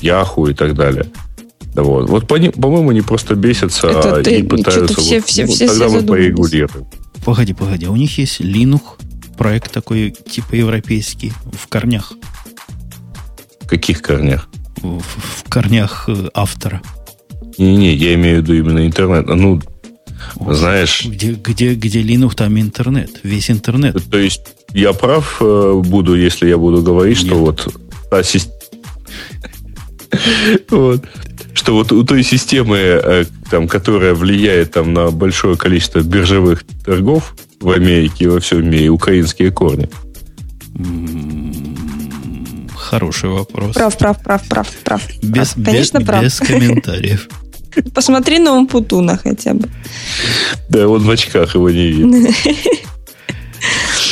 Яху 0.00 0.46
и 0.48 0.54
так 0.54 0.74
далее. 0.74 1.06
Да 1.74 1.82
вот. 1.82 2.08
Вот, 2.08 2.26
по- 2.26 2.38
по-моему, 2.38 2.90
они 2.90 3.02
просто 3.02 3.34
бесятся 3.34 3.88
Это 3.88 4.22
ты- 4.22 4.38
и 4.38 4.42
пытаются... 4.42 4.86
что-то 4.86 5.00
все- 5.00 5.16
вот, 5.20 5.28
все- 5.28 5.46
ну, 5.46 5.52
все 5.52 5.66
тогда 5.66 5.84
мы 5.84 5.90
задумались. 6.00 6.24
порегулируем. 6.26 6.86
Погоди, 7.24 7.52
погоди, 7.54 7.86
а 7.86 7.90
у 7.90 7.96
них 7.96 8.16
есть 8.18 8.40
Linux, 8.40 8.80
проект 9.36 9.72
такой 9.72 10.10
типа 10.10 10.54
европейский, 10.54 11.32
в 11.52 11.66
корнях. 11.68 12.12
В 13.60 13.66
каких 13.68 14.00
корнях? 14.00 14.48
В, 14.80 15.00
в 15.00 15.44
корнях 15.48 16.04
э, 16.08 16.28
автора. 16.34 16.80
Не-не, 17.58 17.94
я 17.94 18.14
имею 18.14 18.38
в 18.38 18.42
виду 18.42 18.54
именно 18.54 18.86
интернет. 18.86 19.26
Ну, 19.26 19.60
знаешь, 20.50 21.04
Где, 21.06 21.32
где, 21.32 21.74
где 21.74 22.02
Linux, 22.02 22.34
там 22.34 22.58
интернет. 22.58 23.10
Весь 23.22 23.50
интернет. 23.50 23.96
то 24.10 24.18
есть 24.18 24.40
я 24.74 24.92
прав 24.92 25.38
э, 25.40 25.82
буду, 25.84 26.14
если 26.14 26.48
я 26.48 26.56
буду 26.58 26.82
говорить, 26.82 27.18
что 27.18 27.34
Нет. 27.34 27.38
вот 27.38 27.74
та 28.10 28.22
Вот. 30.70 31.04
Что 31.54 31.72
вот 31.74 31.92
у 31.92 32.04
той 32.04 32.22
системы, 32.22 32.76
э, 32.76 33.24
там, 33.50 33.66
которая 33.68 34.14
влияет 34.14 34.72
там, 34.72 34.92
на 34.92 35.10
большое 35.10 35.56
количество 35.56 36.00
биржевых 36.00 36.64
торгов 36.84 37.34
в 37.60 37.70
Америке 37.70 38.24
и 38.24 38.28
во 38.28 38.40
всем 38.40 38.68
мире, 38.70 38.88
украинские 38.88 39.50
корни. 39.50 39.88
Хороший 42.76 43.30
вопрос. 43.30 43.74
Прав, 43.74 43.96
прав, 43.98 44.22
прав, 44.22 44.42
прав, 44.48 44.68
прав. 44.84 45.02
Без, 45.22 45.52
Прав. 45.54 45.64
Конечно, 45.64 45.98
без, 45.98 46.06
прав. 46.06 46.22
без 46.22 46.38
комментариев. 46.40 47.28
Посмотри 47.94 48.38
на 48.38 48.54
Умпутуна 48.54 49.16
хотя 49.16 49.54
бы. 49.54 49.68
Да, 50.68 50.88
он 50.88 51.02
в 51.02 51.10
очках 51.10 51.54
его 51.54 51.70
не 51.70 51.86
видит. 51.88 52.34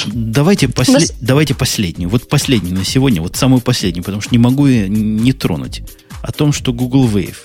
Давайте, 0.06 0.68
после- 0.68 0.94
Нас- 0.94 1.12
давайте 1.20 1.54
последнюю. 1.54 2.10
Вот 2.10 2.28
последнюю 2.28 2.76
на 2.76 2.84
сегодня, 2.84 3.22
вот 3.22 3.36
самую 3.36 3.60
последнюю, 3.62 4.04
потому 4.04 4.20
что 4.20 4.32
не 4.32 4.38
могу 4.38 4.66
ее 4.66 4.88
не 4.88 5.32
тронуть. 5.32 5.82
О 6.22 6.30
том, 6.30 6.52
что 6.52 6.72
Google 6.72 7.08
Wave. 7.08 7.36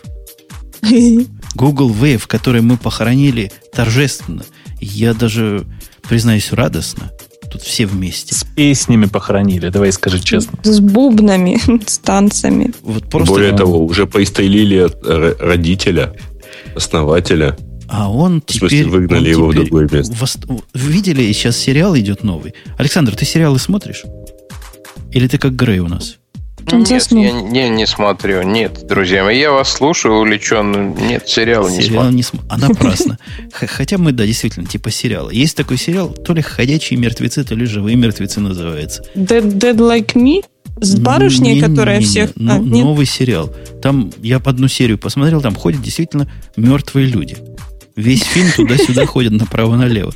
Google 1.55 1.91
Wave, 1.91 2.23
который 2.27 2.61
мы 2.61 2.77
похоронили 2.77 3.51
торжественно. 3.73 4.43
Я 4.81 5.13
даже, 5.13 5.65
признаюсь, 6.07 6.51
радостно. 6.51 7.11
Тут 7.51 7.61
все 7.63 7.85
вместе. 7.87 8.35
С 8.35 8.43
песнями 8.43 9.05
похоронили, 9.05 9.69
давай 9.69 9.91
скажи 9.91 10.19
честно. 10.19 10.59
С 10.63 10.79
бубнами, 10.79 11.57
с 11.87 11.97
танцами. 11.97 12.73
Вот 12.83 13.09
просто, 13.09 13.31
Более 13.33 13.53
того, 13.57 13.83
уже 13.83 14.05
поистрелили 14.05 14.77
от 14.77 15.03
р- 15.05 15.35
родителя, 15.39 16.13
основателя. 16.75 17.57
а 17.87 18.11
он 18.11 18.43
В 18.45 18.51
смысле, 18.53 18.79
теперь... 18.79 18.91
выгнали 18.91 19.33
он 19.33 19.39
его 19.39 19.47
в 19.47 19.51
теперь 19.53 19.65
другое 19.65 19.89
место. 19.91 20.13
вос- 20.15 20.61
Вы 20.75 20.91
видели, 20.91 21.31
сейчас 21.31 21.57
сериал 21.57 21.97
идет 21.97 22.23
новый. 22.23 22.53
Александр, 22.77 23.15
ты 23.15 23.25
сериалы 23.25 23.57
смотришь? 23.57 24.03
Или 25.11 25.27
ты 25.27 25.39
как 25.39 25.55
Грей 25.55 25.79
у 25.79 25.87
нас? 25.87 26.17
Он 26.71 26.79
Нет, 26.79 26.87
заснул. 26.87 27.23
я 27.23 27.31
не, 27.31 27.69
не 27.69 27.85
смотрю. 27.87 28.43
Нет, 28.43 28.85
друзья 28.87 29.23
мои, 29.23 29.39
я 29.39 29.51
вас 29.51 29.71
слушаю 29.71 30.15
увлеченно. 30.15 30.93
Нет, 30.99 31.27
сериалы 31.27 31.71
не 31.71 31.81
Сериал 31.81 32.01
смотрю. 32.03 32.15
не 32.17 32.23
см- 32.23 32.45
А 32.49 32.57
напрасно. 32.57 33.17
Хотя 33.53 33.97
мы, 33.97 34.11
да, 34.11 34.25
действительно, 34.25 34.65
типа 34.67 34.91
сериала. 34.91 35.29
Есть 35.29 35.55
такой 35.57 35.77
сериал, 35.77 36.09
то 36.09 36.33
ли 36.33 36.41
«Ходячие 36.41 36.99
мертвецы», 36.99 37.43
то 37.43 37.55
ли 37.55 37.65
«Живые 37.65 37.95
мертвецы» 37.95 38.39
называется. 38.39 39.03
Dead, 39.15 39.43
Dead 39.43 39.75
Like 39.77 40.13
Me? 40.15 40.43
С 40.81 40.95
барышней, 40.97 41.55
Не-не-не-не, 41.55 41.69
которая 41.75 42.01
всех... 42.01 42.31
но- 42.35 42.53
А, 42.55 42.57
нет? 42.59 42.83
новый 42.85 43.05
сериал. 43.05 43.53
Там 43.81 44.11
я 44.21 44.37
одну 44.37 44.67
серию 44.69 44.97
посмотрел, 44.97 45.41
там 45.41 45.53
ходят 45.55 45.81
действительно 45.81 46.31
мертвые 46.55 47.07
люди. 47.07 47.35
Весь 47.99 48.23
фильм 48.23 48.49
туда-сюда 48.55 49.05
ходят 49.05 49.33
направо-налево. 49.33 50.13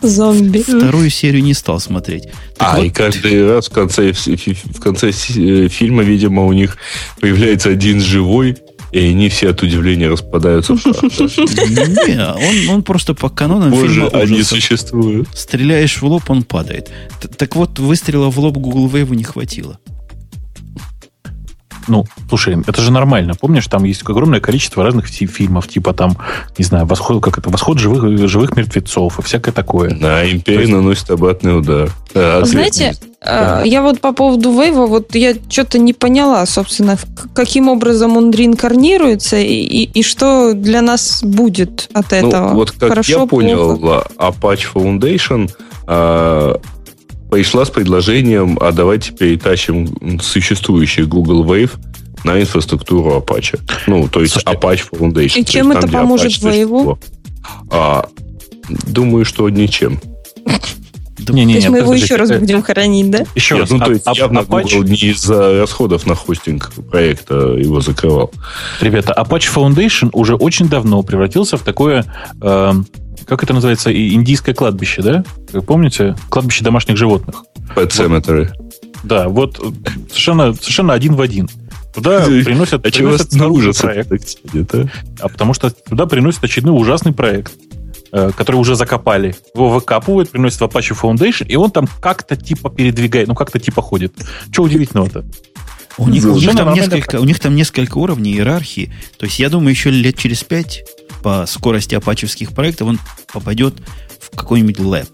Зомби. 0.00 0.62
Вторую 0.62 1.10
серию 1.10 1.42
не 1.42 1.52
стал 1.52 1.78
смотреть. 1.78 2.24
Так 2.56 2.74
А, 2.74 2.76
вот, 2.76 2.86
и 2.86 2.90
каждый 2.90 3.46
раз 3.46 3.68
в 3.68 3.72
конце, 3.72 4.12
в 4.12 4.80
конце 4.80 5.10
э, 5.10 5.68
фильма, 5.68 6.02
видимо, 6.02 6.46
у 6.46 6.52
них 6.52 6.78
появляется 7.20 7.68
один 7.68 8.00
живой, 8.00 8.56
и 8.90 8.98
они 8.98 9.28
все 9.28 9.50
от 9.50 9.62
удивления 9.62 10.08
распадаются 10.08 10.74
в 10.74 10.82
прах. 10.82 11.02
не, 11.02 12.68
он, 12.68 12.76
он 12.76 12.82
просто 12.82 13.12
по 13.12 13.28
канонам 13.28 13.70
Боже, 13.70 14.08
фильма 14.08 14.08
они 14.18 14.42
существуют. 14.42 15.28
Стреляешь 15.34 16.00
в 16.00 16.04
лоб, 16.04 16.30
он 16.30 16.42
падает. 16.42 16.90
Так 17.36 17.54
вот, 17.54 17.78
выстрела 17.78 18.30
в 18.30 18.38
лоб 18.38 18.56
Google 18.56 18.88
Wave 18.88 19.14
не 19.14 19.24
хватило. 19.24 19.78
Ну, 21.90 22.04
слушай, 22.28 22.56
это 22.66 22.80
же 22.80 22.92
нормально. 22.92 23.34
Помнишь, 23.34 23.66
там 23.66 23.82
есть 23.82 24.02
огромное 24.02 24.40
количество 24.40 24.84
разных 24.84 25.08
фильмов, 25.08 25.66
типа 25.66 25.92
там, 25.92 26.16
не 26.56 26.64
знаю, 26.64 26.86
восход, 26.86 27.22
как 27.22 27.38
это, 27.38 27.50
восход 27.50 27.78
живых, 27.78 28.28
живых 28.28 28.56
мертвецов 28.56 29.18
и 29.18 29.22
всякое 29.22 29.50
такое. 29.50 29.90
На 29.90 30.30
империя 30.30 30.60
есть... 30.60 30.72
наносит 30.72 31.10
обратный 31.10 31.58
удар. 31.58 31.90
А, 32.14 32.42
Знаете, 32.44 32.94
да. 33.20 33.62
я 33.64 33.82
вот 33.82 34.00
по 34.00 34.12
поводу 34.12 34.52
Вейва, 34.52 34.86
вот 34.86 35.16
я 35.16 35.34
что-то 35.48 35.80
не 35.80 35.92
поняла, 35.92 36.46
собственно, 36.46 36.96
каким 37.34 37.68
образом 37.68 38.16
он 38.16 38.30
реинкарнируется 38.30 39.36
и, 39.36 39.54
и, 39.54 39.82
и 39.82 40.02
что 40.04 40.54
для 40.54 40.82
нас 40.82 41.24
будет 41.24 41.88
от 41.92 42.12
ну, 42.12 42.16
этого. 42.16 42.48
Ну, 42.50 42.54
вот 42.54 42.70
как 42.70 42.90
Хорошо, 42.90 43.20
я 43.20 43.26
понял, 43.26 43.76
плохо? 43.76 44.06
Apache 44.16 44.66
Foundation 44.74 45.50
а, 45.88 46.60
пришла 47.30 47.64
с 47.64 47.70
предложением, 47.70 48.58
а 48.60 48.72
давайте 48.72 49.12
перетащим 49.12 50.20
существующий 50.20 51.04
Google 51.04 51.44
Wave 51.44 51.72
на 52.24 52.40
инфраструктуру 52.40 53.18
Apache. 53.18 53.60
Ну, 53.86 54.08
то 54.08 54.20
есть 54.20 54.34
Слушайте, 54.34 54.66
Apache 54.66 54.90
Foundation. 54.90 55.40
И 55.40 55.44
чем 55.44 55.72
это 55.72 55.82
там, 55.82 55.90
поможет 55.90 56.32
Wave? 56.32 56.98
А, 57.70 58.08
думаю, 58.86 59.24
что 59.24 59.48
ничем. 59.48 60.00
Не, 61.28 61.44
не, 61.44 61.54
то 61.54 61.58
есть 61.58 61.68
мы 61.68 61.78
его 61.78 61.94
еще 61.94 62.16
раз 62.16 62.30
будем 62.30 62.62
хоронить, 62.62 63.10
да? 63.10 63.24
Еще 63.34 63.58
раз. 63.58 63.70
Ну, 63.70 63.78
то 63.78 63.92
есть 63.92 64.06
явно 64.14 64.42
Google 64.42 64.82
не 64.84 64.96
из-за 64.96 65.60
расходов 65.60 66.06
на 66.06 66.14
хостинг 66.14 66.72
проекта 66.90 67.34
его 67.34 67.80
закрывал. 67.80 68.30
Ребята, 68.80 69.14
Apache 69.16 69.54
Foundation 69.54 70.10
уже 70.12 70.34
очень 70.34 70.68
давно 70.68 71.02
превратился 71.02 71.56
в 71.56 71.62
такое 71.62 72.04
эм, 72.40 72.86
как 73.26 73.42
это 73.42 73.54
называется, 73.54 73.92
индийское 73.92 74.54
кладбище, 74.54 75.02
да? 75.02 75.24
Вы 75.52 75.62
помните? 75.62 76.16
Кладбище 76.28 76.64
домашних 76.64 76.96
животных. 76.96 77.44
Pet 77.74 77.88
Cemetery. 77.88 78.48
Вот. 78.48 78.70
Да, 79.02 79.28
вот 79.28 79.56
совершенно, 80.08 80.52
совершенно 80.54 80.92
один 80.92 81.14
в 81.14 81.20
один. 81.20 81.48
Туда 81.94 82.24
приносят, 82.24 82.74
а 82.86 82.90
приносят 82.90 83.32
снаружи 83.32 83.72
проект. 83.72 84.38
А 85.20 85.28
потому 85.28 85.54
что 85.54 85.70
туда 85.70 86.06
приносят 86.06 86.44
очередной 86.44 86.78
ужасный 86.78 87.12
проект, 87.12 87.52
э, 88.12 88.30
который 88.36 88.56
уже 88.56 88.76
закопали. 88.76 89.34
Его 89.54 89.70
выкапывают, 89.70 90.30
приносят 90.30 90.60
в 90.60 90.64
Apache 90.64 90.96
Foundation, 91.00 91.46
и 91.46 91.56
он 91.56 91.70
там 91.70 91.86
как-то 92.00 92.36
типа 92.36 92.70
передвигает, 92.70 93.28
ну 93.28 93.34
как-то 93.34 93.58
типа 93.58 93.82
ходит. 93.82 94.14
Что 94.52 94.62
удивительного-то? 94.62 95.24
У 95.98 96.08
них, 96.08 96.24
у, 96.24 96.36
них 96.36 96.56
там 96.56 96.72
несколько, 96.72 97.20
у 97.20 97.24
них 97.24 97.40
там 97.40 97.54
несколько 97.54 97.98
уровней 97.98 98.32
иерархии. 98.32 98.92
То 99.18 99.26
есть, 99.26 99.38
я 99.38 99.50
думаю, 99.50 99.70
еще 99.70 99.90
лет 99.90 100.16
через 100.16 100.42
пять 100.44 100.84
по 101.22 101.46
скорости 101.46 101.94
апачевских 101.94 102.52
проектов 102.52 102.88
он 102.88 103.00
попадет 103.32 103.74
в 104.20 104.36
какой-нибудь 104.36 104.78
лэп. 104.78 105.08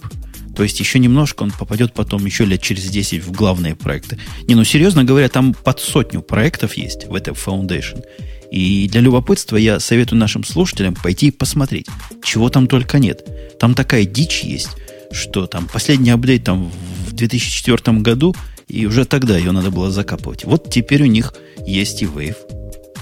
То 0.56 0.62
есть 0.62 0.80
еще 0.80 0.98
немножко 0.98 1.42
он 1.42 1.50
попадет 1.50 1.92
потом 1.92 2.24
еще 2.24 2.46
лет 2.46 2.62
через 2.62 2.84
10 2.84 3.24
в 3.24 3.30
главные 3.30 3.74
проекты. 3.74 4.18
Не, 4.48 4.54
ну 4.54 4.64
серьезно 4.64 5.04
говоря, 5.04 5.28
там 5.28 5.52
под 5.52 5.80
сотню 5.80 6.22
проектов 6.22 6.74
есть 6.74 7.06
в 7.06 7.14
этой 7.14 7.34
Foundation. 7.34 8.02
И 8.50 8.88
для 8.88 9.02
любопытства 9.02 9.56
я 9.56 9.80
советую 9.80 10.18
нашим 10.18 10.44
слушателям 10.44 10.94
пойти 10.94 11.30
посмотреть, 11.30 11.88
чего 12.24 12.48
там 12.48 12.68
только 12.68 12.98
нет. 12.98 13.28
Там 13.58 13.74
такая 13.74 14.06
дичь 14.06 14.44
есть, 14.44 14.70
что 15.12 15.46
там 15.46 15.68
последний 15.70 16.10
апдейт 16.10 16.44
там 16.44 16.70
в 17.06 17.12
2004 17.12 17.98
году, 17.98 18.34
и 18.68 18.86
уже 18.86 19.04
тогда 19.04 19.36
ее 19.36 19.52
надо 19.52 19.70
было 19.70 19.90
закапывать. 19.90 20.44
Вот 20.44 20.70
теперь 20.70 21.02
у 21.02 21.06
них 21.06 21.34
есть 21.66 22.02
и 22.02 22.06
Wave. 22.06 22.36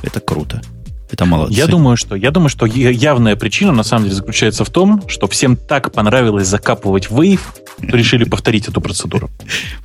Это 0.02 0.20
круто. 0.20 0.62
Это 1.15 1.27
молодцы. 1.27 1.55
Я 1.55 1.69
думаю, 1.69 1.97
что, 1.97 2.16
я 2.16 2.32
думаю, 2.32 2.49
что 2.49 2.66
явная 2.66 3.36
причина 3.36 3.70
на 3.70 3.85
самом 3.85 4.07
деле 4.07 4.16
заключается 4.16 4.65
в 4.65 4.70
том, 4.70 5.09
что 5.09 5.28
всем 5.28 5.57
так 5.57 5.93
понравилось 5.93 6.49
закапывать 6.49 7.07
Wave, 7.07 7.39
что 7.86 7.97
решили 7.97 8.24
повторить 8.24 8.66
эту 8.66 8.81
процедуру. 8.81 9.31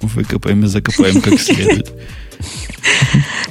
Выкопаем 0.01 0.63
и 0.65 0.67
закопаем 0.67 1.21
как 1.21 1.39
следует. 1.39 1.91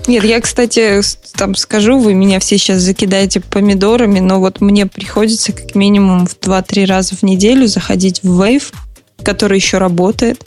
Нет, 0.09 0.25
я, 0.25 0.41
кстати, 0.41 1.01
там 1.37 1.55
скажу, 1.55 2.01
вы 2.01 2.15
меня 2.15 2.41
все 2.41 2.59
сейчас 2.59 2.81
закидаете 2.81 3.39
помидорами, 3.39 4.19
но 4.19 4.41
вот 4.41 4.61
мне 4.61 4.87
приходится 4.87 5.53
как 5.53 5.77
минимум 5.77 6.27
в 6.27 6.37
2-3 6.37 6.85
раза 6.85 7.15
в 7.15 7.23
неделю 7.23 7.69
заходить 7.69 8.25
в 8.25 8.43
Wave, 8.43 8.75
который 9.23 9.59
еще 9.59 9.79
работает, 9.79 10.45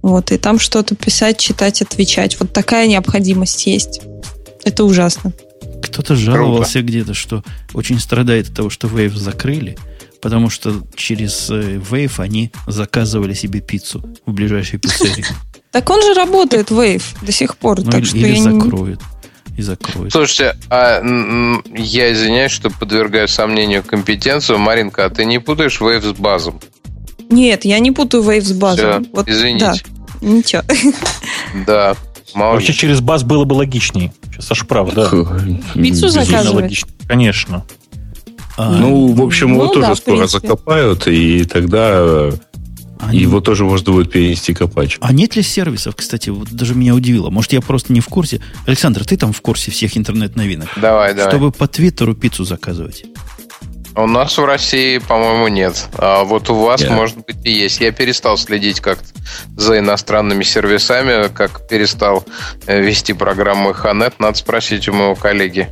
вот, 0.00 0.32
и 0.32 0.36
там 0.38 0.58
что-то 0.58 0.96
писать, 0.96 1.38
читать, 1.38 1.80
отвечать. 1.80 2.40
Вот 2.40 2.52
такая 2.52 2.88
необходимость 2.88 3.66
есть. 3.66 4.00
Это 4.64 4.82
ужасно. 4.82 5.32
Кто-то 5.82 6.16
жаловался 6.16 6.74
Круто. 6.74 6.86
где-то, 6.86 7.14
что 7.14 7.42
очень 7.74 7.98
страдает 7.98 8.48
от 8.48 8.54
того, 8.54 8.70
что 8.70 8.88
Wave 8.88 9.16
закрыли, 9.16 9.76
потому 10.20 10.48
что 10.48 10.82
через 10.94 11.50
э, 11.50 11.78
Wave 11.78 12.22
они 12.22 12.52
заказывали 12.66 13.34
себе 13.34 13.60
пиццу 13.60 14.04
в 14.26 14.32
ближайшей 14.32 14.78
пиццерии. 14.78 15.24
Так 15.72 15.88
он 15.88 16.02
же 16.02 16.12
работает, 16.12 16.70
Wave, 16.70 17.02
до 17.22 17.32
сих 17.32 17.56
пор. 17.56 17.80
Ну, 17.80 17.90
так 17.90 18.04
что 18.04 18.18
или 18.18 18.38
закроют. 18.38 19.00
И 19.56 19.62
закроют. 19.62 20.12
Слушайте, 20.12 20.54
а 20.68 21.00
я 21.74 22.12
извиняюсь, 22.12 22.52
что 22.52 22.68
подвергаю 22.68 23.26
сомнению 23.26 23.82
компетенцию. 23.82 24.58
Маринка, 24.58 25.06
а 25.06 25.08
ты 25.08 25.24
не 25.24 25.38
путаешь 25.38 25.80
Wave 25.80 26.14
с 26.14 26.18
базом? 26.18 26.60
Нет, 27.30 27.64
я 27.64 27.78
не 27.78 27.90
путаю 27.90 28.22
Wave 28.22 28.42
с 28.42 28.52
базом. 28.52 29.04
Все, 29.04 29.12
вот, 29.14 29.28
извините. 29.30 29.64
Да, 29.64 29.74
ничего. 30.20 30.62
Да, 31.66 31.96
Вообще 32.34 32.72
через 32.72 33.00
бас 33.00 33.22
было 33.24 33.44
бы 33.44 33.54
логичнее. 33.54 34.12
Сейчас 34.32 34.46
Саша 34.46 34.64
прав, 34.64 34.92
да. 34.94 35.10
Пиццу 35.74 36.08
заказывать? 36.08 36.84
Конечно. 37.06 37.64
А, 38.56 38.70
ну, 38.70 39.12
в 39.12 39.22
общем, 39.22 39.48
ну, 39.48 39.64
его 39.64 39.74
да, 39.74 39.80
тоже 39.80 39.96
скоро 39.96 40.26
закопают, 40.26 41.06
и 41.06 41.44
тогда 41.44 42.30
они... 42.98 43.18
его 43.20 43.40
тоже 43.40 43.64
можно 43.64 43.92
будет 43.92 44.12
перенести 44.12 44.52
копач. 44.52 44.98
А 45.00 45.12
нет 45.12 45.36
ли 45.36 45.42
сервисов, 45.42 45.96
кстати, 45.96 46.28
вот 46.28 46.50
даже 46.50 46.74
меня 46.74 46.94
удивило. 46.94 47.30
Может, 47.30 47.52
я 47.54 47.60
просто 47.60 47.92
не 47.92 48.00
в 48.00 48.06
курсе. 48.06 48.40
Александр, 48.66 49.04
ты 49.04 49.16
там 49.16 49.32
в 49.32 49.40
курсе 49.40 49.70
всех 49.70 49.96
интернет-новинок? 49.96 50.68
Давай, 50.76 51.14
давай. 51.14 51.30
Чтобы 51.30 51.50
по 51.50 51.66
Твиттеру 51.66 52.14
пиццу 52.14 52.44
заказывать. 52.44 53.04
У 53.94 54.06
нас 54.06 54.38
в 54.38 54.44
России, 54.44 54.98
по-моему, 54.98 55.48
нет. 55.48 55.88
А 55.98 56.24
вот 56.24 56.48
у 56.48 56.54
вас, 56.54 56.82
yeah. 56.82 56.94
может 56.94 57.16
быть, 57.18 57.36
и 57.44 57.52
есть. 57.52 57.80
Я 57.80 57.92
перестал 57.92 58.38
следить 58.38 58.80
как-то 58.80 59.06
за 59.56 59.78
иностранными 59.78 60.42
сервисами, 60.44 61.28
как 61.28 61.68
перестал 61.68 62.24
э, 62.66 62.80
вести 62.80 63.12
программу 63.12 63.72
Ханет. 63.74 64.18
Надо 64.18 64.38
спросить 64.38 64.88
у 64.88 64.94
моего 64.94 65.14
коллеги 65.14 65.68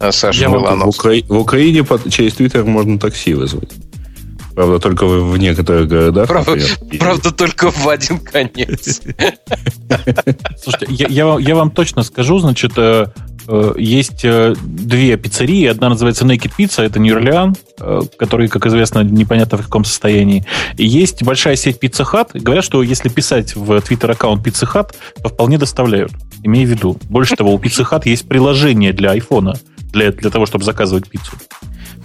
э, 0.00 0.10
Саши 0.10 0.48
Миланова. 0.48 0.90
В, 0.90 0.96
Укра... 0.96 1.12
в 1.28 1.38
Украине 1.38 1.86
через 2.10 2.34
Твиттер 2.34 2.64
можно 2.64 2.98
такси 2.98 3.34
вызвать. 3.34 3.70
Правда, 4.54 4.78
только 4.80 5.06
в, 5.06 5.30
в 5.30 5.36
некоторых 5.38 5.88
городах. 5.88 6.28
Правда, 6.28 6.58
правда, 6.98 7.30
только 7.30 7.70
в 7.70 7.88
один 7.88 8.18
конец. 8.18 9.00
Слушайте, 10.62 10.86
я, 10.90 11.06
я, 11.08 11.36
я 11.38 11.54
вам 11.54 11.70
точно 11.70 12.02
скажу, 12.02 12.38
значит, 12.38 12.72
Э, 12.76 13.06
есть 13.76 14.24
э, 14.24 14.54
две 14.62 15.16
пиццерии. 15.16 15.66
Одна 15.66 15.88
называется 15.88 16.24
Naked 16.24 16.52
Pizza, 16.56 16.82
это 16.82 16.98
Нью-Орлеан, 17.00 17.56
э, 17.80 18.00
который, 18.16 18.48
как 18.48 18.66
известно, 18.66 19.00
непонятно 19.00 19.58
в 19.58 19.62
каком 19.62 19.84
состоянии. 19.84 20.44
И 20.76 20.86
есть 20.86 21.22
большая 21.22 21.56
сеть 21.56 21.78
Pizza 21.82 22.04
Hut. 22.04 22.40
Говорят, 22.40 22.64
что 22.64 22.82
если 22.82 23.08
писать 23.08 23.56
в 23.56 23.70
Twitter-аккаунт 23.78 24.46
Pizza 24.46 24.70
Hut, 24.72 24.94
то 25.22 25.28
вполне 25.28 25.58
доставляют. 25.58 26.12
Имей 26.42 26.66
в 26.66 26.70
виду. 26.70 26.98
Больше 27.08 27.36
того, 27.36 27.54
у 27.54 27.58
Pizza 27.58 27.88
Hut 27.88 28.02
есть 28.04 28.28
приложение 28.28 28.92
для 28.92 29.10
айфона, 29.10 29.54
для, 29.92 30.12
для 30.12 30.30
того, 30.30 30.46
чтобы 30.46 30.64
заказывать 30.64 31.08
пиццу. 31.08 31.32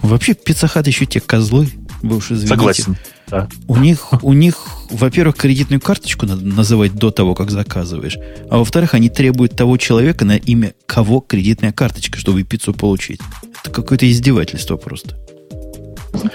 Вообще, 0.02 0.32
Pizza 0.32 0.72
Hut 0.72 0.86
еще 0.86 1.06
те 1.06 1.20
козлы, 1.20 1.68
вы 2.02 2.16
уж 2.16 2.30
извините. 2.30 2.48
Согласен. 2.48 2.96
Да. 3.28 3.48
У 3.66 3.76
них, 3.76 4.08
у 4.22 4.32
них, 4.32 4.56
во-первых, 4.90 5.36
кредитную 5.36 5.80
карточку 5.80 6.26
надо 6.26 6.44
называть 6.44 6.94
до 6.94 7.10
того, 7.10 7.34
как 7.34 7.50
заказываешь. 7.50 8.16
А 8.50 8.58
во-вторых, 8.58 8.94
они 8.94 9.10
требуют 9.10 9.56
того 9.56 9.76
человека, 9.76 10.24
на 10.24 10.36
имя 10.36 10.74
кого 10.86 11.20
кредитная 11.20 11.72
карточка, 11.72 12.18
чтобы 12.18 12.42
пиццу 12.42 12.72
получить. 12.72 13.20
Это 13.62 13.70
какое-то 13.70 14.10
издевательство 14.10 14.76
просто. 14.76 15.16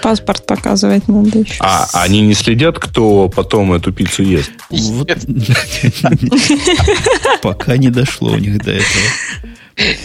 Паспорт 0.02 0.46
показывать 0.46 1.08
надо 1.08 1.40
еще. 1.40 1.56
А 1.60 1.88
они 1.92 2.20
не 2.20 2.34
следят, 2.34 2.78
кто 2.78 3.28
потом 3.28 3.72
эту 3.72 3.92
пиццу 3.92 4.22
ест? 4.22 4.52
Пока 7.42 7.76
не 7.76 7.90
дошло 7.90 8.32
у 8.32 8.38
них 8.38 8.62
до 8.62 8.70
этого. 8.70 9.96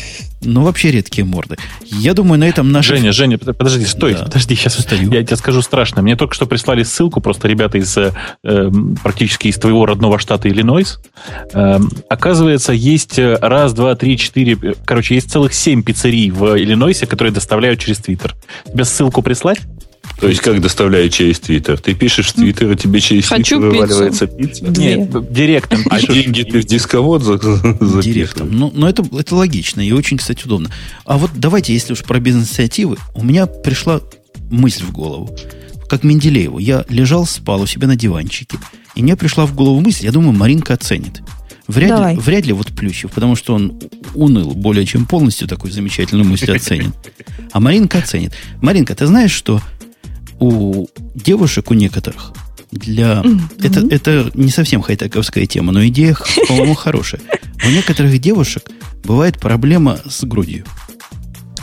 Ну, 0.42 0.64
вообще 0.64 0.92
редкие 0.92 1.26
морды. 1.26 1.58
Я 1.84 2.14
думаю, 2.14 2.40
на 2.40 2.48
этом 2.48 2.72
наш... 2.72 2.86
Женя, 2.88 3.12
Женя, 3.12 3.38
подожди, 3.38 3.86
стой, 3.86 4.14
да. 4.14 4.26
подожди, 4.26 4.56
сейчас 4.56 4.80
Стою. 4.80 5.12
я 5.12 5.24
тебе 5.24 5.36
скажу 5.36 5.62
страшно. 5.62 6.02
Мне 6.02 6.16
только 6.16 6.34
что 6.34 6.46
прислали 6.46 6.84
ссылку, 6.84 7.20
просто 7.20 7.48
ребята 7.48 7.78
из 7.78 7.98
э, 7.98 8.12
практически 9.04 9.50
из 9.50 9.58
твоего 9.58 9.86
родного 9.86 10.18
штата 10.18 10.50
Иллинойс. 10.50 11.00
Э, 11.54 11.80
оказывается, 12.10 12.72
есть 12.72 13.20
э, 13.20 13.38
раз, 13.42 13.74
два, 13.74 13.96
три, 13.96 14.18
четыре, 14.18 14.58
э, 14.62 14.74
короче, 14.86 15.16
есть 15.16 15.30
целых 15.30 15.54
семь 15.54 15.84
пиццерий 15.84 16.32
в 16.32 16.58
Иллинойсе, 16.58 17.06
которые 17.06 17.34
доставляют 17.34 17.80
через 17.80 17.98
Твиттер. 17.98 18.36
Тебе 18.66 18.86
ссылку 18.86 19.22
прислать? 19.22 19.60
То 20.20 20.28
есть 20.28 20.42
как 20.42 20.62
доставляют 20.62 21.14
через 21.14 21.40
Твиттер? 21.40 21.80
Ты 21.80 21.94
пишешь 21.94 22.30
в 22.30 22.34
Твиттер, 22.34 22.72
и 22.72 22.76
тебе 22.76 23.00
через 23.00 23.28
Твиттер 23.28 23.60
вываливается 23.60 24.28
пицца? 24.28 24.66
Нет, 24.66 25.32
директом. 25.32 25.82
А 25.90 26.02
деньги 26.02 26.44
ты 26.44 26.62
в 26.62 26.66
дисковод 26.66 27.24
записываешь? 27.24 28.06
Директом. 28.06 28.50
Ну, 28.52 28.72
ну 28.74 28.88
это, 28.88 29.04
это 29.18 29.36
логично 29.36 29.82
и 29.82 29.92
очень, 29.92 30.18
кстати, 30.18 30.46
удобно. 30.46 30.70
А 31.06 31.18
вот 31.18 31.32
давайте, 31.36 31.74
если 31.74 31.94
уж 31.94 32.04
про 32.04 32.20
бизнес-инициативы, 32.20 32.98
у 33.16 33.24
меня 33.24 33.46
пришла 33.46 34.02
мысль 34.50 34.84
в 34.84 34.92
голову. 34.92 35.36
Как 35.88 36.04
Менделееву. 36.04 36.60
Я 36.60 36.86
лежал, 36.90 37.26
спал 37.26 37.62
у 37.62 37.66
себя 37.66 37.88
на 37.88 37.96
диванчике. 37.96 38.58
И 38.96 39.02
мне 39.02 39.16
пришла 39.16 39.46
в 39.46 39.56
голову 39.56 39.80
мысль, 39.80 40.06
я 40.06 40.12
думаю, 40.12 40.34
Маринка 40.34 40.74
оценит. 40.74 41.22
Вряд 41.68 41.90
Давай. 41.90 42.16
ли, 42.16 42.20
вряд 42.20 42.46
ли 42.46 42.54
вот 42.54 42.68
Плющев, 42.68 43.12
потому 43.12 43.36
что 43.36 43.54
он 43.54 43.80
уныл 44.16 44.54
более 44.56 44.86
чем 44.86 45.06
полностью 45.06 45.48
такую 45.48 45.72
замечательную 45.72 46.28
мысль 46.28 46.52
оценит. 46.52 46.94
А 47.52 47.60
Маринка 47.60 48.00
оценит. 48.00 48.34
Маринка, 48.62 48.96
ты 48.96 49.06
знаешь, 49.06 49.32
что 49.32 49.62
у 50.40 50.88
девушек, 51.16 51.72
у 51.72 51.74
некоторых, 51.74 52.34
для... 52.72 53.24
Это, 53.62 53.86
это 53.90 54.32
не 54.34 54.50
совсем 54.50 54.82
хай-тековская 54.82 55.46
тема, 55.46 55.72
но 55.72 55.86
идея, 55.88 56.16
по-моему, 56.48 56.74
хорошая. 56.76 57.22
У 57.66 57.70
некоторых 57.70 58.18
девушек 58.20 58.70
бывает 59.04 59.40
проблема 59.40 60.00
с 60.08 60.24
грудью. 60.24 60.66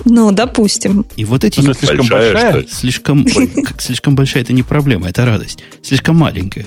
Ну, 0.04 0.30
допустим. 0.30 1.06
И 1.16 1.24
вот 1.24 1.44
эти... 1.44 1.60
Смысле, 1.60 1.88
слишком 1.88 2.08
Большая? 2.08 2.66
Слишком, 2.70 3.24
как 3.64 3.80
слишком 3.80 4.14
большая 4.14 4.42
это 4.42 4.52
не 4.52 4.62
проблема, 4.62 5.08
это 5.08 5.24
радость. 5.24 5.64
Слишком 5.82 6.16
маленькая. 6.16 6.66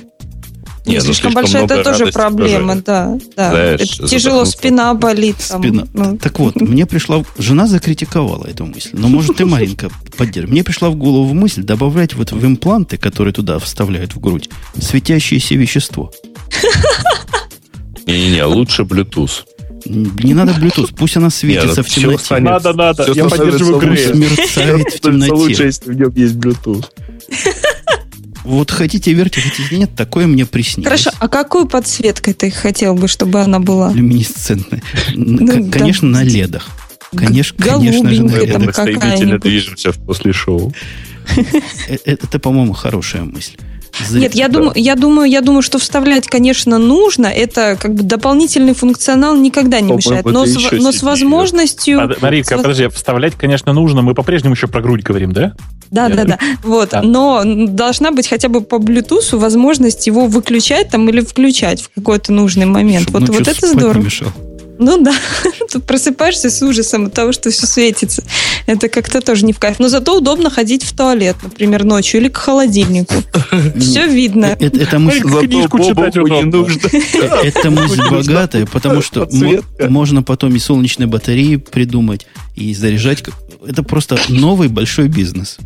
Не, 0.89 0.95
ну, 0.97 1.01
слишком 1.01 1.31
слишком 1.31 1.33
большая 1.33 1.63
это 1.65 1.83
тоже 1.83 2.07
проблема, 2.07 2.73
тоже. 2.73 2.83
да. 2.85 3.17
да. 3.35 3.49
Знаешь, 3.51 3.99
Это 3.99 4.07
тяжело, 4.07 4.45
спина 4.45 4.93
болит. 4.93 5.37
Там, 5.47 5.61
Спина. 5.61 5.87
ну. 5.93 6.17
Так 6.17 6.39
вот, 6.39 6.55
мне 6.61 6.85
пришла... 6.85 7.23
Жена 7.37 7.67
закритиковала 7.67 8.45
эту 8.45 8.65
мысль. 8.65 8.89
Но, 8.93 9.07
может, 9.07 9.37
ты, 9.37 9.45
Маринка, 9.45 9.89
поддержишь. 10.17 10.49
Мне 10.51 10.63
пришла 10.63 10.89
в 10.89 10.95
голову 10.95 11.33
мысль 11.33 11.63
добавлять 11.63 12.13
вот 12.15 12.31
в 12.31 12.45
импланты, 12.45 12.97
которые 12.97 13.33
туда 13.33 13.59
вставляют 13.59 14.15
в 14.15 14.19
грудь, 14.19 14.49
светящееся 14.79 15.55
вещество. 15.55 16.11
Не-не-не, 18.05 18.43
лучше 18.45 18.83
Bluetooth. 18.83 19.43
Не 19.85 20.33
надо 20.33 20.51
Bluetooth, 20.53 20.93
пусть 20.97 21.15
она 21.17 21.29
светится 21.29 21.77
ну 21.77 21.83
в 21.83 21.87
всё 21.87 22.01
темноте. 22.01 22.23
станет- 22.25 22.49
Надо, 22.49 22.73
надо. 22.73 23.11
Я 23.13 23.25
поддерживаю 23.25 23.75
лучше. 23.75 23.87
Грея. 23.87 24.09
Пусть 24.09 24.19
мерцает 24.37 24.87
в 24.93 24.99
темноте. 24.99 25.63
если 25.65 25.91
в 25.91 25.95
нем 25.95 26.13
есть 26.15 26.35
Bluetooth. 26.35 26.85
Вот 28.43 28.71
хотите 28.71 29.13
верьте, 29.13 29.41
хотите 29.41 29.77
нет, 29.77 29.91
такое 29.95 30.27
мне 30.27 30.45
приснилось. 30.45 30.87
Хорошо, 31.01 31.11
а 31.19 31.27
какой 31.27 31.67
подсветкой 31.67 32.33
ты 32.33 32.49
хотел 32.51 32.95
бы, 32.95 33.07
чтобы 33.07 33.41
она 33.41 33.59
была? 33.59 33.91
Люминесцентное. 33.93 34.81
Ну, 35.13 35.45
да. 35.63 35.77
Конечно, 35.79 36.07
на 36.07 36.23
ледах. 36.23 36.67
Конечно, 37.15 37.57
конечно 37.63 38.09
же, 38.13 38.23
на 38.23 38.35
ледах. 38.35 38.61
Мы 38.61 38.73
стремительно 38.73 39.39
движемся 39.39 39.91
после 39.93 40.31
шоу. 40.33 40.73
Э, 41.35 41.43
э, 41.87 41.97
Это, 42.05 42.39
по-моему, 42.39 42.73
хорошая 42.73 43.23
мысль. 43.23 43.55
Зря- 44.07 44.19
Нет, 44.19 44.35
я 44.35 44.47
думаю, 44.47 44.71
я 44.75 44.95
думаю, 44.95 45.29
я 45.29 45.41
думаю, 45.41 45.61
что 45.61 45.79
вставлять, 45.79 46.27
конечно, 46.27 46.77
нужно. 46.77 47.25
Это 47.25 47.75
как 47.81 47.95
бы 47.95 48.03
дополнительный 48.03 48.73
функционал 48.73 49.35
никогда 49.35 49.81
не 49.81 49.91
мешает. 49.91 50.23
Но, 50.25 50.45
с, 50.45 50.71
но 50.71 50.91
с 50.91 51.01
возможностью. 51.03 51.99
А, 51.99 52.09
Марийка, 52.21 52.55
с- 52.57 52.61
подожди, 52.61 52.87
вставлять, 52.87 53.33
конечно, 53.35 53.73
нужно. 53.73 54.01
Мы 54.01 54.13
по-прежнему 54.13 54.53
еще 54.53 54.67
про 54.67 54.81
грудь 54.81 55.01
говорим, 55.03 55.33
да? 55.33 55.53
Да, 55.91 56.09
да, 56.09 56.23
да. 56.23 56.39
Вот. 56.63 56.89
Да. 56.91 57.01
Но 57.01 57.43
должна 57.45 58.11
быть 58.11 58.27
хотя 58.27 58.47
бы 58.47 58.61
по 58.61 58.75
Bluetooth 58.75 59.35
возможность 59.37 60.07
его 60.07 60.27
выключать 60.27 60.89
там 60.89 61.09
или 61.09 61.21
включать 61.21 61.81
в 61.81 61.89
какой-то 61.93 62.31
нужный 62.31 62.65
момент. 62.65 63.09
Вот, 63.11 63.21
ночью 63.21 63.35
вот 63.39 63.47
это 63.47 63.67
здорово. 63.67 64.05
Ну 64.79 65.03
да. 65.03 65.13
Тут 65.71 65.83
просыпаешься 65.83 66.49
с 66.49 66.61
ужасом 66.61 67.07
от 67.07 67.13
того, 67.13 67.33
что 67.33 67.51
все 67.51 67.67
светится. 67.67 68.23
Это 68.65 68.87
как-то 68.87 69.19
тоже 69.19 69.45
не 69.45 69.51
в 69.51 69.59
кайф. 69.59 69.77
Но 69.77 69.89
зато 69.89 70.17
удобно 70.17 70.49
ходить 70.49 70.83
в 70.83 70.95
туалет, 70.95 71.35
например, 71.43 71.83
ночью 71.83 72.21
или 72.21 72.29
к 72.29 72.37
холодильнику. 72.37 73.13
Все 73.79 74.07
видно. 74.07 74.45
Э, 74.57 74.67
Это, 74.67 74.79
это 74.79 74.99
мысль, 74.99 75.27
Зато 75.27 75.47
Книжку 75.47 75.79
читать 75.79 76.15
Бобуку 76.15 76.27
не 76.27 76.43
удобно. 76.43 76.57
нужно. 76.59 76.81
э, 76.93 77.47
это 77.47 77.71
мысль 77.71 78.01
богатая, 78.09 78.65
потому 78.65 79.01
что 79.01 79.27
можно 79.89 80.23
потом 80.23 80.55
и 80.55 80.59
солнечные 80.59 81.07
батареи 81.07 81.57
придумать, 81.57 82.25
и 82.55 82.73
заряжать. 82.73 83.25
Это 83.67 83.83
просто 83.83 84.17
новый 84.29 84.69
большой 84.69 85.09
бизнес. 85.09 85.57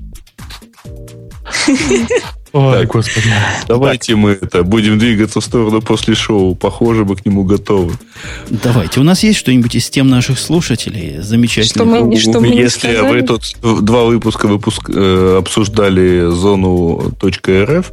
Ой, 2.53 2.86
господи. 2.86 3.34
Давайте 3.68 4.15
мы 4.15 4.38
это 4.40 4.64
будем 4.64 4.99
двигаться 4.99 5.41
в 5.41 5.44
сторону 5.44 5.82
после 5.82 6.14
шоу. 6.14 6.53
Похоже, 6.53 7.03
мы 7.03 7.15
к 7.15 7.26
нему 7.26 7.44
готовы. 7.44 7.94
Давайте. 8.49 8.99
У 8.99 9.03
нас 9.03 9.24
есть 9.24 9.40
что-нибудь 9.40 9.74
из 9.74 9.90
тем 9.90 10.07
наших 10.07 10.38
слушателей 10.38 11.20
замечательных? 11.20 11.74
Что 11.74 11.86
мы- 11.86 12.15
Если 12.56 12.88
вы 13.10 13.22
тут 13.24 13.84
два 13.84 14.03
выпуска 14.03 14.48
выпуск, 14.48 14.88
э, 14.94 15.38
обсуждали 15.40 16.30
зону 16.30 17.11
.рф, 17.24 17.91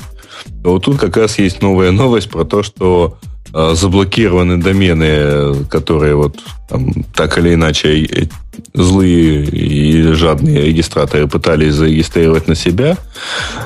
то 0.62 0.70
вот 0.72 0.84
тут 0.84 0.98
как 0.98 1.16
раз 1.16 1.38
есть 1.38 1.62
новая 1.62 1.90
новость 1.90 2.28
про 2.28 2.44
то, 2.44 2.62
что 2.62 3.16
э, 3.54 3.74
заблокированы 3.74 4.58
домены, 4.58 5.64
которые 5.70 6.14
вот 6.14 6.38
там, 6.68 6.92
так 7.14 7.36
или 7.38 7.54
иначе 7.54 8.04
э, 8.04 8.26
злые 8.74 9.44
и 9.44 10.02
жадные 10.12 10.66
регистраторы 10.66 11.26
пытались 11.26 11.74
зарегистрировать 11.74 12.48
на 12.48 12.54
себя. 12.54 12.96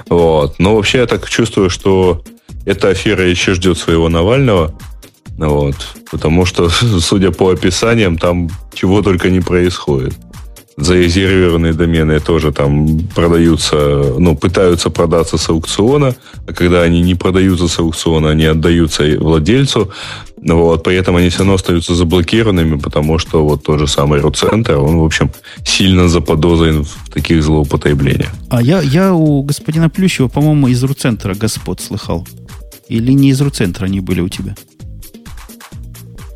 Вот. 0.08 0.58
Но 0.58 0.76
вообще 0.76 0.98
я 0.98 1.06
так 1.06 1.28
чувствую, 1.28 1.70
что 1.70 2.24
эта 2.64 2.88
афера 2.88 3.28
еще 3.28 3.54
ждет 3.54 3.78
своего 3.78 4.08
Навального. 4.08 4.78
Вот. 5.36 5.76
Потому 6.10 6.46
что, 6.46 6.68
судя 7.00 7.30
по 7.30 7.50
описаниям, 7.50 8.18
там 8.18 8.50
чего 8.72 9.02
только 9.02 9.30
не 9.30 9.40
происходит. 9.40 10.14
Зарезервированные 10.76 11.72
домены 11.72 12.18
тоже 12.20 12.52
там 12.52 12.98
продаются, 13.14 14.14
ну, 14.18 14.36
пытаются 14.36 14.90
продаться 14.90 15.38
с 15.38 15.48
аукциона, 15.48 16.16
а 16.46 16.52
когда 16.52 16.82
они 16.82 17.00
не 17.00 17.14
продаются 17.14 17.68
с 17.68 17.78
аукциона, 17.78 18.30
они 18.30 18.44
отдаются 18.44 19.04
владельцу. 19.18 19.92
Вот, 20.42 20.82
при 20.82 20.96
этом 20.96 21.16
они 21.16 21.28
все 21.28 21.38
равно 21.38 21.54
остаются 21.54 21.94
заблокированными, 21.94 22.78
потому 22.78 23.18
что 23.18 23.44
вот 23.46 23.62
тот 23.62 23.78
же 23.78 23.86
самый 23.86 24.20
Руцентр, 24.20 24.76
он, 24.76 24.98
в 24.98 25.04
общем, 25.04 25.30
сильно 25.64 26.08
заподозрен 26.08 26.84
в 26.84 27.10
таких 27.10 27.42
злоупотреблениях. 27.42 28.30
А 28.50 28.60
я, 28.60 28.82
я 28.82 29.14
у 29.14 29.42
господина 29.42 29.88
Плющева, 29.88 30.28
по-моему, 30.28 30.68
из 30.68 30.82
Руцентра 30.82 31.34
господ 31.34 31.80
слыхал. 31.80 32.26
Или 32.88 33.12
не 33.12 33.30
из 33.30 33.40
Руцентра 33.40 33.86
они 33.86 34.00
были 34.00 34.20
у 34.20 34.28
тебя? 34.28 34.54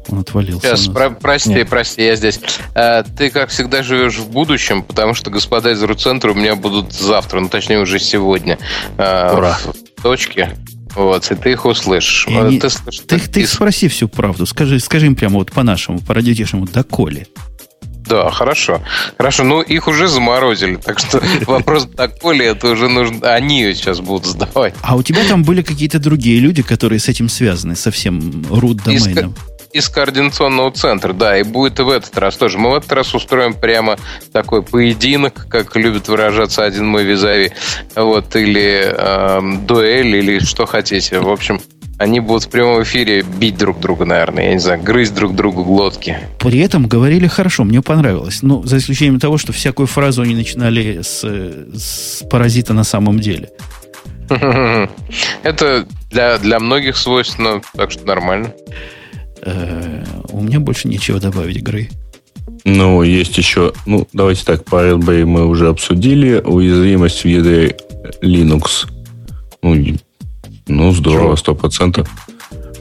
Он 0.09 0.20
отвалился. 0.20 0.76
Сейчас, 0.76 0.86
про- 0.89 1.10
прости, 1.10 1.51
Нет. 1.51 1.68
прости, 1.68 2.02
я 2.05 2.16
здесь. 2.16 2.40
А, 2.74 3.02
ты, 3.02 3.30
как 3.30 3.51
всегда, 3.51 3.82
живешь 3.82 4.16
в 4.18 4.28
будущем, 4.30 4.82
потому 4.82 5.14
что 5.14 5.30
господа 5.30 5.70
из 5.72 5.82
Руцентра 5.82 6.32
у 6.32 6.35
меня 6.35 6.55
будут 6.56 6.93
завтра, 6.93 7.40
ну, 7.40 7.48
точнее, 7.48 7.78
уже 7.80 7.98
сегодня. 7.98 8.59
а, 8.97 9.35
Ура. 9.36 9.59
В 9.97 10.02
точке. 10.02 10.56
Вот, 10.94 11.30
и 11.30 11.35
ты 11.35 11.52
их 11.52 11.64
услышишь. 11.66 12.26
И 12.28 12.35
они- 12.35 12.59
Ты, 12.59 12.70
слышишь, 12.70 13.01
Ты, 13.06 13.18
так 13.18 13.28
ты 13.28 13.43
пис- 13.43 13.47
спроси 13.55 13.89
всю 13.89 14.09
правду. 14.09 14.47
Скажи, 14.47 14.80
скажи 14.80 15.06
им 15.06 15.14
прямо 15.14 15.36
вот 15.36 15.52
по-нашему, 15.52 16.01
по-радиотешному, 16.01 16.66
доколе. 16.66 17.26
Да, 18.09 18.30
хорошо. 18.30 18.80
Хорошо, 19.18 19.44
ну 19.44 19.60
их 19.60 19.86
уже 19.86 20.09
заморозили, 20.09 20.76
так 20.82 20.98
что 20.98 21.22
вопрос 21.47 21.85
доколе 21.85 22.47
это 22.47 22.68
уже 22.70 22.89
нужно... 22.89 23.30
Они 23.35 23.60
ее 23.60 23.74
сейчас 23.74 24.01
будут 24.01 24.24
задавать. 24.24 24.74
А 24.80 24.97
у 24.97 25.02
тебя 25.02 25.24
там 25.28 25.44
были 25.44 25.60
какие-то 25.60 25.98
другие 25.98 26.40
люди, 26.40 26.62
которые 26.62 27.01
с 27.01 27.09
этим 27.09 27.28
связаны, 27.28 27.76
со 27.76 27.90
всем 27.90 28.18
root 28.48 28.90
Из. 28.90 29.06
Из 29.73 29.89
координационного 29.89 30.70
центра, 30.73 31.12
да, 31.12 31.39
и 31.39 31.43
будет 31.43 31.78
и 31.81 31.82
в 31.82 31.90
этот 31.90 32.16
раз 32.19 32.36
тоже. 32.36 32.59
Мы 32.59 32.70
в 32.70 32.74
этот 32.74 32.93
раз 32.93 33.15
устроим 33.15 33.55
прямо 33.55 33.99
такой 34.32 34.62
поединок, 34.62 35.47
как 35.49 35.77
любит 35.77 36.09
выражаться 36.09 36.65
один 36.65 36.86
мой 36.86 37.05
визави, 37.05 37.53
вот, 37.95 38.35
или 38.36 38.93
эм, 38.93 39.66
дуэль, 39.66 40.16
или 40.16 40.39
что 40.39 40.66
хотите. 40.66 41.20
В 41.20 41.28
общем, 41.28 41.61
они 41.99 42.20
будут 42.20 42.45
в 42.45 42.51
прямом 42.51 42.82
эфире 42.85 43.23
бить 43.23 43.59
друг 43.59 43.81
друга, 43.81 44.05
наверное, 44.05 44.45
я 44.45 44.53
не 44.55 44.61
знаю, 44.61 44.81
грызть 44.81 45.15
друг 45.15 45.35
другу 45.35 45.65
глотки. 45.65 46.16
При 46.39 46.61
этом 46.61 46.86
говорили 46.86 47.27
хорошо, 47.27 47.65
мне 47.65 47.82
понравилось. 47.82 48.39
Ну, 48.43 48.62
за 48.65 48.78
исключением 48.78 49.19
того, 49.19 49.36
что 49.36 49.53
всякую 49.53 49.89
фразу 49.89 50.23
они 50.23 50.36
начинали 50.36 51.03
с, 51.03 51.23
э, 51.24 51.66
с 51.74 52.24
паразита 52.31 52.73
на 52.73 52.85
самом 52.85 53.19
деле. 53.19 53.51
Это 55.43 55.86
для, 56.11 56.39
для 56.39 56.61
многих 56.61 56.97
свойственно, 56.97 57.62
так 57.74 57.90
что 57.90 58.07
нормально. 58.07 58.53
Э, 59.51 60.05
у 60.33 60.43
меня 60.43 60.61
больше 60.61 60.89
нечего 60.89 61.19
добавить, 61.20 61.62
Грей. 61.62 61.89
Ну, 62.65 63.03
есть 63.03 63.39
еще, 63.39 63.73
ну, 63.87 64.07
давайте 64.12 64.45
так, 64.45 64.62
Pirate 64.65 65.01
Bay 65.01 65.25
мы 65.25 65.47
уже 65.47 65.69
обсудили. 65.69 66.41
Уязвимость 66.45 67.23
в 67.25 67.29
ядре 67.29 67.77
Linux. 68.23 68.87
Ну, 69.62 69.97
ну 70.66 70.93
здорово, 70.93 71.37
сто 71.37 71.55
процентов. 71.55 72.09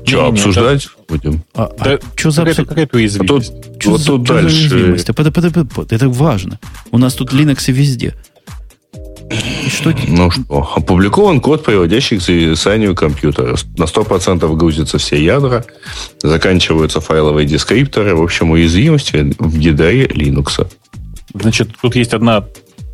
Че, 0.06 0.18
Не-не-не, 0.18 0.30
обсуждать 0.40 0.88
будем? 1.10 1.44
А, 1.54 1.70
Да 1.84 2.00
что 2.16 2.32
за 2.32 2.42
Какая-то 2.42 2.62
абсурд? 2.62 2.70
какая-то 2.70 2.96
А 2.96 2.98
уязвимость. 2.98 3.54
тут, 3.64 3.80
Чё 3.80 3.92
вот 3.92 4.00
за- 4.02 4.06
тут 4.08 4.28
за 4.28 4.34
дальше. 4.36 4.56
уязвимость? 4.76 5.08
Да 5.08 5.14
под- 5.14 5.34
под- 5.34 5.54
под- 5.54 5.70
под- 5.74 5.92
Это 5.94 6.10
важно. 6.10 6.60
У 6.92 6.98
нас 6.98 7.14
тут 7.14 7.34
Linux 7.34 7.66
и 7.68 7.72
везде. 7.74 8.14
И 9.68 9.70
что? 9.70 9.94
Ну 10.08 10.32
что, 10.32 10.70
опубликован 10.78 11.42
код, 11.42 11.66
приводящий 11.66 12.18
к 12.18 12.22
зависанию 12.22 12.96
компьютера. 12.96 13.58
На 13.78 13.84
100% 13.84 14.56
грузятся 14.56 14.98
все 14.98 15.22
ядра, 15.22 15.66
заканчиваются 16.24 17.02
файловые 17.02 17.46
дескрипторы. 17.46 18.16
В 18.16 18.22
общем, 18.24 18.52
уязвимости 18.52 19.36
в 19.38 19.60
ядре 19.60 20.06
Linux. 20.06 20.66
Значит, 21.34 21.70
тут 21.82 21.96
есть 21.98 22.14
одна 22.14 22.46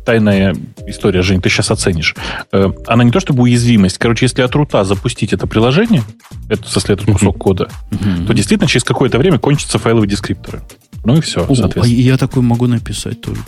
тайная 0.04 0.54
история, 0.88 1.22
Жень, 1.22 1.40
ты 1.40 1.48
сейчас 1.48 1.70
оценишь. 1.70 2.14
Э, 2.52 2.70
Она 2.88 3.04
не 3.04 3.10
то 3.12 3.20
чтобы 3.20 3.44
уязвимость. 3.44 3.96
Короче, 3.98 4.26
если 4.26 4.42
от 4.42 4.54
рута 4.54 4.82
запустить 4.84 5.32
это 5.32 5.46
приложение, 5.46 6.02
это, 6.50 6.68
смысле, 6.68 6.94
этот 6.96 7.06
кусок 7.06 7.38
кода, 7.38 7.68
Мгм. 7.90 8.26
то 8.26 8.34
действительно 8.34 8.68
через 8.68 8.82
какое-то 8.84 9.18
время 9.18 9.38
кончатся 9.38 9.78
файловые 9.78 10.10
дескрипторы. 10.10 10.60
Ну 11.04 11.16
и 11.16 11.20
все, 11.20 11.40
О, 11.40 11.46
а 11.52 11.54
соответственно. 11.54 12.00
я 12.00 12.18
такой 12.18 12.42
могу 12.42 12.66
написать 12.66 13.20
тоже. 13.20 13.40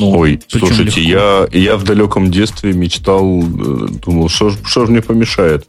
Ну, 0.00 0.18
Ой, 0.18 0.40
слушайте, 0.48 1.00
легко. 1.00 1.46
я, 1.52 1.60
я 1.60 1.76
в 1.76 1.84
далеком 1.84 2.30
детстве 2.30 2.72
мечтал, 2.72 3.42
э, 3.42 3.88
думал, 4.04 4.28
что 4.30 4.50
что 4.50 4.86
ж 4.86 4.88
мне 4.88 5.02
помешает 5.02 5.66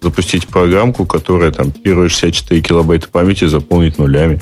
запустить 0.00 0.46
программку, 0.46 1.04
которая 1.06 1.50
там 1.50 1.70
первые 1.70 2.08
64 2.08 2.60
килобайта 2.60 3.08
памяти 3.08 3.46
заполнит 3.46 3.98
нулями. 3.98 4.40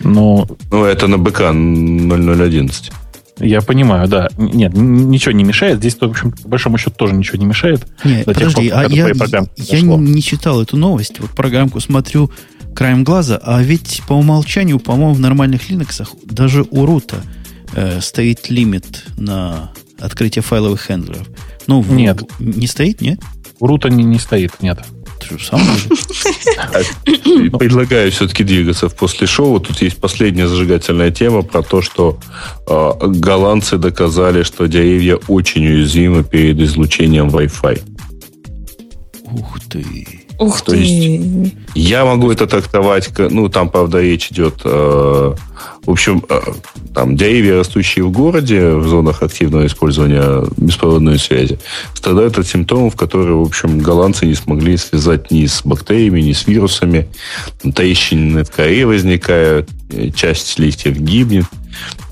Ну, 0.00 0.48
Ну, 0.70 0.84
это 0.84 1.06
на 1.06 1.18
БК 1.18 1.52
0011. 1.52 2.90
я 3.38 3.60
понимаю, 3.60 4.08
да. 4.08 4.28
Нет, 4.36 4.72
ничего 4.74 5.32
не 5.32 5.44
мешает. 5.44 5.78
Здесь, 5.78 5.96
в 6.00 6.02
общем, 6.02 6.32
по 6.32 6.48
большому 6.48 6.78
счету, 6.78 6.92
тоже 6.96 7.14
ничего 7.14 7.38
не 7.38 7.46
мешает. 7.46 7.86
Не, 8.04 8.24
До 8.24 8.34
тех 8.34 8.48
подожди, 8.48 8.70
пор, 8.70 8.78
а 8.78 8.88
я, 8.88 9.08
я 9.56 9.80
не 9.80 10.22
читал 10.22 10.60
эту 10.60 10.76
новость. 10.76 11.20
Вот 11.20 11.30
программку 11.30 11.80
смотрю 11.80 12.30
краем 12.74 13.04
глаза, 13.04 13.40
а 13.42 13.62
ведь 13.62 14.02
по 14.08 14.14
умолчанию, 14.14 14.78
по-моему, 14.80 15.14
в 15.14 15.20
нормальных 15.20 15.70
Linux 15.70 16.08
даже 16.24 16.64
у 16.70 16.86
рута 16.86 17.22
э, 17.74 18.00
стоит 18.00 18.50
лимит 18.50 19.04
на 19.16 19.72
открытие 19.98 20.42
файловых 20.42 20.80
хендлеров. 20.82 21.26
Ну, 21.66 21.80
в- 21.80 21.92
Нет. 21.92 22.22
Не 22.38 22.66
стоит, 22.66 23.00
нет? 23.00 23.20
У 23.60 23.66
рута 23.66 23.88
не, 23.88 24.02
не 24.04 24.18
стоит, 24.18 24.60
нет. 24.60 24.80
Ты 25.20 25.38
что, 25.38 25.56
сам 25.56 25.60
уже? 25.62 27.50
Предлагаю 27.58 28.10
все-таки 28.10 28.42
двигаться 28.42 28.88
в 28.88 28.94
после 28.96 29.26
шоу. 29.28 29.60
Тут 29.60 29.80
есть 29.82 29.98
последняя 29.98 30.48
зажигательная 30.48 31.12
тема 31.12 31.42
про 31.42 31.62
то, 31.62 31.80
что 31.80 32.18
э, 32.66 32.90
голландцы 33.06 33.78
доказали, 33.78 34.42
что 34.42 34.66
деревья 34.66 35.16
очень 35.28 35.64
уязвимы 35.66 36.24
перед 36.24 36.58
излучением 36.60 37.28
Wi-Fi. 37.28 37.80
Ух 39.30 39.60
ты. 39.68 39.84
Ух 40.38 40.60
То 40.62 40.72
ты. 40.72 40.78
есть- 40.78 41.54
Я 41.74 42.04
могу 42.04 42.30
это 42.30 42.46
трактовать, 42.46 43.10
ну, 43.18 43.48
там, 43.48 43.68
правда, 43.68 44.00
речь 44.00 44.28
идет, 44.30 44.60
э, 44.64 45.34
в 45.84 45.90
общем, 45.90 46.24
э, 46.28 46.40
там, 46.94 47.16
деревья, 47.16 47.56
растущие 47.58 48.04
в 48.04 48.10
городе, 48.10 48.74
в 48.74 48.86
зонах 48.88 49.22
активного 49.22 49.66
использования 49.66 50.44
беспроводной 50.56 51.18
связи, 51.18 51.58
страдают 51.94 52.38
от 52.38 52.46
симптомов, 52.46 52.96
которые, 52.96 53.36
в 53.36 53.42
общем, 53.42 53.78
голландцы 53.78 54.26
не 54.26 54.34
смогли 54.34 54.76
связать 54.76 55.30
ни 55.30 55.46
с 55.46 55.62
бактериями, 55.64 56.20
ни 56.20 56.32
с 56.32 56.46
вирусами. 56.46 57.08
Трещины 57.74 58.44
в 58.44 58.50
коре 58.50 58.84
возникают, 58.86 59.70
э, 59.90 60.10
часть 60.10 60.58
листьев 60.58 60.96
гибнет 60.98 61.46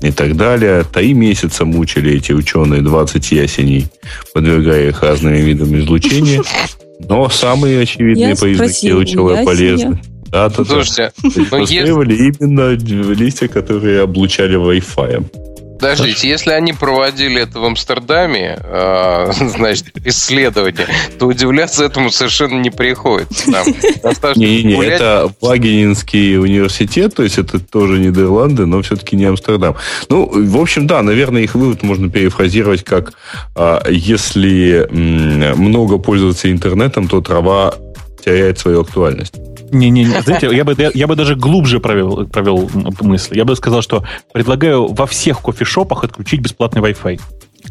и 0.01 0.11
так 0.11 0.35
далее. 0.35 0.83
Три 0.91 1.13
месяца 1.13 1.65
мучили 1.65 2.13
эти 2.13 2.31
ученые 2.31 2.81
20 2.81 3.31
ясеней, 3.31 3.87
подвергая 4.33 4.89
их 4.89 5.03
разным 5.03 5.33
видам 5.33 5.77
излучения. 5.77 6.41
Но 7.09 7.29
самые 7.29 7.81
очевидные 7.81 8.29
Я 8.29 8.35
признаки 8.35 8.55
спросил, 8.55 8.97
лучевой 8.97 9.45
полезны. 9.45 9.99
Да, 10.31 10.49
да, 10.49 10.57
да. 10.57 10.65
Слушайте, 10.65 11.11
ну 11.23 11.57
если, 11.59 12.15
именно 12.15 12.69
листья, 13.13 13.47
которые 13.47 14.01
облучали 14.01 14.57
Wi-Fi. 14.57 15.50
Подождите, 15.81 16.29
если 16.29 16.51
они 16.51 16.73
проводили 16.73 17.41
это 17.41 17.59
в 17.59 17.65
Амстердаме, 17.65 18.57
э, 18.63 19.31
значит, 19.57 19.87
исследование, 20.05 20.87
то 21.19 21.27
удивляться 21.27 21.83
этому 21.83 22.11
совершенно 22.11 22.59
не 22.59 22.69
приходится. 22.69 23.49
Не-не-не, 24.35 24.75
гулять. 24.75 24.93
это 24.93 25.33
Вагенинский 25.41 26.37
университет, 26.37 27.15
то 27.15 27.23
есть 27.23 27.37
это 27.37 27.59
тоже 27.59 27.99
Нидерланды, 27.99 28.65
но 28.65 28.81
все-таки 28.81 29.15
не 29.15 29.25
Амстердам. 29.25 29.75
Ну, 30.09 30.29
в 30.31 30.61
общем, 30.61 30.87
да, 30.87 31.01
наверное, 31.01 31.41
их 31.41 31.55
вывод 31.55 31.83
можно 31.83 32.09
перефразировать 32.09 32.83
как 32.83 33.13
а, 33.55 33.83
если 33.89 34.87
м, 34.89 35.57
много 35.59 35.97
пользоваться 35.97 36.51
интернетом, 36.51 37.07
то 37.07 37.21
трава 37.21 37.73
теряет 38.23 38.59
свою 38.59 38.81
актуальность. 38.81 39.33
Не-не-не, 39.71 40.21
знаете, 40.21 40.49
я 40.53 40.63
бы, 40.63 40.75
я, 40.77 40.91
я 40.93 41.07
бы 41.07 41.15
даже 41.15 41.35
глубже 41.35 41.79
провел, 41.79 42.27
провел 42.27 42.69
мысль. 43.01 43.37
Я 43.37 43.45
бы 43.45 43.55
сказал, 43.55 43.81
что 43.81 44.03
предлагаю 44.33 44.87
во 44.87 45.05
всех 45.07 45.41
кофешопах 45.41 46.03
отключить 46.03 46.41
бесплатный 46.41 46.81
Wi-Fi. 46.81 47.19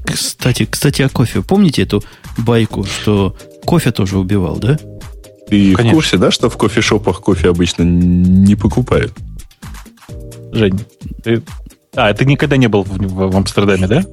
Кстати, 0.04 0.66
кстати, 0.66 1.02
о 1.02 1.08
кофе. 1.08 1.42
Помните 1.42 1.82
эту 1.82 2.02
байку, 2.38 2.84
что 2.84 3.36
кофе 3.64 3.90
тоже 3.90 4.18
убивал, 4.18 4.56
да? 4.56 4.78
Ты 5.48 5.72
в 5.72 5.76
Конечно. 5.76 5.94
курсе, 5.96 6.16
да, 6.16 6.30
что 6.30 6.48
в 6.48 6.56
кофешопах 6.56 7.20
кофе 7.20 7.48
обычно 7.50 7.82
не 7.82 8.54
покупают? 8.54 9.12
Жень, 10.52 10.80
ты... 11.22 11.42
А, 11.96 12.12
ты 12.14 12.24
никогда 12.24 12.56
не 12.56 12.68
был 12.68 12.84
в, 12.84 12.88
в- 12.96 13.30
в 13.32 13.36
Амстердаме, 13.36 13.86
да? 13.88 14.04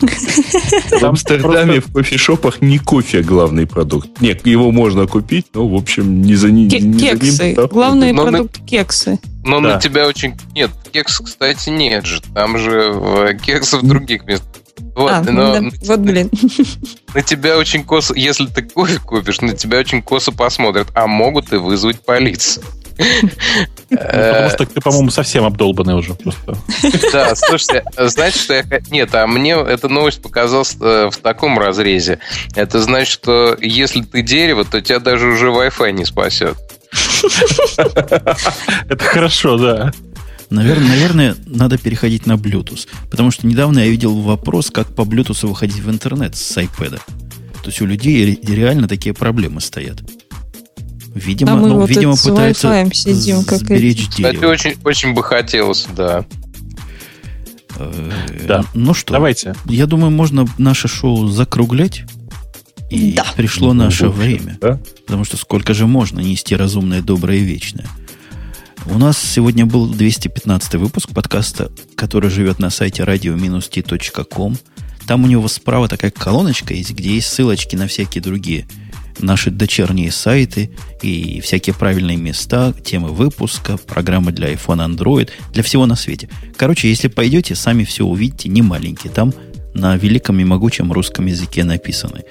В 0.00 1.04
Амстердаме 1.04 1.80
в 1.80 1.92
кофешопах 1.92 2.60
не 2.60 2.78
кофе 2.78 3.22
главный 3.22 3.66
продукт. 3.66 4.20
Нет, 4.20 4.46
его 4.46 4.70
можно 4.70 5.06
купить, 5.06 5.46
но, 5.54 5.68
в 5.68 5.74
общем, 5.74 6.22
не 6.22 6.34
за, 6.34 6.50
ним 6.50 6.70
Кексы. 6.70 7.54
Главный 7.70 8.14
продукт 8.14 8.64
кексы. 8.64 9.18
Но 9.44 9.60
на 9.60 9.78
тебя 9.78 10.06
очень... 10.06 10.34
Нет, 10.54 10.70
кекс, 10.92 11.20
кстати, 11.20 11.70
нет 11.70 12.04
же. 12.06 12.20
Там 12.34 12.58
же 12.58 13.38
кексы 13.42 13.78
в 13.78 13.86
других 13.86 14.24
местах. 14.24 14.46
Вот, 14.94 15.10
А, 15.12 15.22
но 15.22 15.60
да, 15.60 15.68
вот, 15.82 16.00
блин. 16.00 16.30
на 17.14 17.22
тебя 17.22 17.58
очень 17.58 17.84
косо... 17.84 18.14
Если 18.14 18.46
ты 18.46 18.62
кофе 18.62 18.98
купишь, 18.98 19.40
на 19.40 19.54
тебя 19.54 19.78
очень 19.78 20.02
косо 20.02 20.32
посмотрят. 20.32 20.88
А 20.94 21.06
могут 21.06 21.52
и 21.52 21.56
вызвать 21.56 22.00
полицию. 22.04 22.64
Ну, 23.90 23.96
Потому 23.96 24.50
что 24.50 24.66
ты, 24.66 24.80
по-моему, 24.80 25.10
совсем 25.10 25.44
обдолбанный 25.44 25.94
уже 25.94 26.14
просто. 26.14 26.56
Да, 27.12 27.34
слушайте, 27.34 27.82
знаете, 27.96 28.38
что 28.38 28.54
я... 28.54 28.64
Нет, 28.90 29.14
а 29.14 29.26
мне 29.26 29.54
эта 29.54 29.88
новость 29.88 30.22
показалась 30.22 30.76
э, 30.80 31.10
в 31.12 31.16
таком 31.16 31.58
разрезе. 31.58 32.20
Это 32.54 32.80
значит, 32.80 33.12
что 33.12 33.56
если 33.60 34.02
ты 34.02 34.22
дерево, 34.22 34.64
то 34.64 34.80
тебя 34.80 35.00
даже 35.00 35.26
уже 35.26 35.48
Wi-Fi 35.48 35.90
не 35.92 36.04
спасет. 36.04 36.56
Это 38.88 39.04
хорошо, 39.04 39.56
да. 39.58 39.92
Наверное, 40.50 40.88
наверное, 40.88 41.36
надо 41.46 41.78
переходить 41.78 42.26
на 42.26 42.32
Bluetooth. 42.32 42.88
Потому 43.10 43.30
что 43.30 43.46
недавно 43.46 43.80
я 43.80 43.86
видел 43.86 44.20
вопрос, 44.20 44.70
как 44.70 44.88
по 44.94 45.02
Bluetooth 45.02 45.46
выходить 45.46 45.78
в 45.78 45.88
интернет 45.90 46.36
с 46.36 46.56
iPad. 46.56 47.00
То 47.62 47.66
есть 47.66 47.80
у 47.80 47.86
людей 47.86 48.24
ре- 48.42 48.54
реально 48.54 48.88
такие 48.88 49.14
проблемы 49.14 49.60
стоят. 49.60 49.98
Видимо, 51.14 51.52
А 51.52 51.56
мы 51.56 51.68
ну, 51.68 51.80
вот 51.80 51.88
видимо 51.88 52.14
это 52.14 52.22
пытаются 52.30 52.88
сидим, 52.92 53.42
как 53.44 53.58
сберечь 53.58 54.08
Кстати, 54.08 54.34
дерево. 54.36 54.50
очень, 54.52 54.76
очень 54.84 55.12
бы 55.12 55.22
хотелось, 55.24 55.86
да. 55.96 56.24
Э, 57.76 58.10
Да. 58.46 58.64
Ну 58.74 58.94
что, 58.94 59.14
Давайте. 59.14 59.54
я 59.66 59.86
думаю, 59.86 60.10
можно 60.10 60.46
наше 60.58 60.88
шоу 60.88 61.26
закруглять. 61.28 62.02
И 62.90 63.12
Да. 63.12 63.24
пришло 63.36 63.72
наше 63.72 64.06
Ну, 64.06 64.10
время. 64.12 64.58
да. 64.60 64.80
Потому 65.06 65.24
что 65.24 65.36
сколько 65.36 65.74
же 65.74 65.86
можно 65.86 66.20
нести 66.20 66.56
разумное, 66.56 67.02
доброе 67.02 67.38
и 67.38 67.44
вечное. 67.44 67.86
У 68.86 68.98
нас 68.98 69.18
сегодня 69.18 69.66
был 69.66 69.86
215 69.88 70.74
выпуск 70.76 71.10
подкаста, 71.10 71.70
который 71.96 72.30
живет 72.30 72.58
на 72.58 72.70
сайте 72.70 73.02
radio-t.com. 73.02 74.56
Там 75.06 75.24
у 75.24 75.26
него 75.26 75.46
справа 75.48 75.86
такая 75.88 76.10
колоночка 76.10 76.72
есть, 76.74 76.92
где 76.92 77.14
есть 77.16 77.28
ссылочки 77.28 77.76
на 77.76 77.86
всякие 77.88 78.22
другие 78.22 78.66
наши 79.22 79.50
дочерние 79.50 80.10
сайты 80.10 80.70
и 81.02 81.40
всякие 81.40 81.74
правильные 81.74 82.16
места, 82.16 82.72
темы 82.72 83.08
выпуска, 83.08 83.76
программы 83.76 84.32
для 84.32 84.52
iPhone, 84.52 84.86
Android, 84.86 85.30
для 85.52 85.62
всего 85.62 85.86
на 85.86 85.96
свете. 85.96 86.28
Короче, 86.56 86.88
если 86.88 87.08
пойдете, 87.08 87.54
сами 87.54 87.84
все 87.84 88.04
увидите, 88.04 88.48
не 88.48 88.62
маленькие. 88.62 89.12
Там 89.12 89.32
на 89.74 89.96
великом 89.96 90.40
и 90.40 90.44
могучем 90.44 90.92
русском 90.92 91.26
языке 91.26 91.64
написаны. 91.64 92.22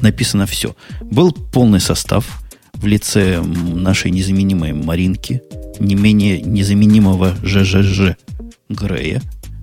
Написано 0.00 0.46
все. 0.46 0.74
Был 1.02 1.32
полный 1.32 1.80
состав 1.80 2.26
в 2.74 2.86
лице 2.86 3.40
нашей 3.42 4.10
незаменимой 4.10 4.72
Маринки, 4.72 5.42
не 5.78 5.94
менее 5.94 6.40
незаменимого 6.40 7.34
ЖЖЖ 7.42 8.16
Грея, 8.68 9.22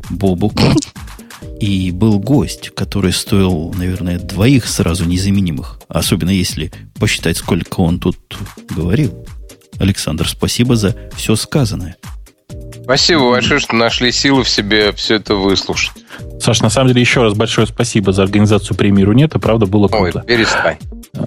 Бобука, 0.09 0.73
и 1.59 1.91
был 1.91 2.19
гость, 2.19 2.69
который 2.69 3.13
стоил, 3.13 3.73
наверное, 3.73 4.19
двоих 4.19 4.67
сразу 4.67 5.05
незаменимых. 5.05 5.79
Особенно 5.87 6.29
если 6.29 6.71
посчитать, 6.99 7.37
сколько 7.37 7.81
он 7.81 7.99
тут 7.99 8.17
говорил. 8.69 9.25
Александр, 9.79 10.27
спасибо 10.27 10.75
за 10.75 10.95
все 11.15 11.35
сказанное. 11.35 11.97
Спасибо 12.83 13.31
большое, 13.31 13.59
что 13.59 13.75
нашли 13.75 14.11
силы 14.11 14.43
в 14.43 14.49
себе 14.49 14.91
все 14.93 15.15
это 15.15 15.35
выслушать. 15.35 15.91
Саш, 16.39 16.61
на 16.61 16.69
самом 16.69 16.89
деле, 16.89 17.01
еще 17.01 17.21
раз 17.23 17.33
большое 17.33 17.67
спасибо 17.67 18.11
за 18.11 18.23
организацию 18.23 18.77
премии 18.77 19.03
Рунета. 19.03 19.39
Правда, 19.39 19.65
было 19.65 19.89
Ой, 19.91 20.11
круто. 20.11 20.25
перестань. 20.27 20.77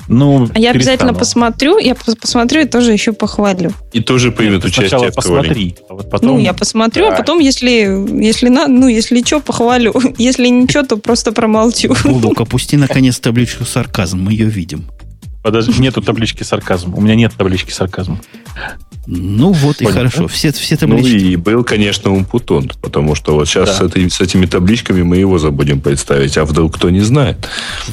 Ну, 0.09 0.49
А 0.55 0.59
я 0.59 0.70
обязательно 0.70 1.15
посмотрю, 1.15 1.78
я 1.78 1.93
пос- 1.93 2.16
посмотрю 2.19 2.61
и 2.62 2.65
тоже 2.65 2.93
еще 2.93 3.12
похвалю. 3.12 3.73
И 3.93 4.01
тоже 4.01 4.31
примет 4.31 4.57
Нет, 4.57 4.65
участие 4.66 4.89
Сначала 4.89 5.11
в 5.11 5.15
посмотри, 5.15 5.74
а 5.89 5.95
вот 5.95 6.11
потом... 6.11 6.28
Ну, 6.28 6.39
я 6.39 6.53
посмотрю, 6.55 7.07
Да. 7.09 7.15
а 7.15 7.16
потом, 7.16 7.41
если, 7.41 8.23
если 8.23 8.49
на, 8.49 8.69
ну, 8.69 8.87
если 8.87 9.23
что, 9.24 9.41
похвалю. 9.41 9.93
Если 10.19 10.47
ничего, 10.49 10.82
то 10.85 10.97
просто 10.97 11.32
промолчу. 11.32 11.95
Бобук, 12.05 12.41
опусти 12.41 12.77
наконец 12.77 13.19
табличку 13.19 13.65
сарказм, 13.65 14.20
мы 14.23 14.32
ее 14.32 14.47
видим. 14.47 14.87
Подожди, 15.43 15.81
нету 15.81 16.03
таблички 16.03 16.43
сарказм. 16.43 16.95
У 16.95 17.01
меня 17.01 17.15
нет 17.15 17.33
таблички 17.37 17.73
сарказм. 17.73 18.19
Ну 19.07 19.53
вот 19.53 19.81
и 19.81 19.85
Понял, 19.85 19.97
хорошо. 19.97 20.29
Все, 20.29 20.53
все 20.53 20.75
Ну 20.83 20.97
таблички. 20.97 21.25
и 21.25 21.37
был, 21.37 21.65
конечно, 21.65 22.12
Умпутун, 22.12 22.71
потому 22.83 23.15
что 23.15 23.35
вот 23.35 23.49
сейчас 23.49 23.69
Да. 23.71 23.75
с, 23.77 23.81
этой- 23.81 24.11
с 24.11 24.21
этими 24.21 24.45
табличками 24.47 25.03
мы 25.03 25.17
его 25.17 25.39
забудем 25.39 25.81
представить, 25.81 26.37
а 26.37 26.45
вдруг 26.45 26.77
кто 26.77 26.91
не 26.91 27.01
знает. 27.01 27.49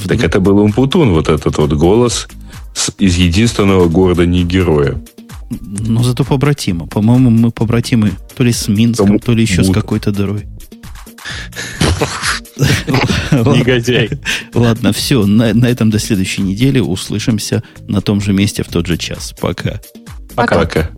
Так 0.07 0.22
это 0.24 0.40
был 0.41 0.57
Умпутун, 0.60 1.14
вот 1.14 1.30
этот 1.30 1.57
вот 1.57 1.72
голос 1.74 2.28
с- 2.76 2.91
из 2.99 3.15
единственного 3.15 3.88
города 3.88 4.26
не 4.26 4.44
героя. 4.44 5.02
Но 5.49 6.03
зато 6.03 6.26
побратимо. 6.26 6.88
По-моему, 6.88 7.30
мы 7.30 7.52
побратимы 7.52 8.11
то 8.36 8.44
ли 8.44 8.52
с 8.52 8.68
Минском, 8.68 9.07
Кому- 9.07 9.19
то 9.19 9.34
ли 9.34 9.44
еще 9.44 9.64
с 9.64 9.68
вот. 9.68 9.76
какой-то 9.76 10.11
дырой. 10.11 10.45
Негодяй. 13.32 14.10
Ладно, 14.54 14.94
все. 14.94 15.26
На, 15.26 15.54
на 15.54 15.66
этом 15.66 15.90
до 15.90 16.00
следующей 16.00 16.42
недели. 16.42 16.80
Услышимся 16.80 17.64
на 17.88 18.02
том 18.02 18.22
же 18.22 18.34
месте 18.34 18.64
в 18.64 18.68
тот 18.68 18.88
же 18.88 18.98
час. 18.98 19.34
Пока. 19.40 19.80
Пока. 20.36 20.56
Пока. 20.60 20.90